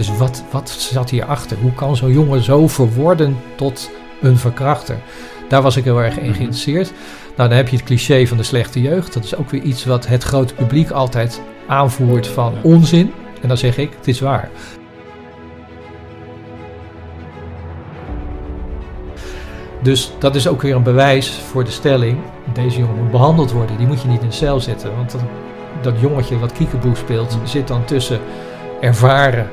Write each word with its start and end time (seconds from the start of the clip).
Dus 0.00 0.16
wat, 0.16 0.42
wat 0.50 0.70
zat 0.70 1.10
hierachter? 1.10 1.56
Hoe 1.60 1.72
kan 1.72 1.96
zo'n 1.96 2.12
jongen 2.12 2.42
zo 2.42 2.68
verworden 2.68 3.36
tot 3.56 3.90
een 4.20 4.36
verkrachter? 4.36 4.98
Daar 5.48 5.62
was 5.62 5.76
ik 5.76 5.84
heel 5.84 6.02
erg 6.02 6.16
in 6.18 6.24
Mhm. 6.26 6.34
geïnteresseerd. 6.34 6.92
Nou, 7.36 7.48
dan 7.48 7.58
heb 7.58 7.68
je 7.68 7.76
het 7.76 7.84
cliché 7.84 8.26
van 8.26 8.36
de 8.36 8.42
slechte 8.42 8.80
jeugd. 8.80 9.14
Dat 9.14 9.24
is 9.24 9.36
ook 9.36 9.50
weer 9.50 9.62
iets 9.62 9.84
wat 9.84 10.06
het 10.06 10.22
grote 10.22 10.54
publiek 10.54 10.90
altijd 10.90 11.40
aanvoert 11.66 12.26
van 12.26 12.54
onzin. 12.62 13.12
En 13.42 13.48
dan 13.48 13.56
zeg 13.56 13.78
ik, 13.78 13.92
het 13.96 14.08
is 14.08 14.20
waar. 14.20 14.48
Dus 19.82 20.12
dat 20.18 20.34
is 20.34 20.48
ook 20.48 20.62
weer 20.62 20.74
een 20.74 20.82
bewijs 20.82 21.30
voor 21.30 21.64
de 21.64 21.70
stelling. 21.70 22.18
Deze 22.52 22.78
jongen 22.78 22.96
moet 23.02 23.10
behandeld 23.10 23.52
worden. 23.52 23.76
Die 23.76 23.86
moet 23.86 24.02
je 24.02 24.08
niet 24.08 24.22
in 24.22 24.28
de 24.28 24.34
cel 24.34 24.60
zetten. 24.60 24.96
Want 24.96 25.10
dat, 25.10 25.20
dat 25.82 26.00
jongetje 26.00 26.38
wat 26.38 26.52
kiekeboe 26.52 26.96
speelt, 26.96 27.38
zit 27.44 27.68
dan 27.68 27.84
tussen 27.84 28.20
ervaren 28.80 29.50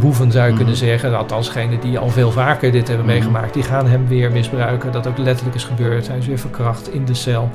boeven 0.00 0.32
zou 0.32 0.44
je 0.44 0.48
Mhm. 0.48 0.58
kunnen 0.58 0.76
zeggen. 0.76 1.16
Althans, 1.16 1.46
degenen 1.52 1.80
die 1.80 1.98
al 1.98 2.08
veel 2.08 2.30
vaker 2.30 2.72
dit 2.72 2.88
hebben 2.88 3.06
Mhm. 3.06 3.14
meegemaakt. 3.14 3.54
Die 3.54 3.62
gaan 3.62 3.86
hem 3.86 4.08
weer 4.08 4.32
misbruiken. 4.32 4.92
Dat 4.92 5.06
ook 5.06 5.18
letterlijk 5.18 5.56
is 5.56 5.64
gebeurd. 5.64 6.08
Hij 6.08 6.18
is 6.18 6.26
weer 6.26 6.38
verkracht 6.38 6.92
in 6.92 7.04
de 7.04 7.14
cel. 7.14 7.50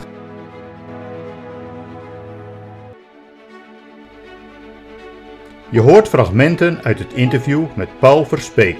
Je 5.69 5.79
hoort 5.81 6.07
fragmenten 6.07 6.83
uit 6.83 6.99
het 6.99 7.13
interview 7.13 7.63
met 7.73 7.89
Paul 7.99 8.25
Verspeek, 8.25 8.77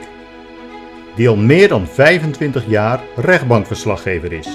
die 1.15 1.29
al 1.29 1.35
meer 1.35 1.67
dan 1.67 1.87
25 1.87 2.63
jaar 2.67 2.99
rechtbankverslaggever 3.15 4.31
is. 4.31 4.47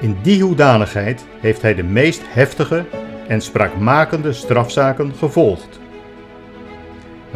In 0.00 0.16
die 0.22 0.42
hoedanigheid 0.42 1.24
heeft 1.40 1.62
hij 1.62 1.74
de 1.74 1.82
meest 1.82 2.22
heftige 2.28 2.84
en 3.28 3.40
spraakmakende 3.40 4.32
strafzaken 4.32 5.12
gevolgd. 5.18 5.78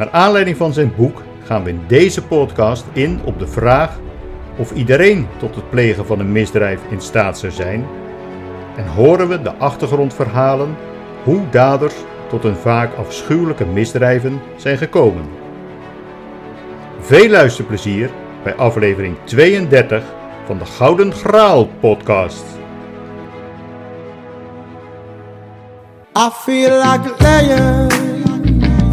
Naar 0.01 0.11
aanleiding 0.11 0.57
van 0.57 0.73
zijn 0.73 0.93
boek 0.97 1.23
gaan 1.45 1.63
we 1.65 1.71
in 1.71 1.85
deze 1.87 2.23
podcast 2.23 2.85
in 2.93 3.21
op 3.25 3.39
de 3.39 3.47
vraag 3.47 3.99
of 4.57 4.73
iedereen 4.73 5.27
tot 5.39 5.55
het 5.55 5.71
plegen 5.71 6.07
van 6.07 6.21
een 6.21 6.33
misdrijf 6.33 6.81
in 6.91 7.01
staat 7.01 7.39
zou 7.39 7.53
zijn 7.53 7.87
en 8.77 8.87
horen 8.87 9.29
we 9.29 9.43
de 9.43 9.55
achtergrondverhalen 9.55 10.77
hoe 11.25 11.41
daders 11.51 11.95
tot 12.29 12.43
hun 12.43 12.57
vaak 12.57 12.95
afschuwelijke 12.95 13.65
misdrijven 13.67 14.41
zijn 14.57 14.79
gekomen. 14.79 15.25
Veel 17.01 17.29
luisterplezier 17.29 18.11
bij 18.43 18.55
aflevering 18.55 19.17
32 19.25 20.05
van 20.47 20.59
de 20.59 20.67
Gouden 20.67 21.13
Graal 21.13 21.67
podcast. 21.81 22.45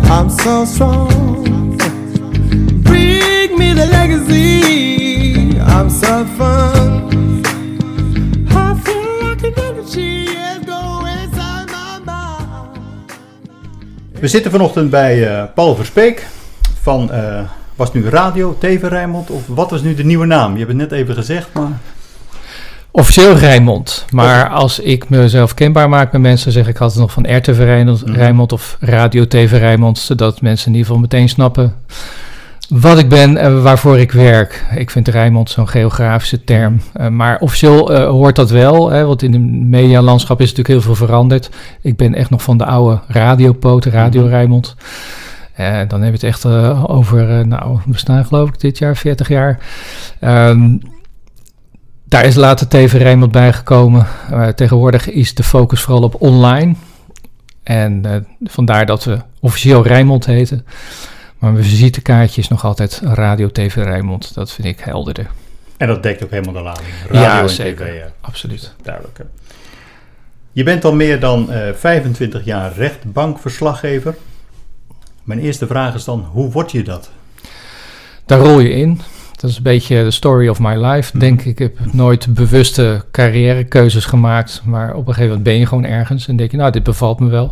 I'm 0.10 0.30
so 0.30 0.66
strong. 0.66 1.76
Bring 2.84 3.58
me 3.58 3.74
the 3.74 3.88
legacy. 3.92 5.60
I'm 5.60 5.90
so 5.90 6.26
fun. 6.38 7.44
I 8.50 8.74
feel 8.84 9.20
like 9.22 9.44
an 9.44 9.54
is 9.78 9.96
my. 12.06 12.38
We 14.20 14.28
zitten 14.28 14.52
vanochtend 14.52 14.90
bij 14.90 15.28
eh, 15.28 15.44
Paul 15.56 15.76
Verspeek 15.76 16.28
van, 16.82 17.12
eh, 17.12 17.40
was 17.76 17.94
nu 17.94 18.10
Radio, 18.10 18.58
TV 18.60 18.82
Rijnmond 18.82 19.30
of 19.30 19.48
wat 19.48 19.70
was 19.70 19.82
nu 19.82 19.96
de 19.96 20.04
nieuwe 20.04 20.26
naam? 20.26 20.52
Je 20.52 20.58
hebt 20.58 20.70
het 20.70 20.78
net 20.78 20.92
even 20.92 21.16
gezegd, 21.16 21.54
maar... 21.54 21.80
Officieel 22.98 23.34
Rijnmond. 23.38 24.06
Maar 24.12 24.50
als 24.50 24.80
ik 24.80 25.10
mezelf 25.10 25.54
kenbaar 25.54 25.90
maak 25.90 26.12
met 26.12 26.22
mensen, 26.22 26.52
zeg 26.52 26.68
ik 26.68 26.80
altijd 26.80 27.00
nog 27.00 27.12
van 27.12 27.36
RTV 27.38 27.58
Rijnmond, 27.58 28.06
Mhm. 28.06 28.16
Rijnmond 28.16 28.52
of 28.52 28.78
Radio 28.80 29.28
TV 29.28 29.52
Rijnmond. 29.52 30.00
Zodat 30.00 30.42
mensen 30.42 30.68
in 30.68 30.72
ieder 30.74 30.88
geval 30.88 31.02
meteen 31.02 31.30
snappen 31.30 31.76
wat 32.70 32.98
ik 33.00 33.10
ben 33.10 33.38
en 33.38 33.62
waarvoor 33.64 34.00
ik 34.00 34.12
werk. 34.12 34.66
Ik 34.76 34.90
vind 34.90 35.08
Rijnmond 35.08 35.50
zo'n 35.50 35.68
geografische 35.70 36.44
term. 36.44 36.82
Eh, 36.94 37.08
maar 37.08 37.40
officieel 37.40 37.94
eh, 37.94 38.10
hoort 38.10 38.36
dat 38.36 38.50
wel, 38.50 38.90
hè, 38.90 39.06
want 39.06 39.22
in 39.24 39.34
het 39.34 39.42
medialandschap 39.70 40.38
is 40.42 40.50
natuurlijk 40.50 40.68
heel 40.84 40.96
veel 40.96 41.06
veranderd. 41.08 41.50
Ik 41.82 41.96
ben 41.98 42.14
echt 42.16 42.30
nog 42.30 42.42
van 42.42 42.58
de 42.58 42.66
oude 42.66 43.00
radiopoot, 43.08 43.86
Radio 43.86 44.22
Mhm. 44.22 44.30
Rijnmond. 44.30 44.76
Eh, 45.54 45.66
dan 45.66 46.02
hebben 46.02 46.02
we 46.02 46.12
het 46.12 46.24
echt 46.24 46.46
over, 46.88 47.48
nou, 47.48 47.78
we 47.86 47.98
staan 47.98 48.26
geloof 48.26 48.50
ik 48.50 48.60
dit 48.60 48.78
jaar 48.78 48.96
40 48.98 49.28
jaar. 49.28 49.60
Ehm, 50.20 50.76
daar 52.10 52.26
is 52.26 52.36
later 52.36 52.68
TV 52.68 52.94
Rijnmond 52.94 53.32
bijgekomen. 53.32 54.08
Eh, 54.32 54.48
tegenwoordig 54.48 55.10
is 55.10 55.34
de 55.34 55.44
focus 55.44 55.82
vooral 55.82 56.04
op 56.04 56.22
online. 56.22 56.76
En 57.64 58.06
eh, 58.06 58.16
vandaar 58.44 58.86
dat 58.86 59.04
we 59.04 59.20
officieel 59.40 59.84
Rijnmond 59.84 60.26
heten. 60.26 60.66
Maar 61.38 61.52
mijn 61.52 61.64
visitekaartje 61.64 62.42
is 62.42 62.48
nog 62.48 62.66
altijd 62.66 63.02
Radio 63.04 63.52
TV 63.52 63.76
Rijnmond. 63.76 64.34
Dat 64.34 64.52
vind 64.52 64.68
ik 64.68 64.80
helderder. 64.80 65.28
En 65.78 65.88
dat 65.88 66.04
dekt 66.04 66.24
ook 66.24 66.32
helemaal 66.32 66.54
de 66.54 66.62
lading. 66.62 66.88
Ja, 67.12 67.22
Radio 67.22 67.42
en 67.42 67.50
zeker. 67.50 67.86
TV, 67.86 67.94
ja. 67.94 68.12
Absoluut. 68.22 68.74
Duidelijk. 68.84 69.18
hè. 69.18 69.24
Je 70.52 70.64
bent 70.64 70.86
al 70.86 70.94
meer 70.94 71.20
dan 71.20 71.52
eh, 71.52 71.74
25 71.74 72.46
jaar 72.46 72.74
rechtbankverslaggever. 72.74 74.16
Mijn 75.24 75.40
eerste 75.40 75.68
vraag 75.68 75.96
is 75.96 76.04
dan, 76.04 76.28
hoe 76.32 76.52
word 76.52 76.72
je 76.72 76.84
dat? 76.84 77.10
Daar 78.26 78.40
rol 78.40 78.60
je 78.60 78.70
in. 78.70 79.02
Dat 79.38 79.50
is 79.50 79.58
een 79.58 79.64
beetje 79.64 80.04
de 80.04 80.12
story 80.12 80.48
of 80.48 80.60
my 80.60 80.76
life, 80.86 81.10
Mhm. 81.12 81.20
denk 81.26 81.42
ik. 81.42 81.60
Heb 81.60 81.78
nooit 81.94 82.34
bewuste 82.34 83.04
carrièrekeuzes 83.12 84.06
gemaakt. 84.06 84.62
Maar 84.66 84.90
op 84.90 85.00
een 85.08 85.14
gegeven 85.14 85.28
moment 85.28 85.44
ben 85.44 85.54
je 85.58 85.66
gewoon 85.66 85.86
ergens 85.86 86.28
en 86.28 86.36
denk 86.36 86.52
je, 86.52 86.58
nou, 86.58 86.72
dit 86.72 86.84
bevalt 86.84 87.20
me 87.20 87.30
wel. 87.30 87.52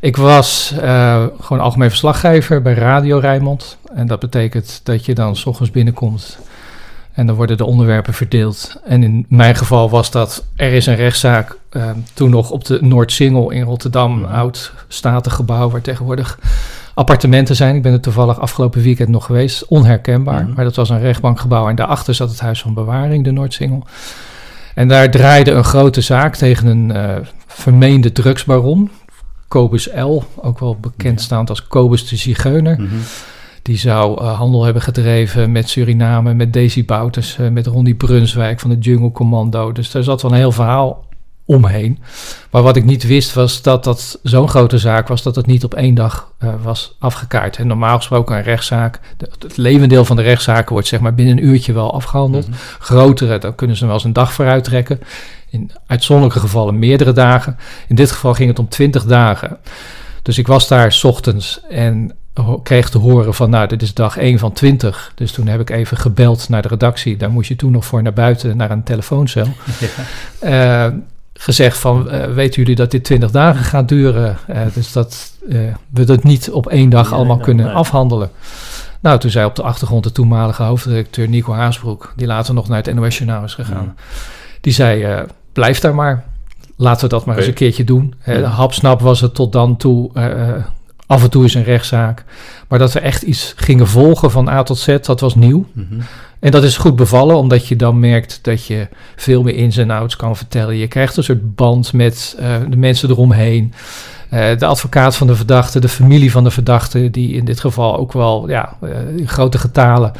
Ik 0.00 0.16
was 0.16 0.74
eh, 0.80 1.24
gewoon 1.40 1.62
algemeen 1.62 1.88
verslaggever 1.88 2.62
bij 2.62 2.74
Radio 2.74 3.18
Rijnmond. 3.18 3.76
En 3.94 4.06
dat 4.06 4.20
betekent 4.20 4.80
dat 4.82 5.04
je 5.04 5.14
dan 5.14 5.36
s 5.36 5.46
ochtends 5.46 5.70
binnenkomt 5.70 6.38
en 7.12 7.26
dan 7.26 7.36
worden 7.36 7.56
de 7.56 7.64
onderwerpen 7.64 8.14
verdeeld. 8.14 8.80
En 8.84 9.02
in 9.02 9.26
mijn 9.28 9.54
geval 9.56 9.90
was 9.90 10.10
dat, 10.10 10.44
er 10.56 10.72
is 10.72 10.86
een 10.86 10.96
rechtszaak 10.96 11.56
eh, 11.70 11.90
toen 12.14 12.30
nog 12.30 12.50
op 12.50 12.64
de 12.64 12.78
Noordsingel 12.82 13.50
in 13.50 13.62
Rotterdam. 13.62 14.12
Een 14.12 14.18
Mhm. 14.20 14.32
oud 14.34 14.72
statengebouw 14.88 15.70
waar 15.70 15.80
tegenwoordig 15.80 16.38
appartementen 16.96 17.56
zijn. 17.56 17.76
Ik 17.76 17.82
ben 17.82 17.92
er 17.92 18.00
toevallig 18.00 18.40
afgelopen 18.40 18.82
weekend 18.82 19.08
nog 19.08 19.24
geweest. 19.24 19.66
Onherkenbaar. 19.66 20.42
Mhm. 20.42 20.52
Maar 20.54 20.64
dat 20.64 20.76
was 20.76 20.88
een 20.88 21.00
rechtbankgebouw. 21.00 21.68
En 21.68 21.76
daarachter 21.76 22.14
zat 22.14 22.30
het 22.30 22.40
Huis 22.40 22.60
van 22.60 22.74
Bewaring, 22.74 23.24
de 23.24 23.30
Noordsingel. 23.30 23.86
En 24.74 24.88
daar 24.88 25.10
draaide 25.10 25.50
een 25.50 25.64
grote 25.64 26.00
zaak 26.00 26.36
tegen 26.36 26.66
een 26.66 26.90
eh, 26.92 27.16
vermeende 27.46 28.12
drugsbaron. 28.12 28.90
Kobus 29.48 29.88
L., 29.94 30.22
ook 30.36 30.58
wel 30.58 30.76
bekend 30.80 31.20
staand 31.20 31.48
als 31.48 31.66
Kobus 31.66 32.08
de 32.08 32.16
Zigeuner. 32.16 32.80
Mhm. 32.80 32.94
Die 33.62 33.78
zou 33.78 34.20
eh, 34.20 34.38
handel 34.38 34.64
hebben 34.64 34.82
gedreven 34.82 35.52
met 35.52 35.68
Suriname, 35.68 36.34
met 36.34 36.52
Daisy 36.52 36.84
Bouters, 36.84 37.38
eh, 37.38 37.48
met 37.48 37.66
Ronnie 37.66 37.94
Brunswijk 37.94 38.60
van 38.60 38.70
de 38.70 38.78
Jungle 38.78 39.12
Commando. 39.12 39.72
Dus 39.72 39.90
daar 39.90 40.02
zat 40.02 40.22
wel 40.22 40.30
een 40.30 40.36
heel 40.36 40.52
verhaal 40.52 41.05
omheen. 41.46 41.98
Maar 42.50 42.62
wat 42.62 42.76
ik 42.76 42.84
niet 42.84 43.06
wist 43.06 43.34
was 43.34 43.62
dat 43.62 43.84
dat 43.84 44.18
zo'n 44.22 44.48
grote 44.48 44.78
zaak 44.78 45.08
was 45.08 45.22
dat 45.22 45.36
het 45.36 45.46
niet 45.46 45.64
op 45.64 45.74
één 45.74 45.94
dag 45.94 46.32
eh, 46.38 46.48
was 46.62 46.96
afgekaart. 46.98 47.56
En 47.56 47.66
normaal 47.66 47.96
gesproken 47.96 48.36
een 48.36 48.42
rechtszaak, 48.42 49.00
de- 49.16 49.30
het 49.38 49.56
levendeel 49.56 50.04
van 50.04 50.16
de 50.16 50.22
rechtszaken 50.22 50.72
wordt 50.72 50.88
zeg 50.88 51.00
maar 51.00 51.14
binnen 51.14 51.36
een 51.38 51.44
uurtje 51.44 51.72
wel 51.72 51.94
afgehandeld. 51.94 52.48
Mhm. 52.48 52.56
Grotere, 52.78 53.38
dan 53.38 53.54
kunnen 53.54 53.76
ze 53.76 53.84
wel 53.84 53.94
eens 53.94 54.04
een 54.04 54.12
dag 54.12 54.32
vooruit 54.32 54.64
trekken. 54.64 55.00
In 55.50 55.70
uitzonderlijke 55.86 56.40
gevallen 56.40 56.78
meerdere 56.78 57.12
dagen. 57.12 57.56
In 57.88 57.94
dit 57.96 58.10
geval 58.10 58.34
ging 58.34 58.48
het 58.48 58.58
om 58.58 58.68
20 58.68 59.04
dagen. 59.04 59.56
Dus 60.22 60.38
ik 60.38 60.46
was 60.46 60.68
daar 60.68 60.92
's 60.92 61.04
ochtends 61.04 61.60
en 61.70 62.14
kreeg 62.62 62.88
te 62.90 62.98
horen 62.98 63.34
van, 63.34 63.50
nou, 63.50 63.66
dit 63.68 63.82
is 63.82 63.94
dag 63.94 64.16
1 64.16 64.38
van 64.38 64.52
20. 64.52 65.12
Dus 65.14 65.32
toen 65.32 65.46
heb 65.46 65.60
ik 65.60 65.70
even 65.70 65.96
gebeld 65.96 66.48
naar 66.48 66.62
de 66.62 66.68
redactie. 66.68 67.16
Daar 67.16 67.30
moest 67.30 67.48
je 67.48 67.56
toen 67.56 67.72
nog 67.72 67.84
voor 67.84 68.02
naar 68.02 68.12
buiten, 68.12 68.56
naar 68.56 68.70
een 68.70 68.82
telefooncel. 68.82 69.46
Ja. 70.40 70.86
Eh, 70.86 70.92
gezegd 71.38 71.78
van, 71.78 72.10
eh, 72.10 72.32
weten 72.32 72.60
jullie 72.60 72.76
dat 72.76 72.90
dit 72.90 73.04
20 73.04 73.30
dagen 73.30 73.64
gaat 73.64 73.88
duren? 73.88 74.36
Eh, 74.46 74.60
dus 74.74 74.92
dat 74.92 75.32
eh, 75.48 75.58
we 75.90 76.04
dat 76.04 76.22
niet 76.22 76.50
op 76.50 76.66
één 76.66 76.88
dag 76.90 77.12
allemaal 77.12 77.36
nee, 77.36 77.44
kunnen 77.44 77.66
nee. 77.66 77.74
afhandelen. 77.74 78.30
Nou, 79.00 79.18
toen 79.18 79.30
zei 79.30 79.46
op 79.46 79.54
de 79.54 79.62
achtergrond 79.62 80.04
de 80.04 80.12
toenmalige 80.12 80.62
hoofdredacteur 80.62 81.28
Nico 81.28 81.52
Haasbroek, 81.52 82.12
die 82.16 82.26
later 82.26 82.54
nog 82.54 82.68
naar 82.68 82.82
het 82.82 82.94
NOS 82.94 83.18
Journaal 83.18 83.44
is 83.44 83.54
gegaan. 83.54 83.96
Die 84.60 84.72
zei, 84.72 85.24
blijf 85.52 85.80
daar 85.80 85.94
maar. 85.94 86.24
Laten 86.76 87.02
we 87.02 87.08
dat 87.08 87.24
maar 87.24 87.36
eens 87.36 87.46
een 87.46 87.52
keertje 87.52 87.84
doen. 87.84 88.14
Ja. 88.24 88.42
Hapsnap 88.42 89.00
was 89.00 89.20
het 89.20 89.34
tot 89.34 89.52
dan 89.52 89.76
toe. 89.76 90.10
af 91.06 91.22
en 91.22 91.30
toe 91.30 91.44
is 91.44 91.54
een 91.54 91.64
rechtszaak. 91.64 92.24
Maar 92.68 92.78
dat 92.78 92.92
we 92.92 93.00
echt 93.00 93.22
iets 93.22 93.52
gingen 93.56 93.86
volgen 93.86 94.30
van 94.30 94.48
A 94.48 94.62
tot 94.62 94.78
Z, 94.78 94.98
dat 95.00 95.20
was 95.20 95.34
nieuw. 95.34 95.66
Mhm. 95.72 96.00
En 96.40 96.50
dat 96.50 96.62
is 96.62 96.76
goed 96.76 96.96
bevallen, 96.96 97.36
omdat 97.36 97.66
je 97.66 97.76
dan 97.76 98.00
merkt 98.00 98.38
dat 98.42 98.66
je 98.66 98.88
veel 99.16 99.42
meer 99.42 99.54
ins 99.54 99.76
en 99.76 99.90
outs 99.90 100.16
kan 100.16 100.36
vertellen. 100.36 100.76
Je 100.76 100.88
krijgt 100.88 101.16
een 101.16 101.24
soort 101.24 101.54
band 101.54 101.92
met 101.92 102.36
eh, 102.38 102.54
de 102.68 102.76
mensen 102.76 103.10
eromheen. 103.10 103.72
Eh, 104.28 104.58
de 104.58 104.66
advocaat 104.66 105.16
van 105.16 105.26
de 105.26 105.36
verdachte, 105.36 105.80
de 105.80 105.88
familie 105.88 106.30
van 106.30 106.44
de 106.44 106.50
verdachte, 106.50 107.10
die 107.10 107.32
in 107.32 107.44
dit 107.44 107.60
geval 107.60 107.96
ook 107.98 108.12
wel 108.12 108.48
ja, 108.48 108.76
eh, 108.80 109.16
in 109.16 109.28
grote 109.28 109.58
getalen 109.58 110.12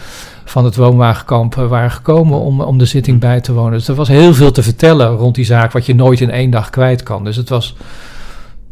van 0.44 0.64
het 0.64 0.76
woonwagenkamp 0.76 1.54
waren 1.54 1.90
gekomen 1.90 2.38
om, 2.40 2.60
om 2.60 2.78
de 2.78 2.84
zitting 2.84 3.20
bij 3.20 3.40
te 3.40 3.52
wonen. 3.52 3.72
Dus 3.72 3.88
er 3.88 3.94
was 3.94 4.08
heel 4.08 4.34
veel 4.34 4.52
te 4.52 4.62
vertellen 4.62 5.16
rond 5.16 5.34
die 5.34 5.44
zaak, 5.44 5.72
wat 5.72 5.86
je 5.86 5.94
nooit 5.94 6.20
in 6.20 6.30
één 6.30 6.50
dag 6.50 6.70
kwijt 6.70 7.02
kan. 7.02 7.24
Dus 7.24 7.36
het 7.36 7.48
was, 7.48 7.76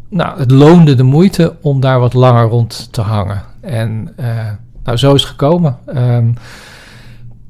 nou, 0.08 0.38
het 0.38 0.50
loonde 0.50 0.94
de 0.94 1.02
moeite 1.02 1.56
om 1.60 1.80
daar 1.80 2.00
wat 2.00 2.14
langer 2.14 2.48
rond 2.48 2.88
te 2.92 3.00
hangen. 3.00 3.42
En 3.60 4.14
nou, 4.84 4.96
zo 4.96 5.14
is 5.14 5.20
het 5.20 5.30
gekomen. 5.30 5.78
Ehm, 5.86 6.26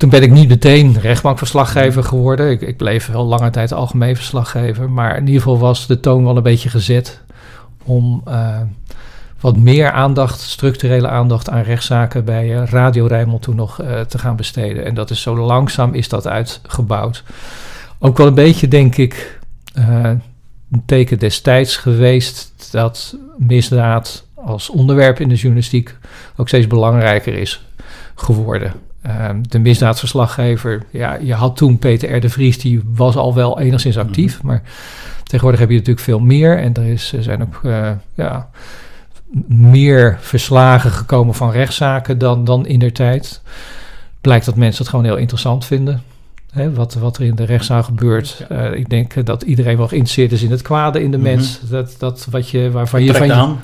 toen 0.05 0.21
ben 0.21 0.23
ik 0.23 0.31
niet 0.31 0.49
meteen 0.49 1.01
rechtbankverslaggever 1.01 2.05
geworden. 2.05 2.51
Ik, 2.51 2.61
ik 2.61 2.77
bleef 2.77 3.07
heel 3.07 3.25
lange 3.25 3.51
tijd 3.51 3.73
algemeen 3.73 4.17
verslaggever. 4.17 4.91
Maar 4.91 5.17
in 5.17 5.27
ieder 5.27 5.43
geval 5.43 5.59
was 5.59 5.87
de 5.87 6.01
toon 6.01 6.25
wel 6.25 6.37
een 6.37 6.43
beetje 6.43 6.69
gezet 6.69 7.21
om 7.85 8.23
eh, 8.25 8.61
wat 9.41 9.57
meer 9.57 9.91
aandacht, 9.91 10.41
structurele 10.41 11.09
aandacht 11.09 11.51
aan 11.51 11.63
rechtszaken 11.63 12.25
bij 12.25 12.57
eh, 12.57 12.67
Radio 12.67 13.07
Rijnmond 13.07 13.43
toen 13.43 13.57
nog 13.57 13.81
eh, 13.81 14.01
te 14.01 14.19
gaan 14.19 14.37
besteden. 14.37 14.85
En 14.85 14.95
dat 14.95 15.11
is 15.11 15.23
zo 15.23 15.37
langzaam 15.37 15.95
is 15.95 16.09
dat 16.09 16.27
uitgebouwd. 16.27 17.23
Ook 17.99 18.19
wel 18.19 18.27
een 18.27 18.35
beetje, 18.35 18.69
denk 18.69 18.97
ik, 18.97 19.41
een 19.75 20.23
teken 20.87 21.19
destijds 21.19 21.77
geweest 21.77 22.69
dat 22.73 23.17
misdaad 23.39 24.27
als 24.35 24.71
onderwerp 24.71 25.21
in 25.21 25.29
de 25.29 25.35
journalistiek 25.35 25.97
ook 26.37 26.49
steeds 26.49 26.67
belangrijker 26.67 27.35
is 27.35 27.67
geworden. 28.15 28.73
Ehm, 29.05 29.43
de 29.49 29.59
misdaadverslaggever, 29.59 30.83
ja, 30.91 31.19
je 31.21 31.35
had 31.35 31.57
toen 31.57 31.79
Peter 31.79 32.17
R. 32.17 32.21
de 32.21 32.29
Vries, 32.29 32.59
die 32.59 32.83
was 32.85 33.17
al 33.17 33.35
wel 33.35 33.61
enigszins 33.61 33.99
actief, 33.99 34.43
maar 34.43 34.63
tegenwoordig 35.23 35.61
heb 35.61 35.69
je 35.69 35.77
natuurlijk 35.77 36.05
veel 36.05 36.21
meer. 36.21 36.59
En 36.59 36.75
er, 36.75 36.85
is, 36.85 37.13
er 37.13 37.23
zijn 37.23 37.43
ook 37.43 37.61
eh, 37.63 37.91
ja, 38.15 38.49
meer 39.47 40.17
verslagen 40.21 40.91
gekomen 40.91 41.35
van 41.35 41.51
rechtszaken 41.51 42.19
dan, 42.19 42.45
dan 42.45 42.67
in 42.67 42.79
der 42.79 42.93
tijd. 42.93 43.43
Blijkt 44.21 44.45
dat 44.45 44.57
mensen 44.57 44.83
het 44.83 44.91
gewoon 44.91 45.05
heel 45.05 45.17
interessant 45.17 45.65
vinden. 45.65 46.03
Hè, 46.55 46.73
wat, 46.73 46.95
wat 46.95 47.17
er 47.17 47.25
in 47.25 47.35
de 47.35 47.45
rechtszaak 47.45 47.85
gebeurt. 47.85 48.45
Eh, 48.49 48.73
ik 48.75 48.89
denk 48.91 49.27
dat 49.27 49.43
iedereen 49.43 49.77
wel 49.77 49.89
geïnteresseerd 49.89 50.33
is 50.33 50.43
in 50.43 50.51
het 50.51 50.63
kwade 50.63 51.03
in 51.03 51.11
de 51.11 51.17
Mhm. 51.17 51.27
mens. 51.27 51.61
Dat, 51.63 51.95
dat 51.99 52.27
wat 52.31 52.49
je, 52.49 52.71
waarvan 52.71 53.03
je 53.05 53.13
Trekt 53.13 53.27
van 53.33 53.37
aan. 53.37 53.59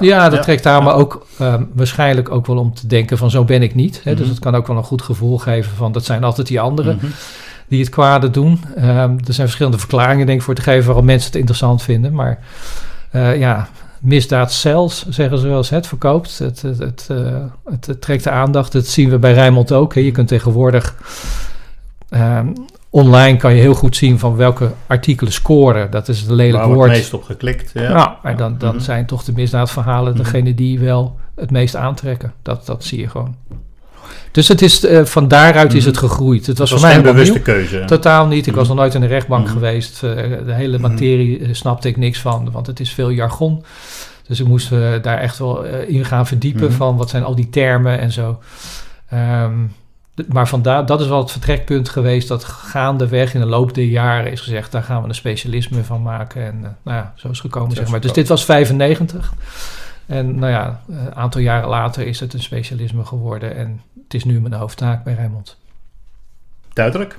ja, 0.00 0.28
dat 0.28 0.42
trekt 0.42 0.66
aan, 0.66 0.84
maar 0.84 0.94
ook 0.94 1.26
ehm, 1.38 1.62
waarschijnlijk 1.72 2.30
ook 2.30 2.46
wel 2.46 2.56
om 2.56 2.74
te 2.74 2.86
denken 2.86 3.18
van 3.18 3.30
zo 3.30 3.44
ben 3.44 3.62
ik 3.62 3.74
niet. 3.74 4.00
Hè? 4.04 4.10
Dus 4.14 4.20
Mhm. 4.24 4.30
het 4.34 4.38
kan 4.38 4.54
ook 4.54 4.66
wel 4.66 4.76
een 4.76 4.82
goed 4.84 5.02
gevoel 5.02 5.38
geven 5.38 5.76
van 5.76 5.92
dat 5.92 6.04
zijn 6.04 6.24
altijd 6.24 6.46
die 6.46 6.60
anderen 6.60 6.96
Mhm. 6.96 7.06
die 7.68 7.80
het 7.80 7.88
kwade 7.88 8.30
doen. 8.30 8.60
Ehm, 8.76 8.88
er 9.10 9.34
zijn 9.34 9.46
verschillende 9.46 9.78
verklaringen 9.78 10.26
denk 10.26 10.38
ik 10.38 10.44
voor 10.44 10.54
te 10.54 10.62
geven 10.62 10.86
waarom 10.86 11.04
mensen 11.04 11.26
het 11.26 11.36
interessant 11.38 11.82
vinden. 11.82 12.12
Maar 12.14 12.38
eh, 13.10 13.38
ja, 13.38 13.68
misdaad 14.00 14.52
zelfs, 14.52 15.08
zeggen 15.08 15.38
ze 15.38 15.48
wel 15.48 15.56
eens, 15.56 15.70
het 15.70 15.86
verkoopt. 15.86 16.38
Het, 16.38 16.62
het, 16.62 16.78
het, 16.78 17.06
eh, 17.10 17.16
het, 17.70 17.86
het 17.86 18.00
trekt 18.00 18.24
de 18.24 18.30
aandacht. 18.30 18.72
Dat 18.72 18.86
zien 18.86 19.10
we 19.10 19.18
bij 19.18 19.32
Rijnmond 19.32 19.72
ook. 19.72 19.94
Hè? 19.94 20.00
Je 20.00 20.10
kunt 20.10 20.28
tegenwoordig... 20.28 20.94
ehm, 22.14 22.46
online 22.90 23.36
kan 23.36 23.54
je 23.54 23.60
heel 23.60 23.74
goed 23.74 23.96
zien 23.96 24.18
van 24.18 24.36
welke 24.36 24.70
artikelen 24.86 25.32
scoren. 25.32 25.90
Dat 25.90 26.08
is 26.08 26.22
een 26.26 26.34
lelijk 26.34 26.56
Waar 26.56 26.64
wordt 26.66 26.78
woord. 26.78 26.90
het 26.90 26.98
meest 26.98 27.14
op 27.14 27.22
geklikt. 27.22 27.70
Ja. 27.74 27.92
Nou, 27.92 28.10
maar 28.22 28.36
dan, 28.36 28.54
dan 28.58 28.74
Mhm. 28.74 28.84
zijn 28.84 29.06
toch 29.06 29.24
de 29.24 29.32
misdaadverhalen 29.32 30.12
Mhm. 30.14 30.22
degene 30.22 30.54
die 30.54 30.78
wel 30.78 31.16
het 31.36 31.50
meest 31.50 31.76
aantrekken. 31.76 32.32
Dat, 32.42 32.66
dat 32.66 32.84
zie 32.84 33.00
je 33.00 33.08
gewoon. 33.08 33.34
Dus 34.32 34.48
het 34.48 34.62
is, 34.62 34.84
eh, 34.84 35.04
van 35.04 35.28
daaruit 35.28 35.72
is 35.72 35.78
Mhm. 35.78 35.88
het 35.88 35.98
gegroeid. 35.98 36.46
Het 36.46 36.58
was, 36.58 36.70
Dat 36.70 36.78
voor 36.78 36.88
mij 36.88 36.96
helemaal 36.96 37.12
bewuste 37.14 37.34
nieuw. 37.34 37.42
keuze. 37.54 37.84
Totaal 37.84 38.26
niet. 38.26 38.46
Ik 38.46 38.54
was 38.54 38.68
nog 38.68 38.76
nooit 38.76 38.94
in 38.94 39.00
de 39.00 39.06
rechtbank 39.06 39.48
geweest. 39.48 40.02
Eh, 40.02 40.10
de 40.46 40.52
hele 40.52 40.78
materie 40.78 41.38
eh, 41.40 41.48
snapte 41.52 41.88
ik 41.88 41.96
niks 41.96 42.20
van, 42.20 42.50
want 42.50 42.66
het 42.66 42.80
is 42.80 42.90
veel 42.90 43.10
jargon. 43.10 43.64
Dus 44.28 44.40
ik 44.40 44.46
moest 44.46 44.70
daar 45.02 45.18
echt 45.18 45.38
wel 45.38 45.64
in 45.86 46.04
gaan 46.04 46.26
verdiepen 46.26 46.72
van 46.72 46.96
wat 46.96 47.10
zijn 47.10 47.24
al 47.24 47.34
die 47.34 47.48
termen 47.50 47.98
en 47.98 48.12
zo. 48.12 48.38
Ehm, 49.08 49.52
d- 49.64 49.83
maar 50.28 50.48
vandaar, 50.48 50.86
dat 50.86 51.00
is 51.00 51.06
wel 51.06 51.18
het 51.18 51.30
vertrekpunt 51.30 51.88
geweest 51.88 52.28
dat 52.28 52.44
gaandeweg 52.44 53.34
in 53.34 53.40
de 53.40 53.46
loop 53.46 53.74
der 53.74 53.84
jaren 53.84 54.32
is 54.32 54.40
gezegd, 54.40 54.72
daar 54.72 54.82
gaan 54.82 55.02
we 55.02 55.08
een 55.08 55.14
specialisme 55.14 55.84
van 55.84 56.02
maken. 56.02 56.42
En 56.42 56.54
eh, 56.64 56.70
nou 56.82 56.96
ja, 56.98 57.12
zo 57.16 57.28
is 57.28 57.38
het 57.38 57.52
gekomen. 57.52 57.70
Zo 57.70 57.82
Zeg 57.82 57.90
maar. 57.90 58.00
Dus 58.00 58.12
dit 58.12 58.28
was 58.28 58.44
95. 58.44 59.32
En 60.06 60.38
nou 60.38 60.52
ja, 60.52 60.80
een 60.88 61.14
aantal 61.14 61.40
jaren 61.40 61.68
later 61.68 62.06
is 62.06 62.20
het 62.20 62.32
een 62.34 62.42
specialisme 62.42 63.04
geworden. 63.04 63.56
En 63.56 63.80
het 64.02 64.14
is 64.14 64.24
nu 64.24 64.40
mijn 64.40 64.54
hoofdtaak 64.54 65.04
bij 65.04 65.14
Rijnmond. 65.14 65.56
Duidelijk. 66.72 67.18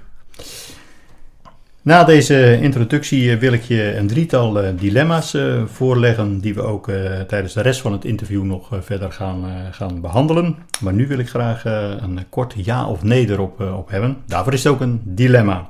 Na 1.85 2.03
deze 2.03 2.59
introductie 2.61 3.31
eh, 3.31 3.39
wil 3.39 3.53
ik 3.53 3.63
je 3.63 3.95
een 3.95 4.07
drietal 4.07 4.61
eh, 4.61 4.69
dilemma's 4.77 5.33
eh, 5.33 5.65
voorleggen 5.65 6.39
die 6.39 6.53
we 6.53 6.61
ook 6.61 6.91
tijdens 7.27 7.53
de 7.53 7.61
rest 7.61 7.81
van 7.81 7.91
het 7.91 8.05
interview 8.05 8.43
nog 8.43 8.69
verder 8.81 9.11
gaan, 9.11 9.45
gaan 9.71 10.01
behandelen. 10.01 10.55
Maar 10.79 10.93
nu 10.93 11.07
wil 11.07 11.17
ik 11.17 11.29
graag 11.29 11.65
een 11.65 12.19
kort 12.29 12.53
ja 12.57 12.87
of 12.87 13.03
nee 13.03 13.29
erop 13.29 13.59
op 13.59 13.89
hebben. 13.89 14.17
Daarvoor 14.25 14.53
is 14.53 14.63
het 14.63 14.73
ook 14.73 14.81
een 14.81 15.01
dilemma. 15.03 15.69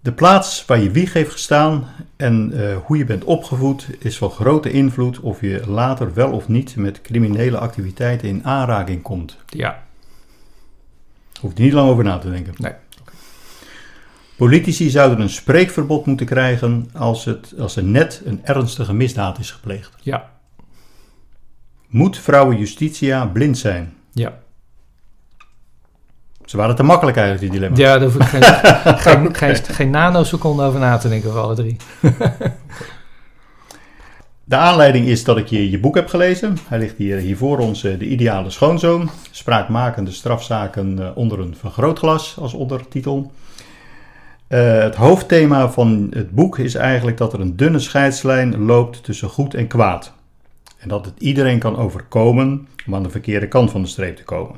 De 0.00 0.12
plaats 0.12 0.64
waar 0.64 0.80
je 0.80 0.90
wieg 0.90 1.12
heeft 1.12 1.32
gestaan 1.32 1.84
en 2.16 2.52
hoe 2.84 2.96
je 2.96 3.04
bent 3.04 3.24
opgevoed 3.24 3.88
is 3.98 4.18
van 4.18 4.30
grote 4.30 4.70
invloed 4.70 5.20
of 5.20 5.40
je 5.40 5.62
later 5.66 6.14
wel 6.14 6.30
of 6.32 6.48
niet 6.48 6.76
met 6.76 7.02
criminele 7.02 7.58
activiteiten 7.58 8.28
in 8.28 8.44
aanraking 8.44 9.02
komt. 9.02 9.36
Ja, 9.46 9.84
Hoeft 11.40 11.58
er 11.58 11.64
niet 11.64 11.72
lang 11.72 11.90
over 11.90 12.04
na 12.04 12.18
te 12.18 12.30
denken. 12.30 12.54
Nee. 12.56 12.72
Politici 14.36 14.90
zouden 14.90 15.20
een 15.20 15.28
spreekverbod 15.28 16.06
moeten 16.06 16.26
krijgen 16.26 16.90
als, 16.94 17.24
het, 17.24 17.54
als 17.58 17.76
er 17.76 17.84
net 17.84 18.22
een 18.24 18.40
ernstige 18.44 18.92
misdaad 18.94 19.38
is 19.38 19.50
gepleegd. 19.50 19.92
ja, 20.00 20.30
Moet 21.88 22.18
vrouwen 22.18 22.58
justitia 22.58 23.26
blind 23.26 23.58
zijn? 23.58 23.94
ja. 24.12 24.44
Ze 26.44 26.56
waren 26.56 26.76
te 26.76 26.82
makkelijk 26.82 27.16
eigenlijk, 27.16 27.46
die 27.46 27.60
dilemma's. 27.60 27.80
Ja, 27.80 27.98
daar 27.98 28.08
hoef 28.10 28.14
ik 28.14 28.22
geen, 28.22 28.42
geen, 29.06 29.34
geen, 29.34 29.56
geen 29.56 29.90
nanoseconde 29.90 30.62
over 30.62 30.80
na 30.80 30.96
te 30.98 31.08
denken 31.08 31.30
voor 31.30 31.40
alle 31.40 31.54
drie. 31.54 31.76
De 34.44 34.56
aanleiding 34.56 35.06
is 35.06 35.24
dat 35.24 35.36
ik 35.36 35.46
je, 35.46 35.70
je 35.70 35.78
boek 35.80 35.94
heb 35.94 36.08
gelezen. 36.08 36.58
Hij 36.68 36.78
ligt 36.78 36.96
hier, 36.96 37.16
hier 37.16 37.36
voor 37.36 37.58
ons, 37.58 37.84
eh, 37.84 37.98
De 37.98 38.06
Ideale 38.06 38.50
Schoonzoon. 38.50 39.10
Spraakmakende 39.30 40.10
strafzaken 40.10 40.98
eh, 40.98 41.16
onder 41.16 41.40
een 41.40 41.56
vergrootglas 41.56 42.36
als 42.38 42.52
ondertitel. 42.54 43.32
Eh, 44.46 44.78
het 44.78 44.94
hoofdthema 44.94 45.70
van 45.70 46.06
het 46.10 46.30
boek 46.30 46.58
is 46.58 46.74
eigenlijk 46.74 47.16
dat 47.16 47.32
er 47.32 47.40
een 47.40 47.56
dunne 47.56 47.78
scheidslijn 47.78 48.64
loopt 48.64 49.04
tussen 49.04 49.28
goed 49.28 49.54
en 49.54 49.66
kwaad. 49.66 50.12
En 50.78 50.88
dat 50.88 51.04
het 51.04 51.14
iedereen 51.18 51.58
kan 51.58 51.76
overkomen 51.76 52.68
om 52.86 52.94
aan 52.94 53.02
de 53.02 53.10
verkeerde 53.10 53.48
kant 53.48 53.70
van 53.70 53.82
de 53.82 53.88
streep 53.88 54.16
te 54.16 54.24
komen. 54.24 54.56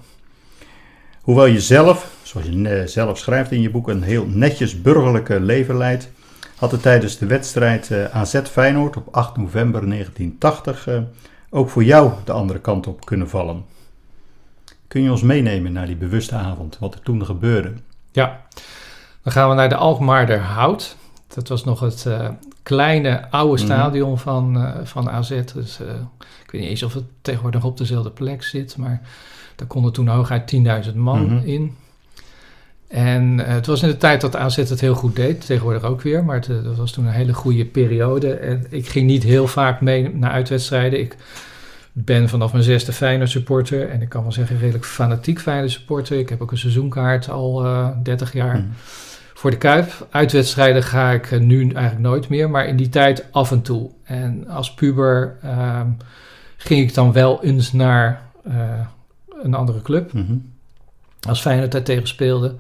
Hoewel 1.28 1.46
je 1.46 1.60
zelf, 1.60 2.16
zoals 2.22 2.46
je 2.46 2.68
eh, 2.68 2.86
zelf 2.86 3.18
schrijft 3.18 3.50
in 3.50 3.60
je 3.60 3.70
boek, 3.70 3.88
een 3.88 4.02
heel 4.02 4.26
netjes 4.26 4.82
burgerlijke 4.82 5.40
leven 5.40 5.76
leidt, 5.76 6.10
had 6.56 6.70
het 6.70 6.82
tijdens 6.82 7.18
de 7.18 7.26
wedstrijd 7.26 7.90
eh, 7.90 8.04
AZ 8.04 8.40
Feyenoord 8.42 8.96
op 8.96 9.08
8 9.10 9.36
november 9.36 9.88
1980 9.88 10.86
eh, 10.86 11.00
ook 11.50 11.70
voor 11.70 11.84
jou 11.84 12.12
de 12.24 12.32
andere 12.32 12.58
kant 12.58 12.86
op 12.86 13.04
kunnen 13.04 13.28
vallen. 13.28 13.64
Kun 14.86 15.02
je 15.02 15.10
ons 15.10 15.22
meenemen 15.22 15.72
naar 15.72 15.86
die 15.86 15.96
bewuste 15.96 16.34
avond, 16.34 16.78
wat 16.78 16.94
er 16.94 17.00
toen 17.00 17.24
gebeurde? 17.24 17.72
Ja, 18.12 18.40
dan 19.28 19.36
gaan 19.36 19.48
we 19.48 19.54
naar 19.54 19.68
de 19.68 19.74
Alkmaarder 19.76 20.38
Hout. 20.40 20.96
Dat 21.34 21.48
was 21.48 21.64
nog 21.64 21.80
het 21.80 22.06
eh, 22.06 22.28
kleine 22.62 23.30
oude 23.30 23.62
Mhm. 23.62 23.72
stadion 23.72 24.18
van, 24.18 24.56
eh, 24.56 24.70
van 24.84 25.10
AZ. 25.10 25.28
Dus, 25.54 25.80
eh, 25.80 25.86
ik 26.44 26.50
weet 26.50 26.60
niet 26.60 26.70
eens 26.70 26.82
of 26.82 26.94
het 26.94 27.04
tegenwoordig 27.22 27.64
op 27.64 27.76
dezelfde 27.78 28.10
plek 28.10 28.42
zit, 28.42 28.76
maar 28.76 29.00
daar 29.56 29.66
konden 29.66 29.92
toen 29.92 30.08
hooguit 30.08 30.46
10.000 30.46 30.96
man 30.96 31.34
Mhm. 31.34 31.46
in. 31.46 31.76
En 32.88 33.38
het 33.38 33.66
was 33.66 33.82
in 33.82 33.88
de 33.88 33.96
tijd 33.96 34.20
dat 34.20 34.36
AZ 34.36 34.56
het 34.56 34.80
heel 34.80 34.94
goed 34.94 35.16
deed, 35.16 35.46
tegenwoordig 35.46 35.82
ook 35.82 36.02
weer, 36.02 36.24
maar 36.24 36.36
het, 36.36 36.64
dat 36.64 36.76
was 36.76 36.92
toen 36.92 37.06
een 37.06 37.12
hele 37.12 37.34
goede 37.34 37.64
periode. 37.64 38.32
En 38.34 38.66
ik 38.70 38.88
ging 38.88 39.06
niet 39.06 39.22
heel 39.22 39.46
vaak 39.46 39.80
mee 39.80 40.14
naar 40.14 40.30
uitwedstrijden. 40.30 41.00
Ik 41.00 41.16
ben 41.92 42.28
vanaf 42.28 42.52
mijn 42.52 42.64
zesde 42.64 42.92
Feyenoord 42.92 43.30
supporter 43.30 43.88
en 43.90 44.02
ik 44.02 44.08
kan 44.08 44.22
wel 44.22 44.32
zeggen 44.32 44.58
redelijk 44.58 44.84
fanatiek 44.84 45.40
Feyenoord 45.40 45.70
supporter. 45.72 46.18
Ik 46.18 46.28
heb 46.28 46.42
ook 46.42 46.50
een 46.50 46.58
seizoenkaart 46.58 47.30
al 47.30 47.64
eh 47.64 47.88
30 48.02 48.32
jaar 48.32 48.56
Mhm. 48.56 48.66
Voor 49.38 49.50
de 49.50 49.56
Kuip. 49.56 50.06
Uitwedstrijden 50.10 50.82
ga 50.82 51.10
ik 51.10 51.30
eh, 51.30 51.40
nu 51.40 51.60
eigenlijk 51.60 51.98
nooit 51.98 52.28
meer, 52.28 52.50
maar 52.50 52.66
in 52.66 52.76
die 52.76 52.88
tijd 52.88 53.24
af 53.30 53.50
en 53.50 53.62
toe. 53.62 53.90
En 54.04 54.48
als 54.48 54.74
puber 54.74 55.36
ehm, 55.42 55.86
ging 56.56 56.80
ik 56.88 56.94
dan 56.94 57.12
wel 57.12 57.42
eens 57.44 57.72
naar 57.72 58.22
eh, 58.44 58.80
een 59.42 59.54
andere 59.54 59.82
club, 59.82 60.12
Mhm. 60.12 60.34
als 61.28 61.40
Feyenoord 61.40 61.72
daar 61.72 61.82
tegen 61.82 62.06
speelde. 62.08 62.54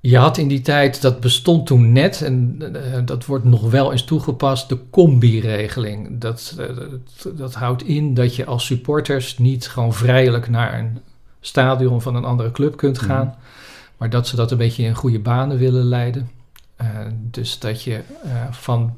Je 0.00 0.16
had 0.18 0.38
in 0.38 0.48
die 0.48 0.60
tijd, 0.60 1.02
dat 1.02 1.20
bestond 1.20 1.66
toen 1.66 1.92
net, 1.92 2.22
en 2.22 2.56
eh, 2.74 2.98
dat 3.04 3.26
wordt 3.26 3.44
nog 3.44 3.70
wel 3.70 3.92
eens 3.92 4.04
toegepast, 4.04 4.68
de 4.68 4.78
combi-regeling. 4.90 6.18
Dat, 6.18 6.54
dat, 6.56 7.36
dat 7.38 7.54
houdt 7.54 7.82
in 7.82 8.14
dat 8.14 8.36
je 8.36 8.44
als 8.44 8.66
supporters 8.66 9.38
niet 9.38 9.68
gewoon 9.68 9.94
vrijelijk 9.94 10.48
naar 10.48 10.78
een 10.78 10.98
stadion 11.40 12.02
van 12.02 12.14
een 12.16 12.24
andere 12.24 12.50
club 12.50 12.76
kunt 12.76 12.98
gaan, 12.98 13.26
Mhm. 13.26 13.36
Maar 14.02 14.10
dat 14.10 14.26
ze 14.26 14.36
dat 14.36 14.50
een 14.50 14.58
beetje 14.58 14.82
in 14.82 14.94
goede 14.94 15.18
banen 15.18 15.58
willen 15.58 15.84
leiden. 15.84 16.30
Eh, 16.76 16.86
dus 17.30 17.58
dat 17.58 17.82
je 17.82 17.94
eh, 17.94 18.30
van 18.50 18.94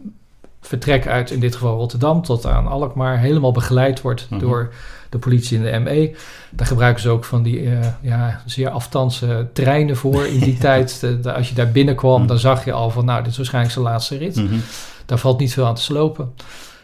vertrek 0.61 1.07
uit, 1.07 1.31
in 1.31 1.41
dit 1.41 1.55
geval 1.55 1.77
Rotterdam, 1.77 2.23
tot 2.23 2.47
aan 2.47 2.67
Alkmaar, 2.67 3.19
helemaal 3.19 3.53
begeleid 3.53 4.01
wordt 4.01 4.27
Mhm. 4.31 4.41
door 4.41 4.73
de 5.11 5.19
politie 5.19 5.59
en 5.59 5.63
de 5.85 5.91
ME. 5.91 6.17
Daar 6.51 6.67
gebruiken 6.67 7.03
ze 7.03 7.09
ook 7.09 7.25
van 7.25 7.43
die 7.43 7.71
eh, 7.71 7.87
ja, 8.01 8.43
zeer 8.47 8.71
afstandse 8.71 9.49
treinen 9.53 9.97
voor 9.97 10.27
in 10.27 10.41
die 10.41 10.59
tijd. 10.69 11.01
De- 11.01 11.21
de- 11.21 11.33
als 11.33 11.49
je 11.49 11.55
daar 11.55 11.71
binnenkwam, 11.73 12.19
Mhm. 12.19 12.29
dan 12.29 12.39
zag 12.39 12.65
je 12.65 12.73
al 12.73 12.91
van, 12.91 13.05
nou, 13.05 13.23
dit 13.23 13.31
is 13.31 13.37
waarschijnlijk 13.37 13.75
zijn 13.75 13.85
laatste 13.85 14.17
rit. 14.17 14.37
Mhm. 14.37 14.57
Daar 15.07 15.19
valt 15.19 15.39
niet 15.39 15.53
veel 15.53 15.67
aan 15.67 15.75
te 15.75 15.83
slopen. 15.83 16.33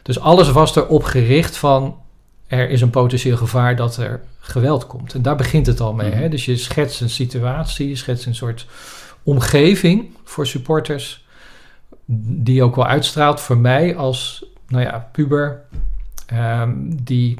Dus 0.02 0.20
alles 0.20 0.50
was 0.50 0.76
erop 0.76 1.04
gericht 1.04 1.56
van, 1.56 1.96
er 2.50 2.70
is 2.70 2.80
een 2.80 2.90
potentieel 2.90 3.36
gevaar 3.36 3.76
dat 3.76 3.96
er 3.96 4.20
geweld 4.40 4.86
komt. 4.86 5.14
En 5.14 5.22
daar 5.22 5.36
begint 5.36 5.66
het 5.66 5.80
al 5.80 5.92
mee. 5.92 6.10
Mhm. 6.10 6.18
Hè? 6.18 6.28
Dus 6.28 6.44
je 6.44 6.56
schetst 6.56 7.00
een 7.00 7.10
situatie, 7.10 7.88
je 7.88 7.96
schetst 7.96 8.26
een 8.26 8.34
soort 8.34 8.66
omgeving 9.22 10.08
voor 10.24 10.46
supporters, 10.46 11.24
die 12.04 12.62
ook 12.62 12.76
wel 12.76 12.86
uitstraalt 12.86 13.40
voor 13.40 13.58
mij 13.58 13.96
als, 13.96 14.44
nou 14.68 14.84
ja, 14.84 15.08
puber, 15.12 15.62
ehm, 16.26 16.72
die 17.02 17.38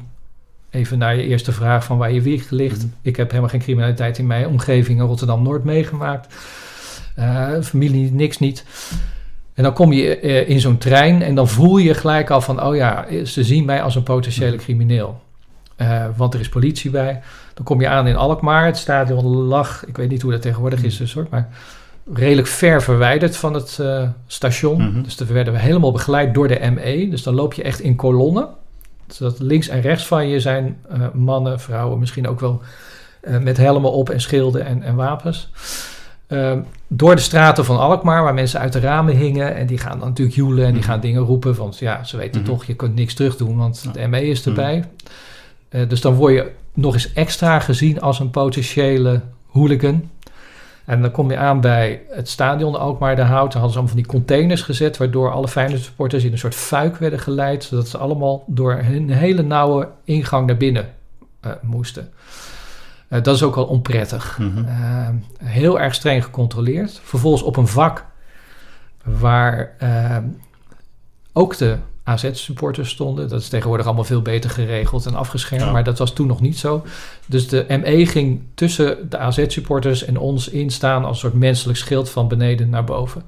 even 0.69 0.97
naar 0.97 1.15
je 1.15 1.23
eerste 1.23 1.51
vraag 1.51 1.83
van 1.83 1.97
waar 1.97 2.11
je 2.11 2.21
wieg 2.21 2.49
ligt. 2.49 2.77
Mhm. 2.77 2.93
Ik 3.01 3.15
heb 3.15 3.29
helemaal 3.29 3.49
geen 3.49 3.59
criminaliteit 3.59 4.17
in 4.17 4.27
mijn 4.27 4.47
omgeving 4.47 4.99
in 4.99 5.05
Rotterdam-Noord 5.05 5.63
meegemaakt. 5.63 6.35
Eh, 7.15 7.61
familie, 7.61 8.11
niks 8.11 8.39
niet. 8.39 8.65
En 9.53 9.63
dan 9.63 9.73
kom 9.73 9.93
je 9.93 10.19
eh, 10.19 10.49
in 10.49 10.59
zo'n 10.59 10.77
trein 10.77 11.21
en 11.21 11.35
dan 11.35 11.47
voel 11.47 11.77
je 11.77 11.93
gelijk 11.93 12.29
al 12.29 12.41
van, 12.41 12.63
oh 12.63 12.75
ja, 12.75 13.05
ze 13.25 13.43
zien 13.43 13.65
mij 13.65 13.81
als 13.81 13.95
een 13.95 14.03
potentiële 14.03 14.55
crimineel. 14.57 15.21
Eh, 15.75 16.05
want 16.15 16.33
er 16.33 16.39
is 16.39 16.49
politie 16.49 16.91
bij. 16.91 17.21
Dan 17.53 17.65
kom 17.65 17.81
je 17.81 17.87
aan 17.87 18.07
in 18.07 18.15
Alkmaar. 18.15 18.65
Het 18.65 18.77
stadion 18.77 19.25
lag, 19.25 19.85
ik 19.85 19.97
weet 19.97 20.09
niet 20.09 20.21
hoe 20.21 20.31
dat 20.31 20.41
tegenwoordig 20.41 20.83
is, 20.83 20.97
dus 20.97 21.13
hoor, 21.13 21.27
maar 21.29 21.49
redelijk 22.13 22.47
ver 22.47 22.81
verwijderd 22.81 23.37
van 23.37 23.53
het 23.53 23.77
eh, 23.81 24.09
station. 24.27 24.81
Mhm. 24.81 25.01
Dus 25.01 25.15
daar 25.15 25.33
werden 25.33 25.53
we 25.53 25.59
helemaal 25.59 25.91
begeleid 25.91 26.33
door 26.33 26.47
de 26.47 26.71
ME. 26.73 27.07
Dus 27.09 27.23
dan 27.23 27.33
loop 27.33 27.53
je 27.53 27.63
echt 27.63 27.79
in 27.79 27.95
kolonnen. 27.95 28.47
Zodat 29.07 29.39
links 29.39 29.67
en 29.67 29.81
rechts 29.81 30.07
van 30.07 30.27
je 30.27 30.39
zijn 30.39 30.77
mannen, 31.13 31.59
vrouwen, 31.59 31.99
misschien 31.99 32.27
ook 32.27 32.39
wel 32.39 32.61
met 33.41 33.57
helmen 33.57 33.91
op 33.91 34.09
en 34.09 34.21
schilden 34.21 34.65
en, 34.65 34.83
en 34.83 34.95
wapens. 34.95 35.49
Ehm, 36.31 36.59
door 36.87 37.15
de 37.15 37.21
straten 37.21 37.65
van 37.65 37.79
Alkmaar, 37.79 38.23
waar 38.23 38.33
mensen 38.33 38.59
uit 38.59 38.73
de 38.73 38.79
ramen 38.79 39.15
hingen. 39.15 39.55
En 39.55 39.65
die 39.67 39.77
gaan 39.77 39.99
dan 39.99 40.07
natuurlijk 40.07 40.37
joelen 40.37 40.65
en 40.65 40.71
die 40.71 40.81
Mhm. 40.81 40.89
gaan 40.91 40.99
dingen 40.99 41.21
roepen. 41.21 41.55
Want 41.55 41.77
ja, 41.77 42.03
ze 42.03 42.17
weten 42.17 42.41
Mhm. 42.41 42.49
toch, 42.49 42.65
je 42.65 42.73
kunt 42.75 42.95
niks 42.95 43.13
terug 43.13 43.37
doen, 43.37 43.57
want 43.57 43.93
de 43.93 44.07
ME 44.07 44.27
is 44.27 44.45
erbij. 44.45 44.83
Eh, 45.69 45.89
dus 45.89 46.01
dan 46.01 46.13
word 46.13 46.33
je 46.33 46.51
nog 46.73 46.93
eens 46.93 47.13
extra 47.13 47.59
gezien 47.59 48.01
als 48.01 48.19
een 48.19 48.29
potentiële 48.29 49.21
hooligan. 49.47 50.09
En 50.85 51.01
dan 51.01 51.11
kom 51.11 51.29
je 51.31 51.37
aan 51.37 51.61
bij 51.61 52.01
het 52.09 52.29
stadion 52.29 52.75
Alkmaar 52.79 53.15
de 53.15 53.21
Hout. 53.21 53.51
Daar 53.51 53.61
hadden 53.61 53.71
ze 53.71 53.77
allemaal 53.77 53.95
van 53.95 54.03
die 54.03 54.05
containers 54.11 54.61
gezet... 54.61 54.97
waardoor 54.97 55.31
alle 55.31 55.47
Feyenoord 55.47 55.81
supporters 55.81 56.23
in 56.23 56.31
een 56.31 56.37
soort 56.37 56.55
fuik 56.55 56.97
werden 56.97 57.19
geleid... 57.19 57.63
zodat 57.63 57.87
ze 57.87 57.97
allemaal 57.97 58.43
door 58.47 58.81
een 58.91 59.09
hele 59.11 59.41
nauwe 59.41 59.87
ingang 60.03 60.47
naar 60.47 60.57
binnen 60.57 60.89
eh, 61.39 61.51
moesten. 61.61 62.09
Eh, 63.11 63.21
dat 63.23 63.35
is 63.35 63.43
ook 63.43 63.55
al 63.55 63.63
onprettig. 63.65 64.37
Mhm. 64.39 64.65
Eh, 64.65 65.09
heel 65.43 65.79
erg 65.79 65.93
streng 65.93 66.23
gecontroleerd. 66.23 66.99
Vervolgens 67.03 67.43
op 67.43 67.57
een 67.57 67.67
vak 67.67 68.05
waar 69.03 69.75
eh, 69.77 70.17
ook 71.33 71.57
de 71.57 71.77
AZ-supporters 72.03 72.89
stonden. 72.89 73.29
Dat 73.29 73.41
is 73.41 73.49
tegenwoordig 73.49 73.85
allemaal 73.85 74.03
veel 74.03 74.21
beter 74.21 74.49
geregeld 74.49 75.05
en 75.05 75.15
afgeschermd, 75.15 75.63
Ja. 75.63 75.71
maar 75.71 75.83
dat 75.83 75.97
was 75.97 76.13
toen 76.13 76.27
nog 76.27 76.41
niet 76.41 76.57
zo. 76.57 76.85
Dus 77.25 77.47
de 77.47 77.65
ME 77.67 78.05
ging 78.05 78.41
tussen 78.53 79.09
de 79.09 79.17
AZ-supporters 79.17 80.05
en 80.05 80.17
ons 80.17 80.49
instaan 80.49 81.05
als 81.05 81.11
een 81.23 81.29
soort 81.29 81.41
menselijk 81.41 81.77
schild 81.77 82.09
van 82.09 82.27
beneden 82.27 82.69
naar 82.69 82.83
boven. 82.83 83.23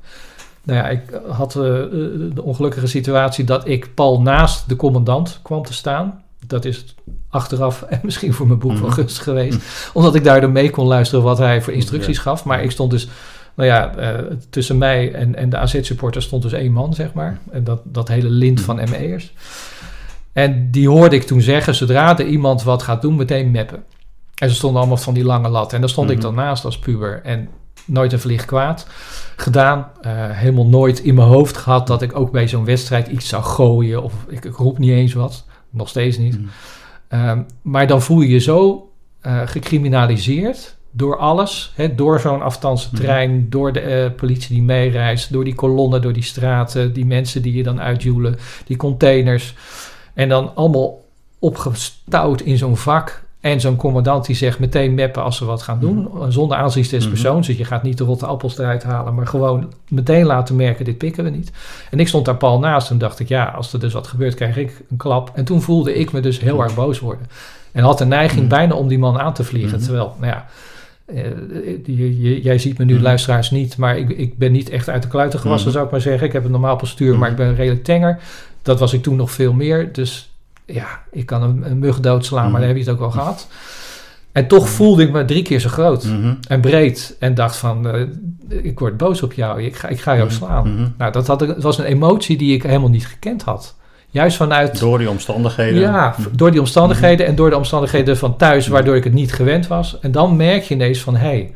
Nou 0.63 0.80
ja, 0.80 0.90
ik 0.90 1.02
had 1.30 1.52
de 1.52 2.42
ongelukkige 2.44 2.88
situatie 2.88 3.44
dat 3.46 3.68
ik 3.68 3.94
pal 3.94 4.22
naast 4.22 4.70
de 4.70 4.75
commandant 4.75 5.40
kwam 5.42 5.63
te 5.63 5.74
staan. 5.74 6.24
Dat 6.48 6.66
is 6.66 6.96
achteraf 7.34 7.82
en 7.82 8.00
misschien 8.04 8.34
voor 8.34 8.48
mijn 8.48 8.60
boek 8.60 8.72
wel 8.72 8.82
Mhm. 8.82 8.92
gunstig 8.92 9.24
geweest. 9.24 9.60
Omdat 9.94 10.16
ik 10.16 10.24
daardoor 10.24 10.50
mee 10.52 10.70
kon 10.70 10.88
luisteren 10.88 11.24
wat 11.24 11.38
hij 11.38 11.62
voor 11.62 11.74
instructies 11.74 12.18
gaf. 12.18 12.46
Maar 12.46 12.63
ik 12.63 12.72
stond 12.72 12.92
dus, 12.92 13.08
nou 13.56 13.70
ja, 13.70 13.96
eh, 13.96 14.20
tussen 14.50 14.78
mij 14.78 15.13
en, 15.13 15.36
en 15.36 15.50
de 15.50 15.58
AZ-supporters 15.58 16.25
stond 16.25 16.44
dus 16.44 16.52
één 16.54 16.72
man, 16.72 16.94
zeg 16.94 17.13
maar. 17.13 17.40
En 17.52 17.63
dat, 17.63 17.82
dat 17.84 18.08
hele 18.08 18.30
lint 18.30 18.62
van 18.62 18.75
ME'ers. 18.90 19.34
En 20.34 20.72
die 20.72 20.90
hoorde 20.90 21.16
ik 21.16 21.24
toen 21.24 21.42
zeggen, 21.42 21.75
zodra 21.75 22.18
er 22.20 22.25
iemand 22.25 22.63
wat 22.63 22.84
gaat 22.84 23.02
doen, 23.02 23.16
meteen 23.16 23.52
meppen. 23.52 23.84
En 24.36 24.50
ze 24.50 24.56
stonden 24.56 24.80
allemaal 24.80 24.98
van 24.98 25.13
die 25.13 25.24
lange 25.24 25.50
lat. 25.50 25.74
En 25.74 25.80
daar 25.80 25.90
stond 25.90 26.10
ik 26.10 26.16
Mhm. 26.18 26.25
dan 26.25 26.36
naast 26.36 26.66
als 26.66 26.80
puber. 26.80 27.22
En 27.24 27.48
nooit 27.86 28.13
een 28.13 28.20
vlieg 28.20 28.46
kwaad 28.46 28.88
gedaan. 29.36 29.88
Eh, 30.02 30.12
helemaal 30.16 30.66
nooit 30.68 31.00
in 31.00 31.16
mijn 31.16 31.28
hoofd 31.28 31.58
gehad 31.58 31.88
dat 31.88 32.02
ik 32.02 32.16
ook 32.20 32.32
bij 32.32 32.48
zo'n 32.48 32.66
wedstrijd 32.66 33.08
iets 33.08 33.28
zou 33.28 33.44
gooien. 33.44 34.04
Of 34.04 34.13
ik, 34.28 34.46
ik 34.46 34.56
roep 34.56 34.78
niet 34.78 34.92
eens 34.92 35.13
wat. 35.13 35.46
Nog 35.70 35.90
steeds 35.90 36.18
niet. 36.18 36.38
Mhm. 36.40 36.48
Ehm, 37.13 37.41
maar 37.62 37.88
dan 37.88 38.01
voel 38.01 38.22
je 38.22 38.29
je 38.29 38.39
zo 38.39 38.88
eh, 39.22 39.41
gecriminaliseerd 39.46 40.75
door 40.91 41.17
alles. 41.17 41.72
Hè, 41.75 41.96
door 41.96 42.20
zo'n 42.20 42.41
afstandse 42.41 42.88
Mhm. 42.91 43.01
trein, 43.01 43.50
door 43.50 43.74
de 43.74 43.79
eh, 43.79 44.12
politie 44.15 44.55
die 44.55 44.63
meereist, 44.63 45.32
door 45.34 45.43
die 45.43 45.55
kolonnen, 45.55 46.01
door 46.01 46.13
die 46.13 46.24
straten, 46.24 46.93
die 46.93 47.05
mensen 47.05 47.41
die 47.41 47.53
je 47.53 47.63
dan 47.63 47.82
uitjoelen, 47.82 48.36
die 48.65 48.77
containers. 48.77 49.53
En 50.13 50.29
dan 50.29 50.55
allemaal 50.55 51.01
opgestouwd 51.39 52.41
in 52.41 52.58
zo'n 52.58 52.77
vak. 52.77 53.23
En 53.44 53.60
zo'n 53.62 53.76
commandant 53.76 54.26
die 54.26 54.36
zegt 54.36 54.60
meteen 54.60 54.94
meppen 54.94 55.24
als 55.24 55.38
ze 55.38 55.46
wat 55.46 55.62
gaan 55.62 55.80
doen. 55.80 56.10
Zonder 56.30 56.58
aanzien 56.58 56.84
des 56.90 57.00
Mhm. 57.04 57.10
persoons. 57.10 57.48
Dus 57.48 57.58
je 57.58 57.66
gaat 57.66 57.84
niet 57.84 57.98
de 57.98 58.04
rotte 58.04 58.26
appels 58.26 58.58
eruit 58.58 58.84
halen. 58.84 59.14
Maar 59.14 59.28
gewoon 59.28 59.74
meteen 59.90 60.26
laten 60.26 60.56
merken, 60.56 60.86
dit 60.86 60.98
pikken 60.98 61.24
we 61.24 61.30
niet. 61.30 61.52
En 61.92 62.00
ik 62.00 62.08
stond 62.08 62.26
daar 62.26 62.36
pal 62.38 62.60
naast 62.60 62.90
en 62.90 62.98
dacht 62.98 63.20
ik, 63.20 63.28
ja, 63.28 63.46
als 63.46 63.74
er 63.74 63.80
dus 63.80 63.94
wat 63.94 64.08
gebeurt, 64.08 64.36
krijg 64.36 64.58
ik 64.58 64.82
een 64.90 64.98
klap. 64.98 65.32
En 65.34 65.46
toen 65.46 65.62
voelde 65.62 65.94
ik 65.96 66.12
me 66.12 66.20
dus 66.20 66.40
heel 66.40 66.64
erg 66.64 66.76
boos 66.76 67.00
worden. 67.00 67.28
En 67.72 67.84
had 67.84 67.98
de 67.98 68.06
neiging 68.06 68.40
Mhm. 68.42 68.50
bijna 68.50 68.74
om 68.76 68.88
die 68.88 69.00
man 69.00 69.20
aan 69.20 69.34
te 69.34 69.44
vliegen. 69.44 69.76
Mhm. 69.78 69.84
Terwijl, 69.86 70.16
nou 70.20 70.32
ja, 70.34 70.46
eh, 71.06 71.24
je- 71.86 72.22
je- 72.22 72.42
jij 72.42 72.58
ziet 72.58 72.78
me 72.78 72.86
nu, 72.86 72.94
Mhm. 72.94 73.04
luisteraars, 73.04 73.52
niet. 73.52 73.78
Maar 73.78 73.98
ik, 73.98 74.10
ik 74.10 74.38
ben 74.38 74.52
niet 74.52 74.70
echt 74.70 74.90
uit 74.90 75.02
de 75.02 75.08
kluiten 75.08 75.40
gewassen, 75.40 75.64
Mhm. 75.68 75.74
zou 75.76 75.86
ik 75.86 75.92
maar 75.92 76.02
zeggen. 76.02 76.28
Ik 76.28 76.34
heb 76.34 76.46
een 76.46 76.52
normaal 76.52 76.76
postuur, 76.76 77.10
Mhm. 77.12 77.20
maar 77.20 77.30
ik 77.30 77.36
ben 77.36 77.56
redelijk 77.56 77.84
tenger. 77.84 78.20
Dat 78.62 78.80
was 78.80 78.94
ik 78.94 79.02
toen 79.04 79.16
nog 79.16 79.32
veel 79.32 79.54
meer. 79.54 79.94
Dus 79.94 80.32
ja, 80.74 80.88
ik 81.12 81.25
kan 81.25 81.44
een, 81.44 81.63
een 81.72 81.80
mug 81.80 82.00
doodslaan, 82.00 82.42
maar 82.42 82.50
Mhm. 82.51 82.60
daar 82.60 82.68
heb 82.70 82.77
je 82.77 82.84
het 82.84 82.94
ook 82.94 83.01
al 83.01 83.12
gehad. 83.12 83.48
En 84.32 84.48
toch 84.48 84.70
voelde 84.70 85.03
ik 85.03 85.12
me 85.12 85.25
drie 85.25 85.44
keer 85.44 85.60
zo 85.60 85.70
groot 85.70 86.03
Mhm. 86.03 86.34
en 86.48 86.62
breed. 86.62 87.15
En 87.20 87.34
dacht 87.34 87.56
van, 87.56 87.88
eh, 87.88 88.01
ik 88.63 88.80
word 88.80 88.98
boos 88.98 89.22
op 89.22 89.34
jou. 89.34 89.62
Ik 89.63 89.75
ga, 89.75 89.88
ik 89.88 90.00
ga 90.01 90.15
jou 90.15 90.27
Mhm. 90.27 90.36
slaan. 90.36 90.74
Mhm. 90.74 90.88
Nou, 90.98 91.12
dat 91.12 91.27
had, 91.27 91.42
ik- 91.42 91.48
het 91.50 91.63
was 91.63 91.77
een 91.77 91.86
emotie 91.86 92.38
die 92.38 92.53
ik 92.56 92.63
helemaal 92.63 92.89
niet 92.89 93.08
gekend 93.08 93.44
had. 93.44 93.75
Juist 94.10 94.38
vanuit... 94.38 94.80
Door 94.80 94.98
die 94.98 95.10
omstandigheden. 95.10 95.80
Ja, 95.80 96.15
Mhm. 96.18 96.30
door 96.36 96.51
die 96.51 96.60
omstandigheden 96.60 97.25
en 97.25 97.36
door 97.36 97.50
de 97.50 97.58
omstandigheden 97.58 98.18
van 98.18 98.38
thuis, 98.38 98.68
waardoor 98.68 98.96
ik 98.96 99.03
het 99.03 99.13
niet 99.13 99.34
gewend 99.34 99.68
was. 99.68 100.00
En 100.00 100.12
dan 100.12 100.36
merk 100.36 100.63
je 100.63 100.74
ineens 100.74 101.00
van, 101.00 101.15
hé, 101.15 101.27
hey, 101.27 101.53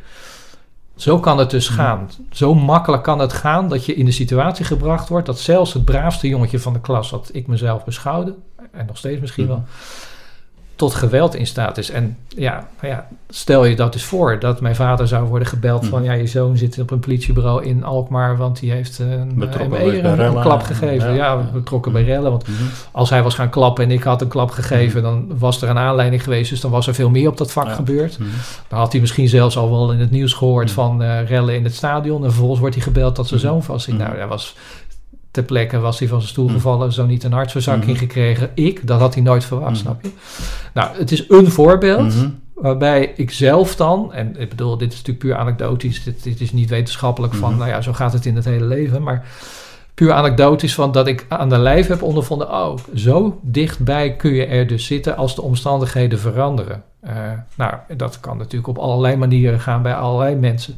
zo 0.96 1.20
kan 1.20 1.38
het 1.38 1.50
dus 1.50 1.70
Mhm. 1.70 1.78
gaan. 1.80 2.10
Zo 2.32 2.56
makkelijk 2.56 3.04
kan 3.04 3.20
het 3.20 3.34
gaan 3.34 3.70
dat 3.70 3.86
je 3.86 3.96
in 3.96 4.06
de 4.06 4.12
situatie 4.12 4.66
gebracht 4.66 5.10
wordt 5.10 5.26
dat 5.26 5.40
zelfs 5.40 5.74
het 5.74 5.86
braafste 5.86 6.28
jongetje 6.28 6.60
van 6.60 6.74
de 6.74 6.82
klas, 6.82 7.10
wat 7.10 7.30
ik 7.34 7.48
mezelf 7.48 7.86
beschouwde, 7.86 8.36
en 8.72 8.86
nog 8.86 8.98
steeds 8.98 9.22
misschien 9.22 9.44
Mhm. 9.46 9.54
wel, 9.54 9.64
tot 10.76 10.94
geweld 10.94 11.36
in 11.36 11.48
staat 11.48 11.78
is. 11.78 11.90
En 11.90 12.18
ja, 12.28 12.68
ja, 12.82 13.08
stel 13.30 13.66
je 13.66 13.76
dat 13.76 13.94
dus 13.94 14.04
voor, 14.04 14.40
dat 14.40 14.62
mijn 14.62 14.76
vader 14.76 15.08
zou 15.08 15.28
worden 15.28 15.48
gebeld 15.48 15.86
van, 15.86 16.00
Mhm. 16.02 16.08
ja, 16.12 16.14
je 16.18 16.28
zoon 16.28 16.58
zit 16.58 16.80
op 16.80 16.92
een 16.92 17.00
politiebureau 17.00 17.64
in 17.66 17.84
Alkmaar, 17.84 18.38
want 18.38 18.60
die 18.60 18.72
heeft 18.72 19.00
een, 19.00 19.32
Betrokken 19.36 20.20
een, 20.20 20.42
klap 20.42 20.62
gegeven. 20.64 21.14
Ja, 21.14 21.38
betrokken 21.54 21.92
bij 21.92 22.04
rellen, 22.04 22.32
want 22.32 22.48
Mhm. 22.48 22.64
als 22.92 23.10
hij 23.10 23.24
was 23.24 23.36
gaan 23.36 23.50
klappen 23.50 23.84
en 23.84 23.92
ik 23.92 24.04
had 24.04 24.22
een 24.22 24.28
klap 24.28 24.50
gegeven, 24.50 25.02
dan 25.02 25.26
was 25.38 25.62
er 25.62 25.70
een 25.70 25.78
aanleiding 25.78 26.24
geweest. 26.24 26.50
Dus 26.50 26.62
dan 26.62 26.72
was 26.72 26.88
er 26.88 26.94
veel 26.94 27.10
meer 27.10 27.28
op 27.30 27.38
dat 27.38 27.52
vak 27.52 27.66
Ja. 27.68 27.74
gebeurd. 27.74 28.20
Mhm. 28.20 28.30
Dan 28.68 28.80
had 28.80 28.92
hij 28.92 29.02
misschien 29.02 29.30
zelfs 29.30 29.58
al 29.58 29.70
wel 29.70 29.92
in 29.92 30.00
het 30.00 30.12
nieuws 30.12 30.34
gehoord 30.34 30.66
Mhm. 30.66 30.74
van 30.76 31.04
eh, 31.04 31.28
rellen 31.28 31.56
in 31.56 31.64
het 31.64 31.76
stadion. 31.76 32.24
En 32.24 32.30
vervolgens 32.30 32.60
wordt 32.60 32.76
hij 32.76 32.84
gebeld 32.84 33.16
dat 33.16 33.28
zijn 33.28 33.40
Mhm. 33.40 33.50
zoon 33.50 33.64
vastzit. 33.64 33.94
Mhm. 33.94 34.04
Nou, 34.04 34.18
hij 34.18 34.28
was 34.28 34.56
ter 35.38 35.46
plekke 35.46 35.80
was 35.80 36.00
hij 36.00 36.08
van 36.08 36.18
zijn 36.20 36.32
stoel 36.32 36.46
Mhm. 36.46 36.54
gevallen, 36.54 36.94
zo 36.94 37.06
niet 37.06 37.24
een 37.24 37.32
hartverzakking 37.32 37.92
Mhm. 37.92 38.00
gekregen. 38.00 38.50
Ik, 38.54 38.88
dat 38.88 39.00
had 39.00 39.14
hij 39.14 39.24
nooit 39.24 39.46
verwacht, 39.46 39.72
Mhm. 39.72 39.80
snap 39.80 40.02
je? 40.04 40.10
Nou, 40.74 40.98
het 40.98 41.12
is 41.12 41.30
een 41.30 41.52
voorbeeld 41.52 42.16
Mhm. 42.16 42.30
waarbij 42.54 43.14
ik 43.16 43.32
zelf 43.32 43.76
dan, 43.76 44.14
en 44.14 44.40
ik 44.40 44.50
bedoel, 44.50 44.78
dit 44.78 44.92
is 44.92 44.98
natuurlijk 44.98 45.26
puur 45.26 45.36
anekdotisch, 45.36 46.04
dit, 46.04 46.24
dit 46.24 46.42
is 46.42 46.52
niet 46.52 46.70
wetenschappelijk 46.70 47.34
van, 47.34 47.58
nou 47.58 47.70
ja, 47.70 47.82
zo 47.82 47.94
gaat 47.94 48.14
het 48.14 48.26
in 48.26 48.36
het 48.36 48.46
hele 48.46 48.66
leven, 48.66 49.04
maar 49.04 49.26
puur 49.94 50.12
anekdotisch 50.14 50.74
van 50.74 50.92
dat 50.92 51.08
ik 51.08 51.26
aan 51.28 51.50
de 51.50 51.58
lijf 51.58 51.88
heb 51.88 52.02
ondervonden, 52.02 52.52
oh, 52.52 52.78
zo 52.96 53.40
dichtbij 53.42 54.16
kun 54.16 54.34
je 54.34 54.46
er 54.46 54.68
dus 54.68 54.86
zitten 54.86 55.18
als 55.18 55.36
de 55.36 55.42
omstandigheden 55.42 56.20
veranderen. 56.20 56.84
Eh, 57.00 57.16
nou, 57.56 57.74
dat 57.98 58.20
kan 58.20 58.38
natuurlijk 58.38 58.68
op 58.68 58.78
allerlei 58.78 59.16
manieren 59.16 59.60
gaan 59.60 59.82
bij 59.82 59.96
allerlei 59.96 60.36
mensen. 60.36 60.76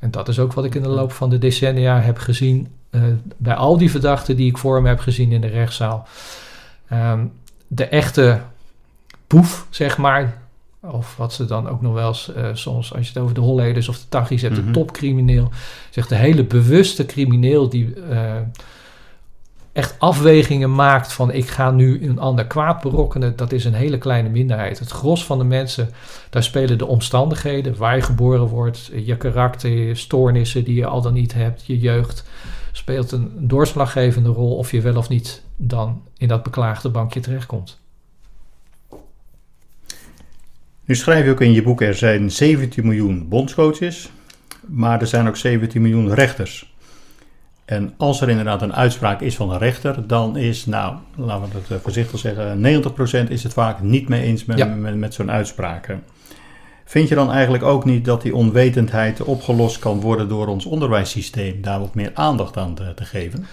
En 0.00 0.10
dat 0.10 0.28
is 0.28 0.38
ook 0.38 0.52
wat 0.52 0.64
ik 0.64 0.74
in 0.74 0.82
de 0.82 0.88
loop 0.88 1.12
van 1.12 1.30
de 1.30 1.38
decennia 1.38 2.00
heb 2.00 2.18
gezien 2.18 2.68
bij 3.36 3.54
al 3.54 3.78
die 3.78 3.90
verdachten 3.90 4.36
die 4.36 4.48
ik 4.48 4.58
voor 4.58 4.82
me 4.82 4.88
heb 4.88 4.98
gezien 5.00 5.32
in 5.32 5.40
de 5.40 5.46
rechtszaal. 5.46 6.06
Ehm, 6.88 7.24
de 7.66 7.84
echte 7.86 8.40
boef, 9.26 9.66
zeg 9.70 9.98
maar, 9.98 10.42
of 10.80 11.16
wat 11.16 11.32
ze 11.32 11.44
dan 11.44 11.68
ook 11.68 11.82
nog 11.82 11.94
wel 11.94 12.08
eens 12.08 12.32
eh, 12.34 12.48
soms, 12.52 12.94
als 12.94 13.06
je 13.06 13.12
het 13.12 13.22
over 13.22 13.34
de 13.34 13.40
holleders 13.40 13.88
of 13.88 13.98
de 13.98 14.08
tachis 14.08 14.42
hebt, 14.42 14.56
Mhm. 14.56 14.66
de 14.66 14.70
topcrimineel, 14.72 15.50
zegt 15.90 16.08
de 16.08 16.14
hele 16.14 16.44
bewuste 16.44 17.06
crimineel 17.06 17.68
die 17.68 17.94
eh, 18.10 18.32
echt 19.72 19.94
afwegingen 19.98 20.74
maakt 20.74 21.12
van 21.12 21.32
ik 21.32 21.48
ga 21.48 21.70
nu 21.70 22.08
een 22.08 22.18
ander 22.18 22.46
kwaad 22.46 22.80
berokkenen, 22.80 23.36
dat 23.36 23.52
is 23.52 23.64
een 23.64 23.74
hele 23.74 23.98
kleine 23.98 24.28
minderheid. 24.28 24.78
Het 24.78 24.90
gros 24.90 25.24
van 25.24 25.38
de 25.38 25.44
mensen, 25.44 25.88
daar 26.30 26.42
spelen 26.42 26.78
de 26.78 26.86
omstandigheden, 26.86 27.76
waar 27.76 27.96
je 27.96 28.02
geboren 28.02 28.46
wordt, 28.46 28.90
je 29.04 29.16
karakter, 29.16 29.70
je 29.70 29.94
stoornissen 29.94 30.64
die 30.64 30.74
je 30.74 30.86
al 30.86 31.00
dan 31.02 31.12
niet 31.12 31.34
hebt, 31.34 31.66
je 31.66 31.78
jeugd, 31.78 32.24
speelt 32.76 33.12
een 33.12 33.30
doorslaggevende 33.48 34.28
rol 34.28 34.56
of 34.56 34.70
je 34.70 34.80
wel 34.80 34.96
of 34.96 35.08
niet 35.08 35.42
dan 35.56 36.02
in 36.16 36.28
dat 36.28 36.42
beklaagde 36.42 36.88
bankje 36.88 37.20
terechtkomt. 37.20 37.80
Nu 40.84 40.94
schrijf 40.94 41.24
je 41.24 41.30
ook 41.30 41.40
in 41.40 41.52
je 41.52 41.62
boek, 41.62 41.80
er 41.80 41.94
zijn 41.94 42.30
17 42.30 42.84
miljoen 42.84 43.28
bondscoaches, 43.28 44.10
maar 44.66 45.00
er 45.00 45.06
zijn 45.06 45.28
ook 45.28 45.36
17 45.36 45.82
miljoen 45.82 46.14
rechters. 46.14 46.72
En 47.64 47.94
als 47.96 48.20
er 48.20 48.28
inderdaad 48.28 48.62
een 48.62 48.74
uitspraak 48.74 49.20
is 49.20 49.36
van 49.36 49.50
een 49.50 49.58
rechter, 49.58 50.06
dan 50.06 50.36
is, 50.36 50.66
nou, 50.66 50.96
laten 51.16 51.50
we 51.50 51.58
het 51.58 51.70
eh, 51.70 51.76
voorzichtig 51.82 52.18
zeggen, 52.18 52.60
90% 53.26 53.28
is 53.30 53.42
het 53.42 53.52
vaak 53.52 53.80
niet 53.80 54.08
mee 54.08 54.22
eens 54.22 54.44
met, 54.44 54.58
Ja. 54.58 54.66
met, 54.66 54.96
met 54.96 55.14
zo'n 55.14 55.30
uitspraak. 55.30 55.96
Vind 56.84 57.08
je 57.08 57.14
dan 57.14 57.30
eigenlijk 57.32 57.64
ook 57.64 57.84
niet 57.84 58.04
dat 58.04 58.22
die 58.22 58.34
onwetendheid 58.34 59.22
opgelost 59.22 59.78
kan 59.78 60.00
worden 60.00 60.28
door 60.28 60.46
ons 60.46 60.64
onderwijssysteem 60.64 61.62
daar 61.62 61.80
wat 61.80 61.94
meer 61.94 62.10
aandacht 62.14 62.56
aan 62.56 62.74
te, 62.74 62.92
te 62.94 63.04
geven? 63.04 63.46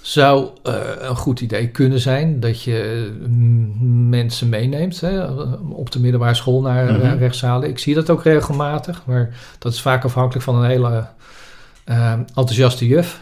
Zou 0.00 0.48
eh, 0.62 0.74
een 0.98 1.16
goed 1.16 1.40
idee 1.40 1.68
kunnen 1.68 2.00
zijn 2.00 2.40
dat 2.40 2.62
je 2.62 3.06
eh, 3.22 3.28
m- 3.28 4.08
mensen 4.08 4.48
meeneemt 4.48 5.00
hè, 5.00 5.24
op 5.70 5.90
de 5.90 6.00
middelbare 6.00 6.34
school 6.34 6.60
naar 6.60 6.88
eh, 6.88 6.94
Mhm. 6.96 7.18
rechtszalen. 7.18 7.68
Ik 7.68 7.78
zie 7.78 7.94
dat 7.94 8.10
ook 8.10 8.22
regelmatig, 8.22 9.02
maar 9.06 9.30
dat 9.58 9.72
is 9.72 9.80
vaak 9.80 10.04
afhankelijk 10.04 10.44
van 10.44 10.54
een 10.56 10.68
hele 10.70 11.06
eh, 11.84 12.12
enthousiaste 12.12 12.86
juf. 12.86 13.20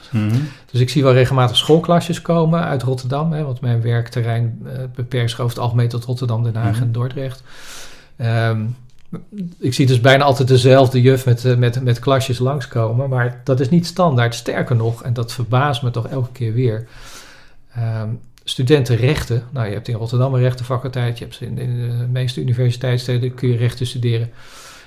Dus 0.70 0.80
ik 0.80 0.88
zie 0.90 1.02
wel 1.02 1.12
regelmatig 1.12 1.56
schoolklasjes 1.56 2.22
komen 2.22 2.64
uit 2.64 2.82
Rotterdam, 2.82 3.32
hè, 3.32 3.44
want 3.44 3.60
mijn 3.60 3.82
werkterrein 3.82 4.66
beperkt 4.94 5.30
zich 5.30 5.40
over 5.40 5.54
het 5.54 5.62
algemeen 5.64 5.88
tot 5.88 6.04
Rotterdam, 6.04 6.42
Den 6.42 6.54
Haag 6.56 6.74
Mhm. 6.74 6.82
en 6.82 6.92
Dordrecht. 6.92 7.42
Ehm, 8.16 8.60
ik 9.58 9.74
zie 9.74 9.86
dus 9.86 10.00
bijna 10.00 10.24
altijd 10.24 10.48
dezelfde 10.48 11.00
juf 11.02 11.24
met, 11.24 11.44
eh, 11.44 11.56
met, 11.56 11.82
met 11.82 11.98
klasjes 11.98 12.38
langskomen, 12.38 13.08
maar 13.08 13.40
dat 13.44 13.60
is 13.60 13.68
niet 13.68 13.86
standaard. 13.86 14.34
Sterker 14.34 14.76
nog, 14.76 15.02
en 15.02 15.12
dat 15.12 15.32
verbaast 15.32 15.82
me 15.82 15.90
toch 15.90 16.08
elke 16.08 16.32
keer 16.32 16.52
weer. 16.52 16.86
Ehm, 17.74 18.08
studentenrechten, 18.44 19.42
nou 19.50 19.66
je 19.66 19.72
hebt 19.72 19.88
in 19.88 19.94
Rotterdam 19.94 20.34
een 20.34 20.40
rechtenfaculteit, 20.40 21.18
je 21.18 21.24
hebt 21.24 21.40
in, 21.40 21.58
in 21.58 21.98
de 21.98 22.06
meeste 22.12 22.40
universiteitssteden 22.40 23.34
kun 23.34 23.48
je 23.48 23.56
rechten 23.56 23.86
studeren. 23.86 24.30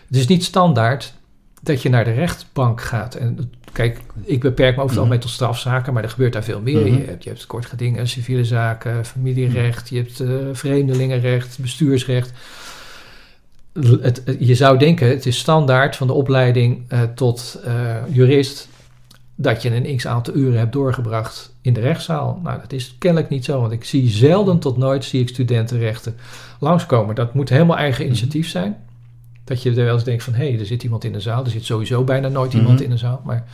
Het 0.08 0.18
is 0.18 0.28
niet 0.28 0.44
standaard 0.44 1.14
dat 1.62 1.82
je 1.82 1.90
naar 1.90 2.04
de 2.04 2.12
rechtbank 2.14 2.82
gaat. 2.82 3.16
En 3.16 3.52
kijk, 3.72 4.00
ik 4.24 4.40
beperk 4.40 4.76
me 4.76 4.82
over 4.82 4.82
het 4.82 4.90
Mhm. 4.90 4.98
algemeen 5.00 5.20
tot 5.20 5.30
strafzaken, 5.30 5.94
maar 5.94 6.04
er 6.04 6.10
gebeurt 6.10 6.34
daar 6.34 6.44
veel 6.44 6.62
meer. 6.62 6.86
Mhm. 6.86 7.00
je, 7.02 7.06
hebt, 7.06 7.24
je 7.24 7.30
hebt 7.30 7.46
kort 7.46 7.66
gedingen, 7.66 8.08
civiele 8.08 8.46
zaken, 8.46 9.06
familierecht, 9.06 9.90
je 9.90 9.96
hebt 9.98 10.20
eh, 10.20 10.30
vreemdelingenrecht, 10.54 11.60
bestuursrecht. 11.60 12.32
Het, 14.02 14.22
het- 14.26 14.36
je 14.40 14.56
zou 14.56 14.78
denken, 14.78 15.08
het 15.10 15.26
is 15.26 15.38
standaard 15.38 15.96
van 15.96 16.08
de 16.08 16.14
opleiding 16.14 16.84
eh, 16.88 17.02
tot 17.16 17.60
eh, 17.66 17.96
jurist 18.12 18.68
dat 19.36 19.62
je 19.62 19.76
een 19.86 19.98
x 19.98 20.08
aantal 20.08 20.36
uren 20.36 20.60
hebt 20.60 20.74
doorgebracht 20.74 21.54
in 21.62 21.74
de 21.74 21.80
rechtszaal. 21.80 22.40
Nou, 22.44 22.60
dat 22.62 22.72
is 22.74 22.96
kennelijk 23.00 23.30
niet 23.30 23.46
zo, 23.46 23.60
want 23.62 23.72
ik 23.72 23.84
zie 23.84 24.10
zelden 24.10 24.60
tot 24.60 24.78
nooit 24.78 25.06
zie 25.06 25.22
ik 25.22 25.30
studentenrechten 25.30 26.16
langskomen. 26.60 27.16
Dat 27.16 27.34
moet 27.34 27.50
helemaal 27.50 27.78
eigen 27.78 28.06
initiatief 28.06 28.50
zijn. 28.50 28.78
Dat 29.44 29.64
je 29.64 29.70
er 29.70 29.76
wel 29.76 29.94
eens 29.94 30.04
denkt 30.04 30.24
van, 30.24 30.34
hé, 30.34 30.50
hey, 30.50 30.60
er 30.60 30.66
zit 30.66 30.84
iemand 30.84 31.04
in 31.04 31.14
de 31.14 31.20
zaal. 31.20 31.44
Er 31.46 31.52
zit 31.52 31.66
sowieso 31.66 32.04
bijna 32.04 32.28
nooit 32.28 32.54
iemand 32.54 32.74
Mhm. 32.74 32.84
in 32.84 32.90
de 32.90 32.98
zaal. 32.98 33.22
Maar 33.26 33.46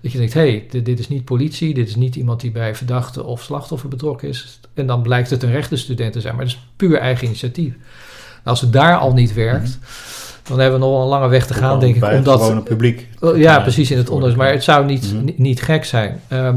dat 0.00 0.12
je 0.12 0.18
denkt, 0.18 0.32
hé, 0.34 0.40
hey, 0.40 0.66
dit, 0.70 0.84
dit 0.84 0.98
is 0.98 1.08
niet 1.08 1.24
politie. 1.24 1.74
Dit 1.74 1.88
is 1.88 1.96
niet 1.96 2.16
iemand 2.16 2.40
die 2.40 2.50
bij 2.50 2.74
verdachte 2.74 3.24
of 3.24 3.42
slachtoffer 3.42 3.88
betrokken 3.88 4.28
is. 4.28 4.60
En 4.74 4.86
dan 4.86 5.02
blijkt 5.02 5.30
het 5.30 5.42
een 5.42 5.50
rechtenstudent 5.50 6.12
te 6.12 6.20
zijn. 6.20 6.34
Maar 6.36 6.44
dat 6.44 6.54
is 6.54 6.60
puur 6.76 6.98
eigen 6.98 7.26
initiatief. 7.26 7.74
Als 8.44 8.60
het 8.60 8.72
daar 8.72 8.96
al 8.96 9.12
niet 9.12 9.34
werkt, 9.34 9.78
dan 10.42 10.58
hebben 10.58 10.80
we 10.80 10.86
nog 10.86 11.02
een 11.02 11.08
lange 11.08 11.28
weg 11.28 11.46
te 11.46 11.54
gaan, 11.54 11.80
denk 11.80 11.94
ik. 11.96 12.02
Het 12.02 12.14
Omdat, 12.18 12.40
gewone 12.40 12.62
publiek. 12.62 13.08
Oh, 13.20 13.36
ja, 13.36 13.60
precies 13.60 13.90
in 13.90 13.96
het 13.98 14.08
onderwijs. 14.10 14.36
Maar 14.38 14.52
het 14.52 14.62
zou 14.62 14.86
niet, 14.86 15.12
Mhm. 15.12 15.24
niet, 15.24 15.38
niet 15.38 15.62
gek 15.62 15.84
zijn. 15.84 16.20
Ehm, 16.28 16.56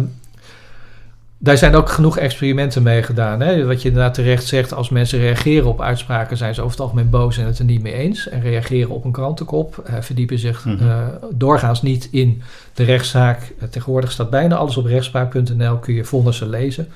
daar 1.38 1.58
zijn 1.58 1.76
ook 1.76 1.90
genoeg 1.90 2.18
experimenten 2.18 2.84
mee 2.84 3.04
gedaan. 3.04 3.40
Hè? 3.40 3.66
Wat 3.66 3.82
je 3.82 3.88
inderdaad 3.88 4.14
terecht 4.14 4.46
zegt, 4.46 4.74
als 4.74 4.90
mensen 4.90 5.20
reageren 5.20 5.68
op 5.68 5.82
uitspraken, 5.82 6.38
zijn 6.38 6.54
ze 6.54 6.60
over 6.62 6.72
het 6.72 6.82
algemeen 6.82 7.10
boos 7.10 7.38
en 7.38 7.46
het 7.46 7.60
er 7.60 7.66
niet 7.66 7.82
mee 7.82 7.94
eens. 7.94 8.30
En 8.30 8.42
reageren 8.42 8.90
op 8.90 9.06
een 9.06 9.12
krantenkop, 9.12 9.78
eh, 9.86 9.94
verdiepen 10.00 10.40
zich 10.40 10.66
Mhm. 10.66 10.88
eh, 10.90 10.98
doorgaans 11.34 11.82
niet 11.82 12.08
in 12.12 12.42
de 12.74 12.84
rechtszaak. 12.84 13.54
Eh, 13.60 13.68
tegenwoordig 13.68 14.12
staat 14.12 14.30
bijna 14.30 14.56
alles 14.56 14.78
op 14.78 14.86
rechtspraak.nl, 14.86 15.78
kun 15.78 15.94
je 15.94 16.04
vonnissen 16.04 16.50
lezen. 16.50 16.88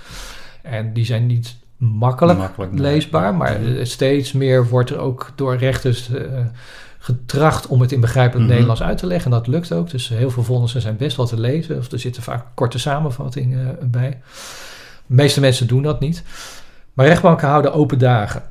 En 0.62 0.94
die 0.94 1.06
zijn 1.06 1.26
niet 1.26 1.56
makkelijk, 1.78 2.40
leesbaar, 2.74 3.36
maar 3.36 3.60
Mhm. 3.62 3.86
steeds 3.86 4.32
meer 4.32 4.68
wordt 4.68 4.90
er 4.90 4.98
ook 4.98 5.32
door 5.36 5.56
rechters 5.56 6.10
eh, 6.14 6.22
getracht 7.00 7.68
om 7.68 7.82
het 7.82 7.92
in 7.92 8.00
begrijpelijk 8.00 8.40
Mhm. 8.44 8.50
Nederlands 8.52 8.82
uit 8.84 8.98
te 8.98 9.08
leggen. 9.08 9.32
En 9.32 9.38
dat 9.38 9.48
lukt 9.48 9.72
ook. 9.72 9.90
Dus 9.90 10.08
heel 10.10 10.30
veel 10.32 10.44
vonnissen 10.44 10.82
zijn 10.82 10.98
best 10.98 11.18
wel 11.18 11.26
te 11.26 11.40
lezen. 11.40 11.78
Of 11.78 11.92
er 11.92 12.00
zitten 12.00 12.24
vaak 12.24 12.46
korte 12.54 12.80
samenvattingen 12.80 13.80
eh, 13.80 13.86
bij. 13.88 14.10
De 15.08 15.14
meeste 15.14 15.40
mensen 15.40 15.68
doen 15.68 15.82
dat 15.84 16.00
niet. 16.00 16.24
Maar 16.94 17.06
rechtbanken 17.06 17.48
houden 17.48 17.74
open 17.74 18.00
dagen. 18.00 18.42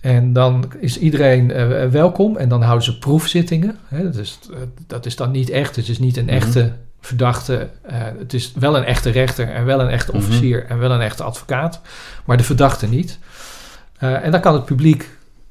En 0.00 0.32
dan 0.32 0.72
is 0.80 0.98
iedereen 0.98 1.50
eh, 1.50 1.86
welkom. 1.88 2.36
En 2.36 2.48
dan 2.48 2.62
houden 2.62 2.84
ze 2.84 2.98
proefzittingen. 2.98 3.76
Hè, 3.88 4.10
dus, 4.10 4.38
eh, 4.52 4.56
dat 4.86 5.06
is 5.06 5.16
dan 5.16 5.30
niet 5.30 5.50
echt. 5.50 5.76
Het 5.76 5.88
is 5.88 5.98
niet 5.98 6.16
een 6.16 6.24
Mhm. 6.24 6.34
echte 6.34 6.72
verdachte. 7.06 7.68
eh, 7.82 7.96
het 8.18 8.34
is 8.34 8.52
wel 8.58 8.76
een 8.76 8.84
echte 8.84 9.10
rechter 9.10 9.48
en 9.52 9.64
wel 9.64 9.80
een 9.80 9.88
echte 9.88 10.10
Mhm. 10.12 10.20
officier 10.20 10.66
en 10.68 10.78
wel 10.78 10.90
een 10.90 11.00
echte 11.00 11.22
advocaat. 11.22 11.80
Maar 12.24 12.36
de 12.36 12.42
verdachte 12.42 12.86
niet. 12.88 13.18
Eh, 13.98 14.24
en 14.24 14.30
dan 14.30 14.40
kan 14.40 14.54
het 14.54 14.64
publiek 14.64 15.08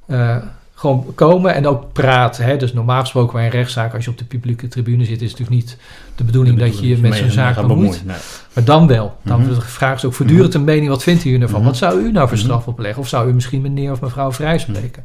eh, 0.08 0.38
gewoon 0.76 1.12
komen 1.16 1.54
en 1.54 1.68
ook 1.68 1.94
praten. 1.94 2.44
Hè? 2.46 2.58
Dus 2.58 2.74
normaal 2.74 3.00
gesproken 3.00 3.34
bij 3.34 3.46
een 3.46 3.52
rechtszaak, 3.52 3.94
als 3.94 4.04
je 4.06 4.10
op 4.12 4.18
de 4.18 4.26
publieke 4.26 4.68
tribune 4.68 5.06
zit, 5.06 5.22
is 5.22 5.30
het 5.32 5.40
natuurlijk 5.40 5.68
niet 5.68 5.78
de 6.16 6.24
bedoeling 6.24 6.60
dat 6.60 6.80
je 6.80 6.88
je 6.88 6.98
met 6.98 7.16
zo'n 7.16 7.30
zaak 7.30 7.56
bemoeit. 7.68 8.06
Nee. 8.06 8.16
Maar 8.54 8.64
dan 8.64 8.88
wel. 8.88 9.18
Dan 9.24 9.42
Mhm. 9.42 9.62
vragen 9.62 10.00
ze 10.00 10.08
ook 10.08 10.14
voortdurend 10.14 10.54
een 10.54 10.64
mening. 10.64 10.88
Wat 10.90 11.04
vindt 11.04 11.24
u 11.26 11.40
ervan? 11.42 11.60
Mhm. 11.60 11.68
Wat 11.70 11.78
zou 11.78 12.00
u 12.00 12.12
nou 12.12 12.28
voor 12.28 12.38
Mhm. 12.38 12.46
straf 12.46 12.68
opleggen? 12.68 13.02
Of 13.02 13.08
zou 13.08 13.30
u 13.30 13.34
misschien 13.34 13.62
meneer 13.62 13.92
of 13.92 14.02
mevrouw 14.02 14.32
vrijspreken? 14.32 15.04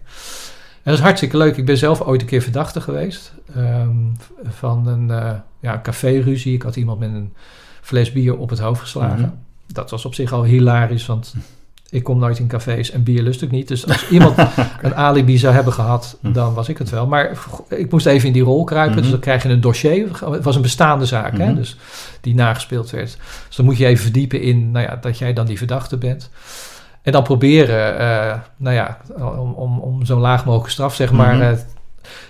En 0.82 0.90
dat 0.90 0.94
is 0.94 1.00
hartstikke 1.00 1.36
leuk. 1.36 1.56
Ik 1.56 1.64
ben 1.66 1.76
zelf 1.78 2.00
ooit 2.00 2.20
een 2.20 2.26
keer 2.26 2.42
verdachte 2.42 2.80
geweest. 2.80 3.32
ehm, 3.56 3.96
van 4.48 4.86
een, 4.86 5.10
ja, 5.60 5.74
een 5.74 5.82
café-ruzie. 5.82 6.54
Ik 6.54 6.62
had 6.62 6.76
iemand 6.76 6.98
met 6.98 7.08
een 7.08 7.32
fles 7.80 8.12
bier 8.12 8.36
op 8.36 8.50
het 8.50 8.58
hoofd 8.58 8.80
geslagen. 8.80 9.20
Mhm. 9.20 9.30
Dat 9.66 9.90
was 9.90 10.04
op 10.04 10.14
zich 10.14 10.32
al 10.32 10.44
hilarisch, 10.44 11.06
want 11.06 11.34
ik 11.90 12.02
kom 12.02 12.18
nooit 12.18 12.38
in 12.38 12.46
cafés 12.46 12.90
en 12.90 13.02
bier 13.02 13.22
lust 13.22 13.42
ik 13.42 13.50
niet. 13.50 13.68
Dus 13.68 13.86
als 13.86 14.08
iemand 14.08 14.36
een 14.82 14.94
alibi 14.94 15.38
zou 15.38 15.54
hebben 15.54 15.72
gehad, 15.72 16.18
Mhm. 16.20 16.32
dan 16.32 16.54
was 16.54 16.68
ik 16.68 16.78
het 16.78 16.90
wel. 16.90 17.06
Maar 17.06 17.38
ik 17.68 17.90
moest 17.90 18.06
even 18.06 18.26
in 18.26 18.32
die 18.32 18.42
rol 18.42 18.64
kruipen, 18.64 18.92
Mhm. 18.94 19.02
dus 19.02 19.10
dan 19.10 19.20
krijg 19.20 19.42
je 19.42 19.48
een 19.48 19.60
dossier. 19.60 20.08
Het 20.32 20.44
was 20.44 20.56
een 20.56 20.62
bestaande 20.62 21.06
zaak, 21.06 21.38
hè, 21.38 21.54
dus 21.54 21.76
die 22.20 22.34
nagespeeld 22.34 22.90
werd. 22.90 23.16
Dus 23.46 23.56
dan 23.56 23.64
moet 23.64 23.76
je 23.76 23.86
even 23.86 24.02
verdiepen 24.02 24.40
in 24.42 24.70
nou 24.70 24.86
ja, 24.86 24.96
dat 24.96 25.18
jij 25.18 25.32
dan 25.32 25.46
die 25.46 25.58
verdachte 25.58 25.96
bent. 25.96 26.30
En 27.02 27.12
dan 27.12 27.22
proberen, 27.22 27.98
eh, 27.98 28.38
nou 28.56 28.74
ja, 28.74 28.98
om, 29.18 29.52
om, 29.52 29.78
om 29.78 30.04
zo'n 30.04 30.20
laag 30.20 30.44
mogelijke 30.44 30.70
straf, 30.70 30.94
zeg 30.94 31.12
maar, 31.12 31.40
eh, 31.40 31.58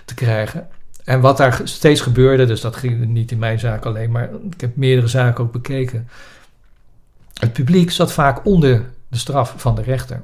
te 0.05 0.13
krijgen. 0.13 0.67
En 1.11 1.21
wat 1.21 1.37
daar 1.37 1.61
steeds 1.63 2.01
gebeurde, 2.01 2.45
dus 2.45 2.61
dat 2.61 2.75
ging 2.75 3.05
niet 3.05 3.31
in 3.31 3.39
mijn 3.39 3.59
zaak 3.59 3.85
alleen, 3.85 4.11
maar 4.11 4.29
ik 4.51 4.61
heb 4.61 4.75
meerdere 4.75 5.07
zaken 5.07 5.43
ook 5.43 5.51
bekeken. 5.51 6.07
Het 7.33 7.53
publiek 7.53 7.91
zat 7.91 8.11
vaak 8.11 8.45
onder 8.45 8.83
de 9.07 9.17
straf 9.17 9.53
van 9.57 9.75
de 9.75 9.81
rechter. 9.81 10.21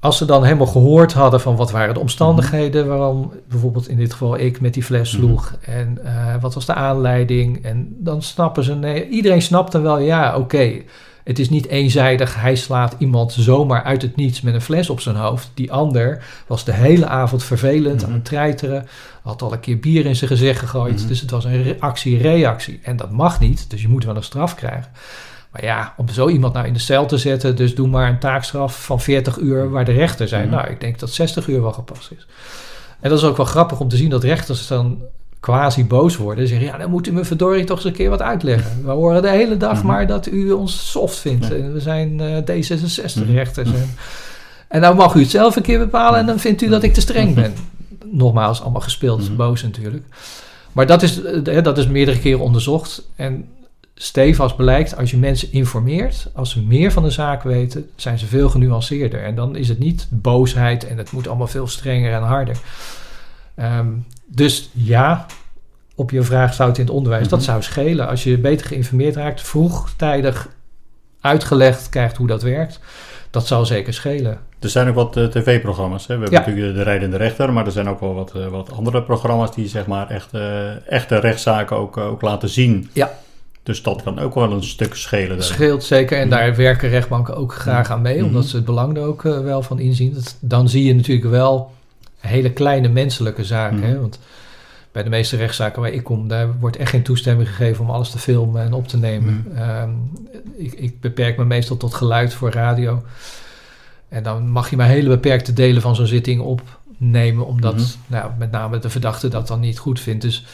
Als 0.00 0.16
ze 0.18 0.24
dan 0.24 0.44
helemaal 0.44 0.66
gehoord 0.66 1.12
hadden 1.12 1.40
van 1.40 1.56
wat 1.56 1.70
waren 1.70 1.94
de 1.94 2.00
omstandigheden 2.00 2.86
waarom 2.86 3.32
bijvoorbeeld 3.48 3.88
in 3.88 3.96
dit 3.96 4.12
geval 4.12 4.38
ik 4.38 4.60
met 4.60 4.74
die 4.74 4.82
fles 4.82 5.12
Mhm. 5.12 5.20
sloeg 5.20 5.54
en 5.60 5.98
eh, 6.04 6.34
wat 6.40 6.54
was 6.54 6.66
de 6.66 6.74
aanleiding 6.74 7.64
en 7.64 7.96
dan 7.98 8.22
snappen 8.22 8.64
ze, 8.64 8.74
nee, 8.74 9.08
iedereen 9.08 9.42
snapt 9.42 9.72
dan 9.72 9.82
wel, 9.82 9.98
ja 9.98 10.36
oké, 10.36 10.82
het 11.24 11.38
is 11.38 11.48
niet 11.50 11.66
eenzijdig, 11.66 12.40
hij 12.40 12.54
slaat 12.56 12.94
iemand 12.98 13.32
zomaar 13.32 13.82
uit 13.82 14.02
het 14.02 14.16
niets 14.16 14.40
met 14.40 14.54
een 14.54 14.60
fles 14.60 14.90
op 14.90 15.00
zijn 15.00 15.16
hoofd. 15.16 15.50
Die 15.54 15.72
ander 15.72 16.24
was 16.46 16.64
de 16.64 16.72
hele 16.72 17.06
avond 17.06 17.44
vervelend 17.44 18.02
aan 18.02 18.08
Mhm. 18.08 18.18
het 18.18 18.24
treiteren, 18.24 18.86
had 19.22 19.42
al 19.42 19.52
een 19.52 19.60
keer 19.60 19.78
bier 19.78 20.06
in 20.06 20.16
zijn 20.16 20.30
gezicht 20.30 20.58
gegooid, 20.58 20.98
Mhm. 20.98 21.06
dus 21.08 21.20
het 21.20 21.30
was 21.30 21.44
een 21.44 21.76
actie-reactie 21.78 22.80
en 22.82 22.96
dat 22.96 23.10
mag 23.10 23.40
niet, 23.40 23.70
dus 23.70 23.82
je 23.82 23.88
moet 23.88 24.04
wel 24.04 24.16
een 24.16 24.22
straf 24.22 24.54
krijgen. 24.54 24.90
Maar 25.52 25.64
ja, 25.64 25.94
om 25.96 26.08
zo 26.08 26.28
iemand 26.28 26.54
nou 26.54 26.66
in 26.66 26.72
de 26.72 26.78
cel 26.78 27.06
te 27.06 27.18
zetten, 27.18 27.56
dus 27.56 27.74
doe 27.74 27.88
maar 27.88 28.08
een 28.08 28.18
taakstraf 28.18 28.84
van 28.84 29.00
40 29.00 29.38
uur 29.38 29.70
waar 29.70 29.84
de 29.84 29.92
rechter 29.92 30.28
zijn. 30.28 30.46
Mhm. 30.48 30.54
Nou, 30.56 30.70
ik 30.70 30.80
denk 30.80 30.98
dat 30.98 31.10
60 31.10 31.46
uur 31.48 31.62
wel 31.62 31.72
gepast 31.72 32.10
is. 32.16 32.26
En 33.00 33.10
dat 33.10 33.18
is 33.18 33.24
ook 33.24 33.36
wel 33.36 33.46
grappig 33.46 33.80
om 33.80 33.88
te 33.88 33.96
zien 33.96 34.10
dat 34.10 34.24
rechters 34.24 34.66
dan 34.66 34.98
quasi 35.44 35.84
boos 35.86 36.16
worden. 36.16 36.42
En 36.44 36.48
zeggen, 36.48 36.66
ja, 36.66 36.76
dan 36.78 36.90
moet 36.90 37.06
u 37.06 37.12
me 37.12 37.24
verdorie 37.24 37.64
toch 37.64 37.76
eens 37.76 37.86
een 37.86 37.92
keer 37.92 38.10
wat 38.10 38.22
uitleggen. 38.22 38.84
We 38.84 38.90
horen 38.90 39.22
de 39.22 39.28
hele 39.30 39.56
dag 39.56 39.76
Mhm. 39.78 39.86
maar 39.86 40.06
dat 40.06 40.26
u 40.26 40.50
ons 40.52 40.90
soft 40.90 41.16
vindt. 41.18 41.52
En 41.52 41.72
we 41.72 41.80
zijn 41.80 42.20
eh, 42.20 42.36
D66 42.44 43.22
Mhm. 43.22 43.32
rechters. 43.34 43.68
En, 43.72 43.94
en 44.68 44.80
nou 44.80 44.94
mag 44.94 45.14
u 45.14 45.20
het 45.20 45.30
zelf 45.30 45.56
een 45.56 45.62
keer 45.62 45.78
bepalen 45.78 46.20
en 46.20 46.26
dan 46.26 46.38
vindt 46.38 46.62
u 46.62 46.68
dat 46.68 46.82
ik 46.82 46.92
te 46.94 47.00
streng 47.00 47.34
ben. 47.34 47.52
Nogmaals, 48.04 48.62
allemaal 48.62 48.80
gespeeld, 48.80 49.22
Mhm. 49.28 49.36
boos 49.36 49.62
natuurlijk. 49.62 50.04
Maar 50.72 50.86
dat 50.86 51.02
is, 51.02 51.22
eh, 51.22 51.62
dat 51.62 51.78
is 51.78 51.86
meerdere 51.86 52.18
keren 52.18 52.40
onderzocht. 52.40 53.08
En 53.16 53.48
stevast 53.94 54.56
blijkt, 54.56 54.96
als 54.96 55.10
je 55.10 55.16
mensen 55.16 55.52
informeert, 55.52 56.26
als 56.34 56.50
ze 56.50 56.62
meer 56.62 56.92
van 56.92 57.02
de 57.02 57.10
zaak 57.10 57.42
weten, 57.42 57.86
zijn 57.96 58.18
ze 58.18 58.26
veel 58.26 58.48
genuanceerder. 58.48 59.22
En 59.24 59.34
dan 59.34 59.56
is 59.56 59.68
het 59.68 59.78
niet 59.78 60.06
boosheid 60.10 60.86
en 60.86 60.98
het 60.98 61.12
moet 61.12 61.28
allemaal 61.28 61.46
veel 61.46 61.66
strenger 61.66 62.12
en 62.12 62.22
harder. 62.22 62.56
Ehm, 63.54 63.86
dus 64.34 64.70
ja, 64.72 65.26
op 65.94 66.10
je 66.10 66.22
vraag 66.22 66.54
zou 66.54 66.68
het 66.68 66.78
in 66.78 66.84
het 66.84 66.94
onderwijs, 66.94 67.28
dat 67.28 67.38
Mhm. 67.38 67.48
zou 67.48 67.62
schelen. 67.62 68.08
Als 68.08 68.24
je 68.24 68.38
beter 68.38 68.66
geïnformeerd 68.66 69.16
raakt, 69.16 69.40
vroegtijdig 69.42 70.48
uitgelegd 71.20 71.88
krijgt 71.88 72.16
hoe 72.16 72.26
dat 72.26 72.42
werkt, 72.42 72.80
dat 73.30 73.46
zal 73.46 73.66
zeker 73.66 73.94
schelen. 73.94 74.38
Er 74.60 74.68
zijn 74.70 74.88
ook 74.88 74.94
wat 74.94 75.16
eh, 75.16 75.24
tv-programma's. 75.24 76.06
We 76.06 76.12
hebben 76.12 76.30
Ja. 76.32 76.38
natuurlijk 76.38 76.66
de, 76.66 76.72
de 76.72 76.82
Rijdende 76.82 77.16
Rechter, 77.16 77.52
maar 77.52 77.66
er 77.66 77.72
zijn 77.72 77.88
ook 77.88 78.00
wel 78.00 78.14
wat, 78.14 78.32
eh, 78.34 78.46
wat 78.46 78.72
andere 78.72 79.02
programma's 79.02 79.54
die 79.54 79.68
zeg 79.68 79.86
maar 79.86 80.10
echt, 80.10 80.32
eh, 80.34 80.90
echte 80.92 81.18
rechtszaken 81.18 81.76
ook, 81.76 81.96
ook 81.96 82.22
laten 82.22 82.48
zien. 82.48 82.90
Ja. 82.92 83.12
Dus 83.62 83.82
dat 83.82 84.02
kan 84.02 84.18
ook 84.18 84.34
wel 84.34 84.52
een 84.52 84.64
stuk 84.64 84.94
schelen. 84.94 85.28
Daarin. 85.28 85.44
scheelt 85.44 85.84
zeker 85.84 86.18
en 86.18 86.28
daar 86.30 86.56
werken 86.56 86.88
rechtbanken 86.88 87.36
ook 87.36 87.54
graag 87.54 87.90
aan 87.90 88.02
mee, 88.02 88.16
Mhm. 88.16 88.24
omdat 88.26 88.44
ze 88.44 88.56
het 88.56 88.64
belang 88.64 88.96
er 88.96 89.02
ook 89.02 89.22
wel 89.22 89.62
van 89.62 89.78
inzien. 89.78 90.14
Dat, 90.14 90.36
dan 90.40 90.68
zie 90.68 90.84
je 90.84 90.94
natuurlijk 90.94 91.30
wel 91.30 91.70
hele 92.28 92.52
kleine 92.52 92.88
menselijke 92.88 93.44
zaken. 93.44 93.78
Mhm. 93.78 93.86
Hè? 93.86 94.00
Want 94.00 94.18
bij 94.92 95.02
de 95.02 95.10
meeste 95.10 95.36
rechtszaken 95.36 95.82
waar 95.82 95.90
ik 95.90 96.02
kom, 96.04 96.28
daar 96.28 96.58
wordt 96.58 96.76
echt 96.76 96.90
geen 96.90 97.02
toestemming 97.02 97.48
gegeven 97.48 97.84
om 97.84 97.90
alles 97.90 98.10
te 98.10 98.18
filmen 98.18 98.62
en 98.62 98.72
op 98.72 98.88
te 98.88 98.98
nemen. 98.98 99.44
Mhm. 99.48 99.56
Ehm, 99.56 99.90
ik, 100.56 100.72
ik 100.72 101.00
beperk 101.00 101.36
me 101.36 101.44
meestal 101.44 101.76
tot 101.76 101.94
geluid 101.94 102.34
voor 102.34 102.50
radio. 102.50 103.02
En 104.08 104.22
dan 104.22 104.48
mag 104.48 104.70
je 104.70 104.76
maar 104.76 104.88
hele 104.88 105.08
beperkte 105.08 105.52
delen 105.52 105.82
van 105.82 105.94
zo'n 105.96 106.06
zitting 106.06 106.40
opnemen, 106.40 107.46
omdat 107.46 107.74
Mhm. 107.74 107.84
nou, 108.06 108.30
met 108.38 108.50
name 108.50 108.78
de 108.78 108.90
verdachte 108.90 109.28
dat 109.28 109.46
dan 109.46 109.60
niet 109.60 109.78
goed 109.78 110.00
vindt. 110.00 110.22
Dus 110.22 110.44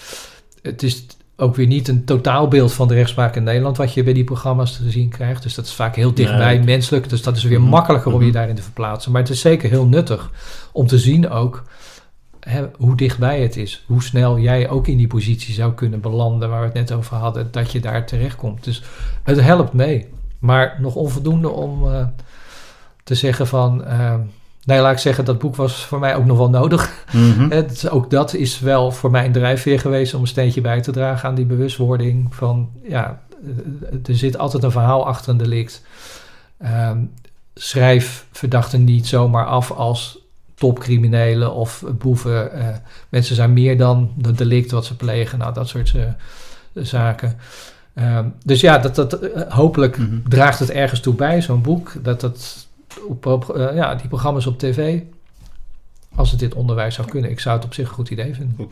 het 0.62 0.82
is 0.82 1.06
ook 1.40 1.56
weer 1.56 1.66
niet 1.66 1.88
een 1.88 2.04
totaalbeeld 2.04 2.72
van 2.72 2.88
de 2.88 2.94
rechtspraak 2.94 3.36
in 3.36 3.42
Nederland 3.42 3.76
wat 3.76 3.94
je 3.94 4.02
bij 4.02 4.12
die 4.12 4.24
programma's 4.24 4.76
te 4.76 4.90
zien 4.90 5.08
krijgt. 5.08 5.42
Dus 5.42 5.54
dat 5.54 5.64
is 5.64 5.72
vaak 5.72 5.96
heel 5.96 6.14
dichtbij 6.14 6.56
Nee. 6.56 6.64
menselijk. 6.64 7.08
Dus 7.08 7.22
dat 7.22 7.36
is 7.36 7.44
weer 7.44 7.60
Mhm. 7.60 7.70
makkelijker 7.70 8.12
om 8.12 8.18
je 8.20 8.24
Mhm. 8.26 8.34
daarin 8.34 8.54
te 8.54 8.62
verplaatsen. 8.62 9.12
Maar 9.12 9.20
het 9.20 9.30
is 9.30 9.40
zeker 9.40 9.70
heel 9.70 9.86
nuttig 9.86 10.30
om 10.72 10.86
te 10.86 10.98
zien 10.98 11.30
ook 11.30 11.62
hè, 12.40 12.64
hoe 12.76 12.96
dichtbij 12.96 13.40
het 13.42 13.56
is. 13.56 13.84
Hoe 13.86 14.02
snel 14.02 14.38
jij 14.38 14.68
ook 14.68 14.86
in 14.86 14.96
die 14.96 15.06
positie 15.06 15.54
zou 15.54 15.72
kunnen 15.72 16.00
belanden 16.00 16.48
waar 16.48 16.60
we 16.60 16.66
het 16.66 16.74
net 16.74 16.92
over 16.92 17.16
hadden. 17.16 17.48
Dat 17.50 17.72
je 17.72 17.80
daar 17.80 18.06
terechtkomt. 18.06 18.64
Dus 18.64 18.82
het 19.22 19.40
helpt 19.40 19.72
mee. 19.72 20.06
Maar 20.38 20.76
nog 20.80 20.94
onvoldoende 20.94 21.48
om 21.48 21.88
eh, 21.92 22.04
te 23.04 23.14
zeggen 23.14 23.46
van... 23.46 23.84
eh, 23.84 24.14
nee, 24.70 24.80
laat 24.80 24.92
ik 24.92 24.98
zeggen, 24.98 25.24
dat 25.24 25.38
boek 25.38 25.56
was 25.56 25.84
voor 25.84 25.98
mij 25.98 26.16
ook 26.16 26.24
nog 26.24 26.38
wel 26.38 26.50
nodig. 26.50 27.04
Mhm. 27.12 27.50
Het, 27.50 27.90
ook 27.90 28.10
dat 28.10 28.34
is 28.34 28.60
wel 28.60 28.92
voor 28.92 29.10
mij 29.10 29.24
een 29.24 29.32
drijfveer 29.32 29.80
geweest 29.80 30.14
om 30.14 30.20
een 30.20 30.26
steentje 30.26 30.60
bij 30.60 30.80
te 30.80 30.92
dragen 30.92 31.28
aan 31.28 31.34
die 31.34 31.44
bewustwording 31.44 32.34
van 32.34 32.70
ja, 32.82 33.20
eh, 33.44 33.94
er 34.06 34.16
zit 34.16 34.38
altijd 34.38 34.62
een 34.62 34.70
verhaal 34.70 35.06
achter 35.06 35.30
een 35.30 35.36
delict. 35.36 35.82
Ehm, 36.58 36.98
schrijf 37.54 38.26
verdachten 38.32 38.84
niet 38.84 39.06
zomaar 39.06 39.46
af 39.46 39.70
als 39.70 40.18
topcriminelen 40.54 41.54
of 41.54 41.84
boeven. 41.98 42.52
Eh, 42.52 42.66
mensen 43.08 43.34
zijn 43.36 43.52
meer 43.52 43.78
dan 43.78 44.12
de 44.16 44.32
delict 44.32 44.70
wat 44.70 44.84
ze 44.84 44.96
plegen, 44.96 45.38
nou 45.38 45.54
dat 45.54 45.68
soort 45.68 45.94
eh, 45.94 46.02
zaken. 46.74 47.38
Ehm, 47.94 48.24
dus 48.44 48.60
ja, 48.60 48.78
dat, 48.78 48.94
dat, 48.94 49.18
hopelijk 49.48 49.98
Mhm. 49.98 50.16
draagt 50.28 50.58
het 50.58 50.70
ergens 50.70 51.00
toe 51.00 51.14
bij, 51.14 51.42
zo'n 51.42 51.62
boek, 51.62 51.92
dat 52.02 52.20
dat 52.20 52.68
op, 53.06 53.50
eh, 53.50 53.74
ja, 53.74 53.94
die 53.94 54.08
programma's 54.08 54.46
op 54.46 54.58
tv, 54.58 55.00
als 56.14 56.30
het 56.30 56.40
dit 56.40 56.54
onderwijs 56.54 56.94
zou 56.94 57.08
kunnen, 57.08 57.30
ik 57.30 57.40
zou 57.40 57.56
het 57.56 57.64
op 57.64 57.74
zich 57.74 57.88
een 57.88 57.94
goed 57.94 58.10
idee 58.10 58.34
vinden. 58.34 58.70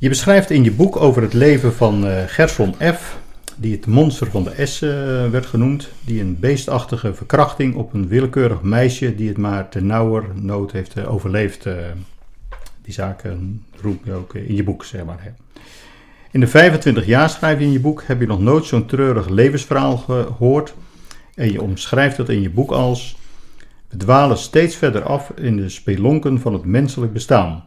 Je 0.00 0.08
beschrijft 0.08 0.50
in 0.50 0.64
je 0.64 0.72
boek 0.72 0.96
over 0.96 1.22
het 1.22 1.32
leven 1.32 1.74
van 1.74 2.06
eh, 2.06 2.22
Gerson 2.26 2.74
F., 2.74 3.18
die 3.56 3.72
het 3.72 3.86
monster 3.86 4.30
van 4.30 4.44
de 4.44 4.66
S 4.66 4.82
eh, 4.82 4.90
werd 5.30 5.46
genoemd, 5.46 5.88
die 6.04 6.20
een 6.20 6.38
beestachtige 6.38 7.14
verkrachting 7.14 7.74
op 7.74 7.94
een 7.94 8.08
willekeurig 8.08 8.62
meisje 8.62 9.14
die 9.14 9.28
het 9.28 9.38
maar 9.38 9.68
ten 9.68 9.86
nauwer 9.86 10.24
nood 10.34 10.72
heeft 10.72 11.06
overleefd. 11.06 11.66
die 12.82 12.92
zaak 12.92 13.22
eh, 13.22 13.32
roep 13.80 14.04
je 14.04 14.12
ook 14.12 14.34
in 14.34 14.54
je 14.54 14.62
boek, 14.62 14.84
zeg 14.84 15.04
maar. 15.04 15.22
hè. 15.22 15.30
In 16.30 16.40
de 16.40 16.46
25 16.46 17.06
jaar 17.06 17.30
schrijf 17.30 17.58
je 17.58 17.64
in 17.64 17.72
je 17.72 17.80
boek, 17.80 18.02
heb 18.06 18.20
je 18.20 18.26
nog 18.26 18.40
nooit 18.40 18.64
zo'n 18.64 18.86
treurig 18.86 19.28
levensverhaal 19.28 19.96
gehoord. 19.96 20.74
En 21.38 21.52
je 21.52 21.62
omschrijft 21.62 22.16
het 22.16 22.28
in 22.28 22.42
je 22.42 22.50
boek 22.50 22.70
als... 22.70 23.16
We 23.88 23.96
dwalen 23.96 24.38
steeds 24.38 24.76
verder 24.76 25.02
af 25.02 25.30
in 25.30 25.56
de 25.56 25.68
spelonken 25.68 26.40
van 26.40 26.52
het 26.52 26.64
menselijk 26.64 27.12
bestaan. 27.12 27.64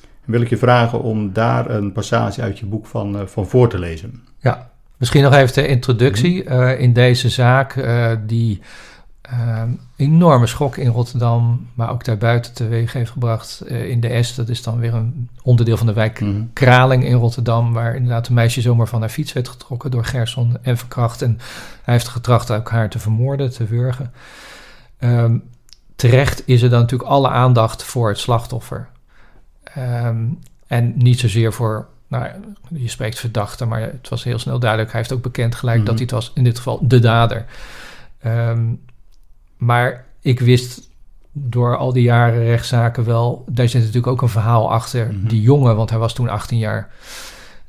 En 0.00 0.32
wil 0.32 0.40
ik 0.40 0.48
je 0.48 0.56
vragen 0.56 1.02
om 1.02 1.32
daar 1.32 1.70
een 1.70 1.92
passage 1.92 2.42
uit 2.42 2.58
je 2.58 2.66
boek 2.66 2.86
van, 2.86 3.18
eh, 3.18 3.26
van 3.26 3.46
voor 3.46 3.68
te 3.68 3.78
lezen. 3.78 4.22
Ja, 4.38 4.70
misschien 4.96 5.22
nog 5.22 5.34
even 5.34 5.54
de 5.54 5.68
introductie. 5.68 6.44
Eh, 6.44 6.80
in 6.80 6.92
deze 6.92 7.28
zaak 7.28 7.74
uh, 7.74 8.12
die 8.26 8.60
enorme 9.96 10.46
schok 10.46 10.76
in 10.76 10.90
Rotterdam, 10.90 11.68
maar 11.74 11.90
ook 11.90 12.04
daarbuiten 12.04 12.52
teweeg 12.52 12.92
heeft 12.92 13.10
gebracht 13.10 13.62
uh, 13.66 13.88
in 13.88 14.00
de 14.00 14.22
S. 14.22 14.34
Dat 14.34 14.48
is 14.48 14.62
dan 14.62 14.78
weer 14.78 14.94
een 14.94 15.28
onderdeel 15.42 15.76
van 15.76 15.86
de 15.86 15.92
wijk 15.92 16.20
mm 16.20 16.30
-hmm. 16.30 16.50
Kraling 16.52 17.04
in 17.04 17.14
Rotterdam, 17.14 17.72
waar 17.72 17.94
inderdaad 17.94 18.28
een 18.28 18.34
meisje 18.34 18.60
zomaar 18.60 18.88
van 18.88 19.00
haar 19.00 19.08
fiets 19.08 19.32
werd 19.32 19.48
getrokken 19.48 19.90
door 19.90 20.04
Gerson 20.04 20.56
en 20.62 20.76
verkracht. 20.76 21.22
En 21.22 21.38
hij 21.82 21.94
heeft 21.94 22.08
getracht 22.08 22.50
ook 22.50 22.70
haar 22.70 22.90
te 22.90 22.98
vermoorden, 22.98 23.50
te 23.50 23.64
wurgen. 23.64 24.12
Um, 24.98 25.42
terecht 25.96 26.42
is 26.46 26.62
er 26.62 26.70
dan 26.70 26.80
natuurlijk 26.80 27.10
alle 27.10 27.28
aandacht 27.28 27.82
voor 27.82 28.08
het 28.08 28.18
slachtoffer. 28.18 28.88
Um, 29.78 30.38
en 30.66 30.92
niet 30.96 31.20
zozeer 31.20 31.52
voor 31.52 31.88
nou, 32.08 32.26
je 32.68 32.88
spreekt 32.88 33.18
verdachte, 33.18 33.64
maar 33.64 33.80
het 33.80 34.08
was 34.08 34.24
heel 34.24 34.38
snel 34.38 34.58
duidelijk. 34.58 34.90
Hij 34.90 35.00
heeft 35.00 35.12
ook 35.12 35.22
bekend 35.22 35.54
gelijk 35.54 35.86
dat 35.86 35.94
hij 35.94 36.02
het 36.02 36.10
was, 36.10 36.30
in 36.34 36.44
dit 36.44 36.56
geval, 36.56 36.78
de 36.82 36.98
dader. 36.98 37.44
Um, 38.26 38.80
maar 39.56 40.04
ik 40.20 40.40
wist 40.40 40.88
door 41.32 41.76
al 41.76 41.92
die 41.92 42.02
jaren 42.02 42.44
rechtszaken 42.44 43.04
wel, 43.04 43.44
daar 43.48 43.68
zit 43.68 43.80
natuurlijk 43.80 44.06
ook 44.06 44.22
een 44.22 44.28
verhaal 44.28 44.72
achter. 44.72 45.06
Mm-hmm. 45.06 45.28
Die 45.28 45.40
jongen, 45.40 45.76
want 45.76 45.90
hij 45.90 45.98
was 45.98 46.14
toen 46.14 46.28
18 46.28 46.58
jaar. 46.58 46.90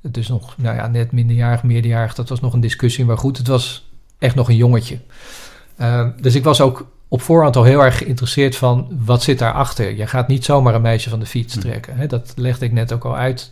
Dus 0.01 0.27
nog, 0.27 0.57
nou 0.57 0.75
ja, 0.75 0.87
net 0.87 1.11
minderjarig, 1.11 1.63
meerderjarig. 1.63 2.13
Dat 2.13 2.29
was 2.29 2.39
nog 2.39 2.53
een 2.53 2.59
discussie, 2.59 3.05
maar 3.05 3.17
goed, 3.17 3.37
het 3.37 3.47
was 3.47 3.89
echt 4.17 4.35
nog 4.35 4.49
een 4.49 4.55
jongetje. 4.55 4.99
Uh, 5.81 6.07
dus 6.21 6.35
ik 6.35 6.43
was 6.43 6.61
ook 6.61 6.87
op 7.07 7.21
voorhand 7.21 7.55
al 7.55 7.63
heel 7.63 7.83
erg 7.83 7.97
geïnteresseerd 7.97 8.55
van, 8.55 8.87
wat 9.05 9.23
zit 9.23 9.39
daarachter? 9.39 9.95
Je 9.95 10.07
gaat 10.07 10.27
niet 10.27 10.45
zomaar 10.45 10.75
een 10.75 10.81
meisje 10.81 11.09
van 11.09 11.19
de 11.19 11.25
fiets 11.25 11.59
trekken. 11.59 11.97
Hè? 11.97 12.07
Dat 12.07 12.33
legde 12.35 12.65
ik 12.65 12.71
net 12.71 12.93
ook 12.93 13.05
al 13.05 13.17
uit 13.17 13.51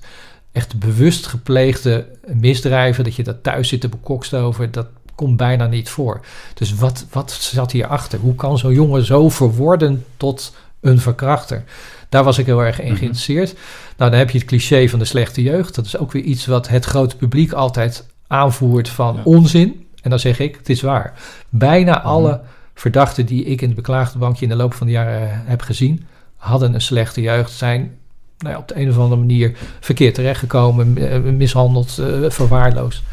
echt 0.51 0.79
bewust 0.79 1.27
gepleegde 1.27 2.07
misdrijven, 2.33 3.03
dat 3.03 3.15
je 3.15 3.23
dat 3.23 3.43
thuis 3.43 3.67
zit 3.67 3.81
te 3.81 3.89
bekokstoven, 3.89 4.71
dat 4.71 4.87
komt 5.15 5.37
bijna 5.37 5.67
niet 5.67 5.89
voor. 5.89 6.25
Dus 6.53 6.75
wat, 6.75 7.05
wat 7.11 7.31
zat 7.31 7.71
hierachter? 7.71 8.19
Hoe 8.19 8.35
kan 8.35 8.57
zo'n 8.57 8.73
jongen 8.73 9.05
zo 9.05 9.29
verworden 9.29 10.05
tot 10.17 10.55
een 10.79 10.99
verkrachter? 10.99 11.63
Daar 12.09 12.23
was 12.23 12.37
ik 12.37 12.45
heel 12.45 12.63
erg 12.63 12.81
in 12.81 12.95
geïnteresseerd. 12.95 13.53
Mm-hmm. 13.53 13.65
Nou, 13.97 14.09
dan 14.11 14.19
heb 14.19 14.29
je 14.29 14.37
het 14.37 14.47
cliché 14.47 14.87
van 14.89 14.99
de 14.99 15.05
slechte 15.05 15.41
jeugd. 15.41 15.75
Dat 15.75 15.85
is 15.85 15.97
ook 15.97 16.11
weer 16.11 16.23
iets 16.23 16.45
wat 16.45 16.67
het 16.67 16.85
grote 16.85 17.15
publiek 17.15 17.51
altijd 17.51 18.05
aanvoert 18.27 18.89
van 18.89 19.15
ja. 19.15 19.21
onzin. 19.23 19.87
En 20.01 20.09
dan 20.09 20.19
zeg 20.19 20.39
ik, 20.39 20.55
het 20.55 20.69
is 20.69 20.81
waar. 20.81 21.13
Bijna 21.49 21.95
mm-hmm. 21.95 22.09
alle 22.09 22.41
verdachten 22.73 23.25
die 23.25 23.45
ik 23.45 23.61
in 23.61 23.67
het 23.67 23.75
beklaagde 23.75 24.17
bankje 24.17 24.43
in 24.43 24.49
de 24.49 24.55
loop 24.55 24.73
van 24.73 24.87
de 24.87 24.93
jaren 24.93 25.41
heb 25.45 25.61
gezien, 25.61 26.05
hadden 26.35 26.73
een 26.73 26.81
slechte 26.81 27.21
jeugd, 27.21 27.51
zijn 27.51 27.97
nou 28.37 28.53
ja, 28.53 28.59
op 28.59 28.67
de 28.67 28.79
een 28.79 28.89
of 28.89 28.97
andere 28.97 29.21
manier 29.21 29.57
verkeerd 29.79 30.15
terechtgekomen, 30.15 31.37
mishandeld, 31.37 31.97
uh, 31.99 32.29
verwaarloosd. 32.29 33.03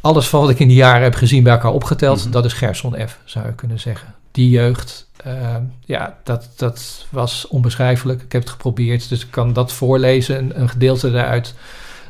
Alles 0.00 0.28
van 0.28 0.40
wat 0.40 0.50
ik 0.50 0.58
in 0.58 0.68
die 0.68 0.76
jaren 0.76 1.02
heb 1.02 1.14
gezien 1.14 1.42
bij 1.42 1.52
elkaar 1.52 1.72
opgeteld, 1.72 2.16
mm-hmm. 2.16 2.32
dat 2.32 2.44
is 2.44 2.52
Gerson 2.52 2.96
F, 3.08 3.18
zou 3.24 3.46
je 3.46 3.54
kunnen 3.54 3.80
zeggen. 3.80 4.14
Die 4.30 4.50
jeugd, 4.50 5.08
uh, 5.26 5.56
ja, 5.84 6.18
dat, 6.24 6.48
dat 6.56 7.06
was 7.10 7.46
onbeschrijfelijk. 7.48 8.22
Ik 8.22 8.32
heb 8.32 8.42
het 8.42 8.50
geprobeerd, 8.50 9.08
dus 9.08 9.24
ik 9.24 9.30
kan 9.30 9.52
dat 9.52 9.72
voorlezen, 9.72 10.38
een, 10.38 10.60
een 10.60 10.68
gedeelte 10.68 11.10
daaruit, 11.10 11.54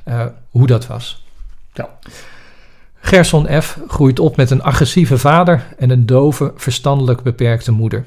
uh, 0.08 0.24
hoe 0.50 0.66
dat 0.66 0.86
was. 0.86 1.24
Ja. 1.72 1.88
Gerson 3.00 3.62
F. 3.62 3.78
groeit 3.88 4.18
op 4.18 4.36
met 4.36 4.50
een 4.50 4.62
agressieve 4.62 5.18
vader 5.18 5.66
en 5.78 5.90
een 5.90 6.06
dove, 6.06 6.52
verstandelijk 6.56 7.22
beperkte 7.22 7.72
moeder. 7.72 8.06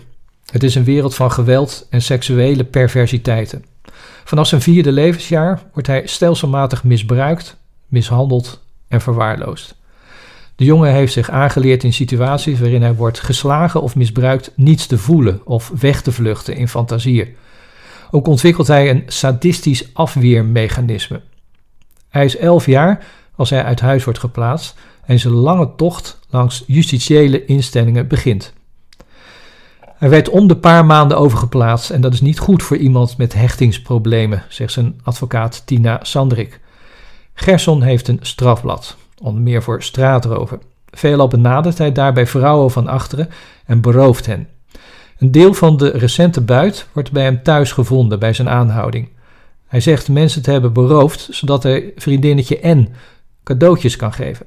Het 0.51 0.63
is 0.63 0.75
een 0.75 0.83
wereld 0.83 1.15
van 1.15 1.31
geweld 1.31 1.87
en 1.89 2.01
seksuele 2.01 2.63
perversiteiten. 2.63 3.65
Vanaf 4.23 4.47
zijn 4.47 4.61
vierde 4.61 4.91
levensjaar 4.91 5.61
wordt 5.73 5.87
hij 5.87 6.07
stelselmatig 6.07 6.83
misbruikt, 6.83 7.57
mishandeld 7.87 8.62
en 8.93 9.01
verwaarloosd. 9.01 9.75
De 10.55 10.65
jongen 10.65 10.91
heeft 10.91 11.13
zich 11.13 11.29
aangeleerd 11.29 11.83
in 11.83 11.93
situaties 11.93 12.59
waarin 12.59 12.81
hij 12.81 12.95
wordt 12.95 13.19
geslagen 13.19 13.81
of 13.81 13.95
misbruikt 13.95 14.51
niets 14.55 14.85
te 14.85 14.97
voelen 14.97 15.41
of 15.45 15.71
weg 15.79 16.01
te 16.01 16.11
vluchten 16.11 16.55
in 16.55 16.67
fantasieën. 16.67 17.35
Ook 18.11 18.27
ontwikkelt 18.27 18.67
hij 18.67 18.89
een 18.89 19.03
sadistisch 19.07 19.93
afweermechanisme. 19.93 21.21
Hij 22.09 22.25
is 22.25 22.37
elf 22.37 22.65
jaar 22.65 23.05
als 23.35 23.49
hij 23.49 23.63
uit 23.63 23.79
huis 23.79 24.03
wordt 24.03 24.19
geplaatst 24.19 24.75
en 25.05 25.19
zijn 25.19 25.33
lange 25.33 25.69
tocht 25.75 26.19
langs 26.29 26.63
justitiële 26.67 27.45
instellingen 27.45 28.07
begint. 28.07 28.53
Hij 29.85 30.09
werd 30.09 30.29
om 30.29 30.47
de 30.47 30.57
paar 30.57 30.85
maanden 30.85 31.17
overgeplaatst 31.17 31.89
en 31.89 32.01
dat 32.01 32.13
is 32.13 32.21
niet 32.21 32.39
goed 32.39 32.63
voor 32.63 32.77
iemand 32.77 33.17
met 33.17 33.33
hechtingsproblemen, 33.33 34.43
zegt 34.49 34.71
zijn 34.71 34.99
advocaat 35.03 35.61
Tina 35.65 35.99
Sandrik. 36.01 36.61
Gerson 37.33 37.81
heeft 37.81 38.07
een 38.07 38.19
strafblad, 38.21 38.97
onder 39.21 39.41
meer 39.41 39.63
voor 39.63 39.83
straatroven. 39.83 40.61
Veelal 40.89 41.27
benadert 41.27 41.77
hij 41.77 41.91
daarbij 41.91 42.27
vrouwen 42.27 42.71
van 42.71 42.87
achteren 42.87 43.29
en 43.65 43.81
berooft 43.81 44.25
hen. 44.25 44.47
Een 45.17 45.31
deel 45.31 45.53
van 45.53 45.77
de 45.77 45.89
recente 45.89 46.41
buit 46.41 46.87
wordt 46.93 47.11
bij 47.11 47.23
hem 47.23 47.43
thuis 47.43 47.71
gevonden 47.71 48.19
bij 48.19 48.33
zijn 48.33 48.49
aanhouding. 48.49 49.09
Hij 49.67 49.79
zegt 49.79 50.09
mensen 50.09 50.41
te 50.41 50.51
hebben 50.51 50.73
beroofd 50.73 51.27
zodat 51.31 51.63
hij 51.63 51.91
vriendinnetje 51.95 52.59
N 52.67 52.93
cadeautjes 53.43 53.95
kan 53.95 54.13
geven. 54.13 54.45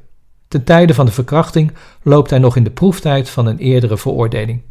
Ten 0.49 0.65
tijde 0.65 0.95
van 0.95 1.07
de 1.07 1.13
verkrachting 1.13 1.73
loopt 2.03 2.31
hij 2.31 2.39
nog 2.39 2.57
in 2.57 2.65
de 2.65 2.71
proeftijd 2.71 3.31
van 3.31 3.47
een 3.47 3.59
eerdere 3.59 3.97
veroordeling. 3.97 4.63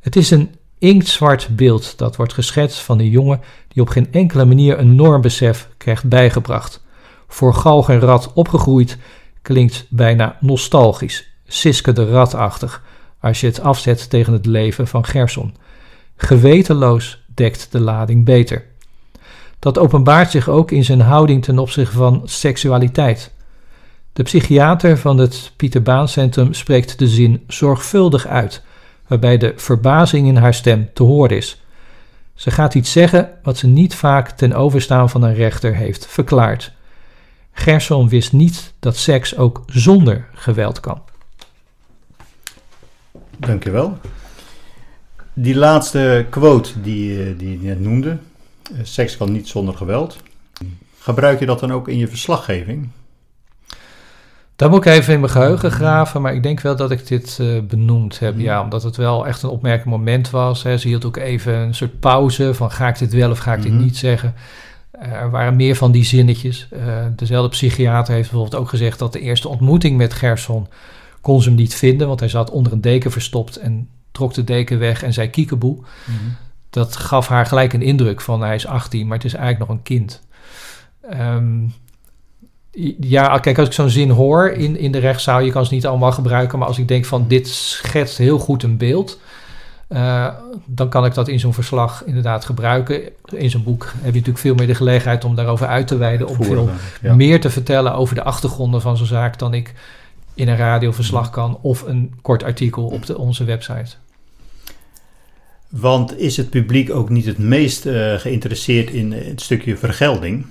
Het 0.00 0.16
is 0.16 0.30
een 0.30 0.54
inktzwart 0.78 1.48
beeld 1.56 1.98
dat 1.98 2.16
wordt 2.16 2.32
geschetst 2.32 2.78
van 2.78 2.98
een 2.98 3.10
jongen 3.10 3.40
die 3.68 3.82
op 3.82 3.88
geen 3.88 4.12
enkele 4.12 4.44
manier 4.44 4.78
een 4.78 4.94
normbesef 4.94 5.68
krijgt 5.76 6.04
bijgebracht. 6.04 6.81
Voor 7.32 7.54
galg 7.54 7.88
en 7.88 8.00
rat 8.00 8.30
opgegroeid 8.34 8.98
klinkt 9.42 9.86
bijna 9.88 10.36
nostalgisch, 10.40 11.28
Siske 11.46 11.92
de 11.92 12.10
Ratachtig, 12.10 12.82
als 13.20 13.40
je 13.40 13.46
het 13.46 13.60
afzet 13.60 14.10
tegen 14.10 14.32
het 14.32 14.46
leven 14.46 14.86
van 14.86 15.04
Gerson. 15.04 15.54
Gewetenloos 16.16 17.24
dekt 17.34 17.68
de 17.70 17.80
lading 17.80 18.24
beter. 18.24 18.64
Dat 19.58 19.78
openbaart 19.78 20.30
zich 20.30 20.48
ook 20.48 20.70
in 20.70 20.84
zijn 20.84 21.00
houding 21.00 21.44
ten 21.44 21.58
opzichte 21.58 21.96
van 21.96 22.22
seksualiteit. 22.24 23.32
De 24.12 24.22
psychiater 24.22 24.98
van 24.98 25.18
het 25.18 25.52
Pieter 25.56 25.82
Baan 25.82 26.08
Centrum 26.08 26.54
spreekt 26.54 26.98
de 26.98 27.08
zin 27.08 27.44
zorgvuldig 27.48 28.26
uit, 28.26 28.62
waarbij 29.06 29.38
de 29.38 29.52
verbazing 29.56 30.26
in 30.26 30.36
haar 30.36 30.54
stem 30.54 30.90
te 30.94 31.02
horen 31.02 31.36
is. 31.36 31.62
Ze 32.34 32.50
gaat 32.50 32.74
iets 32.74 32.92
zeggen 32.92 33.30
wat 33.42 33.56
ze 33.56 33.66
niet 33.66 33.94
vaak 33.94 34.30
ten 34.30 34.52
overstaan 34.52 35.10
van 35.10 35.22
een 35.22 35.34
rechter 35.34 35.74
heeft 35.74 36.06
verklaard. 36.06 36.72
Gerson 37.52 38.08
wist 38.08 38.32
niet 38.32 38.72
dat 38.78 38.96
seks 38.96 39.36
ook 39.36 39.62
zonder 39.66 40.28
geweld 40.34 40.80
kan. 40.80 41.02
Dankjewel. 43.38 43.98
Die 45.34 45.54
laatste 45.56 46.26
quote 46.30 46.80
die, 46.80 47.22
eh, 47.24 47.38
die 47.38 47.50
je 47.60 47.66
net 47.68 47.80
noemde, 47.80 48.16
eh, 48.62 48.78
seks 48.82 49.16
kan 49.16 49.32
niet 49.32 49.48
zonder 49.48 49.74
geweld. 49.74 50.16
Gebruik 50.98 51.38
je 51.40 51.46
dat 51.46 51.60
dan 51.60 51.72
ook 51.72 51.88
in 51.88 51.98
je 51.98 52.08
verslaggeving? 52.08 52.88
Dan 54.56 54.70
moet 54.70 54.86
ik 54.86 54.92
even 54.92 55.14
in 55.14 55.20
mijn 55.20 55.32
geheugen 55.32 55.70
graven, 55.70 56.22
maar 56.22 56.34
ik 56.34 56.42
denk 56.42 56.60
wel 56.60 56.76
dat 56.76 56.90
ik 56.90 57.06
dit 57.06 57.38
eh, 57.40 57.60
benoemd 57.62 58.18
heb. 58.18 58.38
Ja, 58.38 58.62
omdat 58.62 58.82
het 58.82 58.96
wel 58.96 59.26
echt 59.26 59.42
een 59.42 59.48
opmerkelijk 59.50 59.90
moment 59.90 60.30
was. 60.30 60.62
Hè. 60.62 60.78
Ze 60.78 60.88
hield 60.88 61.04
ook 61.04 61.16
even 61.16 61.54
een 61.54 61.74
soort 61.74 62.00
pauze 62.00 62.54
van 62.54 62.70
ga 62.70 62.88
ik 62.88 62.98
dit 62.98 63.12
wel 63.12 63.30
of 63.30 63.38
ga 63.38 63.54
ik 63.54 63.62
dit 63.62 63.72
Mhm. 63.72 63.82
niet 63.82 63.96
zeggen. 63.96 64.34
Eh, 65.02 65.12
er 65.12 65.30
waren 65.30 65.56
meer 65.56 65.76
van 65.76 65.92
die 65.92 66.04
zinnetjes. 66.04 66.68
Eh, 66.70 67.04
dezelfde 67.16 67.50
psychiater 67.50 68.14
heeft 68.14 68.30
bijvoorbeeld 68.30 68.62
ook 68.62 68.68
gezegd 68.68 68.98
dat 68.98 69.12
de 69.12 69.20
eerste 69.20 69.48
ontmoeting 69.48 69.96
met 69.96 70.12
Gerson 70.12 70.68
kon 71.20 71.42
ze 71.42 71.48
hem 71.48 71.58
niet 71.58 71.74
vinden, 71.74 72.06
want 72.06 72.20
hij 72.20 72.28
zat 72.28 72.50
onder 72.50 72.72
een 72.72 72.80
deken 72.80 73.10
verstopt 73.10 73.56
en 73.56 73.88
trok 74.12 74.34
de 74.34 74.44
deken 74.44 74.78
weg 74.78 75.02
en 75.02 75.12
zei 75.12 75.30
kiekeboe. 75.30 75.78
Dat 76.70 76.96
gaf 76.96 77.28
haar 77.28 77.46
gelijk 77.46 77.72
een 77.72 77.82
indruk 77.82 78.20
van 78.20 78.42
hij 78.42 78.54
is 78.54 78.66
18, 78.66 79.06
maar 79.06 79.16
het 79.16 79.26
is 79.26 79.34
eigenlijk 79.34 79.68
nog 79.68 79.78
een 79.78 79.84
kind. 79.84 80.22
Ehm, 81.10 81.60
ja, 83.00 83.38
kijk, 83.38 83.58
als 83.58 83.68
ik 83.68 83.74
zo'n 83.74 83.88
zin 83.88 84.10
hoor 84.10 84.50
in, 84.50 84.76
in 84.76 84.92
de 84.92 84.98
rechtszaal, 84.98 85.40
je 85.40 85.52
kan 85.52 85.66
ze 85.66 85.74
niet 85.74 85.86
allemaal 85.86 86.12
gebruiken, 86.12 86.58
maar 86.58 86.68
als 86.68 86.78
ik 86.78 86.88
denk 86.88 87.04
van 87.04 87.28
dit 87.28 87.48
schetst 87.48 88.18
heel 88.18 88.38
goed 88.38 88.62
een 88.62 88.76
beeld, 88.76 89.20
eh, 89.92 90.28
dan 90.66 90.88
kan 90.88 91.04
ik 91.04 91.14
dat 91.14 91.28
in 91.28 91.40
zo'n 91.40 91.54
verslag 91.54 92.04
inderdaad 92.04 92.44
gebruiken. 92.44 93.02
In 93.30 93.50
zo'n 93.50 93.62
boek 93.62 93.84
heb 93.84 94.04
je 94.04 94.10
natuurlijk 94.10 94.38
veel 94.38 94.54
meer 94.54 94.66
de 94.66 94.74
gelegenheid 94.74 95.24
om 95.24 95.34
daarover 95.34 95.66
uit 95.66 95.86
te 95.86 95.96
wijden, 95.96 96.26
om 96.26 96.44
veel 96.44 96.70
ja. 97.02 97.14
meer 97.14 97.40
te 97.40 97.50
vertellen 97.50 97.94
over 97.94 98.14
de 98.14 98.22
achtergronden 98.22 98.80
van 98.80 98.96
zo'n 98.96 99.06
zaak 99.06 99.38
dan 99.38 99.54
ik 99.54 99.74
in 100.34 100.48
een 100.48 100.56
radioverslag 100.56 101.30
kan 101.30 101.58
of 101.62 101.82
een 101.82 102.14
kort 102.22 102.42
artikel 102.42 102.86
op 102.86 103.06
de, 103.06 103.18
onze 103.18 103.44
website. 103.44 103.94
Want 105.68 106.18
is 106.18 106.36
het 106.36 106.50
publiek 106.50 106.90
ook 106.90 107.08
niet 107.08 107.26
het 107.26 107.38
meest 107.38 107.86
eh, 107.86 108.14
geïnteresseerd 108.14 108.90
in 108.90 109.12
het 109.12 109.40
stukje 109.40 109.76
vergelding? 109.76 110.46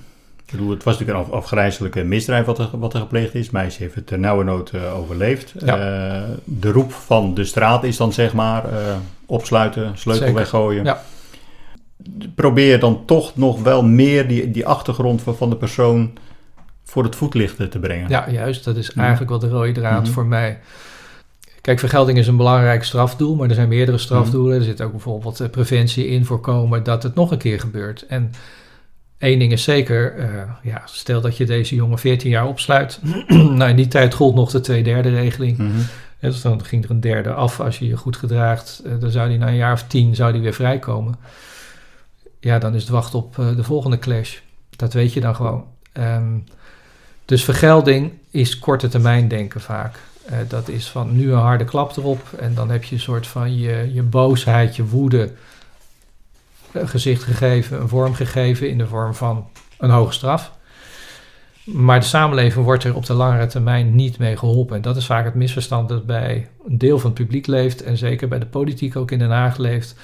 Ik 0.52 0.58
bedoel, 0.58 0.70
het 0.70 0.84
was 0.84 1.00
natuurlijk 1.00 1.28
een 1.28 1.34
af- 1.34 1.40
afgrijzelijke 1.40 2.04
misdrijf 2.04 2.46
wat 2.46 2.60
er, 2.60 2.70
wat 2.74 2.94
er 2.94 3.00
gepleegd 3.00 3.36
is. 3.36 3.50
Meisje 3.50 3.82
heeft 3.84 3.96
het 3.96 4.08
ter 4.08 4.20
nauwe 4.20 4.44
nood 4.44 4.70
eh, 4.70 4.98
overleefd. 4.98 5.54
Ja. 5.66 5.78
Eh, 5.78 6.30
de 6.44 6.72
roep 6.72 6.92
van 6.92 7.34
de 7.34 7.44
straat 7.46 7.84
is 7.84 7.98
dan 7.98 8.14
zeg 8.14 8.34
maar 8.34 8.66
eh, 8.74 8.96
opsluiten, 9.26 9.92
sleutel 9.98 10.26
Zeker. 10.26 10.40
weggooien. 10.40 10.84
Ja. 10.84 11.02
Probeer 12.36 12.80
dan 12.80 13.06
toch 13.06 13.36
nog 13.36 13.62
wel 13.64 13.84
meer 13.84 14.28
die, 14.28 14.52
die 14.52 14.66
achtergrond 14.66 15.22
van, 15.22 15.36
van 15.36 15.50
de 15.50 15.56
persoon 15.56 16.12
voor 16.84 17.04
het 17.04 17.16
voetlicht 17.16 17.72
te 17.72 17.80
brengen. 17.80 18.10
Ja, 18.10 18.30
juist. 18.30 18.64
Dat 18.64 18.76
is 18.76 18.90
Mhm. 18.90 19.00
eigenlijk 19.00 19.30
wel 19.30 19.40
de 19.40 19.50
rode 19.50 19.72
draad 19.72 20.04
Mhm. 20.04 20.12
voor 20.12 20.26
mij. 20.26 20.60
Kijk, 21.62 21.80
vergelding 21.80 22.18
is 22.18 22.28
een 22.28 22.38
belangrijk 22.38 22.84
strafdoel, 22.84 23.36
maar 23.36 23.50
er 23.50 23.56
zijn 23.56 23.68
meerdere 23.68 23.98
strafdoelen. 23.98 24.58
Er 24.58 24.64
zit 24.64 24.82
ook 24.82 24.92
bijvoorbeeld 24.92 25.52
preventie 25.52 26.08
in 26.08 26.26
voorkomen 26.26 26.84
dat 26.84 27.04
het 27.04 27.16
nog 27.16 27.32
een 27.32 27.38
keer 27.38 27.60
gebeurt. 27.60 28.06
En 28.06 28.32
één 29.21 29.39
ding 29.39 29.51
is 29.51 29.63
zeker, 29.63 30.15
eh, 30.15 30.27
ja, 30.62 30.81
stel 30.86 31.21
dat 31.21 31.38
je 31.38 31.45
deze 31.45 31.75
jongen 31.75 31.99
14 31.99 32.29
jaar 32.29 32.47
opsluit. 32.47 32.99
nou, 33.27 33.69
in 33.69 33.75
die 33.75 33.88
tijd 33.88 34.13
gold 34.13 34.36
nog 34.36 34.51
de 34.51 34.60
twee-derde 34.60 35.10
regeling. 35.10 35.57
Mhm. 35.57 35.79
Hè, 36.19 36.29
Dus 36.29 36.41
dan 36.41 36.65
ging 36.65 36.84
er 36.84 36.89
een 36.89 36.99
derde 36.99 37.34
af 37.34 37.60
als 37.60 37.79
je 37.79 37.88
je 37.88 37.97
goed 37.97 38.17
gedraagt. 38.17 38.81
Eh, 38.86 38.91
Dan 38.99 39.12
zou 39.12 39.29
die 39.29 39.38
na 39.38 39.47
een 39.47 39.55
jaar 39.55 39.73
of 39.73 39.84
tien 39.84 40.15
zou 40.15 40.31
die 40.31 40.41
weer 40.41 40.53
vrijkomen. 40.53 41.15
Ja, 42.39 42.60
dan 42.60 42.75
is 42.75 42.81
het 42.81 42.91
wachten 42.91 43.19
op 43.19 43.39
eh, 43.39 43.55
de 43.55 43.63
volgende 43.63 43.99
clash. 43.99 44.38
Dat 44.69 44.93
weet 44.93 45.13
je 45.13 45.19
dan 45.19 45.36
gewoon. 45.36 45.65
Ehm, 45.91 46.38
dus 47.25 47.43
vergelding 47.43 48.12
is 48.31 48.60
korte 48.60 48.88
termijn 48.88 49.27
denken 49.27 49.62
vaak. 49.62 49.95
Dat 50.47 50.67
is 50.67 50.88
van 50.88 51.15
nu 51.15 51.31
een 51.31 51.39
harde 51.39 51.65
klap 51.65 51.97
erop. 51.97 52.19
En 52.39 52.53
dan 52.53 52.69
heb 52.69 52.84
je 52.84 52.95
een 52.95 53.01
soort 53.01 53.27
van 53.27 53.57
je, 53.57 53.89
je 53.93 54.03
boosheid, 54.03 54.75
je 54.75 54.86
woede 54.86 55.31
gezicht 56.73 57.23
gegeven, 57.23 57.81
een 57.81 57.88
vorm 57.88 58.13
gegeven 58.13 58.69
in 58.69 58.77
de 58.77 58.88
vorm 58.88 59.13
van 59.13 59.47
een 59.77 59.89
hoge 59.89 60.13
straf. 60.13 60.51
Maar 61.65 61.99
de 61.99 62.05
samenleving 62.05 62.65
wordt 62.65 62.84
er 62.84 62.95
op 62.95 63.05
de 63.05 63.13
langere 63.13 63.45
termijn 63.45 63.95
niet 63.95 64.17
mee 64.17 64.38
geholpen. 64.38 64.75
En 64.75 64.81
dat 64.81 64.97
is 64.97 65.05
vaak 65.05 65.25
het 65.25 65.36
misverstand 65.36 65.89
dat 65.89 66.05
bij 66.05 66.47
een 66.67 66.77
deel 66.77 66.99
van 66.99 67.10
het 67.10 67.19
publiek 67.19 67.47
leeft. 67.47 67.84
En 67.84 67.97
zeker 67.97 68.27
bij 68.27 68.39
de 68.39 68.45
politiek 68.45 68.95
ook 68.95 69.12
in 69.12 69.19
Den 69.19 69.29
Haag 69.31 69.57
leeft. 69.57 69.95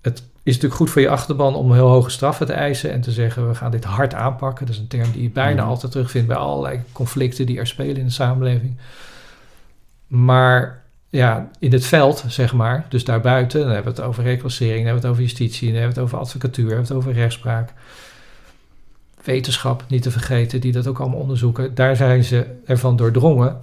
Het 0.00 0.18
is 0.42 0.52
natuurlijk 0.54 0.74
goed 0.74 0.90
voor 0.90 1.00
je 1.02 1.08
achterban 1.08 1.54
om 1.54 1.72
heel 1.72 1.88
hoge 1.88 2.10
straffen 2.10 2.46
te 2.46 2.52
eisen. 2.52 2.92
En 2.92 3.00
te 3.00 3.10
zeggen 3.12 3.48
we 3.48 3.54
gaan 3.54 3.70
dit 3.70 3.84
hard 3.84 4.14
aanpakken. 4.14 4.66
Dat 4.66 4.74
is 4.74 4.80
een 4.80 4.86
term 4.88 5.12
die 5.12 5.22
je 5.22 5.30
bijna 5.30 5.60
Mhm. 5.60 5.70
altijd 5.70 5.92
terugvindt 5.92 6.28
bij 6.28 6.36
allerlei 6.36 6.80
conflicten 6.92 7.46
die 7.46 7.58
er 7.58 7.66
spelen 7.66 7.96
in 7.96 8.04
de 8.04 8.10
samenleving. 8.12 8.76
Maar 10.06 10.82
ja, 11.14 11.50
in 11.58 11.72
het 11.72 11.86
veld, 11.86 12.24
zeg 12.28 12.52
maar, 12.52 12.86
dus 12.88 13.04
daarbuiten, 13.04 13.60
dan 13.60 13.70
hebben 13.70 13.94
we 13.94 14.00
het 14.00 14.08
over 14.08 14.22
reclassering, 14.22 14.76
dan 14.76 14.84
hebben 14.84 15.02
we 15.02 15.08
het 15.08 15.16
over 15.16 15.22
justitie, 15.22 15.68
dan 15.72 15.80
hebben 15.80 15.94
we 15.94 16.00
het 16.00 16.08
over 16.12 16.18
advocatuur, 16.18 16.68
dan 16.68 16.74
hebben 16.74 16.88
we 16.88 16.94
het 16.94 17.06
over 17.06 17.20
rechtspraak. 17.20 17.72
Wetenschap, 19.24 19.84
niet 19.88 20.02
te 20.02 20.10
vergeten, 20.10 20.60
die 20.60 20.72
dat 20.72 20.86
ook 20.86 21.00
allemaal 21.00 21.18
onderzoeken. 21.18 21.74
Daar 21.74 21.96
zijn 21.96 22.24
ze 22.24 22.46
ervan 22.64 22.96
doordrongen 22.96 23.62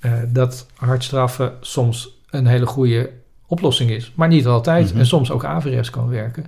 eh, 0.00 0.12
dat 0.28 0.66
hardstraffen 0.74 1.52
soms 1.60 2.08
een 2.30 2.46
hele 2.46 2.66
goede 2.66 3.10
oplossing 3.46 3.90
is, 3.90 4.12
maar 4.14 4.28
niet 4.28 4.46
altijd 4.46 4.88
Mhm. 4.90 4.98
en 4.98 5.06
soms 5.06 5.30
ook 5.30 5.44
averechts 5.44 5.90
kan 5.90 6.08
werken. 6.08 6.46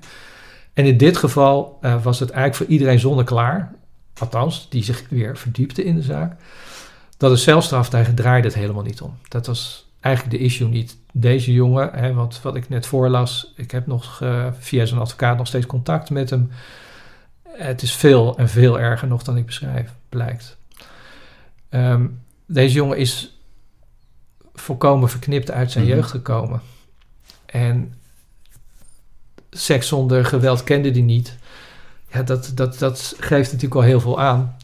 En 0.72 0.84
in 0.84 0.96
dit 0.96 1.16
geval 1.16 1.78
eh, 1.80 2.02
was 2.02 2.20
het 2.20 2.30
eigenlijk 2.30 2.62
voor 2.62 2.72
iedereen 2.74 2.98
zonneklaar, 3.00 3.72
althans, 4.18 4.66
die 4.70 4.84
zich 4.84 5.04
weer 5.10 5.36
verdiepte 5.36 5.84
in 5.84 5.94
de 5.94 6.02
zaak, 6.02 6.36
dat 7.16 7.30
de 7.30 7.36
celstraf, 7.36 7.90
daar 7.90 8.14
draaide 8.14 8.46
het 8.48 8.56
helemaal 8.56 8.82
niet 8.82 9.00
om. 9.00 9.14
Dat 9.28 9.46
was 9.46 9.86
eigenlijk 10.00 10.36
de 10.38 10.44
issue 10.44 10.68
niet. 10.68 10.96
Deze 11.12 11.52
jongen, 11.52 11.90
hè, 11.92 12.12
want 12.12 12.42
wat 12.42 12.56
ik 12.56 12.68
net 12.68 12.86
voorlas, 12.86 13.52
ik 13.56 13.70
heb 13.70 13.86
nog 13.86 14.22
eh, 14.22 14.46
via 14.58 14.84
zijn 14.84 15.00
advocaat 15.00 15.36
nog 15.36 15.46
steeds 15.46 15.66
contact 15.66 16.10
met 16.10 16.30
hem. 16.30 16.50
Het 17.48 17.82
is 17.82 17.92
veel 17.94 18.36
en 18.38 18.48
veel 18.48 18.80
erger 18.80 19.08
nog 19.08 19.22
dan 19.22 19.36
ik 19.36 19.46
beschrijf, 19.46 19.90
blijkt. 20.08 20.56
Ehm, 21.68 22.06
deze 22.46 22.74
jongen 22.74 22.98
is 22.98 23.38
volkomen 24.54 25.08
verknipt 25.08 25.50
uit 25.50 25.70
zijn 25.70 25.84
Mhm. 25.84 25.94
jeugd 25.94 26.10
gekomen. 26.10 26.60
En 27.46 27.94
seks 29.50 29.88
zonder 29.88 30.24
geweld 30.24 30.64
kende 30.64 30.90
hij 30.90 31.00
niet. 31.00 31.36
Ja, 32.12 32.22
dat, 32.22 32.52
dat, 32.54 32.78
dat 32.78 33.14
geeft 33.18 33.46
natuurlijk 33.52 33.80
al 33.80 33.86
heel 33.86 34.00
veel 34.00 34.20
aan. 34.20 34.56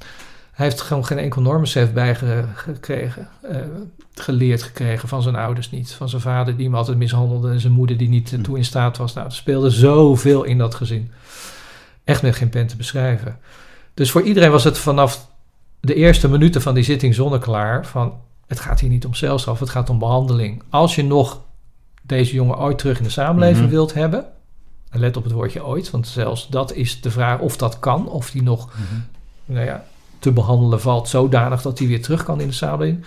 Hij 0.55 0.67
heeft 0.67 0.81
gewoon 0.81 1.07
geen 1.07 1.19
enkel 1.19 1.43
normbesef 1.43 1.93
bijgekregen, 1.93 3.29
eh, 3.43 3.57
geleerd 4.15 4.63
gekregen 4.63 5.09
van 5.09 5.23
zijn 5.23 5.37
ouders 5.37 5.71
niet. 5.71 5.93
Van 5.93 6.09
zijn 6.09 6.23
vader 6.23 6.57
die 6.57 6.67
hem 6.67 6.75
altijd 6.75 6.97
mishandelde 6.97 7.51
en 7.51 7.61
zijn 7.61 7.73
moeder 7.73 7.97
die 7.97 8.09
niet 8.09 8.45
toe 8.45 8.57
in 8.57 8.65
staat 8.65 8.97
was. 8.97 9.13
Nou, 9.13 9.27
er 9.27 9.33
speelde 9.33 9.71
zoveel 9.71 10.45
in 10.45 10.59
dat 10.59 10.75
gezin. 10.75 11.11
Echt 12.05 12.23
met 12.23 12.37
geen 12.37 12.49
pen 12.49 12.67
te 12.67 12.77
beschrijven. 12.77 13.39
Dus 13.95 14.11
voor 14.11 14.23
iedereen 14.23 14.51
was 14.51 14.65
het 14.65 14.79
vanaf 14.79 15.29
de 15.81 15.95
eerste 15.95 16.29
minuten 16.29 16.63
van 16.63 16.75
die 16.75 16.85
zitting 16.85 17.15
zonneklaar 17.15 17.87
van... 17.87 18.13
het 18.47 18.61
gaat 18.61 18.81
hier 18.81 18.91
niet 18.91 19.07
om 19.07 19.15
celstraf, 19.15 19.61
het 19.61 19.71
gaat 19.71 19.91
om 19.91 19.99
behandeling. 19.99 20.63
Als 20.71 20.95
je 20.95 21.05
nog 21.05 21.41
deze 22.03 22.35
jongen 22.35 22.59
ooit 22.59 22.79
terug 22.79 22.99
in 22.99 23.05
de 23.05 23.11
samenleving 23.11 23.65
Mhm. 23.65 23.71
wilt 23.71 23.95
hebben... 23.95 24.25
en 24.91 25.01
let 25.01 25.17
op 25.17 25.25
het 25.25 25.33
woordje 25.33 25.65
ooit, 25.65 25.91
want 25.91 26.07
zelfs 26.09 26.49
dat 26.49 26.73
is 26.73 27.01
de 27.01 27.11
vraag 27.11 27.39
of 27.39 27.57
dat 27.57 27.79
kan... 27.79 28.09
of 28.09 28.31
die 28.31 28.43
nog 28.43 28.73
nou 29.45 29.67
ja, 29.67 29.85
te 30.25 30.33
behandelen 30.33 30.81
valt 30.81 31.09
zodanig 31.09 31.63
dat 31.63 31.79
hij 31.79 31.89
weer 31.89 32.03
terug 32.03 32.25
kan 32.25 32.41
in 32.41 32.47
de 32.47 32.53
samenleving. 32.53 33.05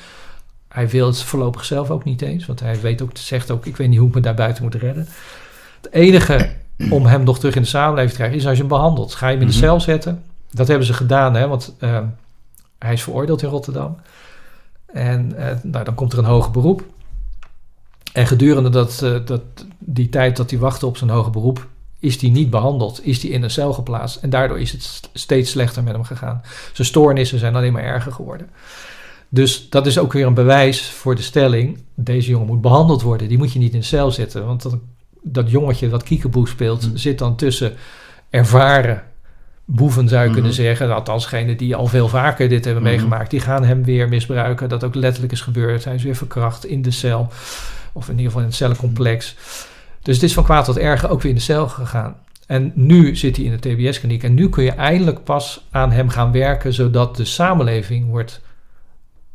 Hij 0.67 0.89
wil 0.89 1.07
het 1.07 1.23
voorlopig 1.23 1.65
zelf 1.65 1.89
ook 1.89 2.03
niet 2.03 2.21
eens, 2.21 2.45
want 2.45 2.59
hij 2.59 2.81
weet 2.81 3.01
ook, 3.01 3.09
zegt 3.13 3.51
ook, 3.51 3.65
ik 3.65 3.77
weet 3.77 3.89
niet 3.89 3.99
hoe 3.99 4.07
ik 4.07 4.15
me 4.15 4.21
daar 4.21 4.33
buiten 4.33 4.63
moet 4.63 4.75
redden. 4.75 5.07
Het 5.81 5.91
enige 5.91 6.49
om 6.89 7.05
hem 7.05 7.23
nog 7.23 7.39
terug 7.39 7.55
in 7.55 7.61
de 7.61 7.67
samenleving 7.67 8.09
te 8.11 8.17
krijgen 8.17 8.37
is 8.37 8.45
als 8.45 8.53
je 8.55 8.59
hem 8.59 8.69
behandelt. 8.71 9.15
Ga 9.15 9.27
je 9.27 9.33
hem 9.33 9.41
in 9.41 9.47
de 9.47 9.53
Mhm. 9.53 9.63
cel 9.63 9.79
zetten. 9.81 10.23
Dat 10.51 10.67
hebben 10.67 10.87
ze 10.87 10.93
gedaan, 10.93 11.33
hè, 11.35 11.47
want 11.47 11.75
ehm, 11.79 12.05
hij 12.79 12.93
is 12.93 13.03
veroordeeld 13.03 13.41
in 13.41 13.49
Rotterdam. 13.49 13.97
En 14.85 15.37
eh, 15.37 15.55
nou, 15.63 15.83
dan 15.85 15.95
komt 15.95 16.13
er 16.13 16.19
een 16.19 16.25
hoger 16.25 16.51
beroep. 16.51 16.83
En 18.13 18.27
gedurende 18.27 18.69
dat, 18.69 19.01
eh, 19.01 19.15
dat, 19.25 19.41
die 19.79 20.09
tijd 20.09 20.37
dat 20.37 20.49
hij 20.49 20.59
wachtte 20.59 20.85
op 20.85 20.97
zijn 20.97 21.09
hoger 21.09 21.31
beroep, 21.31 21.67
is 21.99 22.21
hij 22.21 22.29
niet 22.29 22.49
behandeld, 22.49 23.05
is 23.05 23.21
hij 23.21 23.31
in 23.31 23.43
een 23.43 23.49
cel 23.51 23.73
geplaatst. 23.73 24.15
En 24.15 24.29
daardoor 24.29 24.59
is 24.59 24.71
het 24.71 24.83
st- 24.83 25.09
steeds 25.13 25.51
slechter 25.51 25.83
met 25.83 25.93
hem 25.93 26.03
gegaan. 26.03 26.41
Zijn 26.73 26.87
stoornissen 26.87 27.39
zijn 27.39 27.55
alleen 27.55 27.73
maar 27.73 27.83
erger 27.83 28.11
geworden. 28.11 28.49
Dus 29.29 29.69
dat 29.69 29.85
is 29.87 29.99
ook 29.99 30.13
weer 30.13 30.25
een 30.25 30.33
bewijs 30.33 30.89
voor 30.89 31.15
de 31.15 31.21
stelling: 31.21 31.77
deze 31.95 32.29
jongen 32.29 32.47
moet 32.47 32.61
behandeld 32.61 33.01
worden. 33.01 33.27
Die 33.27 33.37
moet 33.37 33.53
je 33.53 33.59
niet 33.59 33.73
in 33.73 33.79
de 33.79 33.85
cel 33.85 34.11
zetten. 34.11 34.45
Want 34.45 34.61
dat, 34.61 34.77
dat 35.21 35.51
jongetje 35.51 35.89
dat 35.89 36.03
kiekeboe 36.03 36.47
speelt, 36.47 36.89
Mm. 36.89 36.97
zit 36.97 37.17
dan 37.19 37.35
tussen 37.35 37.73
ervaren 38.29 39.03
boeven, 39.65 40.07
zou 40.07 40.21
je 40.25 40.31
kunnen 40.31 40.51
Mhm. 40.51 40.61
zeggen. 40.61 40.95
Althans, 40.95 41.23
degenen 41.23 41.57
die 41.57 41.75
al 41.75 41.85
veel 41.87 42.07
vaker 42.07 42.49
dit 42.49 42.65
hebben 42.65 42.83
Mhm. 42.83 42.91
meegemaakt, 42.91 43.29
die 43.31 43.39
gaan 43.39 43.63
hem 43.63 43.83
weer 43.83 44.09
misbruiken. 44.09 44.69
Dat 44.69 44.83
ook 44.83 44.95
letterlijk 44.95 45.33
is 45.33 45.41
gebeurd. 45.41 45.83
Hij 45.83 45.95
is 45.95 46.03
weer 46.03 46.15
verkracht 46.15 46.65
in 46.65 46.81
de 46.81 46.91
cel. 46.91 47.27
Of 47.93 48.05
in 48.05 48.11
ieder 48.11 48.25
geval 48.25 48.41
in 48.41 48.47
het 48.47 48.55
cellencomplex. 48.55 49.35
Dus 50.07 50.15
het 50.15 50.25
is 50.25 50.33
van 50.33 50.43
kwaad 50.43 50.65
tot 50.65 50.77
erger 50.77 51.09
ook 51.09 51.21
weer 51.21 51.31
in 51.31 51.37
de 51.37 51.43
cel 51.43 51.67
gegaan. 51.67 52.15
En 52.45 52.71
nu 52.75 53.15
zit 53.15 53.35
hij 53.35 53.45
in 53.45 53.57
de 53.59 53.59
TBS-kliniek. 53.59 54.23
En 54.23 54.33
nu 54.33 54.49
kun 54.49 54.63
je 54.63 54.71
eindelijk 54.71 55.23
pas 55.23 55.67
aan 55.71 55.91
hem 55.91 56.09
gaan 56.09 56.31
werken, 56.31 56.73
zodat 56.73 57.15
de 57.15 57.25
samenleving 57.25 58.09
wordt 58.09 58.41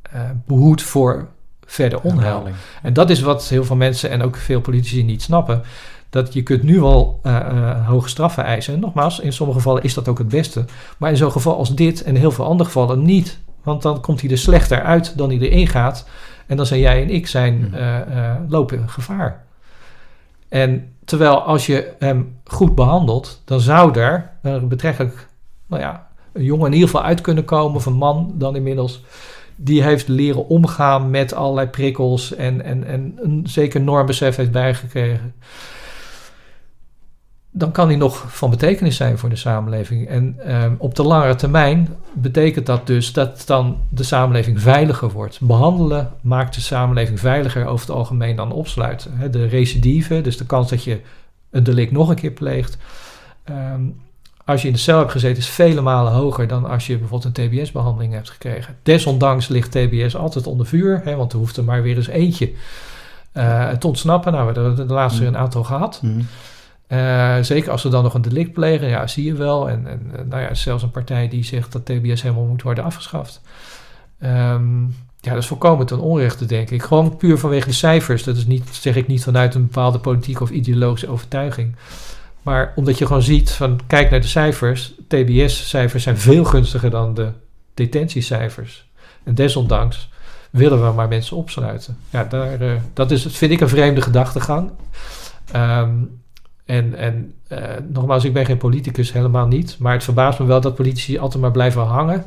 eh, 0.02 0.20
behoed 0.46 0.82
voor 0.82 1.28
verder 1.64 2.00
onheil. 2.00 2.46
En 2.82 2.92
dat 2.92 3.10
is 3.10 3.20
wat 3.20 3.48
heel 3.48 3.64
veel 3.64 3.76
mensen 3.76 4.10
en 4.10 4.22
ook 4.22 4.36
veel 4.36 4.60
politici 4.60 5.04
niet 5.04 5.22
snappen. 5.22 5.62
Dat 6.10 6.32
je 6.32 6.42
kunt 6.42 6.62
nu 6.62 6.80
wel 6.80 7.20
eh, 7.22 7.36
eh, 7.36 7.86
hoge 7.88 8.08
straffen 8.08 8.44
eisen. 8.44 8.74
En 8.74 8.80
nogmaals, 8.80 9.20
in 9.20 9.32
sommige 9.32 9.58
gevallen 9.58 9.82
is 9.82 9.94
dat 9.94 10.08
ook 10.08 10.18
het 10.18 10.28
beste. 10.28 10.64
Maar 10.98 11.10
in 11.10 11.16
zo'n 11.16 11.32
geval 11.32 11.56
als 11.56 11.74
dit 11.74 12.02
en 12.02 12.14
heel 12.14 12.30
veel 12.30 12.44
andere 12.44 12.70
gevallen 12.70 13.02
niet. 13.02 13.38
Want 13.62 13.82
dan 13.82 14.00
komt 14.00 14.20
hij 14.20 14.30
er 14.30 14.38
slechter 14.38 14.82
uit 14.82 15.16
dan 15.16 15.28
hij 15.28 15.38
erin 15.38 15.66
gaat. 15.66 16.08
En 16.46 16.56
dan 16.56 16.66
zijn 16.66 16.80
jij 16.80 17.02
en 17.02 17.10
ik 17.10 17.26
zijn, 17.26 17.74
eh, 17.74 18.34
lopen 18.48 18.88
gevaar. 18.88 19.50
En 20.52 20.94
terwijl 21.04 21.42
als 21.42 21.66
je 21.66 21.92
hem 21.98 22.36
goed 22.44 22.74
behandelt, 22.74 23.42
dan 23.44 23.60
zou 23.60 23.98
er 23.98 24.30
eh, 24.42 24.62
betrekkelijk, 24.62 25.28
nou 25.66 25.82
ja, 25.82 26.08
een 26.32 26.44
jongen 26.44 26.66
in 26.66 26.72
ieder 26.72 26.88
geval 26.88 27.04
uit 27.04 27.20
kunnen 27.20 27.44
komen, 27.44 27.76
of 27.76 27.86
een 27.86 27.92
man 27.92 28.32
dan 28.34 28.56
inmiddels, 28.56 29.02
die 29.56 29.82
heeft 29.82 30.08
leren 30.08 30.48
omgaan 30.48 31.10
met 31.10 31.34
allerlei 31.34 31.66
prikkels 31.66 32.34
en, 32.34 32.64
en, 32.64 32.84
en 32.84 33.18
een 33.22 33.42
zeker 33.46 33.80
normbesef 33.80 34.36
heeft 34.36 34.52
bijgekregen. 34.52 35.34
Dan 37.54 37.72
kan 37.72 37.86
hij 37.88 37.96
nog 37.96 38.24
van 38.28 38.50
betekenis 38.50 38.96
zijn 38.96 39.18
voor 39.18 39.28
de 39.28 39.36
samenleving. 39.36 40.08
En 40.08 40.34
ehm, 40.46 40.74
op 40.78 40.94
de 40.94 41.02
langere 41.02 41.34
termijn 41.34 41.88
betekent 42.12 42.66
dat 42.66 42.86
dus 42.86 43.12
dat 43.12 43.42
dan 43.46 43.76
de 43.88 44.02
samenleving 44.02 44.60
veiliger 44.60 45.10
wordt. 45.10 45.38
Behandelen 45.40 46.10
maakt 46.20 46.54
de 46.54 46.60
samenleving 46.60 47.20
veiliger 47.20 47.66
over 47.66 47.86
het 47.86 47.96
algemeen 47.96 48.36
dan 48.36 48.52
opsluiten. 48.52 49.30
De 49.30 49.46
recidive, 49.46 50.20
dus 50.20 50.36
de 50.36 50.46
kans 50.46 50.70
dat 50.70 50.84
je 50.84 51.00
een 51.50 51.62
delict 51.64 51.92
nog 51.92 52.08
een 52.08 52.14
keer 52.14 52.30
pleegt. 52.30 52.76
ehm, 53.44 53.80
als 54.44 54.60
je 54.62 54.66
in 54.68 54.74
de 54.74 54.80
cel 54.80 54.98
hebt 54.98 55.10
gezeten, 55.12 55.38
is 55.38 55.48
vele 55.48 55.80
malen 55.80 56.12
hoger 56.12 56.46
dan 56.48 56.64
als 56.64 56.86
je 56.86 56.98
bijvoorbeeld 56.98 57.38
een 57.38 57.48
TBS-behandeling 57.48 58.12
hebt 58.12 58.30
gekregen. 58.30 58.76
Desondanks 58.82 59.48
ligt 59.48 59.70
TBS 59.70 60.16
altijd 60.16 60.46
onder 60.46 60.66
vuur, 60.66 61.00
hè, 61.04 61.14
want 61.16 61.32
er 61.32 61.38
hoeft 61.38 61.56
er 61.56 61.64
maar 61.64 61.82
weer 61.82 61.96
eens 61.96 62.06
eentje 62.08 62.52
eh, 63.32 63.68
te 63.70 63.86
ontsnappen. 63.86 64.32
Nou, 64.32 64.46
we 64.46 64.52
hebben 64.52 64.78
er 64.78 64.86
de 64.86 64.94
laatste 64.94 65.20
Mm. 65.22 65.26
een 65.28 65.36
aantal 65.36 65.64
gehad. 65.64 65.98
Mhm. 66.02 66.20
Eh, 66.86 67.36
zeker 67.40 67.70
als 67.70 67.80
ze 67.80 67.88
dan 67.88 68.02
nog 68.02 68.14
een 68.14 68.22
delict 68.22 68.52
plegen, 68.52 68.88
ja, 68.88 69.06
zie 69.06 69.24
je 69.24 69.34
wel. 69.34 69.68
En, 69.68 69.86
en 69.86 70.10
eh, 70.12 70.24
nou 70.24 70.42
ja, 70.42 70.54
zelfs 70.54 70.82
een 70.82 70.90
partij 70.90 71.28
die 71.28 71.44
zegt 71.44 71.72
dat 71.72 71.84
TBS 71.84 72.22
helemaal 72.22 72.44
moet 72.44 72.62
worden 72.62 72.84
afgeschaft. 72.84 73.40
Ehm, 74.18 74.82
ja, 75.20 75.30
dat 75.30 75.42
is 75.42 75.46
volkomen 75.46 75.86
ten 75.86 76.00
onrechte, 76.00 76.46
denk 76.46 76.70
ik. 76.70 76.82
Gewoon 76.82 77.16
puur 77.16 77.38
vanwege 77.38 77.66
de 77.66 77.74
cijfers. 77.74 78.24
Dat 78.24 78.36
is 78.36 78.46
niet, 78.46 78.68
zeg 78.70 78.96
ik 78.96 79.06
niet 79.06 79.22
vanuit 79.24 79.54
een 79.54 79.62
bepaalde 79.66 79.98
politieke 79.98 80.42
of 80.42 80.50
ideologische 80.50 81.08
overtuiging. 81.08 81.74
Maar 82.42 82.72
omdat 82.76 82.98
je 82.98 83.06
gewoon 83.06 83.22
ziet 83.22 83.50
van, 83.50 83.80
kijk 83.86 84.10
naar 84.10 84.20
de 84.20 84.26
cijfers. 84.26 84.94
TBS-cijfers 85.08 86.02
zijn 86.02 86.18
veel 86.18 86.44
gunstiger 86.44 86.90
dan 86.90 87.14
de 87.14 87.32
detentiecijfers. 87.74 88.90
En 89.24 89.34
desondanks 89.34 90.10
willen 90.50 90.86
we 90.86 90.92
maar 90.92 91.08
mensen 91.08 91.36
opsluiten. 91.36 91.98
Ja, 92.10 92.24
daar, 92.24 92.60
eh, 92.60 92.72
dat 92.92 93.10
is, 93.10 93.26
vind 93.26 93.52
ik 93.52 93.60
een 93.60 93.68
vreemde 93.68 94.00
gedachtegang. 94.00 94.70
Ehm, 95.52 95.90
en 96.64 96.94
en 96.94 97.34
eh, 97.48 97.76
nogmaals, 97.88 98.24
ik 98.24 98.32
ben 98.32 98.46
geen 98.46 98.58
politicus, 98.58 99.12
helemaal 99.12 99.46
niet. 99.46 99.78
Maar 99.78 99.92
het 99.92 100.04
verbaast 100.04 100.38
me 100.38 100.46
wel 100.46 100.60
dat 100.60 100.74
politici 100.74 101.18
altijd 101.18 101.42
maar 101.42 101.50
blijven 101.50 101.82
hangen 101.82 102.24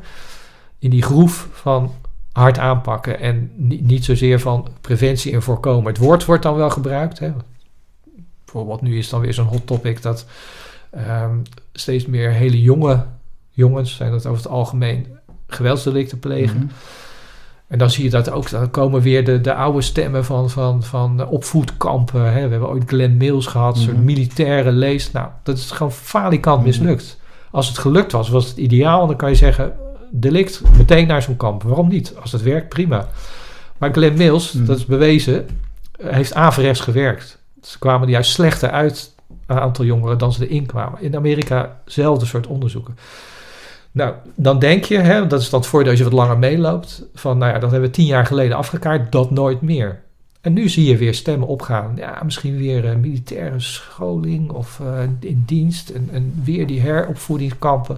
in 0.80 0.90
die 0.90 1.02
groef 1.02 1.48
van 1.52 1.92
hard 2.32 2.58
aanpakken. 2.58 3.20
En 3.20 3.52
niet, 3.56 3.82
niet 3.82 4.06
zozeer 4.06 4.40
van 4.40 4.68
preventie 4.82 5.34
en 5.34 5.42
voorkomen. 5.42 5.88
Het 5.88 5.98
woord 5.98 6.26
wordt 6.26 6.44
dan 6.44 6.56
wel 6.56 6.70
gebruikt. 6.70 7.20
Hè. 7.20 7.32
Bijvoorbeeld 8.46 8.82
nu 8.82 8.98
is 8.98 9.10
dan 9.10 9.22
weer 9.22 9.34
zo'n 9.34 9.46
hot 9.46 9.68
topic 9.68 10.02
dat 10.02 10.26
ehm, 10.90 11.38
steeds 11.74 12.06
meer 12.06 12.32
hele 12.32 12.62
jonge 12.62 13.06
jongens, 13.50 13.96
zijn 13.96 14.12
dat 14.12 14.26
over 14.26 14.44
het 14.44 14.52
algemeen, 14.52 15.08
geweldsdelicten 15.48 16.20
plegen. 16.20 16.58
Mhm. 16.58 16.68
En 17.68 17.78
dan 17.78 17.90
zie 17.90 18.04
je 18.04 18.10
dat 18.10 18.30
ook, 18.32 18.50
dan 18.50 18.70
komen 18.72 19.02
weer 19.02 19.26
de, 19.26 19.42
de 19.42 19.54
oude 19.54 19.82
stemmen 19.82 20.26
van, 20.26 20.50
van, 20.50 20.84
van 20.84 21.28
opvoedkampen. 21.28 22.22
Hè. 22.34 22.44
We 22.44 22.50
hebben 22.52 22.70
ooit 22.70 22.84
Glenn 22.88 23.18
Mills 23.18 23.46
gehad, 23.46 23.78
soort 23.78 23.96
Mhm. 23.96 24.06
militaire 24.06 24.72
leest. 24.72 25.14
Nou, 25.14 25.28
dat 25.44 25.58
is 25.58 25.72
gewoon 25.72 25.92
falikant 25.92 26.58
Mhm. 26.58 26.68
mislukt. 26.68 27.18
Als 27.52 27.68
het 27.68 27.78
gelukt 27.78 28.12
was, 28.12 28.30
was 28.30 28.48
het 28.48 28.58
ideaal. 28.58 29.08
Dan 29.08 29.16
kan 29.16 29.30
je 29.30 29.36
zeggen, 29.36 29.74
delict, 30.12 30.62
meteen 30.78 31.08
naar 31.08 31.22
zo'n 31.22 31.38
kamp. 31.38 31.64
Waarom 31.64 31.88
niet? 31.88 32.14
Als 32.22 32.32
het 32.32 32.42
werkt, 32.44 32.70
prima. 32.70 33.08
Maar 33.78 33.92
Glenn 33.94 34.18
Mills, 34.18 34.52
Mhm. 34.52 34.66
dat 34.66 34.78
is 34.78 34.86
bewezen, 34.86 35.48
heeft 36.04 36.34
averechts 36.34 36.80
gewerkt. 36.80 37.40
Ze 37.62 37.80
kwamen 37.80 38.08
er 38.08 38.14
juist 38.14 38.32
slechter 38.32 38.70
uit, 38.70 39.14
een 39.46 39.60
aantal 39.60 39.86
jongeren, 39.86 40.18
dan 40.18 40.34
ze 40.34 40.48
erin 40.48 40.66
kwamen. 40.66 41.02
In 41.02 41.16
Amerika, 41.16 41.82
zelfde 41.86 42.26
soort 42.26 42.48
onderzoeken. 42.48 42.98
Nou, 43.96 44.14
dan 44.36 44.60
denk 44.60 44.84
je, 44.84 44.98
hè, 44.98 45.28
dat 45.28 45.42
is 45.42 45.50
dan 45.50 45.60
het 45.60 45.70
voordeel 45.70 45.90
als 45.90 46.00
je 46.00 46.04
wat 46.06 46.14
langer 46.14 46.38
meeloopt, 46.38 47.04
van 47.14 47.38
nou 47.38 47.54
ja, 47.54 47.60
dat 47.60 47.72
hebben 47.72 47.90
we 47.90 47.96
tien 47.96 48.06
jaar 48.06 48.26
geleden 48.26 48.58
afgekaart, 48.58 49.12
dat 49.12 49.32
nooit 49.32 49.62
meer. 49.62 50.02
En 50.42 50.54
nu 50.54 50.70
zie 50.70 50.86
je 50.86 50.98
weer 50.98 51.14
stemmen 51.14 51.48
opgaan. 51.48 51.94
Ja, 51.96 52.22
misschien 52.24 52.58
weer 52.58 52.98
militaire 53.00 53.60
scholing 53.60 54.52
of 54.52 54.80
eh, 54.80 55.02
in 55.20 55.44
dienst 55.46 55.90
en, 55.90 56.10
en 56.12 56.42
weer 56.44 56.68
die 56.68 56.80
heropvoedingskampen. 56.80 57.98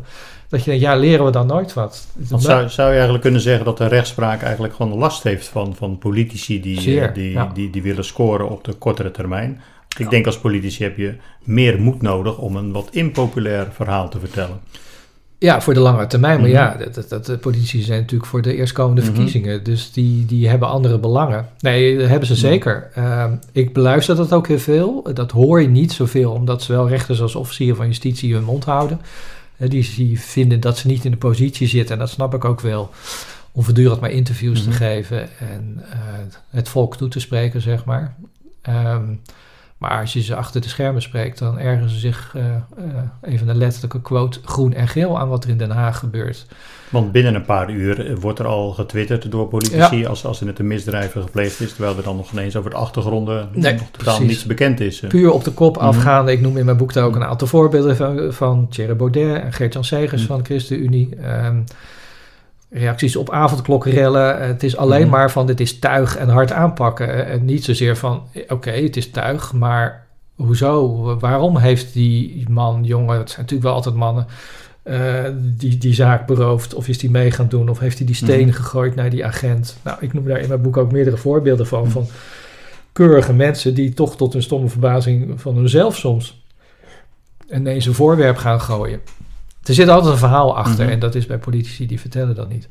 Dat 0.49 0.63
je 0.63 0.69
denkt, 0.69 0.85
ja, 0.85 0.95
leren 0.95 1.25
we 1.25 1.31
dan 1.31 1.47
nooit 1.47 1.73
wat? 1.73 2.07
Want 2.13 2.41
zou, 2.41 2.69
zou 2.69 2.87
je 2.87 2.93
eigenlijk 2.93 3.23
kunnen 3.23 3.41
zeggen 3.41 3.65
dat 3.65 3.77
de 3.77 3.87
rechtspraak 3.87 4.41
eigenlijk 4.41 4.73
gewoon 4.73 4.97
last 4.97 5.23
heeft 5.23 5.47
van, 5.47 5.75
van 5.75 5.97
politici 5.97 6.61
die, 6.61 6.81
Zeer, 6.81 7.07
eh, 7.07 7.13
die, 7.13 7.31
ja. 7.31 7.51
die, 7.53 7.69
die 7.69 7.81
willen 7.81 8.05
scoren 8.05 8.49
op 8.49 8.63
de 8.63 8.73
kortere 8.73 9.11
termijn? 9.11 9.61
Ik 9.97 10.09
denk 10.09 10.25
als 10.25 10.39
politici 10.39 10.83
heb 10.83 10.97
je 10.97 11.15
meer 11.43 11.81
moed 11.81 12.01
nodig 12.01 12.37
om 12.37 12.55
een 12.55 12.71
wat 12.71 12.87
impopulair 12.91 13.67
verhaal 13.71 14.09
te 14.09 14.19
vertellen. 14.19 14.59
Ja, 15.39 15.61
voor 15.61 15.73
de 15.73 15.79
lange 15.79 16.07
termijn. 16.07 16.39
Maar 16.39 16.49
Mhm. 16.49 16.57
ja, 16.57 16.75
dat, 16.77 16.93
dat, 16.95 17.09
dat, 17.09 17.25
de 17.25 17.37
politici 17.37 17.81
zijn 17.81 17.99
natuurlijk 18.01 18.29
voor 18.29 18.41
de 18.41 18.55
eerstkomende 18.55 19.01
Mhm. 19.01 19.09
verkiezingen. 19.13 19.63
Dus 19.63 19.91
die, 19.91 20.25
die 20.25 20.47
hebben 20.49 20.67
andere 20.67 20.99
belangen. 20.99 21.47
Nee, 21.59 21.97
dat 21.97 22.07
hebben 22.07 22.27
ze 22.27 22.33
Mhm. 22.33 22.41
zeker. 22.41 22.89
Ehm, 22.93 23.31
ik 23.51 23.73
beluister 23.73 24.15
dat 24.15 24.33
ook 24.33 24.47
heel 24.47 24.59
veel. 24.59 25.09
Dat 25.13 25.31
hoor 25.31 25.61
je 25.61 25.67
niet 25.67 25.91
zoveel, 25.91 26.31
omdat 26.31 26.61
zowel 26.63 26.87
rechters 26.89 27.21
als 27.21 27.35
officieren 27.35 27.75
van 27.75 27.87
justitie 27.87 28.33
hun 28.33 28.43
mond 28.43 28.63
houden. 28.65 29.01
Die, 29.57 29.93
die 29.95 30.19
vinden 30.19 30.59
dat 30.59 30.77
ze 30.77 30.87
niet 30.87 31.05
in 31.05 31.11
de 31.11 31.17
positie 31.17 31.67
zitten. 31.67 31.93
En 31.93 31.99
dat 31.99 32.09
snap 32.09 32.33
ik 32.33 32.45
ook 32.45 32.61
wel. 32.61 32.89
Om 33.51 33.63
voortdurend 33.63 33.99
maar 34.01 34.11
interviews 34.11 34.61
Mhm. 34.61 34.69
te 34.69 34.75
geven 34.75 35.21
en 35.39 35.83
eh, 35.91 35.97
het 36.49 36.69
volk 36.69 36.97
toe 36.97 37.07
te 37.07 37.19
spreken, 37.19 37.61
zeg 37.61 37.85
maar. 37.85 38.15
Ehm, 38.61 39.03
maar 39.77 39.99
als 39.99 40.13
je 40.13 40.21
ze 40.21 40.35
achter 40.35 40.61
de 40.61 40.67
schermen 40.69 41.01
spreekt, 41.01 41.39
dan 41.39 41.59
ergen 41.59 41.89
ze 41.89 41.97
zich, 41.97 42.31
eh, 42.35 42.45
eh, 42.55 42.61
even 43.21 43.47
een 43.47 43.57
letterlijke 43.57 44.01
quote, 44.01 44.39
groen 44.45 44.73
en 44.73 44.87
geel 44.87 45.19
aan 45.19 45.29
wat 45.29 45.43
er 45.43 45.49
in 45.49 45.57
Den 45.57 45.69
Haag 45.71 45.99
gebeurt. 45.99 46.45
Want 46.89 47.11
binnen 47.11 47.35
een 47.35 47.45
paar 47.45 47.69
uur 47.71 48.07
eh, 48.07 48.15
wordt 48.19 48.39
er 48.39 48.45
al 48.45 48.71
getwitterd 48.71 49.31
door 49.31 49.47
politici 49.47 50.05
als, 50.05 50.25
als 50.25 50.39
er 50.39 50.45
net 50.45 50.59
een 50.59 50.67
misdrijf 50.67 51.11
gepleegd 51.11 51.59
is, 51.59 51.73
terwijl 51.73 51.97
er 51.97 52.03
dan 52.03 52.15
nog 52.15 52.31
ineens 52.31 52.55
over 52.55 52.69
de 52.69 52.75
achtergronden 52.75 53.49
Nee, 53.53 53.73
nog 53.73 53.81
totaal 53.91 54.15
precies. 54.15 54.33
niets 54.33 54.45
bekend 54.45 54.79
is. 54.79 54.99
Puur 54.99 55.31
op 55.31 55.43
de 55.43 55.51
kop 55.51 55.75
Mhm. 55.75 55.85
afgaande. 55.85 56.31
Ik 56.31 56.41
noem 56.41 56.57
in 56.57 56.65
mijn 56.65 56.77
boek 56.77 56.93
daar 56.93 57.05
ook 57.05 57.15
een 57.15 57.23
aantal 57.25 57.47
voorbeelden 57.47 57.95
van, 57.95 58.33
van 58.33 58.67
Thierry 58.69 58.95
Baudet 58.95 59.41
en 59.41 59.53
Geert-Jan 59.53 59.83
Segers 59.83 60.21
Mhm. 60.21 60.31
van 60.31 60.45
ChristenUnie. 60.45 61.15
Ehm, 61.15 61.57
reacties 62.69 63.15
op 63.15 63.29
avondklokkenrellen. 63.31 64.47
Het 64.47 64.63
is 64.63 64.77
alleen 64.77 65.01
Mhm. 65.01 65.09
maar 65.09 65.31
van 65.31 65.47
dit 65.47 65.59
is 65.59 65.79
tuig 65.79 66.17
en 66.17 66.29
hard 66.29 66.51
aanpakken. 66.51 67.09
Eh, 67.25 67.33
En 67.33 67.45
niet 67.45 67.63
zozeer 67.63 67.97
van 67.97 68.23
eh, 68.33 68.41
oké, 68.47 68.71
het 68.71 68.97
is 68.97 69.09
tuig, 69.09 69.53
maar 69.53 70.05
hoezo? 70.35 71.03
Waarom 71.19 71.57
heeft 71.57 71.93
die 71.93 72.45
man, 72.49 72.83
jongen, 72.83 73.17
het 73.17 73.29
zijn 73.29 73.41
natuurlijk 73.41 73.67
wel 73.67 73.73
altijd 73.75 73.95
mannen, 73.95 74.25
eh, 74.83 75.23
die, 75.35 75.77
die 75.77 75.93
zaak 75.93 76.25
beroofd? 76.27 76.73
Of 76.73 76.87
is 76.87 76.97
die 76.97 77.11
mee 77.11 77.31
gaan 77.31 77.47
doen? 77.49 77.69
Of 77.69 77.79
heeft 77.79 77.97
hij 77.97 78.07
die 78.07 78.15
stenen 78.15 78.47
Mhm. 78.47 78.55
gegooid 78.55 78.95
naar 78.95 79.09
die 79.09 79.25
agent? 79.25 79.77
Nou, 79.83 79.97
ik 80.01 80.13
noem 80.13 80.25
daar 80.25 80.39
in 80.39 80.47
mijn 80.47 80.61
boek 80.61 80.77
ook 80.77 80.91
meerdere 80.91 81.17
voorbeelden 81.17 81.67
van. 81.67 81.81
Mhm. 81.81 81.89
Van 81.91 82.05
keurige 82.91 83.33
mensen 83.33 83.73
die 83.73 83.93
toch 83.93 84.15
tot 84.17 84.33
hun 84.33 84.41
stomme 84.43 84.67
verbazing 84.69 85.41
van 85.41 85.55
hunzelf 85.55 85.95
soms 85.95 86.45
ineens 87.53 87.85
een 87.85 87.93
voorwerp 87.93 88.37
gaan 88.37 88.61
gooien. 88.61 88.99
Er 89.67 89.73
zit 89.73 89.87
altijd 89.89 90.11
een 90.13 90.19
verhaal 90.19 90.57
achter 90.57 90.83
Mhm. 90.83 90.93
en 90.93 90.99
dat 90.99 91.15
is 91.15 91.25
bij 91.25 91.37
politici 91.37 91.85
die 91.87 91.99
vertellen 91.99 92.35
dat 92.35 92.49
niet. 92.49 92.67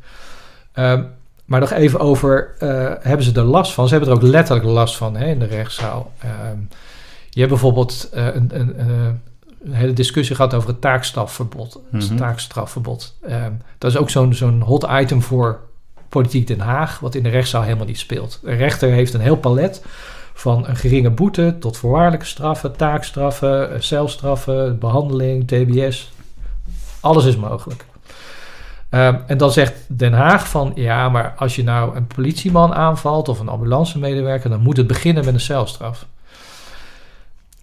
Ehm, 0.72 1.02
maar 1.44 1.60
nog 1.60 1.70
even 1.70 2.00
over, 2.00 2.54
eh, 2.58 2.68
hebben 3.00 3.22
ze 3.26 3.32
er 3.32 3.42
last 3.42 3.72
van? 3.72 3.88
Ze 3.88 3.94
hebben 3.94 4.10
er 4.12 4.16
ook 4.16 4.22
letterlijk 4.30 4.66
last 4.68 4.96
van 4.96 5.16
hè, 5.16 5.26
in 5.26 5.38
de 5.38 5.44
rechtszaal. 5.46 6.12
Ehm, 6.18 6.58
je 7.30 7.38
hebt 7.38 7.50
bijvoorbeeld 7.52 8.08
eh, 8.12 8.26
een, 8.26 8.50
een, 8.52 8.74
een 9.64 9.72
hele 9.72 9.92
discussie 9.92 10.36
gehad 10.36 10.54
over 10.54 10.68
het 10.68 10.80
taakstrafverbod. 10.80 11.80
Het 11.92 12.08
Mhm. 12.08 12.16
taakstrafverbod. 12.16 13.14
Ehm, 13.28 13.52
dat 13.78 13.90
is 13.90 13.96
ook 13.96 14.10
zo'n 14.10 14.34
zo'n 14.34 14.60
hot 14.60 14.86
item 15.00 15.22
voor 15.22 15.60
politiek 16.08 16.46
Den 16.46 16.60
Haag, 16.60 16.98
wat 17.00 17.14
in 17.14 17.22
de 17.22 17.28
rechtszaal 17.28 17.62
helemaal 17.62 17.86
niet 17.86 17.98
speelt. 17.98 18.40
Een 18.44 18.56
rechter 18.56 18.90
heeft 18.90 19.14
een 19.14 19.20
heel 19.20 19.36
palet 19.36 19.84
van 20.34 20.66
een 20.68 20.76
geringe 20.76 21.10
boete 21.10 21.56
tot 21.60 21.76
voorwaardelijke 21.76 22.26
straffen, 22.26 22.76
taakstraffen, 22.76 23.72
eh, 23.74 23.80
celstraffen, 23.80 24.78
behandeling, 24.78 25.46
TBS. 25.48 26.12
Alles 27.06 27.24
is 27.24 27.36
mogelijk. 27.36 27.84
Ehm, 28.88 29.16
en 29.26 29.38
dan 29.38 29.52
zegt 29.52 29.74
Den 29.86 30.12
Haag 30.12 30.48
van 30.48 30.72
ja, 30.74 31.08
maar 31.08 31.34
als 31.36 31.56
je 31.56 31.64
nou 31.64 31.96
een 31.96 32.06
politieman 32.06 32.74
aanvalt 32.74 33.28
of 33.28 33.40
een 33.40 33.48
ambulancemedewerker, 33.48 34.50
dan 34.50 34.60
moet 34.60 34.76
het 34.76 34.86
beginnen 34.86 35.24
met 35.24 35.34
een 35.34 35.40
celstraf. 35.40 36.06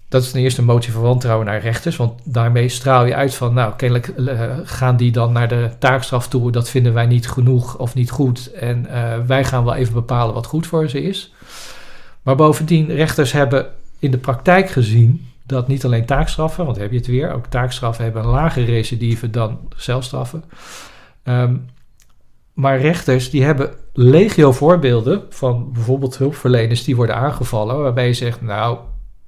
Dat 0.10 0.24
is 0.24 0.32
ten 0.32 0.42
eerste 0.42 0.62
een 0.62 0.68
motie 0.68 0.92
van 0.92 1.02
wantrouwen 1.02 1.46
naar 1.46 1.62
rechters, 1.62 1.96
want 1.96 2.22
daarmee 2.24 2.70
straal 2.70 3.06
je 3.06 3.16
uit 3.16 3.36
van, 3.36 3.54
nou, 3.54 3.74
kennelijk 3.76 4.08
eh, 4.08 4.42
gaan 4.64 4.98
die 4.98 5.12
dan 5.12 5.32
naar 5.32 5.48
de 5.48 5.70
taakstraf 5.80 6.28
toe, 6.28 6.52
dat 6.52 6.70
vinden 6.70 6.94
wij 6.94 7.06
niet 7.06 7.30
genoeg 7.30 7.78
of 7.78 7.94
niet 7.94 8.12
goed 8.12 8.52
en 8.52 8.86
eh, 8.86 9.18
wij 9.28 9.44
gaan 9.44 9.64
wel 9.64 9.76
even 9.76 9.94
bepalen 9.94 10.34
wat 10.34 10.46
goed 10.46 10.68
voor 10.68 10.90
ze 10.90 11.04
is. 11.04 11.34
Maar 12.22 12.36
bovendien, 12.36 12.88
rechters 12.96 13.32
hebben 13.32 13.66
in 14.00 14.12
de 14.12 14.18
praktijk 14.18 14.70
gezien 14.70 15.33
dat 15.54 15.68
niet 15.68 15.86
alleen 15.86 16.06
taakstraffen, 16.06 16.66
want 16.66 16.78
heb 16.78 16.92
je 16.92 16.98
het 16.98 17.08
weer, 17.08 17.34
ook 17.34 17.46
taakstraffen 17.46 18.04
hebben 18.04 18.24
een 18.24 18.30
lagere 18.30 18.66
recidive 18.66 19.30
dan 19.30 19.60
celstraffen. 19.76 20.44
Ehm, 21.24 21.56
maar 22.54 22.80
rechters 22.80 23.30
die 23.30 23.44
hebben 23.44 23.74
legio 23.94 24.52
voorbeelden 24.52 25.22
van 25.30 25.72
bijvoorbeeld 25.74 26.18
hulpverleners 26.18 26.84
die 26.84 26.96
worden 26.96 27.16
aangevallen, 27.16 27.80
waarbij 27.82 28.08
je 28.08 28.14
zegt, 28.14 28.42
nou, 28.42 28.78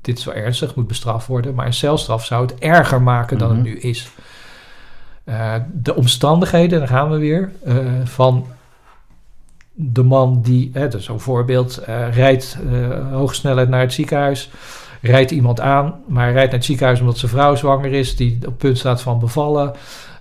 dit 0.02 0.18
is 0.18 0.26
wel 0.26 0.34
ernstig, 0.36 0.76
moet 0.76 0.88
bestraft 0.88 1.28
worden, 1.28 1.56
maar 1.56 1.66
een 1.66 1.74
celstraf 1.74 2.26
zou 2.26 2.42
het 2.46 2.56
erger 2.56 3.02
maken 3.02 3.38
dan 3.38 3.48
Mhm. 3.48 3.58
het 3.58 3.66
nu 3.66 3.80
is. 3.80 4.10
Eh, 5.24 5.54
de 5.74 5.96
omstandigheden, 5.96 6.80
daar 6.80 6.88
gaan 6.88 7.10
we 7.10 7.18
weer, 7.18 7.52
eh, 7.64 7.76
van 8.04 8.46
de 9.74 10.04
man 10.04 10.42
die, 10.42 10.70
hè, 10.74 10.88
dat 10.88 11.00
is 11.00 11.06
zo'n 11.06 11.20
voorbeeld, 11.20 11.78
eh, 11.78 12.16
rijdt 12.16 12.58
hoge 13.12 13.34
snelheid 13.36 13.70
naar 13.70 13.80
het 13.80 13.94
ziekenhuis, 13.94 14.50
rijdt 15.02 15.32
iemand 15.32 15.60
aan, 15.62 15.96
maar 16.08 16.24
hij 16.24 16.32
rijdt 16.34 16.50
naar 16.50 16.60
het 16.60 16.66
ziekenhuis 16.68 17.00
omdat 17.00 17.18
zijn 17.18 17.32
vrouw 17.32 17.56
zwanger 17.56 17.94
is, 17.94 18.16
die 18.16 18.40
op 18.48 18.58
punt 18.58 18.78
staat 18.78 19.02
van 19.02 19.20
bevallen. 19.20 19.74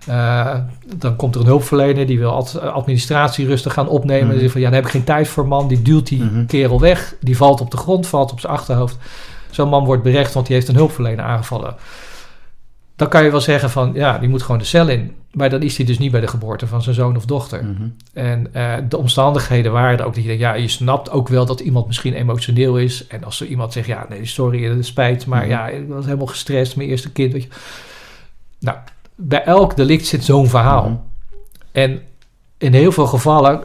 Eh, 0.06 0.54
dan 0.96 1.16
komt 1.16 1.34
er 1.34 1.40
een 1.40 1.46
hulpverlener 1.46 2.06
die 2.06 2.18
wil 2.18 2.32
ad- 2.32 2.60
administratie 2.60 3.46
rustig 3.46 3.72
gaan 3.72 3.88
opnemen. 3.88 4.30
Die 4.30 4.38
zegt 4.40 4.52
van 4.52 4.60
ja, 4.60 4.66
daar 4.66 4.76
heb 4.76 4.84
ik 4.84 4.90
geen 4.90 5.04
tijd 5.04 5.28
voor, 5.28 5.46
man. 5.48 5.68
Die 5.68 5.82
duwt 5.82 6.06
die 6.06 6.22
Mhm. 6.22 6.46
kerel 6.46 6.80
weg. 6.80 7.14
Die 7.20 7.36
valt 7.36 7.60
op 7.60 7.70
de 7.70 7.76
grond, 7.76 8.06
valt 8.06 8.32
op 8.32 8.40
zijn 8.40 8.52
achterhoofd. 8.52 8.96
Zo'n 9.50 9.68
man 9.68 9.84
wordt 9.84 10.02
berecht, 10.02 10.34
want 10.34 10.46
die 10.46 10.54
heeft 10.56 10.68
een 10.68 10.74
hulpverlener 10.74 11.24
aangevallen. 11.24 11.74
Dan 12.96 13.08
kan 13.08 13.24
je 13.24 13.30
wel 13.30 13.40
zeggen 13.40 13.70
van 13.70 13.90
ja, 13.94 14.18
die 14.18 14.28
moet 14.28 14.42
gewoon 14.42 14.58
de 14.58 14.64
cel 14.64 14.88
in. 14.88 15.12
Maar 15.32 15.50
dan 15.50 15.62
is 15.62 15.76
hij 15.76 15.86
dus 15.86 15.98
niet 15.98 16.10
bij 16.10 16.20
de 16.20 16.26
geboorte 16.26 16.66
van 16.66 16.82
zijn 16.82 16.94
zoon 16.94 17.16
of 17.16 17.24
dochter. 17.24 17.64
Mhm. 17.64 17.88
En 18.12 18.54
eh, 18.54 18.74
de 18.88 18.96
omstandigheden 18.96 19.72
waren 19.72 19.98
er 19.98 20.04
ook 20.04 20.14
dat 20.14 20.22
je 20.22 20.28
denkt, 20.28 20.42
ja, 20.42 20.54
je 20.54 20.68
snapt 20.68 21.10
ook 21.10 21.28
wel 21.28 21.46
dat 21.46 21.60
iemand 21.60 21.86
misschien 21.86 22.14
emotioneel 22.14 22.78
is. 22.78 23.06
En 23.06 23.24
als 23.24 23.40
er 23.40 23.46
iemand 23.46 23.72
zegt, 23.72 23.86
ja, 23.86 24.06
nee, 24.08 24.24
sorry, 24.26 24.64
het 24.64 24.86
spijt, 24.86 25.26
maar 25.26 25.40
Mhm. 25.40 25.50
ja, 25.50 25.68
ik 25.68 25.88
was 25.88 26.04
helemaal 26.04 26.26
gestrest, 26.26 26.76
mijn 26.76 26.88
eerste 26.88 27.12
kind. 27.12 27.32
Weet 27.32 27.42
je. 27.42 27.48
Nou, 28.60 28.76
bij 29.14 29.44
elk 29.44 29.76
delict 29.76 30.06
zit 30.06 30.24
zo'n 30.24 30.48
verhaal. 30.48 30.88
Mhm. 30.88 30.96
En 31.72 32.00
in 32.58 32.72
heel 32.72 32.92
veel 32.92 33.06
gevallen 33.06 33.64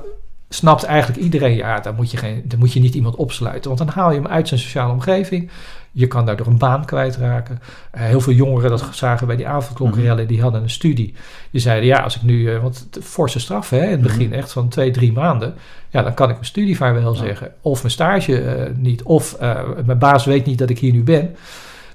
snapt 0.50 0.84
eigenlijk 0.84 1.22
iedereen, 1.22 1.56
ja, 1.56 1.80
daar 1.80 1.94
moet, 1.94 2.12
je 2.12 2.18
geen, 2.18 2.42
daar 2.46 2.60
moet 2.60 2.74
je 2.74 2.80
niet 2.80 2.96
iemand 2.96 3.16
opsluiten. 3.16 3.76
Want 3.76 3.78
dan 3.78 3.96
haal 3.96 4.12
je 4.12 4.16
hem 4.22 4.28
uit 4.28 4.48
zijn 4.48 4.60
sociale 4.60 4.92
omgeving. 4.92 5.50
Je 5.92 6.08
kan 6.08 6.26
daardoor 6.26 6.48
een 6.48 6.58
baan 6.58 6.86
kwijtraken. 6.86 7.60
Eh, 7.92 8.02
heel 8.02 8.22
veel 8.22 8.34
jongeren, 8.34 8.70
dat 8.70 8.86
zagen 8.92 9.28
bij 9.28 9.36
die 9.36 9.48
avondklokkerellen, 9.48 10.28
die 10.28 10.42
hadden 10.42 10.62
een 10.62 10.70
studie. 10.70 11.14
Die 11.52 11.62
zeiden, 11.62 11.86
ja, 11.88 12.00
als 12.00 12.16
ik 12.16 12.22
nu, 12.22 12.54
eh, 12.54 12.62
want 12.62 12.88
forse 13.02 13.40
straf 13.40 13.70
hè, 13.70 13.84
in 13.84 13.90
het 13.92 14.02
begin, 14.02 14.34
echt 14.34 14.52
van 14.52 14.70
twee, 14.70 14.92
drie 14.92 15.12
maanden. 15.12 15.54
Ja, 15.90 16.02
dan 16.02 16.14
kan 16.14 16.28
ik 16.28 16.34
mijn 16.34 16.46
studievaarwel 16.46 17.14
Ja. 17.14 17.20
zeggen. 17.20 17.52
Of 17.62 17.80
mijn 17.82 17.94
stage 17.94 18.42
eh, 18.42 18.72
niet. 18.76 19.04
Of 19.04 19.38
mijn 19.86 20.00
baas 20.00 20.26
weet 20.26 20.46
niet 20.46 20.58
dat 20.58 20.70
ik 20.70 20.80
hier 20.80 20.94
nu 20.94 21.04
ben. 21.04 21.36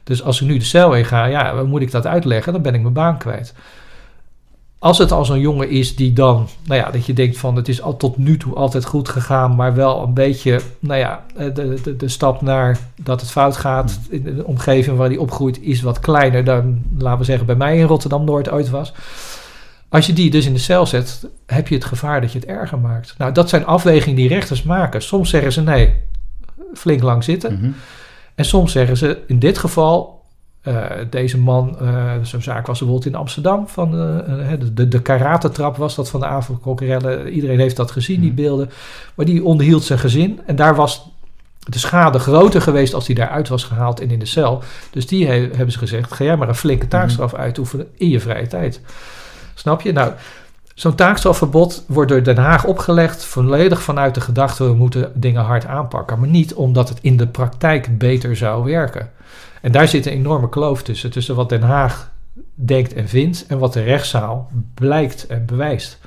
Dus 0.04 0.22
als 0.22 0.40
ik 0.40 0.46
nu 0.48 0.58
de 0.58 0.64
cel 0.64 0.94
in 0.94 1.04
ga, 1.04 1.24
ja, 1.24 1.62
moet 1.62 1.80
ik 1.82 1.90
dat 1.90 2.06
uitleggen? 2.06 2.52
Dan 2.52 2.62
ben 2.62 2.74
ik 2.74 2.80
mijn 2.80 2.92
baan 2.94 3.18
kwijt. 3.18 3.54
Als 4.84 4.98
het 4.98 5.12
al 5.12 5.24
zo'n 5.24 5.40
jongen 5.40 5.70
is 5.70 5.96
die 5.96 6.12
dan, 6.12 6.48
nou 6.64 6.80
ja, 6.80 6.90
dat 6.90 7.06
je 7.06 7.12
denkt 7.12 7.38
van 7.38 7.56
het 7.56 7.68
is 7.68 7.82
al 7.82 7.96
tot 7.96 8.16
nu 8.16 8.36
toe 8.36 8.54
altijd 8.54 8.84
goed 8.84 9.08
gegaan, 9.08 9.54
maar 9.54 9.74
wel 9.74 10.02
een 10.02 10.14
beetje, 10.14 10.60
nou 10.78 10.98
ja, 10.98 11.24
eh, 11.36 11.54
de, 11.54 11.80
de, 11.82 11.96
de 11.96 12.08
stap 12.08 12.42
naar 12.42 12.78
dat 13.02 13.20
het 13.20 13.30
fout 13.30 13.56
gaat 13.56 13.98
in 14.08 14.22
de 14.22 14.44
omgeving 14.44 14.96
waar 14.96 15.08
hij 15.08 15.16
opgroeit 15.16 15.62
is 15.62 15.82
wat 15.82 15.98
kleiner 15.98 16.44
dan, 16.44 16.82
laten 16.98 17.18
we 17.18 17.24
zeggen, 17.24 17.46
bij 17.46 17.54
mij 17.54 17.78
in 17.78 17.86
Rotterdam 17.86 18.24
Noord 18.24 18.50
ooit 18.50 18.70
was. 18.70 18.92
Als 19.88 20.06
je 20.06 20.12
die 20.12 20.30
dus 20.30 20.46
in 20.46 20.52
de 20.52 20.58
cel 20.58 20.86
zet, 20.86 21.28
heb 21.46 21.68
je 21.68 21.74
het 21.74 21.84
gevaar 21.84 22.20
dat 22.20 22.32
je 22.32 22.38
het 22.38 22.48
erger 22.48 22.78
maakt. 22.78 23.14
Nou, 23.18 23.32
dat 23.32 23.48
zijn 23.48 23.66
afwegingen 23.66 24.16
die 24.16 24.28
rechters 24.28 24.62
maken. 24.62 25.02
Soms 25.02 25.30
zeggen 25.30 25.52
ze 25.52 25.62
nee, 25.62 25.94
flink 26.74 27.02
lang 27.02 27.24
zitten. 27.24 27.52
Mhm. 27.54 27.70
En 28.34 28.44
soms 28.44 28.72
zeggen 28.72 28.96
ze, 28.96 29.18
in 29.26 29.38
dit 29.38 29.58
geval, 29.58 30.23
eh, 30.64 30.84
deze 31.10 31.38
man, 31.38 31.76
eh, 31.80 32.12
zo'n 32.22 32.42
zaak 32.42 32.66
was 32.66 32.78
bijvoorbeeld 32.78 33.06
in 33.14 33.14
Amsterdam, 33.20 33.68
van 33.68 33.88
eh, 33.88 34.52
de, 34.72 34.88
de, 34.88 35.02
karatentrap 35.02 35.76
was 35.76 35.94
dat 35.94 36.10
van 36.10 36.20
de 36.20 36.26
avondklokkerellen. 36.26 37.28
Iedereen 37.28 37.58
heeft 37.58 37.76
dat 37.76 37.90
gezien, 37.90 38.20
die 38.20 38.32
Mhm. 38.32 38.40
beelden. 38.40 38.70
Maar 39.14 39.26
die 39.26 39.44
onderhield 39.44 39.82
zijn 39.84 39.98
gezin 39.98 40.40
en 40.46 40.56
daar 40.56 40.74
was 40.74 41.08
de 41.58 41.78
schade 41.78 42.18
groter 42.18 42.60
geweest 42.62 42.94
als 42.94 43.06
die 43.06 43.14
daaruit 43.14 43.48
was 43.48 43.64
gehaald 43.64 44.00
en 44.00 44.10
in 44.10 44.18
de 44.18 44.26
cel. 44.26 44.62
Dus 44.90 45.06
die 45.06 45.26
he- 45.26 45.48
hebben 45.52 45.72
ze 45.72 45.78
gezegd, 45.78 46.12
ga 46.12 46.24
jij 46.24 46.36
maar 46.36 46.48
een 46.48 46.54
flinke 46.54 46.88
taakstraf 46.88 47.34
uitoefenen 47.34 47.86
in 47.96 48.08
je 48.08 48.20
vrije 48.20 48.46
tijd. 48.46 48.80
Snap 49.54 49.80
je? 49.80 49.92
Nou, 49.92 50.12
zo'n 50.74 50.94
taakstrafverbod 50.94 51.84
wordt 51.86 52.10
door 52.10 52.22
Den 52.22 52.36
Haag 52.36 52.64
opgelegd 52.64 53.24
volledig 53.24 53.82
vanuit 53.82 54.14
de 54.14 54.20
gedachte 54.20 54.64
we 54.64 54.74
moeten 54.74 55.12
dingen 55.14 55.42
hard 55.42 55.66
aanpakken. 55.66 56.18
Maar 56.20 56.28
niet 56.28 56.54
omdat 56.54 56.88
het 56.88 56.98
in 57.00 57.16
de 57.16 57.26
praktijk 57.26 57.98
beter 57.98 58.36
zou 58.36 58.64
werken. 58.64 59.10
En 59.60 59.72
daar 59.72 59.88
zit 59.88 60.06
een 60.06 60.12
enorme 60.12 60.48
kloof 60.48 60.82
tussen. 60.82 61.10
Tussen 61.10 61.34
wat 61.34 61.48
Den 61.48 61.62
Haag 61.62 62.12
denkt 62.54 62.94
en 62.94 63.08
vindt 63.08 63.46
en 63.48 63.58
wat 63.58 63.72
de 63.72 63.82
rechtszaal 63.82 64.50
blijkt 64.74 65.26
en 65.26 65.46
bewijst. 65.46 65.98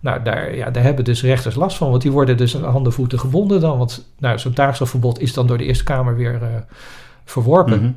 Nou, 0.00 0.22
daar, 0.22 0.56
ja, 0.56 0.70
daar 0.70 0.82
hebben 0.82 1.04
dus 1.04 1.22
rechters 1.22 1.54
last 1.54 1.76
van, 1.76 1.90
want 1.90 2.02
die 2.02 2.12
worden 2.12 2.36
dus 2.36 2.56
aan 2.56 2.64
handen 2.64 2.84
en 2.84 2.92
voeten 2.92 3.18
gebonden 3.18 3.60
dan. 3.60 3.78
Want 3.78 4.08
nou, 4.18 4.38
zo'n 4.38 4.52
taakstrafverbod 4.52 5.20
is 5.20 5.32
dan 5.32 5.46
door 5.46 5.58
de 5.58 5.64
Eerste 5.64 5.84
Kamer 5.84 6.16
weer 6.16 6.42
eh, 6.42 6.48
verworpen. 7.24 7.80
Mhm. 7.80 7.92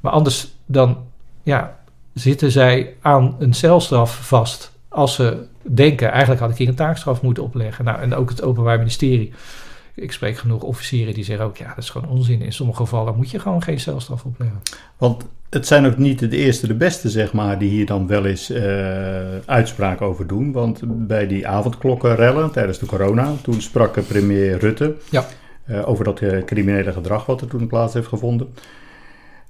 Maar 0.00 0.12
anders 0.12 0.48
dan 0.66 0.98
ja, 1.42 1.76
zitten 2.14 2.50
zij 2.50 2.94
aan 3.00 3.36
een 3.38 3.54
celstraf 3.54 4.26
vast 4.26 4.72
als 4.88 5.14
ze 5.14 5.46
denken, 5.62 6.10
eigenlijk 6.10 6.40
had 6.40 6.50
ik 6.50 6.56
hier 6.56 6.68
een 6.68 6.74
taakstraf 6.74 7.22
moeten 7.22 7.42
opleggen. 7.42 7.84
Nou, 7.84 8.00
en 8.00 8.14
ook 8.14 8.28
het 8.28 8.42
Openbaar 8.42 8.78
Ministerie. 8.78 9.32
Ik 9.94 10.12
spreek 10.12 10.36
genoeg 10.36 10.62
officieren 10.62 11.14
die 11.14 11.24
zeggen 11.24 11.44
ook, 11.44 11.56
ja, 11.56 11.68
dat 11.68 11.78
is 11.84 11.90
gewoon 11.90 12.08
onzin. 12.08 12.42
In 12.42 12.52
sommige 12.52 12.82
gevallen 12.82 13.16
moet 13.16 13.30
je 13.30 13.38
gewoon 13.38 13.62
geen 13.62 13.80
celstraf 13.80 14.24
opleggen. 14.24 14.60
Want 14.96 15.24
het 15.50 15.66
zijn 15.66 15.86
ook 15.86 15.96
niet 15.96 16.18
de 16.18 16.36
eerste 16.36 16.66
de 16.66 16.74
beste, 16.74 17.08
zeg 17.10 17.32
maar, 17.32 17.58
die 17.58 17.70
hier 17.70 17.86
dan 17.86 18.06
wel 18.06 18.26
eens 18.26 18.50
eh 18.50 19.36
uitspraak 19.46 20.00
over 20.00 20.26
doen. 20.26 20.52
Want 20.52 20.80
bij 20.84 21.26
die 21.26 21.48
avondklokkenrellen 21.48 22.50
tijdens 22.50 22.78
de 22.78 22.86
corona, 22.86 23.32
toen 23.42 23.60
sprak 23.60 24.06
premier 24.08 24.58
Rutte 24.58 24.96
Ja. 25.10 25.26
eh, 25.64 25.88
over 25.88 26.04
dat 26.04 26.20
eh, 26.20 26.44
criminele 26.44 26.92
gedrag 26.92 27.26
wat 27.26 27.40
er 27.40 27.48
toen 27.48 27.66
plaats 27.66 27.94
heeft 27.94 28.08
gevonden. 28.08 28.48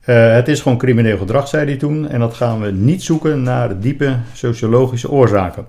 Het 0.01 0.49
is 0.49 0.61
gewoon 0.61 0.79
crimineel 0.79 1.19
gedrag, 1.19 1.49
zei 1.49 1.65
hij 1.67 1.77
toen, 1.77 2.09
en 2.09 2.21
dat 2.21 2.35
gaan 2.35 2.61
we 2.61 2.71
niet 2.71 3.03
zoeken 3.03 3.43
naar 3.43 3.81
diepe 3.81 4.17
sociologische 4.33 5.11
oorzaken. 5.11 5.67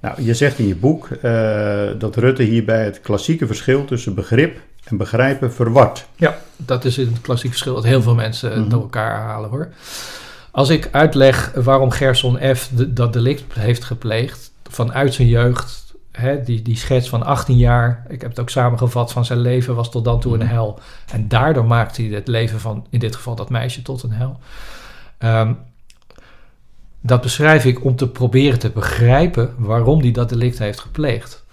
Nou, 0.00 0.22
je 0.22 0.34
zegt 0.34 0.58
in 0.58 0.66
je 0.66 0.76
boek 0.76 1.08
eh, 1.10 1.88
dat 1.98 2.16
Rutte 2.16 2.42
hierbij 2.42 2.84
het 2.84 3.00
klassieke 3.00 3.46
verschil 3.46 3.84
tussen 3.84 4.14
begrip 4.14 4.58
en 4.84 4.96
begrijpen 4.96 5.52
verward. 5.52 6.06
Ja, 6.16 6.36
dat 6.56 6.84
is 6.84 6.96
een 6.96 7.16
klassiek 7.20 7.50
verschil 7.50 7.74
dat 7.74 7.84
heel 7.84 8.02
veel 8.02 8.14
mensen 8.14 8.60
Mhm. 8.60 8.68
door 8.68 8.80
elkaar 8.80 9.20
halen 9.20 9.50
hoor. 9.50 9.68
Als 10.50 10.68
ik 10.68 10.88
uitleg 10.92 11.52
waarom 11.54 11.90
Gerson 11.90 12.38
F. 12.56 12.68
de- 12.74 12.92
dat 12.92 13.12
delict 13.12 13.44
heeft 13.54 13.84
gepleegd 13.84 14.52
vanuit 14.70 15.14
zijn 15.14 15.28
jeugd, 15.28 15.94
hè, 16.12 16.42
die, 16.42 16.62
die 16.62 16.76
schets 16.76 17.08
van 17.08 17.22
18 17.22 17.56
jaar, 17.56 18.04
ik 18.08 18.20
heb 18.20 18.30
het 18.30 18.40
ook 18.40 18.50
samengevat 18.50 19.12
van 19.12 19.24
zijn 19.24 19.38
leven 19.40 19.74
was 19.74 19.90
tot 19.90 20.04
dan 20.04 20.20
toe 20.20 20.32
een 20.32 20.38
Mhm. 20.38 20.48
hel. 20.48 20.78
En 21.12 21.28
daardoor 21.28 21.64
maakt 21.64 21.96
hij 21.96 22.06
het 22.06 22.28
leven 22.28 22.60
van, 22.60 22.86
in 22.90 22.98
dit 22.98 23.16
geval 23.16 23.34
dat 23.34 23.50
meisje, 23.50 23.82
tot 23.82 24.02
een 24.02 24.12
hel. 24.12 24.38
Ehm, 25.18 25.52
dat 27.00 27.20
beschrijf 27.20 27.64
ik 27.64 27.84
om 27.84 27.96
te 27.96 28.08
proberen 28.08 28.58
te 28.58 28.70
begrijpen 28.70 29.54
waarom 29.58 30.00
hij 30.00 30.10
dat 30.10 30.28
delict 30.28 30.58
heeft 30.58 30.80
gepleegd. 30.80 31.44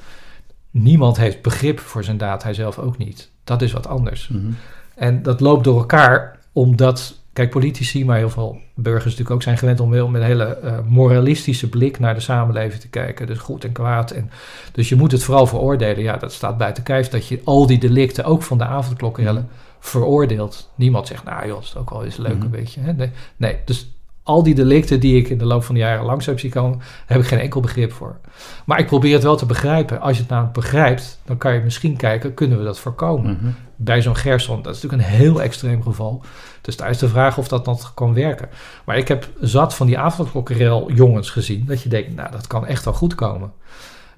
Niemand 0.71 1.17
heeft 1.17 1.41
begrip 1.41 1.79
voor 1.79 2.03
zijn 2.03 2.17
daad, 2.17 2.43
hij 2.43 2.53
zelf 2.53 2.79
ook 2.79 2.97
niet. 2.97 3.29
Dat 3.43 3.61
is 3.61 3.71
wat 3.71 3.87
anders. 3.87 4.27
Mhm. 4.27 4.51
En 4.95 5.23
dat 5.23 5.39
loopt 5.39 5.63
door 5.63 5.77
elkaar 5.77 6.39
omdat, 6.51 7.19
kijk, 7.33 7.49
politici, 7.49 8.05
maar 8.05 8.17
heel 8.17 8.29
veel 8.29 8.57
burgers 8.75 9.03
natuurlijk 9.03 9.31
ook 9.31 9.43
zijn 9.43 9.57
gewend 9.57 9.79
om 9.79 9.93
heel 9.93 10.07
met 10.07 10.21
een 10.21 10.27
hele 10.27 10.43
eh, 10.45 10.77
moralistische 10.85 11.69
blik 11.69 11.99
naar 11.99 12.13
de 12.13 12.19
samenleving 12.19 12.81
te 12.81 12.89
kijken. 12.89 13.27
Dus 13.27 13.37
goed 13.37 13.63
en 13.63 13.71
kwaad. 13.71 14.11
En, 14.11 14.31
dus 14.71 14.89
je 14.89 14.95
moet 14.95 15.11
het 15.11 15.23
vooral 15.23 15.47
veroordelen. 15.47 16.03
Ja, 16.03 16.17
dat 16.17 16.33
staat 16.33 16.57
buiten 16.57 16.83
kijf 16.83 17.09
dat 17.09 17.27
je 17.27 17.41
al 17.43 17.67
die 17.67 17.79
delicten, 17.79 18.23
ook 18.23 18.43
van 18.43 18.57
de 18.57 18.65
avondklokkerellen, 18.65 19.47
veroordeelt. 19.79 20.69
Niemand 20.75 21.07
zegt, 21.07 21.23
nou 21.23 21.47
joh, 21.47 21.55
dat 21.55 21.63
is 21.63 21.75
ook 21.75 21.89
wel 21.89 22.03
eens 22.05 22.17
leuk 22.17 22.33
Mhm. 22.35 22.43
een 22.43 22.49
beetje. 22.51 22.81
Hè? 22.81 22.93
Nee, 22.93 23.11
nee, 23.37 23.57
dus 23.65 23.89
al 24.27 24.43
die 24.43 24.55
delicten 24.55 24.99
die 24.99 25.17
ik 25.17 25.29
in 25.29 25.37
de 25.37 25.45
loop 25.45 25.63
van 25.63 25.75
de 25.75 25.81
jaren 25.81 26.05
langs 26.05 26.25
heb 26.25 26.39
zien 26.39 26.51
komen, 26.51 26.77
daar 26.77 26.87
heb 27.05 27.21
ik 27.21 27.27
geen 27.27 27.39
enkel 27.39 27.61
begrip 27.61 27.91
voor. 27.91 28.19
Maar 28.65 28.79
ik 28.79 28.85
probeer 28.85 29.13
het 29.13 29.23
wel 29.23 29.35
te 29.35 29.45
begrijpen. 29.45 30.01
Als 30.01 30.15
je 30.15 30.21
het 30.21 30.31
nou 30.31 30.47
begrijpt, 30.53 31.19
dan 31.25 31.37
kan 31.37 31.53
je 31.53 31.59
misschien 31.59 31.97
kijken, 31.97 32.33
kunnen 32.33 32.57
we 32.57 32.63
dat 32.63 32.79
voorkomen? 32.79 33.37
Mhm. 33.41 33.51
Bij 33.75 34.01
zo'n 34.01 34.15
Gerson, 34.15 34.61
dat 34.61 34.75
is 34.75 34.81
natuurlijk 34.81 35.09
een 35.09 35.17
heel 35.17 35.41
extreem 35.41 35.83
geval. 35.83 36.23
Dus 36.61 36.77
daar 36.77 36.89
is 36.89 36.97
de 36.97 37.07
vraag 37.07 37.37
of 37.37 37.47
dat 37.47 37.65
nog 37.65 37.93
kan 37.93 38.13
werken. 38.13 38.49
Maar 38.85 38.97
ik 38.97 39.07
heb 39.07 39.29
zat 39.41 39.75
van 39.75 39.87
die 39.87 39.97
avondklokkerel 39.97 40.91
jongens 40.91 41.29
gezien, 41.29 41.63
dat 41.65 41.81
je 41.81 41.89
denkt, 41.89 42.15
nou, 42.15 42.31
dat 42.31 42.47
kan 42.47 42.65
echt 42.65 42.85
wel 42.85 42.93
goed 42.93 43.15
komen. 43.15 43.51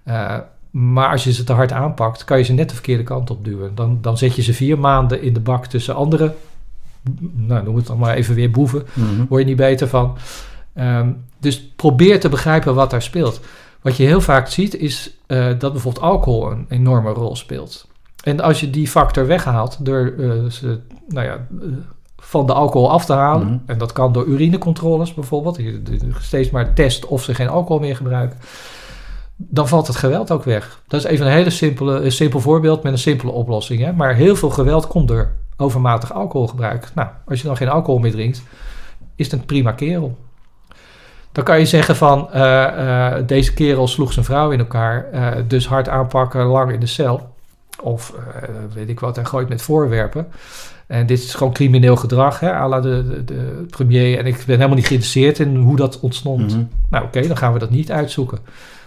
Eh, 0.03 0.38
maar 0.72 1.12
als 1.12 1.24
je 1.24 1.34
ze 1.34 1.43
te 1.43 1.53
hard 1.53 1.72
aanpakt, 1.72 2.24
kan 2.24 2.38
je 2.38 2.43
ze 2.43 2.53
net 2.53 2.70
de 2.70 2.76
verkeerde 2.76 3.03
kant 3.03 3.30
op 3.30 3.45
duwen. 3.45 3.76
Dan, 3.76 3.97
dan 4.01 4.18
zet 4.18 4.36
je 4.36 4.41
ze 4.41 4.53
vier 4.53 4.80
maanden 4.80 5.22
in 5.22 5.34
de 5.34 5.39
bak 5.39 5.66
tussen 5.66 5.95
andere, 5.95 6.34
nou, 7.34 7.64
noem 7.64 7.76
het 7.76 7.88
dan 7.88 7.97
maar 7.97 8.16
even 8.16 8.36
weer 8.36 8.52
boeven 8.52 8.84
Mhm. 8.93 9.26
word 9.30 9.41
je 9.41 9.47
niet 9.47 9.58
beter 9.58 9.88
van. 9.88 10.18
Ehm, 10.74 11.12
dus 11.39 11.72
probeer 11.76 12.20
te 12.20 12.30
begrijpen 12.30 12.76
wat 12.76 12.89
daar 12.89 13.02
speelt. 13.02 13.39
Wat 13.82 13.97
je 13.97 14.04
heel 14.04 14.22
vaak 14.22 14.47
ziet 14.47 14.76
is 14.76 15.14
eh, 15.28 15.47
dat 15.60 15.72
bijvoorbeeld 15.72 16.04
alcohol 16.06 16.52
een 16.52 16.66
enorme 16.70 17.10
rol 17.12 17.36
speelt. 17.36 17.88
En 18.24 18.39
als 18.39 18.60
je 18.60 18.70
die 18.70 18.88
factor 18.88 19.28
weghaalt 19.28 19.86
door 19.86 20.14
eh, 20.20 20.50
ze, 20.50 20.80
nou 21.08 21.26
ja, 21.26 21.34
eh, 21.34 21.68
van 22.18 22.45
de 22.45 22.54
alcohol 22.54 22.91
af 22.91 23.06
te 23.06 23.14
halen, 23.14 23.47
Mhm. 23.47 23.58
en 23.66 23.78
dat 23.78 23.91
kan 23.91 24.12
door 24.14 24.26
urinecontroles 24.26 25.14
bijvoorbeeld, 25.14 25.58
je 25.58 25.82
de- 25.84 26.00
steeds 26.20 26.50
maar 26.50 26.74
test 26.74 27.06
of 27.06 27.24
ze 27.24 27.34
geen 27.36 27.50
alcohol 27.50 27.80
meer 27.82 27.95
gebruiken, 27.95 28.38
dan 29.36 29.68
valt 29.68 29.88
het 29.88 29.95
geweld 29.95 30.32
ook 30.32 30.43
weg. 30.43 30.82
Dat 30.88 31.00
is 31.00 31.06
even 31.12 31.26
een 31.26 31.32
hele 31.32 31.50
simpele, 31.50 32.00
een 32.04 32.12
simpel 32.12 32.39
voorbeeld 32.39 32.84
met 32.84 32.91
een 32.91 32.97
simpele 32.97 33.32
oplossing. 33.32 33.82
Hè? 33.82 33.93
Maar 33.93 34.16
heel 34.16 34.36
veel 34.36 34.50
geweld 34.50 34.88
komt 34.88 35.08
door 35.08 35.32
overmatig 35.60 36.14
alcoholgebruik. 36.14 36.91
Nou, 36.95 37.07
als 37.26 37.41
je 37.41 37.47
dan 37.47 37.57
geen 37.57 37.70
alcohol 37.70 37.99
meer 37.99 38.12
drinkt, 38.12 38.43
is 39.16 39.32
het 39.32 39.39
een 39.39 39.45
prima 39.45 39.72
kerel. 39.72 40.18
Dan 41.32 41.43
kan 41.43 41.60
je 41.60 41.66
zeggen 41.66 41.95
van 41.95 42.32
eh, 42.32 43.18
eh, 43.18 43.28
deze 43.28 43.53
kerel 43.53 43.88
sloeg 43.88 44.14
zijn 44.14 44.26
vrouw 44.26 44.51
in 44.51 44.60
elkaar, 44.60 45.12
eh, 45.12 45.43
dus 45.47 45.68
hard 45.68 45.89
aanpakken, 45.89 46.45
lang 46.45 46.72
in 46.72 46.80
de 46.80 46.86
cel. 46.86 47.36
Of 47.82 48.14
weet 48.74 48.89
ik 48.89 48.99
wat, 48.99 49.16
hij 49.16 49.26
gooit 49.26 49.49
met 49.49 49.62
voorwerpen. 49.62 50.28
En 50.88 51.05
dit 51.05 51.20
is 51.20 51.34
gewoon 51.34 51.53
crimineel 51.53 51.95
gedrag, 51.95 52.39
hè, 52.39 52.53
à 52.53 52.68
la 52.68 52.80
de, 52.80 53.07
de, 53.07 53.24
de 53.24 53.66
premier. 53.70 54.18
En 54.18 54.26
ik 54.26 54.43
ben 54.45 54.55
helemaal 54.55 54.76
niet 54.76 54.88
geïnteresseerd 54.88 55.39
in 55.39 55.55
hoe 55.55 55.76
dat 55.76 55.99
ontstond. 55.99 56.51
Mhm. 56.51 56.64
Nou 56.89 57.05
oké, 57.05 57.28
dan 57.28 57.38
gaan 57.38 57.53
we 57.53 57.60
dat 57.60 57.70
niet 57.70 57.91
uitzoeken. 57.91 58.39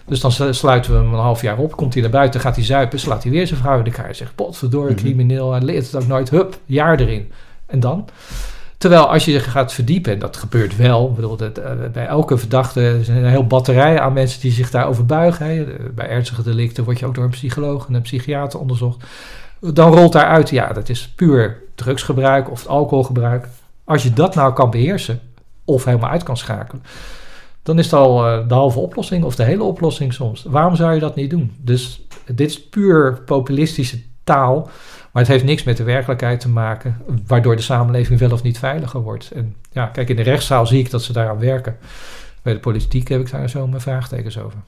Dus 0.06 0.20
dan 0.20 0.32
slu- 0.32 0.52
sluiten 0.52 0.92
we 0.92 0.98
hem 0.98 1.12
een 1.12 1.18
half 1.20 1.42
jaar 1.42 1.58
op. 1.58 1.76
Komt 1.76 1.92
hij 1.92 2.02
naar 2.02 2.10
buiten, 2.12 2.40
gaat 2.40 2.54
hij 2.56 2.64
zuipen, 2.64 2.98
slaat 2.98 3.22
hij 3.22 3.32
weer 3.32 3.46
zijn 3.46 3.60
vrouw 3.60 3.78
in 3.78 3.84
elkaar. 3.84 4.04
Hij 4.04 4.14
zegt, 4.14 4.34
potverdorie, 4.34 4.94
Mhm. 4.94 5.04
crimineel. 5.04 5.52
Hij 5.52 5.60
leert 5.60 5.86
het 5.92 6.02
ook 6.02 6.06
nooit. 6.08 6.30
Hup, 6.30 6.58
jaar 6.66 7.00
erin. 7.00 7.30
En 7.66 7.80
dan? 7.80 8.08
Terwijl 8.78 9.08
als 9.08 9.24
je 9.24 9.32
je 9.32 9.40
gaat 9.40 9.72
verdiepen, 9.72 10.12
en 10.12 10.18
dat 10.18 10.36
gebeurt 10.36 10.76
wel. 10.76 11.08
Ik 11.08 11.14
bedoel, 11.14 11.36
dat, 11.36 11.58
eh, 11.58 11.70
bij 11.92 12.06
elke 12.06 12.38
verdachte 12.38 12.80
er 12.80 13.04
zijn 13.04 13.24
een 13.24 13.30
heel 13.30 13.46
batterij 13.46 14.00
aan 14.00 14.12
mensen 14.12 14.40
die 14.40 14.52
zich 14.52 14.70
daarover 14.70 15.06
buigen. 15.06 15.46
Hè. 15.46 15.62
Eh, 15.64 15.84
Bij 15.94 16.08
ernstige 16.08 16.42
delicten 16.42 16.84
word 16.84 16.98
je 16.98 17.06
ook 17.06 17.14
door 17.14 17.24
een 17.24 17.30
psycholoog 17.30 17.86
en 17.88 17.94
een 17.94 18.02
psychiater 18.02 18.60
onderzocht. 18.60 19.04
Dan 19.60 19.94
rolt 19.94 20.12
daaruit, 20.12 20.50
ja, 20.50 20.72
dat 20.72 20.88
is 20.88 21.08
puur 21.16 21.62
drugsgebruik 21.74 22.50
of 22.50 22.66
alcoholgebruik. 22.66 23.48
Als 23.84 24.02
je 24.02 24.12
dat 24.12 24.34
nou 24.34 24.52
kan 24.52 24.70
beheersen, 24.70 25.20
of 25.64 25.84
helemaal 25.84 26.10
uit 26.10 26.22
kan 26.22 26.36
schakelen, 26.36 26.82
dan 27.62 27.78
is 27.78 27.84
het 27.84 27.94
al 27.94 28.26
eh, 28.26 28.48
de 28.48 28.54
halve 28.54 28.78
oplossing 28.78 29.24
of 29.24 29.34
de 29.34 29.44
hele 29.44 29.62
oplossing 29.62 30.12
soms. 30.12 30.44
Waarom 30.48 30.76
zou 30.76 30.94
je 30.94 31.00
dat 31.00 31.14
niet 31.14 31.30
doen? 31.30 31.52
Dus 31.60 32.06
dit 32.26 32.50
is 32.50 32.68
puur 32.68 33.22
populistische 33.24 33.98
taal, 34.24 34.70
maar 35.12 35.22
het 35.22 35.32
heeft 35.32 35.44
niks 35.44 35.62
met 35.62 35.76
de 35.76 35.82
werkelijkheid 35.82 36.40
te 36.40 36.48
maken, 36.48 36.96
waardoor 37.26 37.56
de 37.56 37.62
samenleving 37.62 38.18
wel 38.18 38.32
of 38.32 38.42
niet 38.42 38.58
veiliger 38.58 39.00
wordt. 39.00 39.30
En 39.30 39.54
ja, 39.72 39.86
kijk, 39.86 40.08
in 40.08 40.16
de 40.16 40.22
rechtszaal 40.22 40.66
zie 40.66 40.78
ik 40.78 40.90
dat 40.90 41.02
ze 41.02 41.12
daaraan 41.12 41.38
werken. 41.38 41.76
Bij 42.42 42.52
de 42.52 42.60
politiek 42.60 43.08
heb 43.08 43.20
ik 43.20 43.30
daar 43.30 43.50
zo 43.50 43.66
mijn 43.66 43.80
vraagtekens 43.80 44.38
over. 44.38 44.58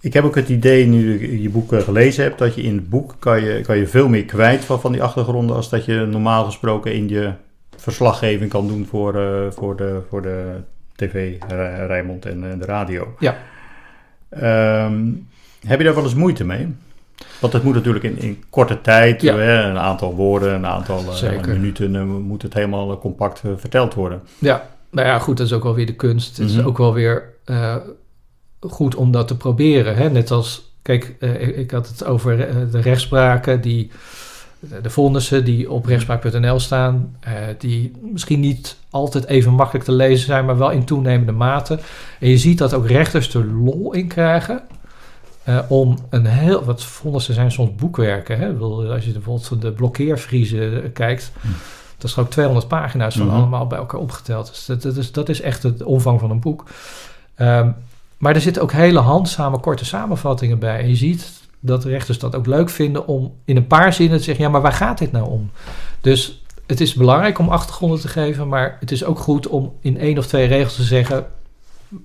Ik 0.00 0.12
heb 0.12 0.24
ook 0.24 0.34
het 0.34 0.48
idee, 0.48 0.86
nu 0.86 1.20
je 1.30 1.42
je 1.42 1.50
boek 1.50 1.72
eh, 1.72 1.80
gelezen 1.80 2.24
hebt, 2.24 2.38
dat 2.38 2.54
je 2.54 2.62
in 2.62 2.74
het 2.74 2.88
boek 2.88 3.14
kan 3.18 3.44
je, 3.44 3.60
kan 3.60 3.76
je 3.76 3.86
veel 3.86 4.08
meer 4.08 4.24
kwijt 4.24 4.64
van, 4.64 4.80
van 4.80 4.92
die 4.92 5.02
achtergronden 5.02 5.56
als 5.56 5.68
dat 5.68 5.84
je 5.84 6.06
normaal 6.10 6.44
gesproken 6.44 6.94
in 6.94 7.08
je 7.08 7.32
verslaggeving 7.76 8.50
kan 8.50 8.68
doen 8.68 8.86
voor, 8.86 9.14
eh, 9.14 9.50
voor, 9.50 9.76
de, 9.76 10.00
voor 10.08 10.22
de 10.22 10.60
tv, 10.98 11.36
Rij- 11.48 11.86
Rijnmond 11.86 12.26
en 12.26 12.52
eh, 12.52 12.58
de 12.58 12.64
radio. 12.64 13.14
Ja. 13.18 13.36
Ehm, 14.28 15.06
heb 15.66 15.78
je 15.78 15.84
daar 15.84 15.94
wel 15.94 16.04
eens 16.04 16.14
moeite 16.14 16.44
mee? 16.44 16.74
Want 17.40 17.52
het 17.52 17.62
moet 17.62 17.74
natuurlijk 17.74 18.04
in, 18.04 18.18
in 18.18 18.44
korte 18.50 18.80
tijd, 18.80 19.22
Ja. 19.22 19.36
hè, 19.36 19.62
een 19.62 19.78
aantal 19.78 20.14
woorden, 20.14 20.54
een 20.54 20.66
aantal 20.66 21.04
eh, 21.22 21.44
minuten, 21.46 21.96
eh, 21.96 22.02
moet 22.04 22.42
het 22.42 22.54
helemaal 22.54 22.92
eh, 22.92 22.98
compact 23.00 23.42
eh, 23.44 23.50
verteld 23.56 23.94
worden. 23.94 24.22
Ja, 24.38 24.68
nou 24.90 25.06
ja, 25.08 25.18
goed, 25.18 25.36
dat 25.36 25.46
is 25.46 25.52
ook 25.52 25.62
wel 25.62 25.74
weer 25.74 25.86
de 25.86 25.94
kunst. 25.94 26.36
Het 26.36 26.48
Mhm. 26.48 26.58
is 26.58 26.64
ook 26.64 26.78
wel 26.78 26.94
weer 26.94 27.32
eh, 27.44 27.76
goed 28.60 28.94
om 28.94 29.10
dat 29.10 29.28
te 29.28 29.36
proberen. 29.36 29.96
Hè? 29.96 30.10
Net 30.10 30.30
als, 30.30 30.72
kijk, 30.82 31.14
eh, 31.20 31.58
ik, 31.58 31.70
had 31.70 31.88
het 31.88 32.04
over 32.04 32.48
eh, 32.48 32.54
de 32.70 32.80
rechtspraken 32.80 33.60
die, 33.60 33.90
de 34.82 34.90
vonnissen 34.90 35.44
die 35.44 35.70
op 35.70 35.86
rechtspraak.nl 35.86 36.60
staan, 36.60 37.16
eh, 37.20 37.32
die 37.58 37.92
misschien 38.12 38.40
niet 38.40 38.76
altijd 38.90 39.26
even 39.26 39.52
makkelijk 39.52 39.84
te 39.84 39.92
lezen 39.92 40.26
zijn, 40.26 40.44
maar 40.44 40.58
wel 40.58 40.70
in 40.70 40.84
toenemende 40.84 41.32
mate. 41.32 41.78
En 42.20 42.28
je 42.28 42.38
ziet 42.38 42.58
dat 42.58 42.74
ook 42.74 42.86
rechters 42.86 43.34
er 43.34 43.44
lol 43.46 43.92
in 43.92 44.06
krijgen. 44.06 44.62
eh, 45.44 45.58
om 45.68 45.98
een 46.10 46.26
heel, 46.26 46.64
wat 46.64 46.82
vonnissen 46.84 47.34
zijn 47.34 47.50
soms 47.52 47.74
boekwerken. 47.74 48.38
Hè? 48.38 48.52
Bedoel, 48.52 48.92
als 48.92 49.04
je 49.04 49.12
bijvoorbeeld 49.12 49.60
de 49.62 49.72
blokkeervriezen 49.72 50.82
eh, 50.82 50.88
kijkt, 50.92 51.32
dat 51.98 52.10
is 52.10 52.16
ook 52.18 52.30
200 52.30 52.68
pagina's 52.68 53.16
van 53.16 53.26
Mhm. 53.26 53.36
allemaal 53.36 53.66
bij 53.66 53.78
elkaar 53.78 54.00
opgeteld. 54.00 54.46
Dus 54.48 54.66
dat, 54.66 54.82
dat, 54.82 54.96
is, 54.96 55.12
dat 55.12 55.28
is 55.28 55.40
echt 55.40 55.62
het 55.62 55.82
omvang 55.82 56.20
van 56.20 56.30
een 56.30 56.40
boek. 56.40 56.64
Ehm, 57.34 57.70
maar 58.18 58.34
er 58.34 58.40
zitten 58.40 58.62
ook 58.62 58.72
hele 58.72 58.98
handzame 58.98 59.58
korte 59.58 59.84
samenvattingen 59.84 60.58
bij. 60.58 60.78
En 60.80 60.88
je 60.88 60.96
ziet 60.96 61.30
dat 61.60 61.84
rechters 61.84 62.18
dat 62.18 62.34
ook 62.36 62.46
leuk 62.46 62.70
vinden 62.70 63.06
om 63.06 63.34
in 63.44 63.56
een 63.56 63.66
paar 63.66 63.92
zinnen 63.92 64.18
te 64.18 64.24
zeggen: 64.24 64.44
ja, 64.44 64.50
maar 64.50 64.60
waar 64.60 64.72
gaat 64.72 64.98
dit 64.98 65.12
nou 65.12 65.30
om? 65.30 65.50
Dus 66.00 66.42
het 66.66 66.80
is 66.80 66.94
belangrijk 66.94 67.38
om 67.38 67.48
achtergronden 67.48 68.00
te 68.00 68.08
geven, 68.08 68.48
maar 68.48 68.76
het 68.80 68.90
is 68.90 69.04
ook 69.04 69.18
goed 69.18 69.46
om 69.46 69.72
in 69.80 69.98
één 69.98 70.18
of 70.18 70.26
twee 70.26 70.46
regels 70.46 70.76
te 70.76 70.82
zeggen: 70.82 71.26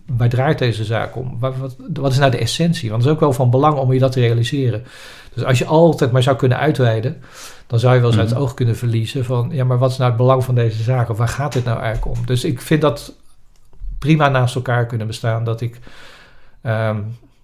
waar 0.05 0.29
draait 0.29 0.57
deze 0.59 0.83
zaak 0.83 1.15
om? 1.15 1.39
Wat, 1.39 1.57
wat, 1.57 1.75
wat 1.93 2.11
is 2.11 2.17
nou 2.17 2.31
de 2.31 2.37
essentie? 2.37 2.89
Want 2.89 3.01
het 3.01 3.09
is 3.11 3.15
ook 3.17 3.23
wel 3.23 3.33
van 3.33 3.49
belang 3.49 3.77
om 3.77 3.93
je 3.93 3.99
dat 3.99 4.11
te 4.11 4.19
realiseren. 4.19 4.83
Dus 5.33 5.43
als 5.43 5.57
je 5.57 5.65
altijd 5.65 6.11
maar 6.11 6.23
zou 6.23 6.35
kunnen 6.37 6.57
uitweiden, 6.57 7.21
dan 7.67 7.79
zou 7.79 7.93
je 7.93 7.99
wel 7.99 8.09
eens 8.09 8.19
uit 8.19 8.29
het 8.29 8.37
Mhm. 8.37 8.47
oog 8.47 8.53
kunnen 8.53 8.75
verliezen 8.75 9.25
van, 9.25 9.49
ja, 9.51 9.63
maar 9.63 9.77
wat 9.77 9.91
is 9.91 9.97
nou 9.97 10.09
het 10.09 10.19
belang 10.19 10.43
van 10.43 10.55
deze 10.55 10.83
zaak? 10.83 11.09
Of 11.09 11.17
waar 11.17 11.27
gaat 11.27 11.53
dit 11.53 11.63
nou 11.65 11.79
eigenlijk 11.79 12.17
om? 12.17 12.25
Dus 12.25 12.43
ik 12.43 12.61
vind 12.61 12.81
dat 12.81 13.13
prima 13.99 14.29
naast 14.29 14.55
elkaar 14.55 14.85
kunnen 14.85 15.07
bestaan. 15.07 15.43
Dat 15.43 15.61
ik, 15.61 15.79
ehm, 16.61 16.97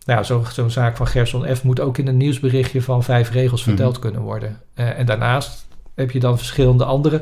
nou 0.09 0.21
ja, 0.21 0.27
zo- 0.27 0.45
zo'n 0.51 0.69
zaak 0.71 0.97
van 0.97 1.07
Gerson 1.07 1.55
F. 1.55 1.63
moet 1.63 1.79
ook 1.79 1.97
in 1.97 2.07
een 2.07 2.17
nieuwsberichtje 2.17 2.81
van 2.81 3.03
vijf 3.03 3.31
regels 3.31 3.59
Mhm. 3.61 3.69
verteld 3.69 3.99
kunnen 3.99 4.21
worden. 4.21 4.61
Eh, 4.73 4.99
en 4.99 5.05
daarnaast 5.05 5.67
heb 5.95 6.11
je 6.11 6.19
dan 6.19 6.37
verschillende 6.37 6.85
andere 6.85 7.21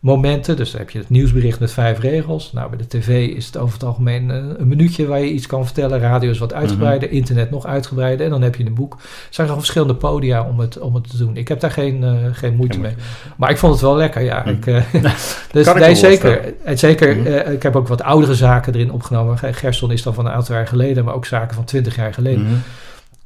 momenten. 0.00 0.56
Dus 0.56 0.70
dan 0.70 0.80
heb 0.80 0.90
je 0.90 0.98
het 0.98 1.08
nieuwsbericht 1.10 1.60
met 1.60 1.72
vijf 1.72 1.98
regels. 1.98 2.52
Nou, 2.52 2.68
bij 2.68 2.78
de 2.78 2.86
tv 2.86 3.28
is 3.36 3.46
het 3.46 3.56
over 3.56 3.74
het 3.74 3.82
algemeen 3.84 4.30
eh, 4.30 4.36
een 4.56 4.68
minuutje 4.68 5.06
waar 5.06 5.20
je 5.20 5.30
iets 5.32 5.46
kan 5.46 5.64
vertellen. 5.64 5.98
Radio 6.00 6.30
is 6.30 6.38
wat 6.38 6.52
uitgebreider, 6.54 7.10
internet 7.10 7.50
nog 7.50 7.66
uitgebreider. 7.66 8.24
En 8.24 8.30
dan 8.32 8.42
heb 8.42 8.54
je 8.54 8.66
een 8.66 8.74
boek. 8.74 8.92
Er 8.94 8.98
zijn 9.30 9.46
gewoon 9.46 9.62
verschillende 9.62 9.94
podia 9.94 10.42
om 10.48 10.58
het, 10.60 10.78
om 10.78 10.94
het 10.94 11.10
te 11.10 11.16
doen. 11.16 11.36
Ik 11.36 11.48
heb 11.48 11.60
daar 11.60 11.70
geen, 11.70 12.04
eh, 12.04 12.12
geen 12.32 12.56
moeite 12.56 12.78
mee. 12.78 12.92
Maar 13.36 13.50
ik 13.50 13.58
vond 13.58 13.72
het 13.72 13.82
wel 13.82 13.96
lekker, 13.96 14.22
ja. 14.22 14.40
Mhm. 14.40 14.48
Ik, 14.48 14.66
eh, 14.66 14.82
dus 15.52 15.66
Kan 15.66 15.78
nee, 15.78 15.94
zeker. 15.94 16.54
En 16.64 16.78
zeker 16.78 17.16
Mhm. 17.16 17.50
ik 17.52 17.62
heb 17.62 17.76
ook 17.76 17.88
wat 17.88 18.02
oudere 18.02 18.34
zaken 18.34 18.74
erin 18.74 18.92
opgenomen. 18.92 19.38
Ge- 19.38 19.52
Gerson 19.52 19.92
is 19.92 20.02
dan 20.02 20.14
van 20.14 20.26
een 20.26 20.32
aantal 20.32 20.54
jaar 20.54 20.66
geleden, 20.66 21.04
maar 21.04 21.14
ook 21.14 21.26
zaken 21.26 21.54
van 21.54 21.64
twintig 21.64 21.96
jaar 21.96 22.14
geleden. 22.14 22.42
Mhm. 22.44 22.54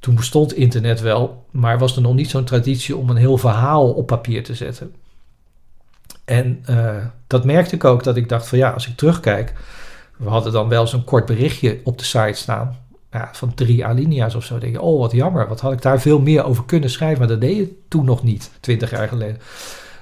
Toen 0.00 0.14
bestond 0.14 0.54
internet 0.54 1.00
wel, 1.00 1.44
maar 1.50 1.78
was 1.78 1.96
er 1.96 2.02
nog 2.02 2.14
niet 2.14 2.30
zo'n 2.30 2.44
traditie 2.44 2.96
om 2.96 3.10
een 3.10 3.16
heel 3.16 3.36
verhaal 3.38 3.90
op 3.92 4.06
papier 4.06 4.44
te 4.44 4.54
zetten. 4.54 4.92
En 6.24 6.62
eh, 6.66 6.96
dat 7.26 7.44
merkte 7.44 7.74
ik 7.74 7.84
ook, 7.84 8.04
dat 8.04 8.16
ik 8.16 8.28
dacht 8.28 8.48
van 8.48 8.58
ja, 8.58 8.70
als 8.70 8.88
ik 8.88 8.96
terugkijk, 8.96 9.52
we 10.16 10.28
hadden 10.28 10.52
dan 10.52 10.68
wel 10.68 10.86
zo'n 10.86 11.04
kort 11.04 11.26
berichtje 11.26 11.80
op 11.84 11.98
de 11.98 12.04
site 12.04 12.32
staan. 12.32 12.76
Ja, 13.10 13.28
van 13.32 13.54
drie 13.54 13.86
alinea's 13.86 14.34
of 14.34 14.44
zo. 14.44 14.50
Dan 14.50 14.60
denk 14.60 14.72
je, 14.72 14.80
oh 14.80 14.98
wat 15.00 15.12
jammer, 15.12 15.48
wat 15.48 15.60
had 15.60 15.72
ik 15.72 15.82
daar 15.82 16.00
veel 16.00 16.20
meer 16.20 16.44
over 16.44 16.64
kunnen 16.64 16.90
schrijven. 16.90 17.18
Maar 17.18 17.28
dat 17.28 17.40
deed 17.40 17.56
je 17.56 17.78
toen 17.88 18.04
nog 18.04 18.22
niet, 18.22 18.50
twintig 18.60 18.90
jaar 18.90 19.08
geleden. 19.08 19.38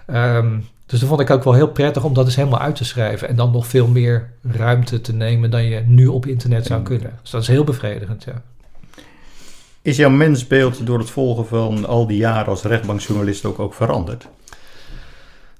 Ehm, 0.07 0.59
dus 0.87 1.01
dat 1.01 1.09
vond 1.09 1.20
ik 1.20 1.31
ook 1.31 1.45
wel 1.45 1.53
heel 1.53 1.68
prettig 1.68 2.05
om 2.05 2.14
dat 2.14 2.25
eens 2.25 2.37
helemaal 2.37 2.61
uit 2.61 2.77
te 2.77 2.85
schrijven. 2.85 3.29
En 3.29 3.37
dan 3.37 3.51
nog 3.51 3.66
veel 3.66 3.87
meer 3.87 4.33
ruimte 4.43 5.01
te 5.01 5.12
nemen 5.12 5.51
dan 5.51 5.64
je 5.64 5.83
nu 5.87 6.07
op 6.07 6.27
internet 6.27 6.66
zou 6.66 6.83
kunnen. 6.83 7.18
Dus 7.23 7.31
dat 7.31 7.43
is 7.43 7.49
heel 7.49 7.64
bevredigend, 7.64 8.25
ja. 8.25 8.43
Is 9.83 9.97
jouw 9.97 10.11
mensbeeld 10.11 10.87
door 10.87 10.99
het 10.99 11.11
volgen 11.11 11.47
van 11.47 11.87
al 11.87 12.07
die 12.07 12.16
jaren 12.16 12.47
als 12.47 12.62
rechtbankjournalist 12.62 13.45
ook, 13.45 13.59
ook 13.59 13.75
veranderd? 13.75 14.29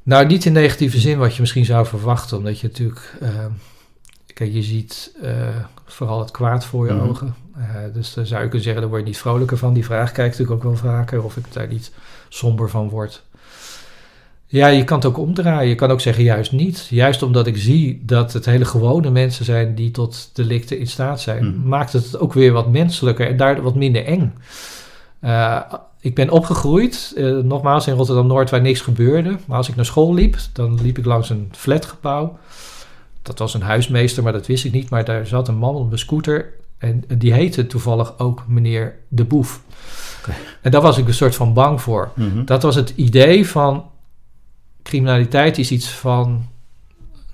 Nou, 0.03 0.27
niet 0.27 0.45
in 0.45 0.53
negatieve 0.53 0.99
zin 1.01 1.19
wat 1.19 1.35
je 1.35 1.41
misschien 1.41 1.65
zou 1.65 1.87
verwachten, 1.87 2.37
omdat 2.37 2.61
je 2.61 2.67
natuurlijk, 2.67 3.15
eh, 3.21 3.29
kijk, 4.35 4.53
je 4.53 4.63
ziet 4.63 5.13
eh, 5.23 5.31
vooral 5.87 6.19
het 6.21 6.31
kwaad 6.31 6.65
voor 6.65 6.87
je 6.87 6.93
Mhm. 6.93 7.09
ogen. 7.09 7.35
Eh, 7.57 7.65
dus 7.95 8.15
dan 8.15 8.27
zou 8.27 8.39
je 8.43 8.47
kunnen 8.47 8.63
zeggen, 8.63 8.81
daar 8.83 8.91
word 8.91 9.03
je 9.03 9.09
niet 9.09 9.19
vrolijker 9.19 9.57
van. 9.57 9.75
Die 9.75 9.85
vraag 9.85 10.13
krijg 10.13 10.33
ik 10.33 10.39
natuurlijk 10.39 10.67
ook 10.67 10.73
wel 10.73 10.93
vaker, 10.93 11.23
of 11.25 11.37
ik 11.37 11.45
daar 11.53 11.69
niet 11.69 11.93
somber 12.29 12.71
van 12.71 12.89
word. 12.89 13.23
Ja, 14.47 14.67
je 14.67 14.85
kan 14.85 14.97
het 14.97 15.07
ook 15.07 15.19
omdraaien. 15.19 15.69
Je 15.69 15.75
kan 15.75 15.91
ook 15.91 16.01
zeggen, 16.01 16.25
juist 16.25 16.53
niet. 16.53 16.87
Juist 16.91 17.23
omdat 17.23 17.47
ik 17.47 17.57
zie 17.57 18.03
dat 18.05 18.33
het 18.33 18.45
hele 18.45 18.65
gewone 18.65 19.11
mensen 19.11 19.45
zijn 19.45 19.75
die 19.75 19.91
tot 19.91 20.31
delicten 20.33 20.79
in 20.79 20.87
staat 20.87 21.21
zijn, 21.21 21.45
Mhm. 21.59 21.69
maakt 21.69 21.93
het 21.93 22.19
ook 22.19 22.33
weer 22.33 22.53
wat 22.53 22.71
menselijker 22.71 23.27
en 23.29 23.37
daardoor 23.37 23.65
wat 23.65 23.75
minder 23.75 24.05
eng. 24.05 24.35
Ik 26.03 26.15
ben 26.15 26.31
opgegroeid, 26.31 27.13
eh, 27.17 27.37
nogmaals 27.37 27.87
in 27.87 27.95
Rotterdam-Noord, 27.95 28.51
waar 28.51 28.61
niks 28.61 28.81
gebeurde. 28.81 29.37
Maar 29.47 29.57
als 29.57 29.69
ik 29.69 29.77
naar 29.77 29.85
school 29.85 30.15
liep, 30.15 30.37
dan 30.53 30.81
liep 30.83 30.99
ik 30.99 31.05
langs 31.05 31.31
een 31.31 31.49
flatgebouw. 31.51 32.39
Dat 33.23 33.39
was 33.39 33.55
een 33.55 33.63
huismeester, 33.63 34.23
maar 34.23 34.33
dat 34.33 34.47
wist 34.47 34.65
ik 34.65 34.73
niet. 34.73 34.91
Maar 34.91 35.05
daar 35.05 35.27
zat 35.27 35.49
een 35.49 35.57
man 35.57 35.75
op 35.75 35.93
een 35.93 35.99
scooter 35.99 36.53
en 36.79 37.05
die 37.19 37.33
heette 37.33 37.67
toevallig 37.67 38.19
ook 38.19 38.45
meneer 38.47 38.95
De 39.09 39.25
Boef. 39.25 39.63
En 40.61 40.71
daar 40.71 40.81
was 40.81 40.99
ik 40.99 41.07
een 41.07 41.15
soort 41.15 41.35
van 41.35 41.55
bang 41.55 41.81
voor. 41.81 42.11
Mhm. 42.15 42.45
Dat 42.45 42.63
was 42.63 42.75
het 42.75 42.93
idee 42.97 43.49
van 43.49 43.85
criminaliteit 44.83 45.59
is 45.59 45.71
iets 45.71 45.89
van 45.89 46.47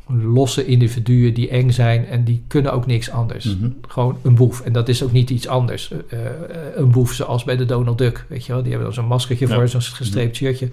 losse 0.08 0.66
individuen 0.66 1.34
die 1.34 1.48
eng 1.48 1.70
zijn 1.70 2.06
en 2.06 2.24
die 2.24 2.44
kunnen 2.46 2.72
ook 2.72 2.86
niks 2.86 3.10
anders. 3.10 3.44
Mhm. 3.56 3.70
Gewoon 3.88 4.18
een 4.22 4.34
boef. 4.34 4.60
En 4.60 4.72
dat 4.72 4.88
is 4.88 5.02
ook 5.02 5.12
niet 5.12 5.30
iets 5.30 5.48
anders. 5.48 5.90
Eh, 5.90 6.26
eh, 6.26 6.32
een 6.74 6.90
boef 6.90 7.12
zoals 7.12 7.44
bij 7.44 7.56
de 7.56 7.64
Donald 7.64 7.98
Duck, 7.98 8.24
weet 8.28 8.46
je 8.46 8.52
wel. 8.52 8.62
Die 8.62 8.70
hebben 8.70 8.88
dan 8.88 9.02
zo'n 9.02 9.08
maskertje 9.10 9.48
Ja. 9.48 9.54
voor, 9.54 9.68
zo'n 9.68 9.82
gestreept 9.82 10.36
shirtje. 10.36 10.68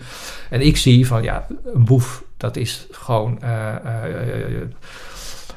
En 0.50 0.62
ik 0.62 0.78
zie 0.78 1.08
van, 1.08 1.24
ja, 1.24 1.48
een 1.74 1.86
boef, 1.86 2.24
dat 2.38 2.56
is 2.56 2.88
gewoon 2.92 3.42
eh, 3.42 3.76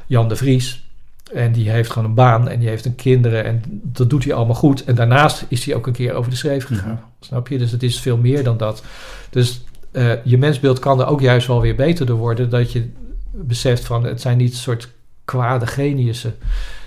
Jan 0.06 0.28
de 0.28 0.36
Vries. 0.36 0.86
En 1.32 1.52
die 1.52 1.70
heeft 1.70 1.90
gewoon 1.90 2.08
een 2.08 2.14
baan 2.14 2.48
en 2.48 2.58
die 2.58 2.68
heeft 2.68 2.84
een 2.84 2.94
kinderen 2.94 3.44
en 3.44 3.62
dat 3.82 4.10
doet 4.10 4.24
hij 4.24 4.32
allemaal 4.32 4.54
goed. 4.54 4.84
En 4.84 4.94
daarnaast 4.94 5.44
is 5.48 5.64
hij 5.64 5.74
ook 5.74 5.86
een 5.86 5.92
keer 5.92 6.14
over 6.14 6.30
de 6.30 6.36
schreef 6.36 6.64
gegaan. 6.64 6.90
Mhm. 6.92 7.02
Snap 7.20 7.48
je? 7.48 7.58
Dus 7.58 7.70
het 7.70 7.82
is 7.82 8.00
veel 8.00 8.16
meer 8.16 8.44
dan 8.44 8.56
dat. 8.56 8.82
Dus 9.30 9.64
je 10.24 10.38
mensbeeld 10.38 10.78
kan 10.78 11.00
er 11.00 11.06
ook 11.06 11.20
juist 11.20 11.46
wel 11.46 11.60
weer 11.60 11.74
beter 11.74 12.06
door 12.06 12.18
worden. 12.18 12.50
Dat 12.50 12.72
je 12.72 12.90
beseft 13.30 13.84
van 13.84 14.04
het 14.04 14.20
zijn 14.20 14.36
niet 14.36 14.56
soort 14.56 14.88
kwade 15.24 15.66
geniussen 15.66 16.34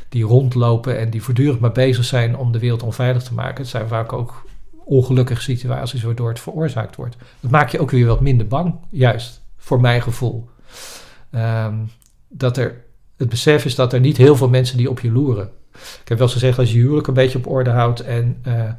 die 0.09 0.23
rondlopen 0.23 0.97
en 0.97 1.09
die 1.09 1.23
voortdurend 1.23 1.59
maar 1.59 1.71
bezig 1.71 2.05
zijn 2.05 2.37
om 2.37 2.51
de 2.51 2.59
wereld 2.59 2.83
onveilig 2.83 3.23
te 3.23 3.33
maken. 3.33 3.61
Het 3.61 3.71
zijn 3.71 3.87
vaak 3.87 4.13
ook 4.13 4.45
ongelukkige 4.83 5.41
situaties 5.41 6.03
waardoor 6.03 6.29
het 6.29 6.39
veroorzaakt 6.39 6.95
wordt. 6.95 7.15
Dat 7.39 7.51
maakt 7.51 7.71
je 7.71 7.79
ook 7.79 7.91
weer 7.91 8.05
wat 8.05 8.21
minder 8.21 8.47
bang, 8.47 8.75
juist, 8.89 9.41
voor 9.57 9.81
mijn 9.81 10.01
gevoel. 10.01 10.49
Ehm, 11.29 11.75
dat 12.27 12.57
er 12.57 12.83
het 13.17 13.29
besef 13.29 13.65
is 13.65 13.75
dat 13.75 13.93
er 13.93 13.99
niet 13.99 14.17
heel 14.17 14.35
veel 14.35 14.49
mensen 14.49 14.77
die 14.77 14.89
op 14.89 14.99
je 14.99 15.11
loeren. 15.11 15.49
Ik 15.73 16.07
heb 16.07 16.17
wel 16.17 16.27
gezegd, 16.27 16.59
als 16.59 16.69
je 16.71 16.75
je 16.75 16.81
huwelijk 16.81 17.07
een 17.07 17.13
beetje 17.13 17.37
op 17.37 17.47
orde 17.47 17.69
houdt 17.69 17.99
en 17.99 18.37
eh, 18.43 18.69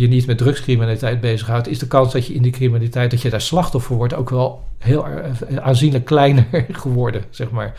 je 0.00 0.08
niet 0.08 0.26
met 0.26 0.38
drugscriminaliteit 0.38 1.20
bezighoudt, 1.20 1.68
is 1.68 1.78
de 1.78 1.86
kans 1.86 2.12
dat 2.12 2.26
je 2.26 2.34
in 2.34 2.42
die 2.42 2.52
criminaliteit, 2.52 3.10
dat 3.10 3.22
je 3.22 3.30
daar 3.30 3.40
slachtoffer 3.40 3.96
wordt, 3.96 4.14
ook 4.14 4.30
wel 4.30 4.64
heel 4.78 5.06
eh, 5.06 5.56
aanzienlijk 5.56 6.04
kleiner 6.04 6.44
geworden, 6.82 7.22
zeg 7.30 7.50
maar. 7.50 7.74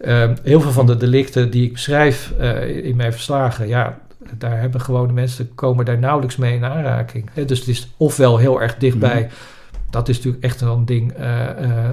Ehm, 0.00 0.36
heel 0.42 0.60
veel 0.60 0.72
van 0.72 0.86
de 0.86 0.96
delicten 0.96 1.50
die 1.50 1.64
ik 1.66 1.72
beschrijf 1.72 2.32
eh, 2.38 2.84
in 2.86 2.96
mijn 2.96 3.12
verslagen, 3.12 3.68
ja, 3.68 3.98
daar 4.38 4.60
hebben 4.60 4.80
gewone 4.80 5.12
mensen, 5.12 5.54
komen 5.54 5.84
daar 5.84 5.98
nauwelijks 5.98 6.36
mee 6.36 6.54
in 6.54 6.64
aanraking. 6.64 7.30
Dus 7.46 7.58
het 7.58 7.68
is 7.68 7.88
ofwel 7.96 8.36
heel 8.38 8.60
erg 8.62 8.76
dichtbij, 8.76 9.20
Mhm. 9.20 9.30
dat 9.90 10.08
is 10.08 10.16
natuurlijk 10.16 10.44
echt 10.44 10.60
een 10.60 10.84
ding. 10.84 11.12
eh, 11.12 11.90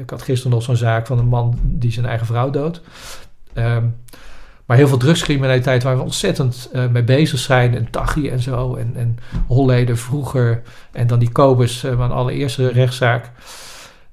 ik 0.00 0.10
had 0.10 0.22
gisteren 0.22 0.52
nog 0.52 0.62
zo'n 0.62 0.76
zaak 0.76 1.06
van 1.06 1.18
een 1.18 1.26
man 1.28 1.58
die 1.62 1.92
zijn 1.92 2.06
eigen 2.06 2.26
vrouw 2.26 2.50
doodt. 2.50 2.80
Ehm, 3.52 3.84
maar 4.70 4.78
heel 4.78 4.88
veel 4.88 4.98
drugscriminaliteit 4.98 5.82
waar 5.82 5.96
we 5.96 6.02
ontzettend 6.02 6.68
eh, 6.72 6.86
mee 6.88 7.02
bezig 7.02 7.38
zijn. 7.38 7.74
En 7.74 7.90
Tachi 7.90 8.28
en 8.28 8.40
zo. 8.40 8.74
En, 8.74 8.92
en 8.96 9.18
Holleder 9.46 9.96
vroeger. 9.96 10.62
En 10.92 11.06
dan 11.06 11.18
die 11.18 11.30
Kobus, 11.32 11.84
eh, 11.84 11.96
mijn 11.98 12.10
allereerste 12.10 12.68
rechtszaak. 12.68 13.30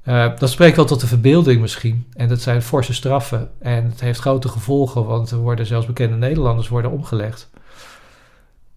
Eh, 0.03 0.29
dat 0.39 0.49
spreekt 0.49 0.75
wel 0.75 0.85
tot 0.85 0.99
de 0.99 1.07
verbeelding 1.07 1.61
misschien. 1.61 2.07
En 2.13 2.27
dat 2.27 2.41
zijn 2.41 2.61
forse 2.61 2.93
straffen. 2.93 3.49
En 3.59 3.83
het 3.85 4.01
heeft 4.01 4.19
grote 4.19 4.47
gevolgen. 4.47 5.05
Want 5.05 5.31
er 5.31 5.37
worden 5.37 5.65
zelfs 5.65 5.85
bekende 5.85 6.15
Nederlanders 6.15 6.67
worden 6.67 6.91
omgelegd. 6.91 7.49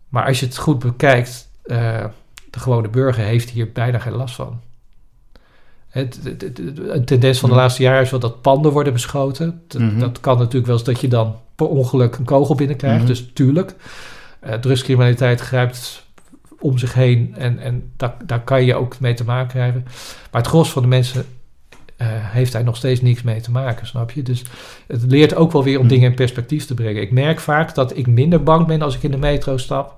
Maar 0.08 0.26
als 0.26 0.40
je 0.40 0.46
het 0.46 0.56
goed 0.56 0.78
bekijkt. 0.78 1.48
de 2.50 2.58
gewone 2.58 2.88
burger 2.88 3.24
heeft 3.24 3.50
hier 3.50 3.72
bijna 3.72 3.98
geen 3.98 4.12
last 4.16 4.34
van. 4.34 4.60
Het, 5.88 6.20
het- 6.24 6.42
het- 6.42 6.58
het- 6.58 6.78
een 6.88 7.04
tendens 7.04 7.38
van 7.38 7.48
de 7.48 7.54
laatste 7.56 7.82
jaren 7.82 8.02
is 8.02 8.10
wel 8.10 8.20
dat 8.20 8.40
panden 8.42 8.72
worden 8.72 8.92
beschoten. 8.92 9.62
Dat, 9.68 9.80
Mhm. 9.80 9.98
dat 9.98 10.20
kan 10.20 10.38
natuurlijk 10.38 10.66
wel 10.66 10.74
eens 10.76 10.84
dat 10.84 11.00
je 11.00 11.08
dan 11.08 11.36
per 11.66 11.76
ongeluk 11.76 12.16
een 12.16 12.24
kogel 12.24 12.54
binnenkrijgt. 12.54 12.98
Mhm. 12.98 13.06
Dus 13.06 13.30
tuurlijk, 13.34 13.74
eh 14.40 14.54
drugscriminaliteit 14.54 15.40
grijpt 15.40 16.06
om 16.60 16.78
zich 16.78 16.94
heen 16.94 17.34
en, 17.38 17.58
en 17.58 17.90
daar, 17.96 18.14
daar 18.24 18.40
kan 18.40 18.64
je 18.64 18.74
ook 18.74 19.00
mee 19.00 19.14
te 19.14 19.24
maken 19.24 19.48
krijgen. 19.48 19.82
Maar 20.30 20.40
het 20.40 20.50
gros 20.50 20.70
van 20.70 20.82
de 20.82 20.88
mensen 20.88 21.24
eh, 21.96 22.06
heeft 22.10 22.52
daar 22.52 22.64
nog 22.64 22.76
steeds 22.76 23.00
niks 23.00 23.22
mee 23.22 23.40
te 23.40 23.50
maken, 23.50 23.86
snap 23.86 24.10
je? 24.10 24.22
Dus 24.22 24.42
het 24.86 25.02
leert 25.08 25.34
ook 25.34 25.52
wel 25.52 25.64
weer 25.64 25.76
om 25.78 25.84
Mhm. 25.84 25.92
dingen 25.92 26.10
in 26.10 26.16
perspectief 26.16 26.66
te 26.66 26.74
brengen. 26.74 27.02
Ik 27.02 27.10
merk 27.12 27.40
vaak 27.40 27.74
dat 27.74 27.96
ik 27.96 28.06
minder 28.06 28.42
bang 28.42 28.66
ben 28.66 28.82
als 28.82 28.96
ik 28.96 29.02
in 29.02 29.10
de 29.10 29.16
metro 29.16 29.56
stap 29.56 29.96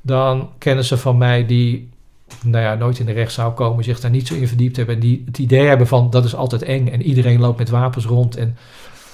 dan 0.00 0.50
kennissen 0.58 0.98
van 0.98 1.18
mij 1.18 1.46
die 1.46 1.88
nou 2.42 2.64
ja, 2.64 2.74
nooit 2.74 2.98
in 2.98 3.06
de 3.06 3.12
rechtszaal 3.12 3.52
komen, 3.52 3.84
zich 3.84 4.00
daar 4.00 4.10
niet 4.10 4.26
zo 4.26 4.34
in 4.34 4.48
verdiept 4.48 4.76
hebben 4.76 4.94
en 4.94 5.00
die 5.00 5.22
het 5.26 5.38
idee 5.38 5.66
hebben 5.66 5.86
van 5.86 6.10
dat 6.10 6.24
is 6.24 6.34
altijd 6.34 6.62
eng 6.62 6.88
en 6.88 7.02
iedereen 7.02 7.40
loopt 7.40 7.58
met 7.58 7.68
wapens 7.70 8.04
rond. 8.04 8.36
En, 8.36 8.56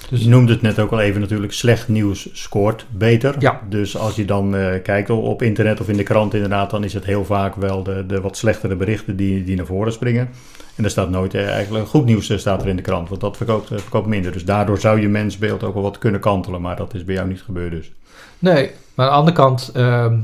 dus 0.09 0.21
Je 0.23 0.29
noemde 0.29 0.51
het 0.53 0.61
net 0.61 0.79
ook 0.79 0.91
al 0.91 0.99
even 0.99 1.21
natuurlijk, 1.21 1.53
slecht 1.53 1.87
nieuws 1.87 2.29
scoort 2.33 2.85
beter. 2.89 3.35
Ja. 3.39 3.61
Dus 3.69 3.97
als 3.97 4.15
je 4.15 4.25
dan 4.25 4.55
eh, 4.55 4.81
kijkt 4.83 5.09
op- 5.09 5.41
internet 5.41 5.79
of 5.81 5.89
in 5.89 5.97
de 5.97 6.03
krant 6.03 6.33
inderdaad, 6.33 6.69
dan 6.69 6.83
is 6.83 6.93
het 6.93 7.05
heel 7.05 7.25
vaak 7.25 7.55
wel 7.55 7.83
de, 7.83 8.05
de 8.07 8.21
wat 8.21 8.37
slechtere 8.37 8.75
berichten 8.75 9.15
die, 9.15 9.43
die 9.43 9.55
naar 9.55 9.65
voren 9.65 9.93
springen. 9.93 10.29
En 10.75 10.83
er 10.83 10.89
staat 10.89 11.09
nooit 11.09 11.33
eh, 11.33 11.49
eigenlijk 11.49 11.87
goed 11.87 12.05
nieuws 12.05 12.29
eh, 12.29 12.37
staat 12.37 12.61
er 12.61 12.67
in 12.67 12.75
de 12.75 12.81
krant, 12.81 13.09
want 13.09 13.21
dat 13.21 13.37
verkoopt, 13.37 13.67
verkoopt 13.67 14.07
minder. 14.07 14.31
Dus 14.31 14.45
daardoor 14.45 14.79
zou 14.79 15.01
je 15.01 15.09
mensbeeld 15.09 15.63
ook 15.63 15.73
wel 15.73 15.83
wat 15.83 15.97
kunnen 15.97 16.19
kantelen, 16.21 16.61
maar 16.61 16.75
dat 16.75 16.93
is 16.93 17.03
bij 17.05 17.15
jou 17.15 17.27
niet 17.27 17.41
gebeurd 17.41 17.71
dus. 17.71 17.91
Nee, 18.39 18.69
maar 18.95 19.05
aan 19.05 19.11
de 19.11 19.17
andere 19.17 19.35
kant, 19.37 19.71
ehm, 19.73 20.17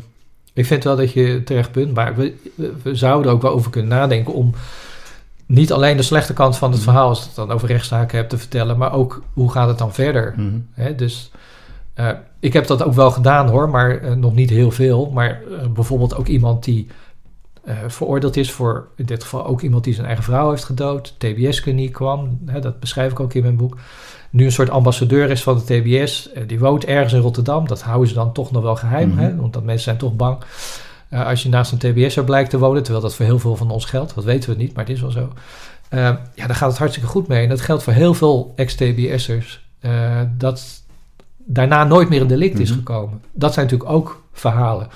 ik 0.53 0.65
vind 0.65 0.83
wel 0.83 0.95
dat 0.95 1.13
je 1.13 1.41
terecht 1.45 1.71
punt, 1.71 1.93
maar 1.93 2.15
we, 2.15 2.33
we- 2.55 2.73
we 2.83 2.95
zouden 2.95 3.31
ook 3.31 3.41
wel 3.41 3.51
over 3.51 3.71
kunnen 3.71 3.89
nadenken 3.89 4.33
om 4.33 4.53
niet 5.47 5.71
alleen 5.71 5.97
de 5.97 6.03
slechte 6.03 6.33
kant 6.33 6.57
van 6.57 6.69
het 6.71 6.79
Mhm. 6.79 6.89
verhaal, 6.89 7.07
als 7.09 7.19
je 7.19 7.25
het 7.25 7.35
dan 7.35 7.51
over 7.51 7.67
rechtszaken 7.67 8.17
hebt, 8.17 8.29
te 8.29 8.37
vertellen, 8.37 8.77
maar 8.77 8.93
ook 8.93 9.21
hoe 9.33 9.51
gaat 9.51 9.67
het 9.67 9.77
dan 9.77 9.93
verder. 9.93 10.33
Mhm. 10.37 10.57
Hè, 10.71 10.95
dus 10.95 11.31
eh, 11.93 12.09
ik 12.39 12.53
heb 12.53 12.67
dat 12.67 12.83
ook 12.83 12.93
wel 12.93 13.11
gedaan 13.11 13.47
hoor, 13.49 13.69
maar 13.69 13.97
eh, 14.01 14.13
nog 14.13 14.33
niet 14.33 14.49
heel 14.49 14.71
veel. 14.71 15.09
Maar 15.13 15.29
eh, 15.61 15.67
bijvoorbeeld 15.67 16.15
ook 16.15 16.27
iemand 16.27 16.63
die 16.63 16.87
veroordeeld 17.87 18.37
is 18.37 18.51
voor, 18.51 18.87
in 18.95 19.05
dit 19.05 19.23
geval 19.23 19.45
ook 19.45 19.61
iemand 19.61 19.83
die 19.83 19.93
zijn 19.93 20.05
eigen 20.05 20.23
vrouw 20.23 20.49
heeft 20.49 20.63
gedood, 20.63 21.13
TBS-kliniek 21.17 21.91
kwam, 21.93 22.39
hè, 22.45 22.59
dat 22.59 22.79
beschrijf 22.79 23.11
ik 23.11 23.19
ook 23.19 23.33
in 23.33 23.41
mijn 23.41 23.55
boek. 23.57 23.77
Nu 24.29 24.45
een 24.45 24.51
soort 24.51 24.69
ambassadeur 24.69 25.29
is 25.29 25.43
van 25.43 25.55
de 25.55 25.63
TBS, 25.81 26.29
die 26.47 26.59
woont 26.59 26.85
ergens 26.85 27.13
in 27.13 27.19
Rotterdam, 27.19 27.67
dat 27.67 27.81
houden 27.81 28.07
ze 28.07 28.13
dan 28.13 28.33
toch 28.33 28.51
nog 28.51 28.63
wel 28.63 28.75
geheim, 28.75 29.09
Mhm. 29.09 29.17
hè, 29.19 29.35
want 29.35 29.53
dat 29.53 29.63
mensen 29.63 29.83
zijn 29.83 29.97
toch 29.97 30.15
bang. 30.15 30.37
Eh, 31.09 31.25
als 31.25 31.43
je 31.43 31.49
naast 31.49 31.71
een 31.71 31.77
TBS'er 31.77 32.23
blijkt 32.23 32.49
te 32.49 32.57
wonen, 32.59 32.83
terwijl 32.83 33.03
dat 33.03 33.15
voor 33.15 33.25
heel 33.25 33.39
veel 33.39 33.55
van 33.55 33.71
ons 33.71 33.85
geldt, 33.85 34.15
dat 34.15 34.23
weten 34.23 34.49
we 34.49 34.55
niet, 34.55 34.73
maar 34.73 34.85
het 34.85 34.93
is 34.93 35.01
wel 35.01 35.11
zo. 35.11 35.31
Eh, 35.89 35.99
ja, 36.35 36.47
daar 36.47 36.55
gaat 36.55 36.69
het 36.69 36.77
hartstikke 36.77 37.09
goed 37.09 37.27
mee. 37.27 37.43
En 37.43 37.49
dat 37.49 37.61
geldt 37.61 37.83
voor 37.83 37.93
heel 37.93 38.13
veel 38.13 38.53
ex-TBS'ers. 38.55 39.65
eh, 39.79 40.21
dat 40.37 40.83
daarna 41.37 41.83
nooit 41.83 42.09
meer 42.09 42.21
een 42.21 42.27
delict 42.27 42.59
is 42.59 42.69
Mhm. 42.69 42.77
gekomen. 42.77 43.21
Dat 43.31 43.53
zijn 43.53 43.65
natuurlijk 43.65 43.91
ook 43.91 44.23
verhalen. 44.33 44.87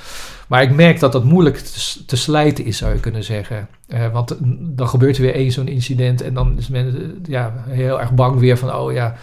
Maar 0.47 0.61
ik 0.61 0.71
merk 0.75 0.99
dat 0.99 1.11
dat 1.11 1.23
moeilijk 1.23 1.57
te, 1.57 2.05
te 2.05 2.15
slijten 2.17 2.65
is, 2.65 2.77
zou 2.77 2.93
je 2.93 2.99
kunnen 2.99 3.23
zeggen. 3.23 3.67
Want 4.11 4.37
dan 4.59 4.87
gebeurt 4.87 5.15
er 5.17 5.21
weer 5.21 5.33
één 5.35 5.51
zo'n 5.51 5.67
incident 5.67 6.21
en 6.21 6.33
dan 6.33 6.57
is 6.57 6.67
men 6.67 7.15
ja, 7.27 7.53
heel 7.67 7.99
erg 7.99 8.11
bang 8.13 8.39
weer 8.39 8.57
van, 8.57 8.75
oh 8.75 8.91
ja, 8.93 9.15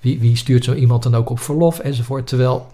wie, 0.00 0.18
wie 0.20 0.36
stuurt 0.36 0.64
zo 0.64 0.74
iemand 0.74 1.02
dan 1.02 1.14
ook 1.14 1.30
op 1.30 1.40
verlof 1.40 1.78
enzovoort. 1.78 2.26
Terwijl, 2.26 2.66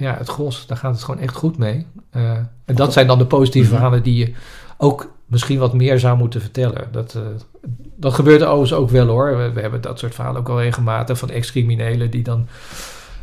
ja, 0.00 0.16
het 0.18 0.28
gros, 0.28 0.66
daar 0.66 0.76
gaat 0.76 0.94
het 0.94 1.04
gewoon 1.04 1.20
echt 1.20 1.34
goed 1.34 1.58
mee. 1.58 1.86
Eh, 2.10 2.30
en 2.64 2.74
dat 2.74 2.92
zijn 2.92 3.06
dan 3.06 3.18
de 3.18 3.26
positieve 3.26 3.68
Mhm. 3.68 3.76
verhalen 3.76 4.02
die 4.02 4.16
je 4.16 4.32
ook 4.76 5.12
misschien 5.26 5.58
wat 5.58 5.74
meer 5.74 5.98
zou 5.98 6.18
moeten 6.18 6.40
vertellen. 6.40 6.88
Dat, 6.92 7.14
eh, 7.14 7.22
dat 7.96 8.14
gebeurt 8.14 8.42
overigens 8.42 8.72
ook 8.72 8.90
wel 8.90 9.06
hoor. 9.06 9.36
We, 9.36 9.52
we 9.52 9.60
hebben 9.60 9.80
dat 9.80 9.98
soort 9.98 10.14
verhalen 10.14 10.40
ook 10.40 10.48
al 10.48 10.60
regelmatig 10.60 11.18
van 11.18 11.30
ex-criminelen 11.30 12.10
die 12.10 12.22
dan 12.22 12.46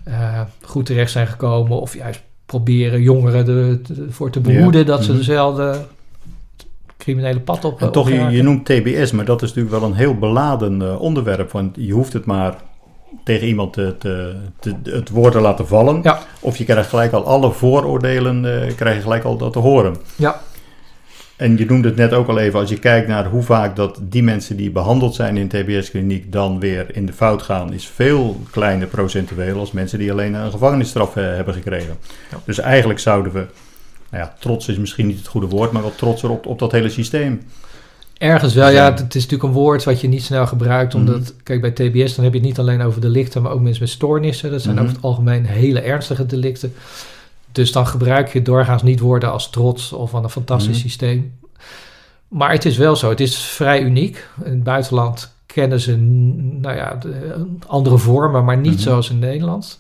eh, 0.04 0.42
goed 0.62 0.86
terecht 0.86 1.12
zijn 1.12 1.28
gekomen 1.28 1.80
of 1.80 1.96
juist 1.96 2.22
proberen 2.46 3.02
jongeren 3.02 3.82
ervoor 4.08 4.30
te 4.30 4.40
behoeden 4.40 4.86
dat 4.86 5.04
ze 5.04 5.10
mhm. 5.10 5.18
dezelfde 5.18 5.86
criminele 6.98 7.40
pad 7.40 7.66
op 7.66 7.82
En 7.82 7.92
toch, 7.92 8.10
je, 8.10 8.22
je 8.30 8.44
noemt 8.44 8.66
TBS, 8.66 9.12
maar 9.12 9.26
dat 9.26 9.42
is 9.42 9.48
natuurlijk 9.54 9.80
wel 9.80 9.90
een 9.90 9.96
heel 9.96 10.16
beladen 10.16 11.00
onderwerp. 11.00 11.52
Want 11.52 11.76
je 11.80 11.94
hoeft 11.94 12.14
het 12.14 12.26
maar 12.26 12.56
tegen 13.24 13.48
iemand 13.48 13.74
te, 13.74 13.96
te, 13.98 14.36
te- 14.60 14.76
het 14.84 15.10
woord 15.10 15.32
te 15.32 15.40
laten 15.40 15.68
vallen. 15.68 16.00
Ja. 16.04 16.20
Of 16.40 16.58
je 16.58 16.64
krijgt 16.64 16.90
gelijk 16.90 17.12
al 17.14 17.26
alle 17.26 17.52
vooroordelen, 17.52 18.68
eh 18.68 18.76
krijg 18.76 18.96
je 18.96 19.02
gelijk 19.02 19.24
al 19.24 19.38
dat 19.38 19.54
te 19.54 19.60
horen. 19.60 19.96
Ja. 20.16 20.42
En 21.36 21.58
je 21.58 21.66
noemde 21.66 21.88
het 21.88 21.98
net 21.98 22.14
ook 22.14 22.28
al 22.28 22.38
even, 22.40 22.60
als 22.60 22.70
je 22.70 22.80
kijkt 22.80 23.08
naar 23.08 23.26
hoe 23.26 23.44
vaak 23.44 23.76
dat 23.76 24.00
die 24.02 24.24
mensen 24.24 24.58
die 24.58 24.72
behandeld 24.72 25.16
zijn 25.16 25.38
in 25.38 25.48
TBS-kliniek 25.48 26.32
dan 26.32 26.60
weer 26.60 26.96
in 26.96 27.06
de 27.06 27.14
fout 27.14 27.42
gaan, 27.42 27.74
is 27.74 27.88
veel 27.88 28.40
kleiner 28.52 28.88
procentueel 28.88 29.60
als 29.60 29.72
mensen 29.72 30.00
die 30.00 30.12
alleen 30.12 30.34
een 30.34 30.52
gevangenisstraf 30.52 31.16
eh, 31.16 31.24
hebben 31.24 31.54
gekregen. 31.54 31.98
Ja. 32.32 32.38
Dus 32.46 32.60
eigenlijk 32.60 33.00
zouden 33.00 33.32
we, 33.34 33.46
nou 34.10 34.24
ja, 34.24 34.34
trots 34.40 34.68
is 34.68 34.78
misschien 34.78 35.08
niet 35.08 35.18
het 35.18 35.28
goede 35.28 35.48
woord, 35.48 35.72
maar 35.72 35.82
wel 35.82 35.96
trots 35.96 36.24
erop 36.24 36.46
op 36.46 36.60
dat 36.60 36.72
hele 36.72 36.90
systeem. 36.90 37.42
Ergens 38.18 38.54
wel, 38.54 38.70
ja. 38.70 38.86
Het, 38.92 39.16
is 39.16 39.24
natuurlijk 39.24 39.44
een 39.44 39.56
woord 39.62 39.84
wat 39.84 40.02
je 40.02 40.08
niet 40.08 40.24
snel 40.24 40.48
gebruikt. 40.48 40.96
Omdat, 40.96 41.20
Mhm. 41.20 41.30
kijk, 41.44 41.62
bij 41.62 41.72
TBS 41.72 42.16
dan 42.16 42.24
heb 42.24 42.34
je 42.34 42.40
het 42.40 42.48
niet 42.48 42.60
alleen 42.60 42.82
over 42.82 43.02
delicten, 43.02 43.42
maar 43.42 43.52
ook 43.52 43.62
mensen 43.62 43.82
met 43.84 43.92
stoornissen. 43.92 44.52
Dat 44.52 44.62
zijn 44.62 44.76
Mhm. 44.76 44.84
over 44.84 44.96
het 44.96 45.06
algemeen 45.06 45.46
hele 45.46 45.80
ernstige 45.80 46.26
delicten. 46.26 46.74
Dus 47.52 47.72
dan 47.72 47.88
gebruik 47.88 48.34
je 48.34 48.42
doorgaans 48.42 48.84
niet 48.84 49.00
woorden 49.00 49.32
als 49.32 49.50
trots 49.50 49.94
of 49.94 50.10
van 50.10 50.24
een 50.24 50.30
fantastisch 50.30 50.72
Mhm. 50.78 50.82
systeem. 50.88 51.34
Maar 52.28 52.52
het 52.52 52.66
is 52.66 52.78
wel 52.78 52.96
zo, 52.96 53.10
het 53.10 53.20
is 53.20 53.36
vrij 53.38 53.82
uniek. 53.82 54.28
In 54.44 54.52
het 54.52 54.64
buitenland 54.64 55.34
kennen 55.46 55.80
ze, 55.80 55.96
nou 56.62 56.76
ja, 56.76 56.96
de- 56.96 57.46
andere 57.68 57.98
vormen, 57.98 58.46
maar 58.46 58.58
niet 58.58 58.82
zoals 58.82 59.10
in 59.10 59.20
Nederland. 59.20 59.80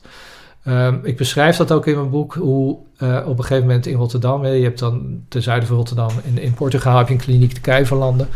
Ehm, 0.67 0.95
ik 1.03 1.17
beschrijf 1.17 1.57
dat 1.57 1.71
ook 1.71 1.85
in 1.87 1.95
mijn 1.95 2.09
boek, 2.09 2.33
hoe 2.33 2.77
eh, 2.97 3.23
op 3.25 3.37
een 3.37 3.43
gegeven 3.43 3.67
moment 3.67 3.85
in 3.85 3.95
Rotterdam, 3.95 4.43
hè, 4.43 4.49
je 4.49 4.63
hebt 4.63 4.79
dan 4.79 5.21
ten 5.29 5.41
zuiden 5.41 5.67
van 5.67 5.77
Rotterdam, 5.77 6.09
in, 6.23 6.37
in 6.41 6.53
Portugal 6.53 6.97
heb 6.97 7.07
je 7.07 7.13
een 7.13 7.19
kliniek 7.19 7.55
de 7.55 7.61
Kuiverlanden. 7.61 8.27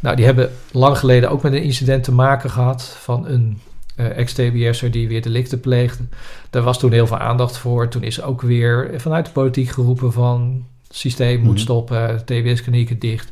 Nou, 0.00 0.16
die 0.16 0.24
hebben 0.24 0.50
lang 0.72 0.98
geleden 0.98 1.30
ook 1.30 1.42
met 1.42 1.52
een 1.52 1.62
incident 1.62 2.04
te 2.04 2.12
maken 2.12 2.50
gehad 2.50 2.96
van 3.00 3.26
een 3.26 3.58
eh 3.96 4.18
ex-TBS'er 4.18 4.90
die 4.90 5.08
weer 5.08 5.22
delicten 5.22 5.60
pleegde. 5.60 6.04
Daar 6.50 6.62
was 6.62 6.78
toen 6.78 6.92
heel 6.92 7.06
veel 7.06 7.18
aandacht 7.18 7.58
voor. 7.58 7.88
Toen 7.88 8.02
is 8.02 8.22
ook 8.22 8.42
weer 8.42 8.90
vanuit 8.96 9.26
de 9.26 9.32
politiek 9.32 9.68
geroepen 9.68 10.12
van 10.12 10.64
het 10.88 10.96
systeem 10.96 11.40
moet 11.40 11.52
Mhm. 11.52 11.62
stoppen, 11.62 12.24
TBS-klinieken 12.24 12.98
dicht. 12.98 13.30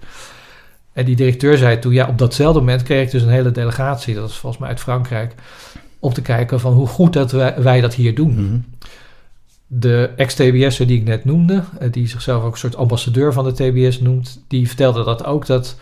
En 0.93 1.05
die 1.05 1.16
directeur 1.16 1.57
zei 1.59 1.78
toen, 1.78 1.93
ja, 1.93 2.09
op 2.09 2.18
datzelfde 2.18 2.59
moment 2.59 2.82
kreeg 2.82 3.05
ik 3.05 3.11
dus 3.11 3.22
een 3.22 3.28
hele 3.28 3.51
delegatie, 3.51 4.14
dat 4.14 4.22
was 4.22 4.39
volgens 4.39 4.61
mij 4.61 4.70
uit 4.70 4.80
Frankrijk, 4.80 5.35
om 6.05 6.12
te 6.12 6.22
kijken 6.22 6.61
van 6.61 6.72
hoe 6.72 6.86
goed 6.86 7.12
dat 7.12 7.32
wij, 7.32 7.55
wij 7.62 7.80
dat 7.80 7.94
hier 7.94 8.14
doen. 8.14 8.32
Mhm. 8.34 8.59
De 9.66 10.11
ex-TBS'er 10.16 10.86
die 10.86 10.98
ik 10.98 11.05
net 11.05 11.24
noemde, 11.24 11.62
eh, 11.78 11.92
die 11.92 12.09
zichzelf 12.09 12.42
ook 12.42 12.52
een 12.52 12.59
soort 12.59 12.76
ambassadeur 12.76 13.32
van 13.32 13.44
de 13.44 13.52
TBS 13.52 14.00
noemt, 14.00 14.42
die 14.48 14.66
vertelde 14.66 15.05
dat 15.05 15.24
ook 15.24 15.46
dat 15.46 15.76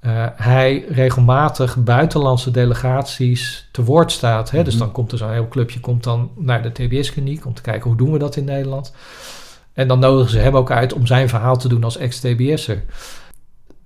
eh, 0.00 0.26
hij 0.34 0.84
regelmatig 0.88 1.76
buitenlandse 1.76 2.50
delegaties 2.50 3.68
te 3.72 3.84
woord 3.84 4.12
staat. 4.12 4.50
Hè? 4.50 4.62
Dus 4.64 4.74
Mhm. 4.74 4.82
dan 4.82 4.92
komt 4.92 5.12
er 5.12 5.18
zo'n 5.18 5.32
heel 5.32 5.48
clubje 5.48 5.80
komt 5.80 6.04
dan 6.04 6.30
naar 6.36 6.62
de 6.62 6.72
TBS-kliniek 6.72 7.46
om 7.46 7.54
te 7.54 7.62
kijken 7.62 7.88
hoe 7.88 7.98
doen 7.98 8.12
we 8.12 8.18
dat 8.18 8.36
in 8.36 8.44
Nederland. 8.44 8.92
En 9.72 9.88
dan 9.88 9.98
nodigen 9.98 10.30
ze 10.30 10.38
hem 10.38 10.56
ook 10.56 10.70
uit 10.70 10.92
om 10.92 11.06
zijn 11.06 11.28
verhaal 11.28 11.56
te 11.56 11.68
doen 11.68 11.84
als 11.84 11.96
ex-TBS'er. 11.96 12.82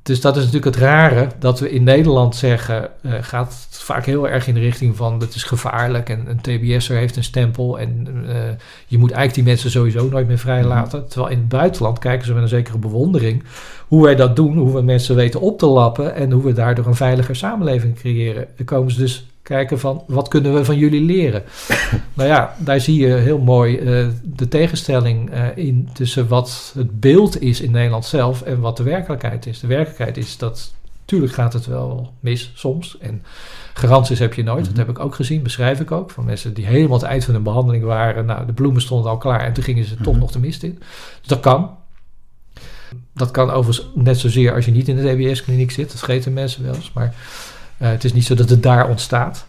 Dus 0.05 0.21
dat 0.21 0.37
is 0.37 0.45
natuurlijk 0.45 0.77
het 0.77 0.85
rare 0.85 1.29
dat 1.39 1.61
we 1.61 1.71
in 1.71 1.83
Nederland 1.83 2.37
zeggen, 2.37 2.91
eh, 3.03 3.13
gaat 3.21 3.67
het 3.71 3.79
vaak 3.83 4.07
heel 4.07 4.29
erg 4.29 4.47
in 4.47 4.55
de 4.55 4.61
richting 4.61 4.97
van 4.97 5.21
het 5.21 5.35
is 5.35 5.43
gevaarlijk 5.43 6.09
en 6.09 6.27
een 6.29 6.41
TBS'er 6.41 6.97
heeft 6.97 7.17
een 7.17 7.25
stempel 7.25 7.79
en 7.79 8.07
eh, 8.29 8.35
je 8.87 8.99
moet 8.99 9.11
eigenlijk 9.11 9.35
die 9.35 9.45
mensen 9.45 9.71
sowieso 9.71 10.09
nooit 10.09 10.27
meer 10.27 10.39
vrijlaten. 10.39 11.09
Terwijl 11.09 11.33
in 11.33 11.39
het 11.39 11.49
buitenland 11.49 11.99
kijken 11.99 12.27
ze 12.27 12.33
met 12.33 12.43
een 12.43 12.49
zekere 12.49 12.79
bewondering 12.79 13.45
hoe 13.89 14.03
wij 14.03 14.15
dat 14.15 14.37
doen, 14.37 14.57
hoe 14.57 14.75
we 14.75 14.83
mensen 14.83 15.17
weten 15.17 15.41
op 15.41 15.59
te 15.59 15.67
lappen 15.67 16.15
en 16.15 16.31
hoe 16.31 16.43
we 16.43 16.53
daardoor 16.53 16.87
een 16.87 16.95
veiliger 16.95 17.37
samenleving 17.37 17.95
creëren. 17.95 18.47
Dan 18.57 18.67
komen 18.67 18.93
ze 18.93 18.99
dus 18.99 19.27
kijken 19.45 19.79
van 19.79 20.03
wat 20.07 20.29
kunnen 20.29 20.55
we 20.55 20.65
van 20.65 20.79
jullie 20.79 21.01
leren. 21.03 21.43
nou 22.15 22.29
ja, 22.29 22.55
daar 22.59 22.81
zie 22.81 23.07
je 23.07 23.15
heel 23.15 23.39
mooi 23.39 23.79
eh, 23.79 24.07
de 24.23 24.49
tegenstelling 24.49 25.31
eh, 25.31 25.47
in 25.55 25.89
tussen 25.93 26.29
wat 26.29 26.73
het 26.75 27.01
beeld 27.01 27.41
is 27.41 27.61
in 27.61 27.71
Nederland 27.71 28.05
zelf 28.05 28.43
en 28.43 28.61
wat 28.61 28.77
de 28.77 28.83
werkelijkheid 28.83 29.47
is. 29.47 29.61
De 29.61 29.67
werkelijkheid 29.67 30.17
is 30.17 30.37
dat, 30.37 30.75
tuurlijk 31.05 31.33
gaat 31.33 31.53
het 31.53 31.67
wel 31.67 32.13
mis 32.21 32.53
soms 32.55 32.99
en 32.99 33.23
garanties 33.75 34.19
heb 34.19 34.35
je 34.35 34.43
nooit. 34.43 34.61
Mhm. 34.61 34.69
Dat 34.69 34.87
heb 34.87 34.97
ik 34.97 35.05
ook 35.05 35.15
gezien, 35.15 35.43
beschrijf 35.43 35.81
ik 35.81 35.91
ook, 35.91 36.11
van 36.11 36.25
mensen 36.25 36.55
die 36.55 36.67
helemaal 36.67 36.99
het 36.99 37.07
eind 37.07 37.25
van 37.25 37.35
hun 37.35 37.43
behandeling 37.43 37.85
waren. 37.85 38.27
Nou, 38.27 38.47
de 38.47 38.53
bloemen 38.53 38.83
stonden 38.83 39.11
al 39.11 39.19
klaar 39.19 39.41
en 39.41 39.53
toen 39.53 39.65
gingen 39.65 39.85
ze 39.85 39.97
toch 39.97 40.13
Mhm. 40.13 40.21
nog 40.23 40.31
de 40.33 40.39
mist 40.39 40.63
in. 40.63 40.79
Dus 41.19 41.29
dat 41.29 41.41
kan. 41.41 41.71
Dat 43.15 43.31
kan 43.31 43.51
overigens 43.51 43.91
net 43.95 44.19
zozeer 44.19 44.55
als 44.55 44.65
je 44.65 44.71
niet 44.71 44.89
in 44.89 44.97
de 44.97 45.03
TBS-kliniek 45.15 45.71
zit. 45.71 45.89
Dat 45.89 45.99
vergeten 45.99 46.33
mensen 46.33 46.65
wel 46.65 46.75
eens. 46.75 46.93
Maar 46.95 47.15
eh, 47.79 47.89
het 47.89 48.05
is 48.05 48.13
niet 48.13 48.25
zo 48.25 48.35
dat 48.35 48.49
het 48.49 48.63
daar 48.63 48.89
ontstaat. 48.89 49.47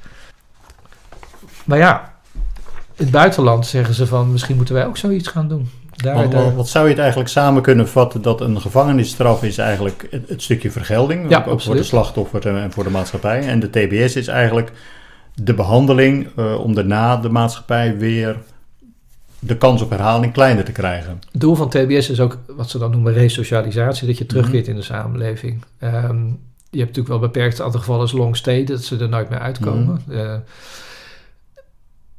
Maar 1.66 1.78
ja, 1.78 2.14
in 2.96 3.04
het 3.04 3.12
buitenland 3.12 3.68
zeggen 3.68 3.94
ze 3.94 4.08
van... 4.08 4.32
misschien 4.32 4.56
moeten 4.56 4.76
wij 4.76 4.86
ook 4.86 4.98
zoiets 4.98 5.28
gaan 5.28 5.48
doen. 5.48 5.70
Daar, 5.96 6.16
Want, 6.16 6.32
daar- 6.32 6.56
wat, 6.56 6.68
zou 6.70 6.84
je 6.86 6.90
het 6.92 7.00
eigenlijk 7.00 7.30
samen 7.30 7.62
kunnen 7.62 7.88
vatten 7.90 8.22
dat 8.22 8.42
een 8.42 8.62
gevangenisstraf 8.62 9.44
is 9.44 9.58
eigenlijk 9.58 10.08
het, 10.12 10.30
het 10.30 10.42
stukje 10.42 10.72
vergelding, 10.72 11.30
Ja, 11.30 11.44
ook 11.48 11.62
voor 11.62 11.76
de 11.76 11.84
slachtoffer 11.84 12.48
en 12.56 12.72
voor 12.72 12.84
de 12.84 12.90
maatschappij. 12.90 13.48
En 13.48 13.60
de 13.60 13.70
TBS 13.70 14.16
is 14.16 14.28
eigenlijk 14.28 14.72
de 15.34 15.54
behandeling 15.54 16.28
eh, 16.36 16.60
om 16.60 16.74
daarna 16.76 17.18
de 17.18 17.30
maatschappij 17.30 17.98
weer 17.98 18.38
de 19.40 19.58
kans 19.58 19.82
op 19.82 19.90
herhaling 19.90 20.34
kleiner 20.34 20.64
te 20.64 20.72
krijgen. 20.72 21.20
Het 21.32 21.42
doel 21.42 21.56
van 21.56 21.70
TBS 21.70 22.10
is 22.10 22.20
ook 22.20 22.38
wat 22.48 22.70
ze 22.70 22.78
dan 22.78 22.92
noemen 22.92 23.14
resocialisatie. 23.14 24.08
Dat 24.08 24.18
je 24.18 24.26
terugkeert 24.26 24.62
Mhm. 24.64 24.72
in 24.72 24.76
de 24.78 24.84
samenleving. 24.86 25.64
Ehm, 25.80 26.18
je 26.76 26.82
hebt 26.82 26.96
natuurlijk 26.96 27.08
wel 27.08 27.30
een 27.30 27.34
beperkt 27.34 27.62
aantal 27.62 27.80
gevallen 27.80 28.02
als 28.02 28.12
long 28.12 28.36
stay... 28.38 28.64
dat 28.64 28.84
ze 28.84 28.98
er 28.98 29.10
nooit 29.10 29.30
meer 29.30 29.40
uitkomen. 29.40 30.02
Mhm. 30.08 30.18
Eh, 30.18 30.36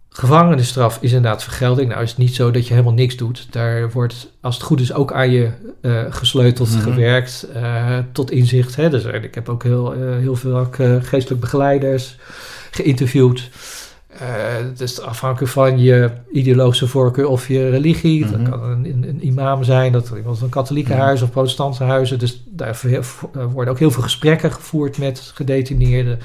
gevangenisstraf 0.09 0.99
is 1.01 1.13
inderdaad 1.13 1.43
vergelding. 1.43 1.89
Nou 1.89 2.03
is 2.03 2.09
het 2.09 2.19
niet 2.19 2.35
zo 2.35 2.51
dat 2.51 2.67
je 2.67 2.73
helemaal 2.73 2.95
niks 2.95 3.17
doet. 3.17 3.47
Daar 3.51 3.91
wordt, 3.91 4.31
als 4.41 4.55
het 4.55 4.65
goed 4.65 4.81
is, 4.81 4.93
ook 4.93 5.13
aan 5.13 5.31
je 5.31 5.51
eh, 5.81 6.05
gesleuteld, 6.09 6.71
Mhm. 6.71 6.81
gewerkt, 6.81 7.47
eh, 7.55 7.99
tot 8.13 8.31
inzicht. 8.31 8.77
Hè? 8.77 8.91
Dus 8.91 9.05
ik 9.05 9.35
heb 9.35 9.49
ook 9.49 9.63
heel, 9.63 9.93
heel 9.93 10.37
veel 10.37 10.69
geestelijk 11.03 11.41
begeleiders 11.41 12.17
geïnterviewd. 12.71 13.49
Eh, 14.21 14.67
het 14.69 14.81
is 14.81 15.01
afhankelijk 15.01 15.53
van 15.53 15.79
je 15.79 16.11
ideologische 16.33 16.87
voorkeur 16.87 17.29
of 17.29 17.49
je 17.49 17.71
religie. 17.71 18.25
Mhm. 18.25 18.33
Dat 18.33 18.51
kan 18.51 18.63
een, 18.63 18.85
een, 18.85 19.09
een 19.09 19.27
imam 19.27 19.65
zijn, 19.65 19.93
dat 19.93 20.13
iemand 20.17 20.39
van 20.39 20.49
katholieke 20.49 20.93
Mhm. 20.93 21.01
huizen 21.01 21.27
of 21.27 21.33
protestantse 21.33 21.85
huizen. 21.85 22.19
Dus 22.19 22.43
daar 22.47 22.81
eh, 22.85 23.01
worden 23.53 23.73
ook 23.73 23.79
heel 23.79 23.91
veel 23.91 24.03
gesprekken 24.03 24.53
gevoerd 24.53 24.99
met 24.99 25.31
gedetineerden. 25.35 26.19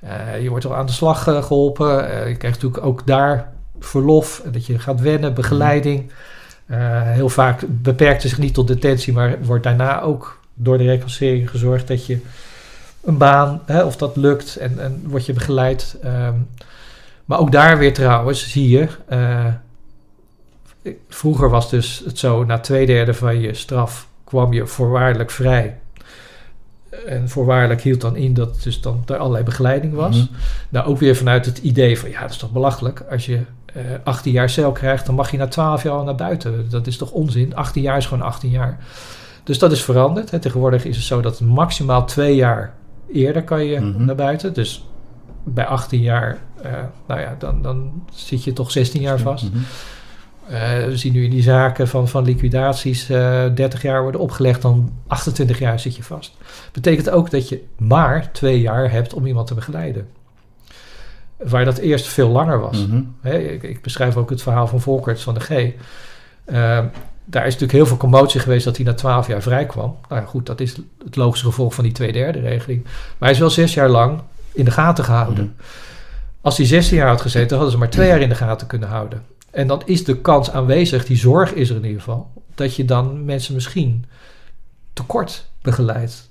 Eh, 0.00 0.42
je 0.42 0.48
wordt 0.48 0.64
al 0.66 0.74
aan 0.76 0.86
de 0.86 0.92
slag 0.92 1.26
eh, 1.26 1.42
geholpen. 1.42 2.10
Eh, 2.10 2.28
je 2.28 2.36
krijgt 2.36 2.62
natuurlijk 2.62 2.86
ook 2.86 3.06
daar 3.06 3.52
verlof, 3.78 4.42
dat 4.52 4.66
je 4.66 4.78
gaat 4.78 5.00
wennen, 5.00 5.34
begeleiding. 5.34 6.10
Eh, 6.66 6.78
heel 7.02 7.28
vaak 7.28 7.62
beperkt 7.68 8.22
het 8.22 8.30
zich 8.30 8.40
niet 8.40 8.54
tot 8.54 8.68
detentie, 8.68 9.12
maar 9.12 9.36
wordt 9.42 9.64
daarna 9.64 10.00
ook 10.02 10.38
door 10.54 10.78
de 10.78 10.84
reclassering 10.84 11.50
gezorgd 11.50 11.88
dat 11.88 12.06
je 12.06 12.18
een 13.04 13.16
baan, 13.18 13.60
hè, 13.66 13.82
of 13.84 13.96
dat 13.96 14.16
lukt, 14.16 14.56
en, 14.56 14.78
en 14.78 15.02
word 15.06 15.26
je 15.26 15.32
begeleid. 15.32 15.96
Ehm, 16.02 16.34
maar 17.24 17.38
ook 17.38 17.52
daar 17.52 17.78
weer 17.78 17.92
trouwens 17.92 18.50
zie 18.50 18.68
je, 18.68 18.88
eh, 19.06 19.46
vroeger 21.08 21.50
was 21.50 21.70
dus 21.70 22.02
het 22.04 22.18
zo, 22.18 22.44
na 22.44 22.58
twee 22.58 22.86
derde 22.86 23.14
van 23.14 23.40
je 23.40 23.54
straf 23.54 24.08
kwam 24.24 24.52
je 24.52 24.66
voorwaardelijk 24.66 25.30
vrij. 25.30 25.78
En 27.06 27.28
voorwaardelijk 27.28 27.80
hield 27.80 28.00
dan 28.00 28.16
in 28.16 28.34
dat 28.34 28.62
dus 28.62 28.80
dan 28.80 29.02
er 29.06 29.16
allerlei 29.16 29.44
begeleiding 29.44 29.94
was. 29.94 30.16
Mhm. 30.16 30.26
Nou, 30.68 30.86
ook 30.86 30.98
weer 30.98 31.16
vanuit 31.16 31.46
het 31.46 31.58
idee 31.58 31.98
van, 31.98 32.10
ja, 32.10 32.20
dat 32.20 32.30
is 32.30 32.36
toch 32.36 32.52
belachelijk. 32.52 33.04
Als 33.10 33.26
je 33.26 33.40
eh 33.74 33.82
18 34.04 34.32
jaar 34.32 34.50
cel 34.50 34.72
krijgt, 34.72 35.06
dan 35.06 35.14
mag 35.14 35.30
je 35.30 35.36
na 35.36 35.46
12 35.48 35.82
jaar 35.82 35.92
al 35.92 36.04
naar 36.04 36.14
buiten. 36.14 36.66
Dat 36.70 36.86
is 36.86 36.96
toch 36.96 37.10
onzin? 37.10 37.56
18 37.56 37.82
jaar 37.82 37.96
is 37.96 38.06
gewoon 38.06 38.24
18 38.26 38.50
jaar. 38.50 38.78
Dus 39.44 39.58
dat 39.58 39.72
is 39.72 39.82
veranderd. 39.82 40.30
Hè. 40.30 40.38
Tegenwoordig 40.38 40.84
is 40.84 40.96
het 40.96 41.04
zo 41.04 41.20
dat 41.20 41.40
maximaal 41.40 42.04
twee 42.06 42.34
jaar 42.34 42.74
eerder 43.12 43.42
kan 43.42 43.64
je 43.64 43.80
Mhm. 43.80 44.04
naar 44.04 44.14
buiten. 44.14 44.52
Dus 44.54 44.84
bij 45.44 45.66
18 45.66 46.00
jaar, 46.00 46.38
eh, 46.53 46.53
nou 47.06 47.20
ja, 47.20 47.36
dan, 47.38 47.62
dan 47.62 48.04
zit 48.12 48.44
je 48.44 48.52
toch 48.52 48.70
16 48.70 49.00
jaar 49.00 49.18
vast. 49.18 49.44
Mhm. 49.44 49.62
Eh, 50.48 50.84
we 50.84 50.96
zien 50.96 51.12
nu 51.12 51.24
in 51.24 51.30
die 51.30 51.42
zaken 51.42 51.88
van, 51.88 52.08
van 52.08 52.24
liquidaties 52.24 53.08
eh 53.08 53.44
30 53.54 53.82
jaar 53.82 54.02
worden 54.02 54.20
opgelegd, 54.20 54.62
dan 54.62 54.92
28 55.06 55.58
jaar 55.58 55.80
zit 55.80 55.96
je 55.96 56.02
vast. 56.02 56.36
Betekent 56.72 57.10
ook 57.10 57.30
dat 57.30 57.48
je 57.48 57.64
maar 57.78 58.32
twee 58.32 58.60
jaar 58.60 58.90
hebt 58.90 59.14
om 59.14 59.26
iemand 59.26 59.46
te 59.46 59.54
begeleiden. 59.54 60.08
Waar 61.36 61.64
dat 61.64 61.78
eerst 61.78 62.06
veel 62.06 62.28
langer 62.28 62.60
was. 62.60 62.86
Mhm. 62.86 63.02
Ik, 63.34 63.62
ik 63.62 63.82
beschrijf 63.82 64.16
ook 64.16 64.30
het 64.30 64.42
verhaal 64.42 64.66
van 64.66 64.80
Volkert 64.80 65.20
van 65.20 65.34
de 65.34 65.40
G. 65.40 65.50
Eh, 65.50 65.74
daar 67.24 67.46
is 67.46 67.52
natuurlijk 67.52 67.72
heel 67.72 67.86
veel 67.86 67.96
commotie 67.96 68.40
geweest 68.40 68.64
dat 68.64 68.76
hij 68.76 68.84
na 68.84 68.94
12 68.94 69.26
jaar 69.26 69.42
vrij 69.42 69.66
kwam. 69.66 69.96
Nou 70.08 70.20
ja, 70.20 70.26
goed, 70.26 70.46
dat 70.46 70.60
is 70.60 70.76
het 71.04 71.16
logische 71.16 71.46
gevolg 71.46 71.74
van 71.74 71.84
die 71.84 71.92
twee 71.92 72.12
derde 72.12 72.40
regeling. 72.40 72.82
Maar 72.84 72.92
hij 73.18 73.30
is 73.30 73.38
wel 73.38 73.50
zes 73.50 73.74
jaar 73.74 73.88
lang 73.88 74.20
in 74.52 74.64
de 74.64 74.70
gaten 74.70 75.04
gehouden. 75.04 75.44
Mhm. 75.44 75.64
Als 76.44 76.56
hij 76.56 76.66
16 76.66 76.96
jaar 76.96 77.08
had 77.08 77.20
gezeten, 77.20 77.50
hadden 77.56 77.72
ze 77.72 77.78
maar 77.78 77.90
twee 77.90 78.08
jaar 78.08 78.20
in 78.20 78.28
de 78.28 78.34
gaten 78.34 78.66
kunnen 78.66 78.88
houden. 78.88 79.22
En 79.50 79.66
dan 79.66 79.82
is 79.84 80.04
de 80.04 80.16
kans 80.20 80.50
aanwezig, 80.50 81.06
die 81.06 81.16
zorg 81.16 81.52
is 81.52 81.70
er 81.70 81.76
in 81.76 81.84
ieder 81.84 81.98
geval, 81.98 82.30
dat 82.54 82.74
je 82.76 82.84
dan 82.84 83.24
mensen 83.24 83.54
misschien 83.54 84.04
tekort 84.92 85.50
begeleidt. 85.62 86.30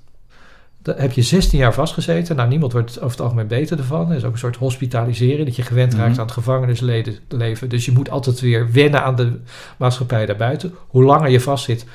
Dan 0.81 0.95
heb 0.97 1.11
je 1.11 1.21
16 1.21 1.59
jaar 1.59 1.73
vastgezeten. 1.73 2.35
Nou, 2.35 2.49
niemand 2.49 2.71
wordt 2.71 2.97
over 2.97 3.09
het 3.11 3.21
algemeen 3.21 3.47
beter 3.47 3.77
ervan. 3.77 4.09
Er 4.09 4.15
is 4.15 4.23
ook 4.23 4.31
een 4.33 4.37
soort 4.37 4.55
hospitalisering, 4.55 5.45
dat 5.45 5.55
je 5.55 5.61
gewend 5.61 5.93
raakt 5.93 6.09
Mhm. 6.11 6.19
aan 6.19 6.25
het 6.25 6.33
gevangenisleven. 6.35 7.69
Dus 7.69 7.85
je 7.85 7.91
moet 7.91 8.09
altijd 8.09 8.39
weer 8.39 8.71
wennen 8.71 9.03
aan 9.03 9.15
de 9.15 9.39
maatschappij 9.77 10.25
daarbuiten. 10.25 10.73
Hoe 10.87 11.03
langer 11.03 11.29
je 11.29 11.39
vastzit, 11.39 11.85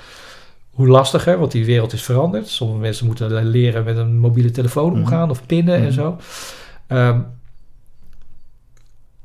hoe 0.70 0.88
lastiger, 0.88 1.38
want 1.38 1.52
die 1.52 1.64
wereld 1.64 1.92
is 1.92 2.02
veranderd. 2.02 2.48
Sommige 2.48 2.80
mensen 2.80 3.06
moeten 3.06 3.44
leren 3.46 3.84
met 3.84 3.96
een 3.96 4.18
mobiele 4.18 4.50
telefoon 4.50 4.90
Mhm. 4.90 4.98
omgaan 5.00 5.30
of 5.30 5.46
pinnen 5.46 5.74
en 5.74 5.82
Mhm. 5.82 5.92
zo. 5.92 6.16
Ehm, 6.86 7.20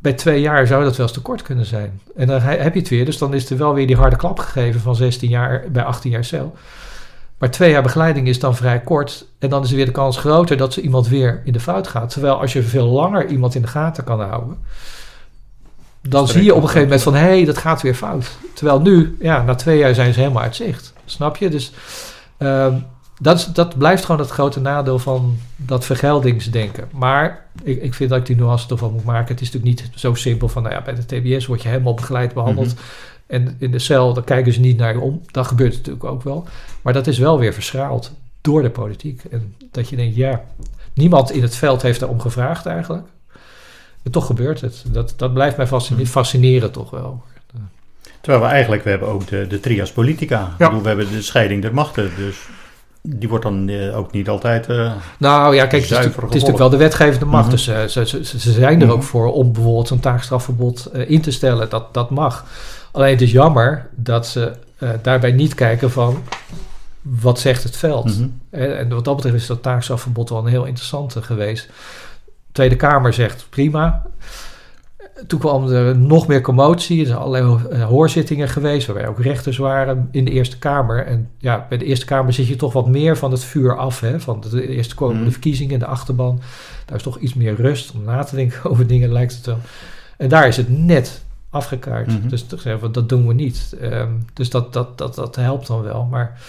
bij 0.03 0.13
twee 0.13 0.41
jaar 0.41 0.67
zou 0.67 0.83
dat 0.83 0.95
wel 0.97 1.05
eens 1.05 1.15
te 1.15 1.21
kort 1.21 1.41
kunnen 1.41 1.65
zijn. 1.65 2.01
En 2.15 2.27
dan 2.27 2.41
he- 2.41 2.57
heb 2.57 2.73
je 2.73 2.79
het 2.79 2.89
weer, 2.89 3.05
dus 3.05 3.17
dan 3.17 3.33
is 3.33 3.49
er 3.49 3.57
wel 3.57 3.73
weer 3.73 3.87
die 3.87 3.95
harde 3.95 4.15
klap 4.15 4.39
gegeven 4.39 4.81
van 4.81 4.95
16 4.95 5.29
jaar 5.29 5.63
bij 5.71 5.83
18 5.83 6.11
jaar 6.11 6.23
cel. 6.25 6.55
Maar 7.37 7.51
twee 7.51 7.71
jaar 7.71 7.81
begeleiding 7.83 8.27
is 8.27 8.39
dan 8.39 8.55
vrij 8.55 8.79
kort. 8.79 9.25
En 9.39 9.49
dan 9.49 9.63
is 9.63 9.69
er 9.69 9.75
weer 9.75 9.85
de 9.85 9.91
kans 9.91 10.17
groter 10.17 10.57
dat 10.57 10.73
ze 10.73 10.81
iemand 10.81 11.07
weer 11.07 11.41
in 11.45 11.53
de 11.53 11.59
fout 11.59 11.87
gaat. 11.87 12.09
Terwijl 12.09 12.39
als 12.39 12.53
je 12.53 12.63
veel 12.63 12.87
langer 12.87 13.27
iemand 13.27 13.55
in 13.55 13.61
de 13.61 13.67
gaten 13.67 14.03
kan 14.03 14.21
houden. 14.21 14.57
Dan 16.01 16.27
zie 16.27 16.43
je 16.43 16.51
op 16.51 16.57
op 16.57 16.63
een 16.63 16.69
gegeven 16.69 16.87
moment 16.87 17.03
van, 17.03 17.13
hé, 17.15 17.19
hey, 17.19 17.45
dat 17.45 17.57
gaat 17.57 17.81
weer 17.81 17.95
fout. 17.95 18.31
Terwijl 18.53 18.81
nu, 18.81 19.17
ja, 19.19 19.43
na 19.43 19.55
twee 19.55 19.77
jaar 19.77 19.93
zijn 19.93 20.13
ze 20.13 20.19
helemaal 20.19 20.43
uit 20.43 20.55
zicht. 20.55 20.93
Snap 21.05 21.37
je? 21.37 21.49
Dus 21.49 21.71
ehm, 22.37 22.75
dat, 23.23 23.37
is, 23.37 23.45
dat 23.45 23.77
blijft 23.77 24.05
gewoon 24.05 24.21
het 24.21 24.29
grote 24.29 24.59
nadeel 24.59 24.99
van 24.99 25.37
dat 25.55 25.85
vergeldingsdenken. 25.85 26.87
Maar 26.91 27.45
ik, 27.63 27.81
ik 27.81 27.93
vind 27.93 28.09
dat 28.09 28.19
ik 28.19 28.25
die 28.25 28.35
nuance 28.35 28.67
toch 28.67 28.79
wel 28.79 28.89
moet 28.91 29.03
maken. 29.03 29.33
Het 29.33 29.41
is 29.41 29.51
natuurlijk 29.51 29.81
niet 29.81 29.99
zo 29.99 30.13
simpel 30.13 30.47
van, 30.47 30.63
nou 30.63 30.75
ja, 30.75 30.81
bij 30.81 30.95
de 30.95 31.05
TBS 31.05 31.45
word 31.45 31.61
je 31.61 31.67
helemaal 31.69 31.93
begeleid 31.93 32.33
behandeld. 32.33 32.73
En 33.27 33.55
in 33.59 33.71
de 33.71 33.79
cel, 33.79 34.13
dan 34.13 34.23
kijken 34.23 34.53
ze 34.53 34.59
niet 34.59 34.77
naar 34.77 34.93
je 34.93 34.99
om. 34.99 35.21
Dat 35.31 35.47
gebeurt 35.47 35.73
natuurlijk 35.73 36.03
ook 36.03 36.23
wel. 36.23 36.47
Maar 36.81 36.93
dat 36.93 37.07
is 37.07 37.17
wel 37.17 37.39
weer 37.39 37.53
verschraald 37.53 38.11
door 38.41 38.61
de 38.61 38.69
politiek. 38.69 39.23
En 39.31 39.55
dat 39.71 39.89
je 39.89 39.95
denkt, 39.95 40.15
ja, 40.15 40.41
niemand 40.93 41.31
in 41.31 41.41
het 41.41 41.55
veld 41.55 41.81
heeft 41.81 41.99
daarom 41.99 42.19
gevraagd 42.19 42.65
eigenlijk. 42.65 43.07
En 44.03 44.11
toch 44.11 44.25
gebeurt 44.25 44.61
het. 44.61 44.83
Dat, 44.87 45.13
dat 45.17 45.33
blijft 45.33 45.57
mij 45.57 45.67
fascine- 45.67 46.05
fascineren 46.05 46.71
toch 46.71 46.89
wel. 46.89 47.23
Terwijl 48.21 48.43
we 48.43 48.49
eigenlijk, 48.49 48.83
we 48.83 48.89
hebben 48.89 49.07
ook 49.07 49.27
de, 49.27 49.47
de 49.47 49.59
trias 49.59 49.91
politica. 49.91 50.41
Ik 50.41 50.59
Ja. 50.59 50.65
bedoel, 50.67 50.81
we 50.81 50.87
hebben 50.87 51.11
de 51.11 51.21
scheiding 51.21 51.61
der 51.61 51.73
machten, 51.73 52.11
dus 52.17 52.37
die 53.07 53.29
wordt 53.29 53.43
dan 53.43 53.69
eh, 53.69 53.97
ook 53.97 54.11
niet 54.11 54.29
altijd... 54.29 54.67
eh, 54.69 54.91
Nou 55.17 55.55
ja, 55.55 55.65
kijk, 55.65 55.81
het 55.81 55.91
is, 55.91 55.97
het 55.97 56.15
is 56.15 56.21
natuurlijk 56.21 56.57
wel 56.57 56.69
de 56.69 56.77
wetgevende 56.77 57.25
macht. 57.25 57.43
Mhm. 57.43 57.51
Dus 57.51 57.67
eh, 57.67 57.83
ze, 57.83 58.05
ze, 58.07 58.23
ze 58.39 58.51
zijn 58.51 58.79
er 58.81 58.87
Mhm. 58.87 58.95
ook 58.95 59.03
voor 59.03 59.33
om 59.33 59.53
bijvoorbeeld 59.53 59.89
een 59.89 59.99
taakstrafverbod 59.99 60.89
in 61.07 61.21
te 61.21 61.31
stellen. 61.31 61.69
Dat, 61.69 61.93
dat 61.93 62.09
mag. 62.09 62.45
Alleen 62.91 63.11
het 63.11 63.21
is 63.21 63.31
jammer 63.31 63.89
dat 63.95 64.27
ze 64.27 64.51
daarbij 65.01 65.31
niet 65.31 65.53
kijken 65.55 65.91
van 65.91 66.23
wat 67.01 67.39
zegt 67.39 67.63
het 67.63 67.77
veld. 67.77 68.17
mhm. 68.17 68.27
En 68.49 68.89
wat 68.89 69.05
dat 69.05 69.15
betreft 69.15 69.35
is 69.37 69.45
dat 69.47 69.61
taakstrafverbod 69.61 70.29
wel 70.29 70.39
een 70.39 70.45
heel 70.45 70.65
interessante 70.65 71.21
geweest. 71.21 71.65
De 72.25 72.31
Tweede 72.51 72.75
Kamer 72.75 73.13
zegt 73.13 73.45
prima. 73.49 74.01
Toen 75.27 75.39
kwam 75.39 75.67
er 75.67 75.97
nog 75.97 76.27
meer 76.27 76.41
commotie. 76.41 76.99
Er 76.99 77.05
zijn 77.05 77.17
allerlei 77.19 77.59
eh, 77.71 77.83
hoorzittingen 77.85 78.49
geweest, 78.49 78.87
waarbij 78.87 79.07
ook 79.07 79.19
rechters 79.19 79.57
waren 79.57 80.07
in 80.11 80.25
de 80.25 80.31
Eerste 80.31 80.57
Kamer. 80.59 81.05
En 81.05 81.29
ja, 81.37 81.65
bij 81.69 81.77
de 81.77 81.85
Eerste 81.85 82.05
Kamer 82.05 82.33
zit 82.33 82.47
je 82.47 82.55
toch 82.55 82.73
wat 82.73 82.87
meer 82.87 83.17
van 83.17 83.31
het 83.31 83.43
vuur 83.43 83.77
af. 83.77 83.99
Hè? 83.99 84.19
Van 84.19 84.43
de 84.51 84.67
eerste 84.67 84.95
komen 84.95 85.15
Mhm. 85.15 85.25
de 85.25 85.31
verkiezingen, 85.31 85.79
de 85.79 85.85
achterban. 85.85 86.41
Daar 86.85 86.97
is 86.97 87.03
toch 87.03 87.17
iets 87.19 87.33
meer 87.33 87.55
rust 87.55 87.91
om 87.91 88.03
na 88.03 88.23
te 88.23 88.35
denken 88.35 88.63
over 88.71 88.87
dingen, 88.87 89.11
lijkt 89.11 89.35
het 89.35 89.45
wel. 89.45 89.59
En 90.17 90.29
daar 90.29 90.47
is 90.47 90.57
het 90.57 90.69
net 90.69 91.23
afgekaart. 91.49 92.29
Dus 92.29 92.43
te 92.43 92.55
zeggen, 92.57 92.79
van, 92.79 92.91
dat 92.91 93.09
doen 93.09 93.27
we 93.27 93.33
niet. 93.33 93.75
Ehm, 93.81 94.09
dus 94.33 94.49
dat, 94.49 94.73
dat, 94.73 94.97
dat, 94.97 95.15
dat 95.15 95.35
helpt 95.35 95.67
dan 95.67 95.81
wel. 95.81 96.07
Maar 96.11 96.39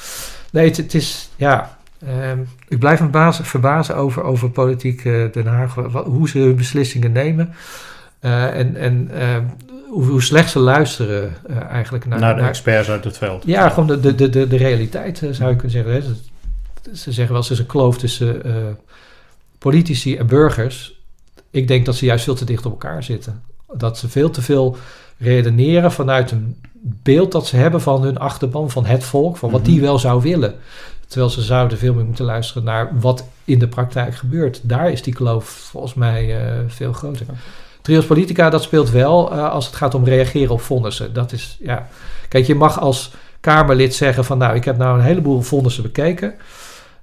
nee, 0.52 0.66
het, 0.68 0.76
het 0.76 0.94
is, 0.94 1.28
ja... 1.36 1.78
ehm, 2.06 2.38
ik 2.68 2.78
blijf 2.78 3.00
me 3.00 3.06
bazen, 3.08 3.44
verbazen 3.44 3.96
over, 3.96 4.22
over 4.22 4.50
politiek 4.50 5.04
eh, 5.04 5.32
Den 5.32 5.46
Haag. 5.46 5.74
hoe 6.04 6.28
ze 6.28 6.38
hun 6.38 6.56
beslissingen 6.56 7.12
nemen. 7.12 7.54
Eh, 8.24 8.58
en 8.58 8.76
en 8.76 9.10
ehm, 9.12 9.42
hoe, 9.88 10.04
hoe 10.04 10.22
slecht 10.22 10.50
ze 10.50 10.58
luisteren 10.58 11.32
eh, 11.46 11.56
eigenlijk 11.60 12.06
naar, 12.06 12.18
naar 12.18 12.34
de 12.34 12.40
naar- 12.40 12.50
experts 12.50 12.88
uit 12.88 13.04
het 13.04 13.18
veld. 13.18 13.42
ja, 13.46 13.68
gewoon 13.68 13.86
de, 13.86 14.00
de, 14.14 14.28
de, 14.28 14.46
de, 14.48 14.56
realiteit 14.56 15.22
eh, 15.22 15.30
zou 15.30 15.50
je 15.50 15.56
kunnen 15.56 15.70
zeggen. 15.70 15.92
Hè. 15.92 16.00
Ze- 16.00 16.96
Ze 16.96 17.12
zeggen 17.12 17.28
wel, 17.28 17.36
eens, 17.36 17.46
er 17.46 17.52
is 17.52 17.58
een 17.58 17.66
kloof 17.66 17.98
tussen 17.98 18.44
eh, 18.44 18.52
politici 19.58 20.16
en 20.16 20.26
burgers. 20.26 21.00
Ik 21.50 21.68
denk 21.68 21.86
dat 21.86 21.96
ze 21.96 22.04
juist 22.04 22.24
veel 22.24 22.34
te 22.34 22.44
dicht 22.44 22.66
op 22.66 22.72
elkaar 22.72 23.02
zitten. 23.02 23.42
Dat 23.72 23.98
ze 23.98 24.08
veel 24.08 24.30
te 24.30 24.42
veel 24.42 24.76
redeneren 25.18 25.92
vanuit 25.92 26.30
een 26.30 26.60
beeld 26.82 27.32
dat 27.32 27.46
ze 27.46 27.56
hebben 27.56 27.80
van 27.80 28.02
hun 28.02 28.18
achterban, 28.18 28.70
van 28.70 28.84
het 28.86 29.04
volk, 29.04 29.36
van 29.36 29.50
wat 29.50 29.60
Mhm. 29.60 29.70
die 29.70 29.80
wel 29.80 29.98
zou 29.98 30.22
willen. 30.22 30.54
Terwijl 31.06 31.30
ze 31.30 31.42
zouden 31.42 31.78
veel 31.78 31.94
meer 31.94 32.04
moeten 32.04 32.24
luisteren 32.24 32.64
naar 32.64 32.90
wat 33.00 33.24
in 33.44 33.58
de 33.58 33.68
praktijk 33.68 34.14
gebeurt. 34.14 34.60
Daar 34.62 34.90
is 34.90 35.02
die 35.02 35.14
kloof 35.14 35.44
volgens 35.48 35.94
mij 35.94 36.44
eh, 36.46 36.58
veel 36.66 36.92
groter. 36.92 37.26
Trios 37.84 38.06
Politica, 38.06 38.50
dat 38.50 38.62
speelt 38.62 38.90
wel 38.90 39.32
eh, 39.32 39.50
als 39.50 39.66
het 39.66 39.76
gaat 39.76 39.94
om 39.94 40.04
reageren 40.04 40.50
op 40.52 40.60
vonnissen. 40.60 41.12
Dat 41.12 41.32
is, 41.32 41.56
ja... 41.60 41.86
Kijk, 42.28 42.46
je 42.46 42.54
mag 42.54 42.80
als 42.80 43.10
Kamerlid 43.40 43.94
zeggen 43.94 44.24
van... 44.24 44.38
nou, 44.38 44.54
ik 44.56 44.64
heb 44.64 44.76
nou 44.76 44.98
een 44.98 45.04
heleboel 45.04 45.40
vonnissen 45.40 45.82
bekeken... 45.82 46.34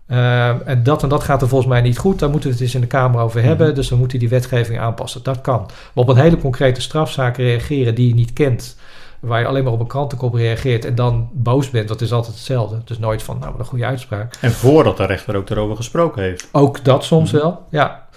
eh, 0.08 0.68
en 0.68 0.84
dat 0.84 1.04
en 1.04 1.10
dat 1.10 1.24
gaat 1.24 1.42
er 1.42 1.48
volgens 1.48 1.70
mij 1.70 1.82
niet 1.82 1.98
goed. 1.98 2.20
Daar 2.20 2.30
moeten 2.30 2.50
we 2.50 2.56
het 2.56 2.64
eens 2.64 2.76
in 2.76 2.82
de 2.82 2.88
Kamer 2.88 3.22
over 3.22 3.44
hebben. 3.44 3.66
Mhm. 3.68 3.76
Dus 3.76 3.90
we 3.90 3.96
moeten 3.96 4.20
die 4.20 4.30
wetgeving 4.30 4.80
aanpassen. 4.80 5.24
Dat 5.24 5.42
kan. 5.42 5.60
Maar 5.66 6.04
op 6.04 6.08
een 6.10 6.16
hele 6.18 6.38
concrete 6.38 6.82
strafzaak 6.82 7.38
reageren 7.38 7.96
die 7.96 8.08
je 8.08 8.14
niet 8.14 8.34
kent... 8.34 8.76
waar 9.20 9.40
je 9.40 9.46
alleen 9.48 9.64
maar 9.64 9.74
op 9.74 9.80
een 9.80 9.88
krantenkop 9.88 10.34
reageert... 10.34 10.86
en 10.86 10.96
dan 10.96 11.30
boos 11.34 11.70
bent, 11.70 11.88
dat 11.88 12.02
is 12.02 12.12
altijd 12.12 12.34
hetzelfde. 12.36 12.78
Dus 12.86 13.00
nooit 13.00 13.24
van, 13.24 13.38
nou, 13.40 13.52
wat 13.52 13.60
een 13.60 13.66
goede 13.66 13.86
uitspraak. 13.86 14.36
En 14.42 14.52
voordat 14.52 14.98
de 14.98 15.06
rechter 15.06 15.36
ook 15.36 15.50
erover 15.50 15.76
gesproken 15.76 16.22
heeft. 16.22 16.48
Ook 16.52 16.84
dat 16.84 17.04
soms 17.04 17.32
Mhm. 17.32 17.42
wel, 17.42 17.66
ja. 17.70 18.10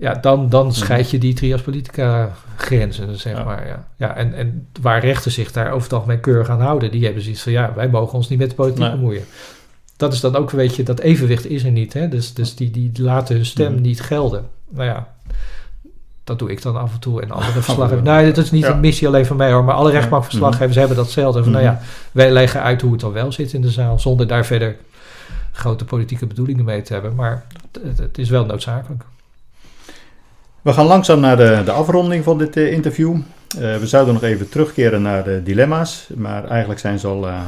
Ja, 0.00 0.14
dan, 0.14 0.48
dan 0.48 0.72
scheid 0.74 1.10
je 1.10 1.18
die 1.18 1.34
trias 1.34 1.60
politica 1.62 2.32
grenzen, 2.56 3.18
zeg 3.18 3.36
Ja. 3.36 3.44
maar. 3.44 3.66
Ja. 3.66 3.86
Ja, 3.96 4.14
en, 4.16 4.34
en 4.34 4.66
waar 4.80 5.00
rechten 5.04 5.30
zich 5.30 5.52
daar 5.52 5.70
over 5.70 5.82
het 5.82 5.92
algemeen 5.92 6.20
keurig 6.20 6.48
aan 6.48 6.60
houden... 6.60 6.90
die 6.90 7.04
hebben 7.04 7.22
zoiets 7.22 7.42
van, 7.42 7.52
ja, 7.52 7.72
wij 7.74 7.88
mogen 7.88 8.14
ons 8.14 8.28
niet 8.28 8.38
met 8.38 8.48
de 8.48 8.54
politiek 8.54 8.80
Nee. 8.82 8.90
bemoeien. 8.90 9.24
Dat 9.96 10.12
is 10.12 10.20
dan 10.20 10.36
ook, 10.36 10.50
weet 10.50 10.76
je, 10.76 10.82
dat 10.82 11.00
evenwicht 11.00 11.46
is 11.46 11.64
er 11.64 11.70
niet. 11.70 11.92
Hè? 11.92 12.08
Dus, 12.08 12.34
dus 12.34 12.54
die, 12.54 12.70
die 12.70 12.92
laten 13.02 13.34
hun 13.34 13.44
stem 13.46 13.72
Mhm. 13.72 13.82
niet 13.82 14.00
gelden. 14.00 14.46
Nou 14.68 14.84
ja, 14.88 15.08
dat 16.24 16.38
doe 16.38 16.50
ik 16.50 16.62
dan 16.62 16.76
af 16.76 16.92
en 16.92 17.00
toe. 17.00 17.22
En 17.22 17.30
andere 17.30 17.52
verslaggevers... 17.62 18.06
Nee, 18.08 18.32
dat 18.32 18.44
is 18.44 18.50
niet 18.50 18.62
Ja. 18.64 18.70
een 18.72 18.80
missie 18.80 19.06
alleen 19.06 19.26
van 19.26 19.36
mij 19.36 19.52
hoor. 19.52 19.64
Maar 19.64 19.74
alle 19.74 19.90
rechtbankverslaggevers 19.90 20.76
hebben 20.76 20.96
datzelfde. 20.96 21.42
Van, 21.42 21.52
nou 21.52 21.64
ja, 21.64 21.72
Mhm. 21.72 21.82
wij 22.12 22.30
leggen 22.30 22.62
uit 22.62 22.80
hoe 22.82 22.92
het 22.92 23.00
dan 23.00 23.12
wel 23.12 23.32
zit 23.32 23.52
in 23.52 23.60
de 23.60 23.70
zaal... 23.70 23.98
zonder 23.98 24.26
daar 24.26 24.46
verder 24.46 24.76
grote 25.52 25.84
politieke 25.84 26.26
bedoelingen 26.26 26.64
mee 26.64 26.82
te 26.82 26.92
hebben. 26.92 27.14
Maar 27.14 27.44
het, 27.82 27.98
het 27.98 28.18
is 28.18 28.28
wel 28.30 28.44
noodzakelijk. 28.44 29.02
We 30.68 30.74
gaan 30.74 30.86
langzaam 30.86 31.20
naar 31.20 31.36
de, 31.36 31.62
de 31.64 31.70
afronding 31.72 32.24
van 32.24 32.38
dit 32.38 32.56
eh, 32.56 32.72
interview. 32.72 33.14
Eh, 33.14 33.76
we 33.76 33.86
zouden 33.86 34.14
nog 34.14 34.22
even 34.22 34.48
terugkeren 34.48 35.02
naar 35.02 35.24
de 35.24 35.42
dilemma's. 35.42 36.08
Maar 36.16 36.44
eigenlijk 36.44 36.80
zijn 36.80 36.98
ze 36.98 37.06
al 37.06 37.28
eh, 37.28 37.40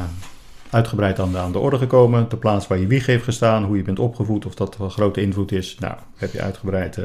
uitgebreid 0.70 1.18
aan 1.18 1.32
de, 1.32 1.38
aan 1.38 1.52
de 1.52 1.58
orde 1.58 1.78
gekomen. 1.78 2.28
De 2.28 2.36
plaats 2.36 2.66
waar 2.66 2.78
je 2.78 2.86
wieg 2.86 3.06
heeft 3.06 3.24
gestaan, 3.24 3.64
hoe 3.64 3.76
je 3.76 3.82
bent 3.82 3.98
opgevoed, 3.98 4.46
of 4.46 4.54
dat 4.54 4.76
van 4.76 4.90
grote 4.90 5.22
invloed 5.22 5.52
is. 5.52 5.76
Nou, 5.78 5.94
heb 6.16 6.32
je 6.32 6.42
uitgebreid 6.42 6.98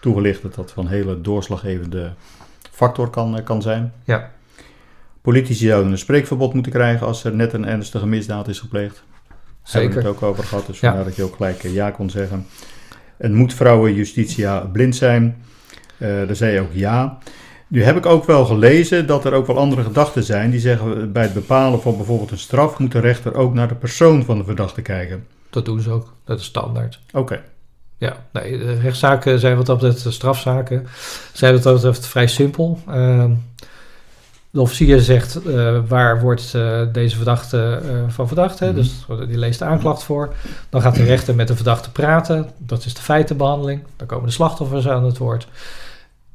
toegelicht 0.00 0.42
dat 0.42 0.54
dat 0.54 0.72
van 0.72 0.88
hele 0.88 1.20
doorslaggevende 1.20 2.12
factor 2.70 3.10
kan, 3.10 3.40
kan 3.44 3.62
zijn. 3.62 3.92
Ja. 4.04 4.30
Politici 5.22 5.66
zouden 5.66 5.92
een 5.92 5.98
spreekverbod 5.98 6.54
moeten 6.54 6.72
krijgen 6.72 7.06
als 7.06 7.24
er 7.24 7.34
net 7.34 7.52
een 7.52 7.66
ernstige 7.66 8.06
misdaad 8.06 8.48
is 8.48 8.60
gepleegd. 8.60 9.02
Hebben 9.26 9.38
we 9.62 9.70
Zeker. 9.70 9.96
het 9.96 10.06
ook 10.06 10.22
over 10.22 10.44
gehad, 10.44 10.66
dus 10.66 10.80
Ja. 10.80 10.88
vandaar 10.88 11.06
dat 11.06 11.16
je 11.16 11.22
ook 11.22 11.36
gelijk 11.36 11.62
ja 11.62 11.90
kon 11.90 12.10
zeggen. 12.10 12.46
En 13.16 13.34
moet 13.34 13.54
vrouwen 13.54 13.94
justitia 13.94 14.58
blind 14.60 14.96
zijn? 14.96 15.36
Eh 15.98 16.08
daar 16.26 16.36
zei 16.36 16.52
je 16.52 16.60
ook 16.60 16.72
ja. 16.72 17.18
Nu 17.68 17.82
heb 17.82 17.96
ik 17.96 18.06
ook 18.06 18.24
wel 18.24 18.44
gelezen 18.44 19.06
dat 19.06 19.24
er 19.24 19.32
ook 19.32 19.46
wel 19.46 19.58
andere 19.58 19.82
gedachten 19.82 20.22
zijn. 20.22 20.50
Die 20.50 20.60
zeggen 20.60 21.00
eh, 21.00 21.06
bij 21.06 21.22
het 21.22 21.32
bepalen 21.32 21.80
van 21.80 21.96
bijvoorbeeld 21.96 22.30
een 22.30 22.38
straf 22.38 22.78
moet 22.78 22.92
de 22.92 23.00
rechter 23.00 23.34
ook 23.34 23.54
naar 23.54 23.68
de 23.68 23.74
persoon 23.74 24.24
van 24.24 24.38
de 24.38 24.44
verdachte 24.44 24.82
kijken. 24.82 25.26
Dat 25.50 25.64
doen 25.64 25.80
ze 25.80 25.90
ook. 25.90 26.12
Dat 26.24 26.38
is 26.38 26.44
standaard. 26.44 27.00
Oké, 27.12 27.40
Ja, 27.98 28.16
nee, 28.32 28.58
de 28.58 28.74
rechtszaken 28.74 29.38
zijn 29.38 29.56
wat 29.56 29.66
dat 29.66 29.78
betreft, 29.78 30.12
strafzaken, 30.12 30.86
zijn 31.32 31.54
wat 31.54 31.62
dat 31.62 31.74
betreft 31.74 32.06
vrij 32.06 32.26
simpel. 32.26 32.78
Ehm, 32.88 33.32
de 34.50 34.60
officier 34.60 35.00
zegt 35.00 35.42
eh, 35.42 35.78
waar 35.88 36.20
wordt 36.20 36.52
deze 36.92 37.16
verdachte 37.16 37.82
van 38.08 38.26
verdacht. 38.26 38.58
Hè? 38.58 38.66
Mhm. 38.66 38.74
Dus 38.74 39.06
die 39.26 39.38
leest 39.38 39.58
de 39.58 39.64
aanklacht 39.64 40.02
voor. 40.02 40.34
Dan 40.68 40.80
gaat 40.80 40.94
de 40.94 41.04
rechter 41.04 41.34
met 41.34 41.48
de 41.48 41.54
verdachte 41.54 41.92
praten. 41.92 42.50
Dat 42.56 42.84
is 42.84 42.94
de 42.94 43.02
feitenbehandeling. 43.02 43.82
Dan 43.96 44.06
komen 44.06 44.26
de 44.26 44.32
slachtoffers 44.32 44.88
aan 44.88 45.04
het 45.04 45.18
woord. 45.18 45.48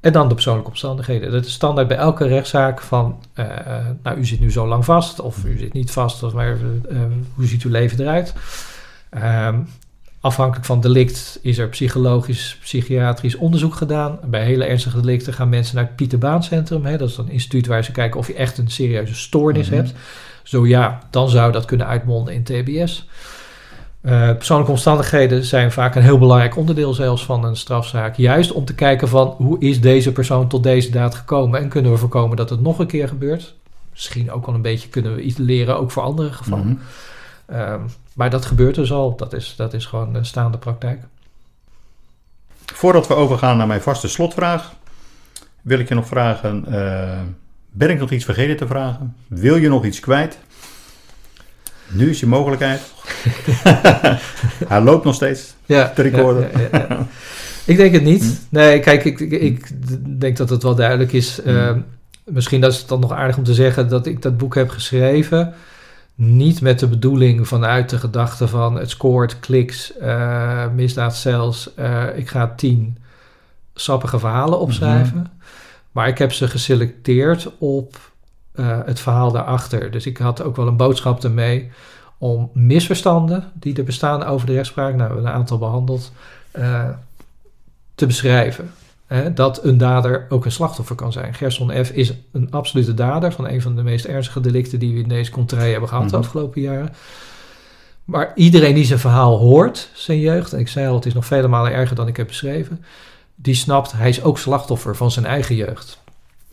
En 0.03 0.11
dan 0.13 0.27
de 0.27 0.33
persoonlijke 0.33 0.69
omstandigheden. 0.69 1.31
Dat 1.31 1.45
is 1.45 1.53
standaard 1.53 1.87
bij 1.87 1.97
elke 1.97 2.27
rechtszaak 2.27 2.81
van... 2.81 3.19
eh, 3.33 3.45
nou, 4.03 4.17
u 4.17 4.25
zit 4.25 4.39
nu 4.39 4.51
zo 4.51 4.67
lang 4.67 4.85
vast. 4.85 5.19
Of 5.19 5.43
u 5.45 5.57
zit 5.57 5.73
niet 5.73 5.91
vast. 5.91 6.23
Of 6.23 6.33
maar, 6.33 6.57
eh, 6.89 6.97
hoe 7.35 7.45
ziet 7.45 7.63
uw 7.63 7.71
leven 7.71 7.99
eruit? 7.99 8.33
Ehm, 9.09 9.59
afhankelijk 10.19 10.65
van 10.65 10.81
delict 10.81 11.39
is 11.41 11.57
er 11.57 11.69
psychologisch, 11.69 12.57
psychiatrisch 12.61 13.35
onderzoek 13.35 13.75
gedaan. 13.75 14.19
Bij 14.25 14.43
hele 14.45 14.65
ernstige 14.65 14.99
delicten 15.01 15.33
gaan 15.33 15.49
mensen 15.49 15.75
naar 15.75 15.85
het 15.85 15.95
Pieter 15.95 16.17
Baan 16.17 16.43
Centrum. 16.43 16.85
Hè, 16.85 16.97
dat 16.97 17.09
is 17.09 17.17
een 17.17 17.29
instituut 17.29 17.67
waar 17.67 17.83
ze 17.83 17.91
kijken 17.91 18.19
of 18.19 18.27
je 18.27 18.33
echt 18.33 18.57
een 18.57 18.69
serieuze 18.71 19.15
stoornis 19.15 19.67
Mhm. 19.67 19.75
hebt. 19.75 19.93
Zo 20.43 20.67
ja, 20.67 20.99
dan 21.09 21.29
zou 21.29 21.51
dat 21.51 21.65
kunnen 21.65 21.87
uitmonden 21.87 22.33
in 22.33 22.43
TBS. 22.43 23.07
Eh, 24.03 24.31
persoonlijke 24.33 24.71
omstandigheden 24.71 25.43
zijn 25.43 25.71
vaak 25.71 25.95
een 25.95 26.01
heel 26.01 26.17
belangrijk 26.17 26.57
onderdeel 26.57 26.93
zelfs 26.93 27.25
van 27.25 27.43
een 27.43 27.55
strafzaak. 27.55 28.15
Juist 28.15 28.51
om 28.51 28.65
te 28.65 28.75
kijken 28.75 29.07
van 29.07 29.35
hoe 29.37 29.59
is 29.59 29.81
deze 29.81 30.11
persoon 30.11 30.47
tot 30.47 30.63
deze 30.63 30.91
daad 30.91 31.15
gekomen 31.15 31.59
en 31.59 31.69
kunnen 31.69 31.91
we 31.91 31.97
voorkomen 31.97 32.37
dat 32.37 32.49
het 32.49 32.61
nog 32.61 32.79
een 32.79 32.87
keer 32.87 33.07
gebeurt. 33.07 33.55
Misschien 33.91 34.31
ook 34.31 34.45
wel 34.45 34.55
een 34.55 34.61
beetje 34.61 34.89
kunnen 34.89 35.15
we 35.15 35.21
iets 35.21 35.37
leren 35.37 35.77
ook 35.77 35.91
voor 35.91 36.03
andere 36.03 36.31
gevallen. 36.31 36.65
Mhm. 37.45 37.57
Ehm, 37.59 37.81
maar 38.13 38.29
dat 38.29 38.45
gebeurt 38.45 38.75
dus 38.75 38.91
al. 38.91 39.15
Dat 39.15 39.33
is, 39.33 39.53
dat 39.57 39.73
is 39.73 39.85
gewoon 39.85 40.15
een 40.15 40.25
staande 40.25 40.57
praktijk. 40.57 41.01
Voordat 42.65 43.07
we 43.07 43.13
overgaan 43.13 43.57
naar 43.57 43.67
mijn 43.67 43.81
vaste 43.81 44.07
slotvraag, 44.07 44.73
wil 45.61 45.79
ik 45.79 45.89
je 45.89 45.95
nog 45.95 46.07
vragen: 46.07 46.65
eh, 46.65 47.19
ben 47.71 47.89
ik 47.89 47.99
nog 47.99 48.11
iets 48.11 48.25
vergeten 48.25 48.57
te 48.57 48.67
vragen? 48.67 49.15
Wil 49.27 49.55
je 49.55 49.69
nog 49.69 49.85
iets 49.85 49.99
kwijt? 49.99 50.37
Nu 51.93 52.09
is 52.09 52.19
je 52.19 52.25
mogelijkheid. 52.25 52.81
Hij 54.67 54.81
loopt 54.81 55.05
nog 55.05 55.15
steeds. 55.15 55.53
Ja, 55.65 55.89
te 55.89 56.01
recorden. 56.01 56.49
ja. 56.71 57.07
Ik 57.65 57.77
denk 57.77 57.93
het 57.93 58.03
niet. 58.03 58.41
Nee, 58.49 58.79
kijk, 58.79 59.05
ik, 59.05 59.19
ik, 59.19 59.31
ik 59.31 59.69
denk 60.19 60.37
dat 60.37 60.49
het 60.49 60.63
wel 60.63 60.75
duidelijk 60.75 61.13
is. 61.13 61.41
Ehm, 61.41 61.79
misschien 62.25 62.61
dat 62.61 62.71
is 62.71 62.79
het 62.79 62.87
dan 62.87 62.99
nog 62.99 63.11
aardig 63.11 63.37
om 63.37 63.43
te 63.43 63.53
zeggen 63.53 63.89
dat 63.89 64.05
ik 64.05 64.21
dat 64.21 64.37
boek 64.37 64.55
heb 64.55 64.69
geschreven. 64.69 65.53
Niet 66.15 66.61
met 66.61 66.79
de 66.79 66.87
bedoeling 66.87 67.47
vanuit 67.47 67.89
de 67.89 67.97
gedachte 67.97 68.47
van 68.47 68.75
het 68.75 68.89
scoort, 68.89 69.39
kliks, 69.39 69.97
eh 69.97 70.65
misdaad 70.75 71.15
zelfs. 71.15 71.73
eh, 71.75 72.03
ik 72.15 72.29
ga 72.29 72.53
tien 72.55 72.97
sappige 73.75 74.19
verhalen 74.19 74.59
opschrijven. 74.59 75.31
Maar 75.91 76.07
ik 76.07 76.17
heb 76.17 76.31
ze 76.33 76.47
geselecteerd 76.47 77.49
op 77.57 78.11
eh, 78.55 78.79
het 78.85 78.99
verhaal 78.99 79.31
daarachter. 79.31 79.91
Dus 79.91 80.05
ik 80.05 80.17
had 80.17 80.41
ook 80.41 80.55
wel 80.55 80.67
een 80.67 80.77
boodschap 80.77 81.23
ermee 81.23 81.71
om 82.17 82.49
misverstanden 82.53 83.51
die 83.53 83.77
er 83.77 83.83
bestaan 83.83 84.23
over 84.23 84.47
de 84.47 84.53
rechtspraak, 84.53 84.95
nou, 84.95 84.97
we 84.97 85.03
hebben 85.03 85.25
een 85.25 85.37
aantal 85.37 85.57
behandeld, 85.57 86.11
eh, 86.51 86.89
te 87.95 88.05
beschrijven. 88.05 88.71
Hè, 89.07 89.33
dat 89.33 89.63
een 89.63 89.77
dader 89.77 90.25
ook 90.29 90.45
een 90.45 90.51
slachtoffer 90.51 90.95
kan 90.95 91.11
zijn. 91.11 91.33
Gerson 91.33 91.85
F. 91.85 91.89
is 91.89 92.13
een 92.31 92.51
absolute 92.51 92.93
dader 92.93 93.31
van 93.31 93.47
een 93.47 93.61
van 93.61 93.75
de 93.75 93.83
meest 93.83 94.05
ernstige 94.05 94.39
delicten 94.39 94.79
die 94.79 94.93
we 94.93 94.99
in 95.01 95.07
deze 95.07 95.31
contrée 95.31 95.71
hebben 95.71 95.89
gehad 95.89 96.03
de 96.03 96.09
Mhm. 96.09 96.25
afgelopen 96.25 96.61
jaren. 96.61 96.93
Maar 98.05 98.31
iedereen 98.35 98.73
die 98.75 98.85
zijn 98.85 98.99
verhaal 98.99 99.37
hoort, 99.37 99.89
zijn 99.93 100.19
jeugd, 100.19 100.53
en 100.53 100.59
ik 100.59 100.67
zei 100.67 100.87
al, 100.87 100.95
het 100.95 101.05
is 101.05 101.13
nog 101.13 101.25
vele 101.25 101.47
malen 101.47 101.71
erger 101.73 101.95
dan 101.95 102.07
ik 102.07 102.17
heb 102.17 102.27
beschreven, 102.27 102.85
die 103.35 103.55
snapt, 103.55 103.91
hij 103.91 104.09
is 104.09 104.23
ook 104.23 104.37
slachtoffer 104.37 104.95
van 104.95 105.11
zijn 105.11 105.25
eigen 105.25 105.55
jeugd. 105.55 106.01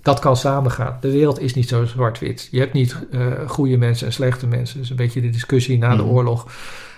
Dat 0.03 0.19
kan 0.19 0.37
samengaan. 0.37 0.97
De 1.01 1.11
wereld 1.11 1.41
is 1.41 1.55
niet 1.55 1.69
zo 1.69 1.85
zwart-wit. 1.85 2.49
Je 2.51 2.59
hebt 2.59 2.73
niet 2.73 2.97
eh, 3.13 3.21
goede 3.47 3.77
mensen 3.77 4.07
en 4.07 4.13
slechte 4.13 4.47
mensen. 4.47 4.75
Dat 4.77 4.85
is 4.85 4.91
een 4.91 4.97
beetje 4.97 5.21
de 5.21 5.31
discussie 5.31 5.79
na 5.79 5.97
de 5.97 6.03
Mhm. 6.03 6.11
oorlog. 6.13 6.47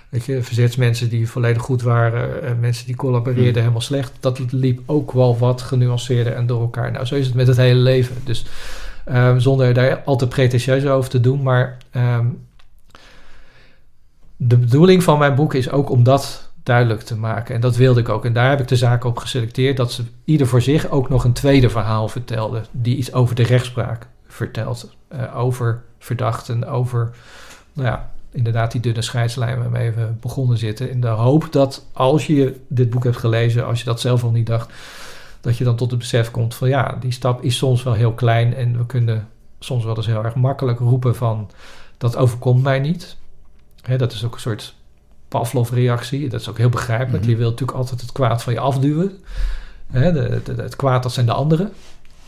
Weet 0.08 0.24
je, 0.24 0.42
verzetsmensen 0.42 1.08
die 1.08 1.28
volledig 1.28 1.62
goed 1.62 1.82
waren, 1.82 2.60
mensen 2.60 2.86
die 2.86 2.96
collaboreerden 2.96 3.50
Mhm. 3.50 3.58
helemaal 3.60 3.80
slecht. 3.80 4.12
Dat 4.20 4.38
liep 4.52 4.80
ook 4.86 5.12
wel 5.12 5.38
wat 5.38 5.62
genuanceerder 5.62 6.32
en 6.32 6.46
door 6.46 6.60
elkaar. 6.60 6.92
Nou, 6.92 7.04
zo 7.04 7.14
is 7.14 7.26
het 7.26 7.34
met 7.34 7.46
het 7.46 7.56
hele 7.56 7.80
leven. 7.80 8.16
Dus 8.24 8.46
ehm, 9.04 9.38
zonder 9.38 9.74
daar 9.74 10.02
al 10.04 10.16
te 10.16 10.28
pretentieus 10.28 10.86
over 10.86 11.10
te 11.10 11.20
doen. 11.20 11.42
Maar 11.42 11.76
ehm, 11.90 12.26
de 14.36 14.56
bedoeling 14.56 15.02
van 15.02 15.18
mijn 15.18 15.34
boek 15.34 15.54
is 15.54 15.70
ook 15.70 15.90
om 15.90 16.02
dat 16.02 16.50
duidelijk 16.62 17.00
te 17.00 17.16
maken. 17.16 17.54
En 17.54 17.60
dat 17.60 17.76
wilde 17.76 18.00
ik 18.00 18.08
ook. 18.08 18.24
En 18.24 18.32
daar 18.32 18.50
heb 18.50 18.60
ik 18.60 18.68
de 18.68 18.76
zaken 18.76 19.08
op 19.08 19.18
geselecteerd. 19.18 19.76
Dat 19.76 19.92
ze 19.92 20.04
ieder 20.24 20.46
voor 20.46 20.62
zich 20.62 20.90
ook 20.90 21.08
nog 21.08 21.24
een 21.24 21.32
tweede 21.32 21.70
verhaal 21.70 22.08
vertelden. 22.08 22.64
Die 22.70 22.96
iets 22.96 23.12
over 23.12 23.34
de 23.34 23.42
rechtspraak 23.42 24.06
vertelt. 24.26 24.94
Eh, 25.08 25.36
over 25.36 25.82
verdachten, 25.98 26.64
over, 26.68 27.10
nou 27.72 27.88
ja, 27.88 28.10
inderdaad 28.30 28.72
die 28.72 28.80
dunne 28.80 29.02
scheidslijn 29.02 29.58
waarmee 29.58 29.90
we 29.90 30.08
begonnen 30.20 30.58
zitten. 30.58 30.90
In 30.90 31.00
de 31.00 31.06
hoop 31.06 31.52
dat 31.52 31.86
als 31.92 32.26
je 32.26 32.60
dit 32.68 32.90
boek 32.90 33.04
hebt 33.04 33.16
gelezen, 33.16 33.66
als 33.66 33.78
je 33.78 33.84
dat 33.84 34.00
zelf 34.00 34.24
al 34.24 34.30
niet 34.30 34.46
dacht, 34.46 34.72
dat 35.40 35.56
je 35.56 35.64
dan 35.64 35.76
tot 35.76 35.90
het 35.90 35.98
besef 35.98 36.30
komt 36.30 36.54
van 36.54 36.68
ja, 36.68 36.96
die 37.00 37.12
stap 37.12 37.42
is 37.42 37.56
soms 37.56 37.82
wel 37.82 37.92
heel 37.92 38.12
klein. 38.12 38.54
En 38.54 38.78
we 38.78 38.86
kunnen 38.86 39.28
soms 39.58 39.84
wel 39.84 39.96
eens 39.96 40.06
heel 40.06 40.24
erg 40.24 40.34
makkelijk 40.34 40.78
roepen 40.78 41.16
van 41.16 41.50
dat 41.98 42.16
overkomt 42.16 42.62
mij 42.62 42.78
niet. 42.78 43.16
Dat 43.96 44.12
is 44.12 44.24
ook 44.24 44.34
een 44.34 44.40
soort 44.40 44.74
Pavlov-reactie. 45.38 46.28
Dat 46.28 46.40
is 46.40 46.48
ook 46.48 46.58
heel 46.58 46.68
begrijpelijk. 46.68 47.22
Mhm. 47.22 47.30
Je 47.30 47.36
wilt 47.36 47.50
natuurlijk 47.50 47.78
altijd 47.78 48.00
het 48.00 48.12
kwaad 48.12 48.42
van 48.42 48.52
je 48.52 48.60
afduwen. 48.60 49.18
Hè, 49.90 50.12
de, 50.12 50.40
de- 50.44 50.62
het 50.62 50.76
kwaad, 50.76 51.02
dat 51.02 51.12
zijn 51.12 51.26
de 51.26 51.32
anderen. 51.32 51.72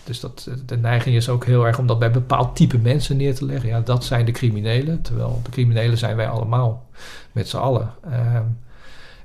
Dus 0.05 0.21
dat, 0.21 0.49
de 0.67 0.77
neiging 0.77 1.17
is 1.17 1.29
ook 1.29 1.45
heel 1.45 1.67
erg 1.67 1.79
om 1.79 1.87
dat 1.87 1.99
bij 1.99 2.11
bepaald 2.11 2.57
type 2.57 2.79
mensen 2.79 3.17
neer 3.17 3.35
te 3.35 3.45
leggen. 3.45 3.69
Ja, 3.69 3.81
dat 3.81 4.05
zijn 4.05 4.25
de 4.25 4.33
criminelen. 4.33 5.03
Terwijl 5.03 5.41
de 5.43 5.51
criminelen 5.51 5.99
zijn 5.99 6.17
wij 6.17 6.29
allemaal. 6.29 6.87
Met 7.33 7.49
z'n 7.49 7.57
allen. 7.57 7.91
Ehm, 8.11 8.43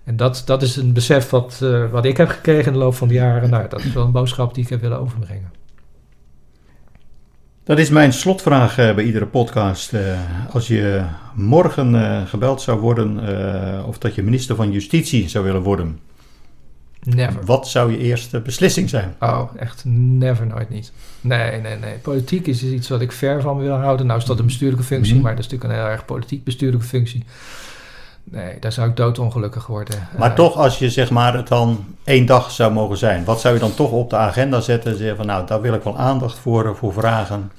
en 0.04 0.16
dat, 0.16 0.42
dat 0.46 0.62
is 0.62 0.76
een 0.76 0.94
besef 0.94 1.30
wat, 1.30 1.60
eh, 1.64 1.90
wat 1.92 2.06
ik 2.06 2.18
heb 2.18 2.30
gekregen 2.30 2.66
in 2.66 2.74
de 2.74 2.78
loop 2.80 2.96
van 2.96 3.08
de 3.08 3.14
jaren. 3.14 3.50
Nou, 3.50 3.70
dat 3.70 3.80
is 3.84 3.94
wel 3.94 4.04
een 4.06 4.12
boodschap 4.12 4.54
die 4.54 4.64
ik 4.64 4.70
heb 4.70 4.82
willen 4.82 5.00
overbrengen. 5.00 5.52
Dat 7.70 7.80
is 7.80 7.90
mijn 7.90 8.14
slotvraag 8.14 8.78
eh, 8.78 8.96
bij 8.96 9.04
iedere 9.04 9.26
podcast. 9.26 9.94
Eh, 9.94 10.02
als 10.52 10.68
je 10.68 11.04
morgen 11.36 11.96
eh, 11.96 12.28
gebeld 12.28 12.62
zou 12.62 12.80
worden, 12.80 13.20
of 13.86 13.98
dat 13.98 14.16
je 14.16 14.24
minister 14.24 14.56
van 14.56 14.72
Justitie 14.72 15.30
zou 15.30 15.46
willen 15.46 15.62
worden, 15.62 16.00
Never. 17.04 17.46
wat 17.46 17.68
zou 17.68 17.92
je 17.92 17.98
eerste 17.98 18.40
beslissing 18.42 18.90
zijn? 18.90 19.16
Oh, 19.20 19.50
echt 19.58 19.84
never, 19.86 20.48
nooit 20.48 20.70
niet. 20.70 20.92
Nee, 21.22 21.62
nee, 21.62 21.76
nee. 21.78 21.94
Politiek 22.02 22.48
is 22.48 22.64
iets 22.64 22.90
wat 22.90 23.02
ik 23.02 23.12
ver 23.12 23.42
van 23.42 23.58
me 23.58 23.64
wil 23.64 23.76
houden. 23.76 24.06
Nou 24.06 24.20
is 24.20 24.26
dat 24.26 24.40
een 24.40 24.46
bestuurlijke 24.46 24.86
functie, 24.86 25.14
Mhm. 25.14 25.24
maar 25.24 25.36
dat 25.36 25.46
is 25.46 25.52
natuurlijk 25.52 25.74
een 25.80 25.84
heel 25.86 25.94
erg 25.96 26.06
politiek 26.06 26.44
bestuurlijke 26.44 26.86
functie. 26.88 27.24
Nee, 28.32 28.60
daar 28.60 28.72
zou 28.72 28.90
ik 28.90 28.96
doodongelukkig 28.96 29.68
worden. 29.68 30.08
Maar 30.18 30.30
Eh, 30.30 30.36
toch, 30.36 30.56
als 30.56 30.80
je 30.80 30.90
zeg 30.90 31.10
maar 31.10 31.34
het 31.34 31.48
dan 31.48 31.86
één 32.04 32.26
dag 32.26 32.52
zou 32.52 32.74
mogen 32.74 32.98
zijn, 32.98 33.24
wat 33.26 33.40
zou 33.42 33.54
je 33.54 33.60
dan 33.60 33.74
toch 33.74 33.92
op 33.92 34.10
de 34.10 34.16
agenda 34.16 34.60
zetten? 34.62 34.98
Zeggen 34.98 35.18
van 35.18 35.26
nou, 35.26 35.48
daar 35.48 35.62
wil 35.62 35.74
ik 35.74 35.84
wel 35.84 35.98
aandacht 35.98 36.38
voor, 36.38 36.66
eh, 36.66 36.74
voor 36.74 36.94
vragen. 36.94 37.52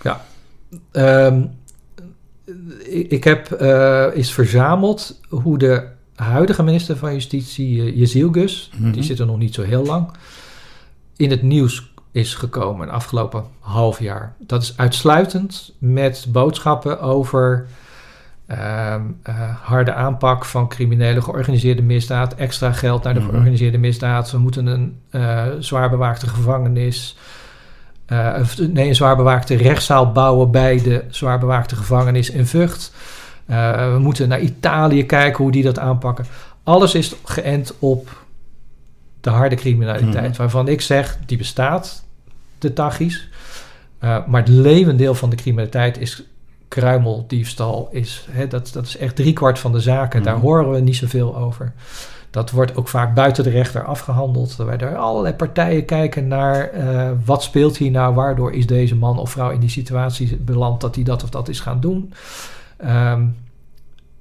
Ehm, 0.92 1.42
ik, 2.84 3.10
ik 3.10 3.24
heb 3.24 3.60
uh, 3.60 4.06
eens 4.14 4.32
verzameld 4.32 5.20
hoe 5.28 5.58
de 5.58 5.86
huidige 6.14 6.62
minister 6.62 6.96
van 6.96 7.12
Justitie, 7.12 7.76
uh, 7.76 7.96
Jezilgus, 7.98 8.70
Mhm. 8.76 8.90
die 8.90 9.02
zit 9.02 9.18
er 9.18 9.26
nog 9.26 9.38
niet 9.38 9.54
zo 9.54 9.62
heel 9.62 9.84
lang, 9.84 10.08
in 11.16 11.30
het 11.30 11.42
nieuws 11.42 11.92
is 12.12 12.34
gekomen 12.34 12.86
de 12.86 12.92
afgelopen 12.92 13.44
half 13.58 14.00
jaar. 14.00 14.34
Dat 14.38 14.62
is 14.62 14.72
uitsluitend 14.76 15.72
met 15.78 16.26
boodschappen 16.28 17.00
over 17.00 17.66
ehm, 18.50 19.02
eh, 19.22 19.34
harde 19.62 19.92
aanpak 19.94 20.44
van 20.44 20.68
criminele 20.68 21.22
georganiseerde 21.22 21.82
misdaad, 21.82 22.34
extra 22.34 22.72
geld 22.72 23.02
naar 23.02 23.14
de 23.14 23.20
Mhm. 23.20 23.28
georganiseerde 23.28 23.78
misdaad. 23.78 24.30
We 24.30 24.38
moeten 24.38 24.66
een 24.66 24.98
eh, 25.10 25.46
zwaar 25.58 25.90
bewaakte 25.90 26.26
gevangenis, 26.28 27.16
eh, 28.06 28.34
nee, 28.72 28.88
een 28.88 28.94
zwaar 28.94 29.16
bewaakte 29.16 29.56
rechtszaal 29.56 30.12
bouwen 30.12 30.50
bij 30.50 30.82
de 30.82 31.04
zwaar 31.10 31.38
bewaakte 31.38 31.76
gevangenis 31.76 32.30
in 32.30 32.46
Vught. 32.46 32.92
We 33.46 33.96
moeten 33.98 34.28
naar 34.28 34.40
Italië 34.40 35.06
kijken 35.06 35.42
hoe 35.42 35.52
die 35.52 35.62
dat 35.62 35.78
aanpakken. 35.78 36.24
Alles 36.62 36.94
is 36.94 37.14
geënt 37.24 37.74
op 37.78 38.24
de 39.20 39.30
harde 39.30 39.54
criminaliteit, 39.56 40.28
Mhm. 40.28 40.36
waarvan 40.38 40.68
ik 40.68 40.80
zeg, 40.80 41.18
die 41.26 41.38
bestaat, 41.38 42.04
de. 42.58 42.72
Uh, 44.04 44.26
maar 44.26 44.40
het 44.40 44.48
levendeel 44.48 45.14
van 45.14 45.30
de 45.30 45.36
criminaliteit 45.36 45.98
is 45.98 46.22
kruimeldiefstal. 46.70 47.88
Is, 47.90 48.26
hè, 48.30 48.46
dat, 48.46 48.70
dat 48.72 48.86
is 48.86 48.96
echt 48.96 49.16
driekwart 49.16 49.58
van 49.58 49.72
de 49.72 49.80
zaken. 49.80 50.22
Daar 50.22 50.34
Mhm. 50.36 50.44
horen 50.44 50.70
we 50.70 50.80
niet 50.80 50.96
zoveel 50.96 51.36
over. 51.36 51.72
Dat 52.30 52.50
wordt 52.50 52.76
ook 52.76 52.88
vaak 52.88 53.14
buiten 53.14 53.44
de 53.44 53.50
rechter 53.50 53.84
afgehandeld. 53.84 54.56
Terwijl 54.56 54.78
er 54.78 54.96
allerlei 54.96 55.34
partijen 55.34 55.84
kijken 55.84 56.28
naar 56.28 56.70
uh, 56.74 57.10
wat 57.24 57.42
speelt 57.42 57.76
hier 57.76 57.90
nou, 57.90 58.14
waardoor 58.14 58.52
is 58.52 58.66
deze 58.66 58.96
man 58.96 59.18
of 59.18 59.30
vrouw 59.30 59.50
in 59.50 59.60
die 59.60 59.68
situatie 59.70 60.36
beland 60.36 60.80
dat 60.80 60.94
hij 60.94 61.04
dat 61.04 61.22
of 61.22 61.30
dat 61.30 61.48
is 61.48 61.60
gaan 61.60 61.80
doen. 61.80 62.12
Um, 62.84 63.36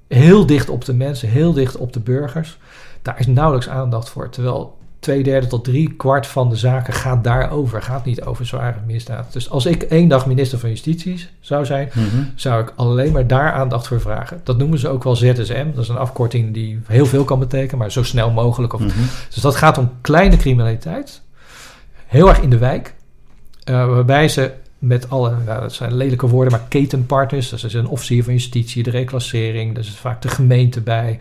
heel 0.08 0.46
dicht 0.46 0.70
op 0.70 0.86
de 0.86 0.94
mensen, 0.94 1.30
heel 1.30 1.54
dicht 1.54 1.78
op 1.78 1.94
de 1.94 2.00
burgers. 2.00 2.58
Daar 3.02 3.20
is 3.20 3.28
nauwelijks 3.28 3.70
aandacht 3.70 4.10
voor. 4.10 4.30
Terwijl 4.30 4.78
twee 5.00 5.24
derde 5.24 5.48
tot 5.48 5.64
drie 5.64 5.94
kwart 5.94 6.28
van 6.28 6.50
de 6.50 6.56
zaken 6.56 6.94
gaat 6.94 7.24
daarover. 7.24 7.82
Gaat 7.82 8.06
niet 8.06 8.24
over 8.24 8.46
zware 8.46 8.78
misdaad. 8.86 9.34
Dus 9.34 9.50
als 9.50 9.66
ik 9.66 9.82
één 9.84 10.08
dag 10.08 10.26
minister 10.26 10.60
van 10.60 10.70
Justitie 10.70 11.26
zou 11.40 11.66
zijn, 11.66 11.90
Mhm. 11.94 12.06
zou 12.36 12.62
ik 12.62 12.74
alleen 12.76 13.12
maar 13.12 13.28
daar 13.28 13.52
aandacht 13.52 13.88
voor 13.88 14.02
vragen. 14.02 14.42
Dat 14.44 14.58
noemen 14.58 14.80
ze 14.80 14.88
ook 14.88 15.04
wel 15.04 15.16
ZSM. 15.16 15.66
Dat 15.74 15.84
is 15.84 15.90
een 15.90 15.98
afkorting 15.98 16.54
die 16.54 16.80
heel 16.88 17.06
veel 17.06 17.24
kan 17.24 17.40
betekenen, 17.40 17.78
maar 17.78 17.92
zo 17.92 18.04
snel 18.04 18.32
mogelijk. 18.32 18.74
Of, 18.74 18.80
Mhm. 18.82 18.92
Dus 19.34 19.42
dat 19.42 19.56
gaat 19.56 19.78
om 19.78 19.92
kleine 20.02 20.38
criminaliteit. 20.38 21.22
Heel 22.08 22.30
erg 22.30 22.40
in 22.42 22.50
de 22.50 22.58
wijk. 22.58 22.94
Uh, 23.70 23.86
waarbij 23.88 24.28
ze 24.28 24.52
met 24.78 25.10
alle, 25.10 25.34
nou, 25.46 25.62
dat 25.62 25.74
zijn 25.74 25.94
lelijke 25.94 26.28
woorden, 26.28 26.52
maar 26.52 26.66
ketenpartners. 26.70 27.50
Dus 27.50 27.62
er 27.62 27.68
is 27.68 27.74
een 27.74 27.88
officier 27.88 28.24
van 28.24 28.34
justitie, 28.34 28.84
de 28.84 28.90
reclassering. 28.90 29.74
Er 29.74 29.80
is 29.80 29.90
vaak 29.90 30.22
de 30.22 30.28
gemeente 30.28 30.82
bij. 30.82 31.20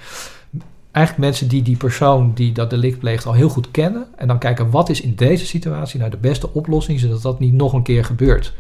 Eigenlijk 0.99 1.29
mensen 1.29 1.49
die 1.49 1.63
die 1.63 1.77
persoon 1.77 2.33
die 2.35 2.53
dat 2.53 2.71
delict 2.71 2.99
pleegt 2.99 3.27
al 3.27 3.33
heel 3.33 3.49
goed 3.49 3.71
kennen. 3.71 4.07
En 4.17 4.29
dan 4.29 4.39
kijken 4.39 4.71
wat 4.71 4.89
is 4.89 5.01
in 5.01 5.15
deze 5.15 5.47
situatie 5.47 5.99
nou 5.99 6.11
de 6.11 6.17
beste 6.17 6.53
oplossing, 6.53 7.01
zodat 7.01 7.23
dat 7.23 7.39
niet 7.39 7.53
nog 7.53 7.73
een 7.73 7.83
keer 7.83 8.05
gebeurt. 8.05 8.53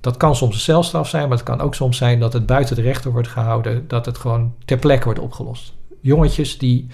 Dat 0.00 0.16
kan 0.16 0.36
soms 0.36 0.54
een 0.54 0.60
celstraf 0.60 1.08
zijn, 1.08 1.28
maar 1.28 1.36
het 1.36 1.46
kan 1.46 1.60
ook 1.60 1.74
soms 1.74 1.96
zijn 1.96 2.20
dat 2.20 2.32
het 2.32 2.46
buiten 2.46 2.76
de 2.76 2.82
rechter 2.82 3.10
wordt 3.10 3.28
gehouden. 3.28 3.84
Dat 3.88 4.06
het 4.06 4.18
gewoon 4.18 4.54
ter 4.64 4.78
plekke 4.78 5.04
wordt 5.04 5.20
opgelost. 5.20 5.72
Jongetjes 6.00 6.58
die 6.58 6.86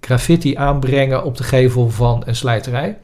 graffiti 0.00 0.54
aanbrengen 0.54 1.24
op 1.24 1.36
de 1.36 1.44
gevel 1.44 1.90
van 1.90 2.22
een 2.26 2.36
slijterij. 2.36 2.98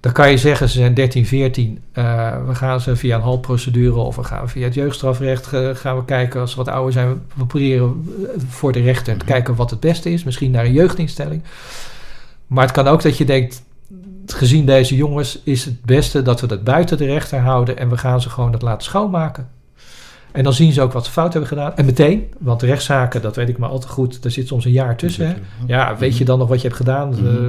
Dan 0.00 0.12
kan 0.12 0.30
je 0.30 0.38
zeggen, 0.38 0.68
ze 0.68 0.78
zijn 0.78 0.94
13, 0.94 1.26
14. 1.26 1.82
eh, 1.92 2.46
we 2.46 2.54
gaan 2.54 2.80
ze 2.80 2.96
via 2.96 3.16
een 3.16 3.22
haltprocedure 3.22 3.96
of 3.96 4.16
we 4.16 4.24
gaan 4.24 4.48
via 4.48 4.64
het 4.64 4.74
jeugdstrafrecht 4.74 5.46
gaan 5.76 5.96
we 5.96 6.04
kijken 6.04 6.40
als 6.40 6.50
ze 6.50 6.56
wat 6.56 6.68
ouder 6.68 6.92
zijn. 6.92 7.22
We, 7.34 7.46
proberen 7.46 8.04
eh, 8.22 8.40
voor 8.48 8.72
de 8.72 8.80
rechter 8.80 9.16
te 9.16 9.24
kijken 9.24 9.54
wat 9.54 9.70
het 9.70 9.80
beste 9.80 10.12
is. 10.12 10.24
Misschien 10.24 10.50
naar 10.50 10.64
een 10.64 10.72
jeugdinstelling. 10.72 11.42
Maar 12.46 12.64
het 12.64 12.72
kan 12.72 12.86
ook 12.86 13.02
dat 13.02 13.16
je 13.18 13.24
denkt, 13.24 13.62
gezien 14.26 14.66
deze 14.66 14.96
jongens 14.96 15.40
is 15.44 15.64
het 15.64 15.84
beste 15.84 16.22
dat 16.22 16.40
we 16.40 16.46
dat 16.46 16.64
buiten 16.64 16.96
de 16.98 17.06
rechter 17.06 17.38
houden 17.40 17.78
en 17.78 17.88
we 17.88 17.96
gaan 17.96 18.20
ze 18.20 18.30
gewoon 18.30 18.52
dat 18.52 18.62
laten 18.62 18.84
schoonmaken. 18.84 19.48
En 20.32 20.44
dan 20.44 20.52
zien 20.52 20.72
ze 20.72 20.82
ook 20.82 20.92
wat 20.92 21.04
ze 21.04 21.10
fout 21.10 21.32
hebben 21.32 21.50
gedaan. 21.50 21.76
En 21.76 21.84
meteen, 21.84 22.26
want 22.38 22.62
rechtszaken, 22.62 23.22
dat 23.22 23.36
weet 23.36 23.48
ik 23.48 23.58
maar 23.58 23.68
al 23.68 23.78
te 23.78 23.88
goed, 23.88 24.22
daar 24.22 24.32
zit 24.32 24.46
soms 24.46 24.64
een 24.64 24.72
jaar 24.72 24.96
tussen. 24.96 25.26
Hè? 25.26 25.34
Ja, 25.66 25.96
weet 25.96 26.18
je 26.18 26.24
dan 26.24 26.38
nog 26.38 26.48
wat 26.48 26.60
je 26.60 26.66
hebt 26.66 26.78
gedaan? 26.78 27.08
Mhm. 27.08 27.26
Eh, 27.26 27.48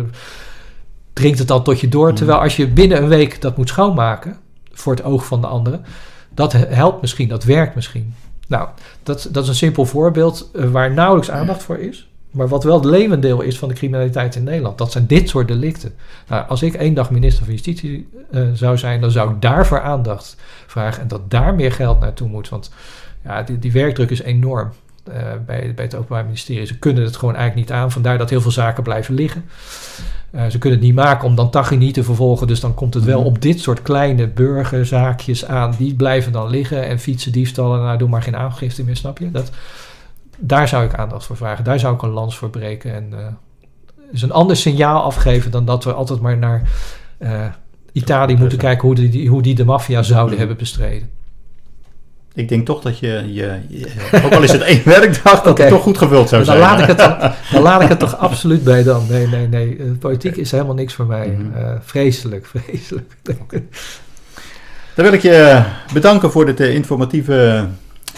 dringt 1.17 1.39
het 1.39 1.47
dan 1.47 1.63
tot 1.63 1.79
je 1.79 1.87
door? 1.87 2.13
Terwijl 2.13 2.39
als 2.39 2.55
je 2.55 2.67
binnen 2.67 3.01
een 3.01 3.07
week 3.07 3.41
dat 3.41 3.57
moet 3.57 3.69
schoonmaken, 3.69 4.37
voor 4.71 4.95
het 4.95 5.03
oog 5.03 5.25
van 5.25 5.41
de 5.41 5.47
anderen, 5.47 5.85
dat 6.33 6.53
he- 6.53 6.65
helpt 6.67 7.01
misschien, 7.01 7.27
dat 7.27 7.43
werkt 7.43 7.75
misschien. 7.75 8.13
Nou, 8.47 8.67
dat, 9.03 9.27
dat 9.31 9.43
is 9.43 9.49
een 9.49 9.55
simpel 9.55 9.85
voorbeeld 9.85 10.49
eh, 10.53 10.69
waar 10.69 10.93
nauwelijks 10.93 11.31
aandacht 11.31 11.63
voor 11.63 11.77
is. 11.77 12.09
Maar 12.31 12.47
wat 12.47 12.63
wel 12.63 12.75
het 12.75 12.85
levendeel 12.85 13.41
is 13.41 13.57
van 13.57 13.69
de 13.69 13.75
criminaliteit 13.75 14.35
in 14.35 14.43
Nederland, 14.43 14.77
dat 14.77 14.91
zijn 14.91 15.07
dit 15.07 15.29
soort 15.29 15.47
delicten. 15.47 15.93
Nou, 16.27 16.47
als 16.47 16.61
ik 16.61 16.73
één 16.73 16.93
dag 16.93 17.11
minister 17.11 17.43
van 17.43 17.53
Justitie 17.53 18.09
eh, 18.31 18.41
zou 18.53 18.77
zijn, 18.77 19.01
dan 19.01 19.11
zou 19.11 19.31
ik 19.31 19.41
daarvoor 19.41 19.81
aandacht 19.81 20.35
vragen 20.67 21.01
en 21.01 21.07
dat 21.07 21.31
daar 21.31 21.55
meer 21.55 21.71
geld 21.71 21.99
naartoe 21.99 22.27
moet. 22.27 22.49
Want 22.49 22.71
ja, 23.23 23.43
die, 23.43 23.59
die 23.59 23.71
werkdruk 23.71 24.09
is 24.09 24.21
enorm 24.21 24.71
bij, 25.45 25.71
bij 25.75 25.85
het 25.85 25.95
Openbaar 25.95 26.23
Ministerie. 26.25 26.65
Ze 26.65 26.77
kunnen 26.79 27.03
het 27.03 27.15
gewoon 27.17 27.35
eigenlijk 27.35 27.67
niet 27.69 27.77
aan, 27.77 27.91
vandaar 27.91 28.17
dat 28.17 28.29
heel 28.29 28.41
veel 28.41 28.51
zaken 28.51 28.83
blijven 28.83 29.13
liggen. 29.13 29.45
Eh, 30.31 30.45
ze 30.47 30.57
kunnen 30.57 30.79
het 30.79 30.87
niet 30.87 30.95
maken 30.97 31.27
om 31.27 31.35
dan 31.35 31.49
Taghi 31.49 31.75
niet 31.75 31.93
te 31.93 32.03
vervolgen, 32.03 32.47
dus 32.47 32.59
dan 32.59 32.73
komt 32.73 32.93
het 32.93 33.03
wel 33.03 33.17
Mhm. 33.19 33.27
op 33.27 33.41
dit 33.41 33.59
soort 33.59 33.81
kleine 33.81 34.27
burgerzaakjes 34.27 35.45
aan. 35.45 35.73
Die 35.77 35.95
blijven 35.95 36.31
dan 36.31 36.49
liggen 36.49 36.85
en 36.85 36.99
fietsen, 36.99 37.31
diefstallen, 37.31 37.79
nou 37.81 37.97
doe 37.97 38.09
maar 38.09 38.21
geen 38.23 38.35
aangifte 38.35 38.83
meer, 38.83 38.95
snap 38.95 39.17
je? 39.17 39.31
Dat, 39.31 39.51
daar 40.37 40.67
zou 40.67 40.85
ik 40.85 40.93
aandacht 40.93 41.25
voor 41.25 41.37
vragen. 41.37 41.63
Daar 41.63 41.79
zou 41.79 41.95
ik 41.95 42.01
een 42.01 42.09
lans 42.09 42.37
voor 42.37 42.49
breken. 42.49 42.93
En 42.93 43.13
eh 43.19 43.25
is 44.11 44.21
een 44.21 44.31
ander 44.31 44.55
signaal 44.55 45.01
afgeven 45.03 45.51
dan 45.51 45.65
dat 45.65 45.83
we 45.83 45.93
altijd 45.93 46.19
maar 46.19 46.37
naar 46.37 46.61
eh, 47.17 47.45
Italië 47.91 48.35
moeten 48.37 48.57
kijken 48.57 48.87
hoe 48.87 48.95
die, 48.95 49.29
hoe 49.29 49.41
die 49.41 49.55
de 49.55 49.65
maffia 49.65 50.01
zouden 50.03 50.29
Mhm. 50.31 50.39
hebben 50.39 50.57
bestreden. 50.57 51.09
Ik 52.37 52.49
denk 52.49 52.65
toch 52.65 52.81
dat 52.81 52.99
je, 52.99 53.23
je, 53.33 53.59
je- 53.67 54.21
ook 54.25 54.33
al 54.33 54.43
is 54.43 54.51
het 54.51 54.61
één 54.61 54.81
werkdag, 54.95 55.41
dat 55.41 55.57
het 55.57 55.67
toch 55.69 55.81
goed 55.81 55.97
gevuld 55.97 56.29
zou 56.29 56.43
Dan 56.45 56.55
zijn. 56.55 56.67
laat, 56.69 56.79
ik 56.79 56.85
het 56.85 56.97
dan, 56.97 57.17
dan 57.51 57.61
laat 57.61 57.81
ik 57.81 57.89
het 57.89 57.99
toch 57.99 58.17
absoluut 58.27 58.63
bij 58.63 58.83
dan. 58.83 59.05
Nee, 59.09 59.27
nee, 59.27 59.47
nee. 59.47 59.77
Eh, 59.79 59.85
politiek 59.99 60.35
is 60.35 60.51
helemaal 60.51 60.73
niks 60.73 60.93
voor 60.93 61.05
mij. 61.05 61.27
Mhm. 61.27 61.57
Eh, 61.57 61.71
vreselijk, 61.81 62.45
vreselijk. 62.55 63.11
Dan 64.95 65.05
wil 65.05 65.13
ik 65.13 65.21
je 65.21 65.63
bedanken 65.93 66.31
voor 66.31 66.45
dit 66.45 66.59
eh, 66.59 66.73
informatieve 66.75 67.65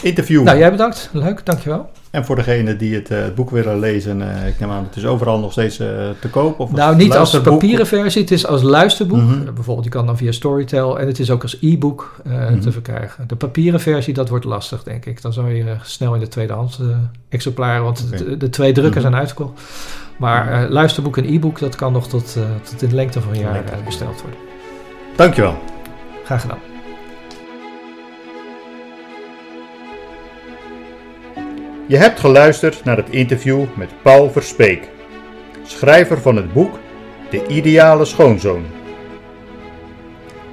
interview. 0.02 0.42
nou, 0.42 0.58
jij 0.58 0.70
bedankt. 0.70 1.08
Leuk, 1.12 1.46
dankjewel. 1.46 1.90
En 2.10 2.24
voor 2.24 2.36
degenen 2.36 2.78
die 2.78 2.94
het, 2.94 3.10
eh, 3.10 3.22
het 3.22 3.34
boek 3.34 3.50
willen 3.50 3.78
lezen, 3.78 4.34
eh, 4.42 4.46
ik 4.48 4.60
neem 4.60 4.70
aan, 4.70 4.84
het 4.84 4.96
is 4.96 5.06
overal 5.06 5.38
nog 5.38 5.52
steeds 5.52 5.78
eh, 5.78 5.86
te 6.20 6.28
koop. 6.30 6.60
Of 6.60 6.72
Nou, 6.72 6.96
niet 6.96 7.16
als 7.16 7.40
papieren 7.40 7.86
versie, 7.86 8.20
het 8.22 8.30
is 8.30 8.46
als 8.46 8.62
luisterboek. 8.62 9.18
Mhm. 9.18 9.44
Bijvoorbeeld, 9.54 9.84
je 9.84 9.90
kan 9.90 10.06
dan 10.06 10.16
via 10.16 10.32
Storytel. 10.32 10.98
En 11.00 11.06
het 11.06 11.18
is 11.18 11.30
ook 11.30 11.42
als 11.42 11.58
e-book 11.60 12.16
Mhm. 12.24 12.60
te 12.60 12.72
verkrijgen. 12.72 13.28
De 13.28 13.36
papieren 13.36 13.80
versie, 13.80 14.14
dat 14.14 14.28
wordt 14.28 14.44
lastig, 14.44 14.82
denk 14.82 15.04
ik. 15.06 15.22
Dan 15.22 15.32
zou 15.32 15.54
je 15.54 15.64
snel 15.82 16.14
in 16.14 16.20
de 16.20 16.28
tweedehands 16.28 16.80
eh, 16.80 16.86
exemplaren, 17.28 17.82
want 17.82 18.18
de, 18.18 18.36
de 18.36 18.48
twee 18.50 18.72
drukken 18.72 19.00
Mhm. 19.00 19.10
zijn 19.10 19.20
uitgekocht. 19.20 19.60
Maar 20.18 20.68
luisterboek 20.70 21.16
en 21.16 21.24
e-book, 21.34 21.58
dat 21.58 21.76
kan 21.76 21.92
nog 21.92 22.08
tot, 22.08 22.36
tot 22.62 22.82
in 22.82 22.88
de 22.88 22.94
lengte 22.94 23.20
van 23.20 23.32
een 23.32 23.40
jaar 23.40 23.64
besteld 23.84 24.20
worden. 24.20 24.38
Dankjewel. 25.16 25.58
Graag 26.24 26.40
gedaan. 26.40 26.69
Je 31.90 31.96
hebt 31.96 32.20
geluisterd 32.20 32.84
naar 32.84 32.96
het 32.96 33.10
interview 33.10 33.64
met 33.74 33.88
Paul 34.02 34.30
Verspeek, 34.30 34.88
schrijver 35.62 36.20
van 36.20 36.36
het 36.36 36.52
boek 36.52 36.78
De 37.30 37.46
Ideale 37.46 38.04
Schoonzoon. 38.04 38.64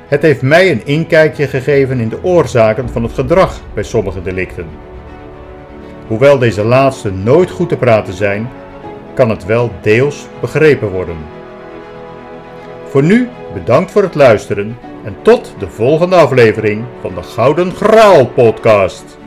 Het 0.08 0.22
heeft 0.22 0.42
mij 0.42 0.72
een 0.72 0.86
inkijkje 0.86 1.48
gegeven 1.48 2.00
in 2.00 2.10
de 2.10 2.24
oorzaken 2.24 2.90
van 2.90 3.04
het 3.04 3.12
gedrag 3.12 3.62
bij 3.74 3.84
sommige 3.84 4.22
delicten. 4.22 4.66
Hoewel 6.08 6.38
deze 6.38 6.64
laatste 6.64 7.12
nooit 7.12 7.50
goed 7.50 7.70
te 7.70 7.78
praten 7.78 8.14
zijn, 8.14 8.50
kan 9.14 9.30
het 9.30 9.46
wel 9.46 9.72
deels 9.82 10.28
begrepen 10.42 10.90
worden. 10.90 11.18
Voor 12.86 13.04
nu 13.04 13.30
bedankt 13.54 13.92
voor 13.92 14.04
het 14.04 14.16
luisteren 14.16 14.78
en 15.04 15.16
tot 15.22 15.56
de 15.60 15.70
volgende 15.70 16.16
aflevering 16.16 16.86
van 17.02 17.16
de 17.16 17.24
Gouden 17.24 17.72
Graal 17.72 18.26
podcast. 18.26 19.18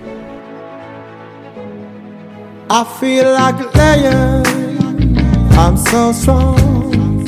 I 2.73 2.85
feel 2.85 3.25
like 3.33 3.59
a 3.59 3.67
lion. 3.77 5.19
I'm 5.59 5.77
so 5.77 6.13
strong. 6.13 7.25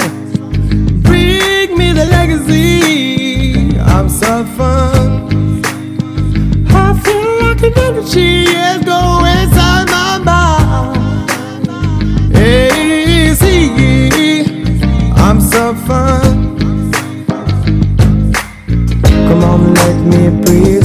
Bring 1.02 1.76
me 1.76 1.92
the 1.92 2.06
legacy. 2.06 3.76
I'm 3.80 4.08
so 4.08 4.44
fun. 4.56 5.60
I 6.68 6.94
feel 7.02 7.30
like 7.42 7.60
an 7.60 7.72
energy 7.76 8.44
is 8.44 8.84
going 8.84 9.36
inside 9.42 9.88
my 9.90 10.18
mind. 10.30 11.28
See, 13.36 14.44
I'm 15.16 15.40
so 15.40 15.74
fun. 15.74 16.56
Come 19.26 19.42
on, 19.42 19.74
let 19.74 19.96
me 20.06 20.30
breathe. 20.40 20.81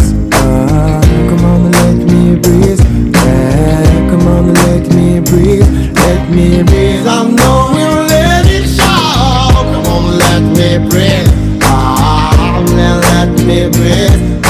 Me 10.58 10.78
breathe. 10.90 11.28
Ah, 11.64 12.64
let 12.76 13.30
me 13.46 13.70
breathe. 13.70 14.47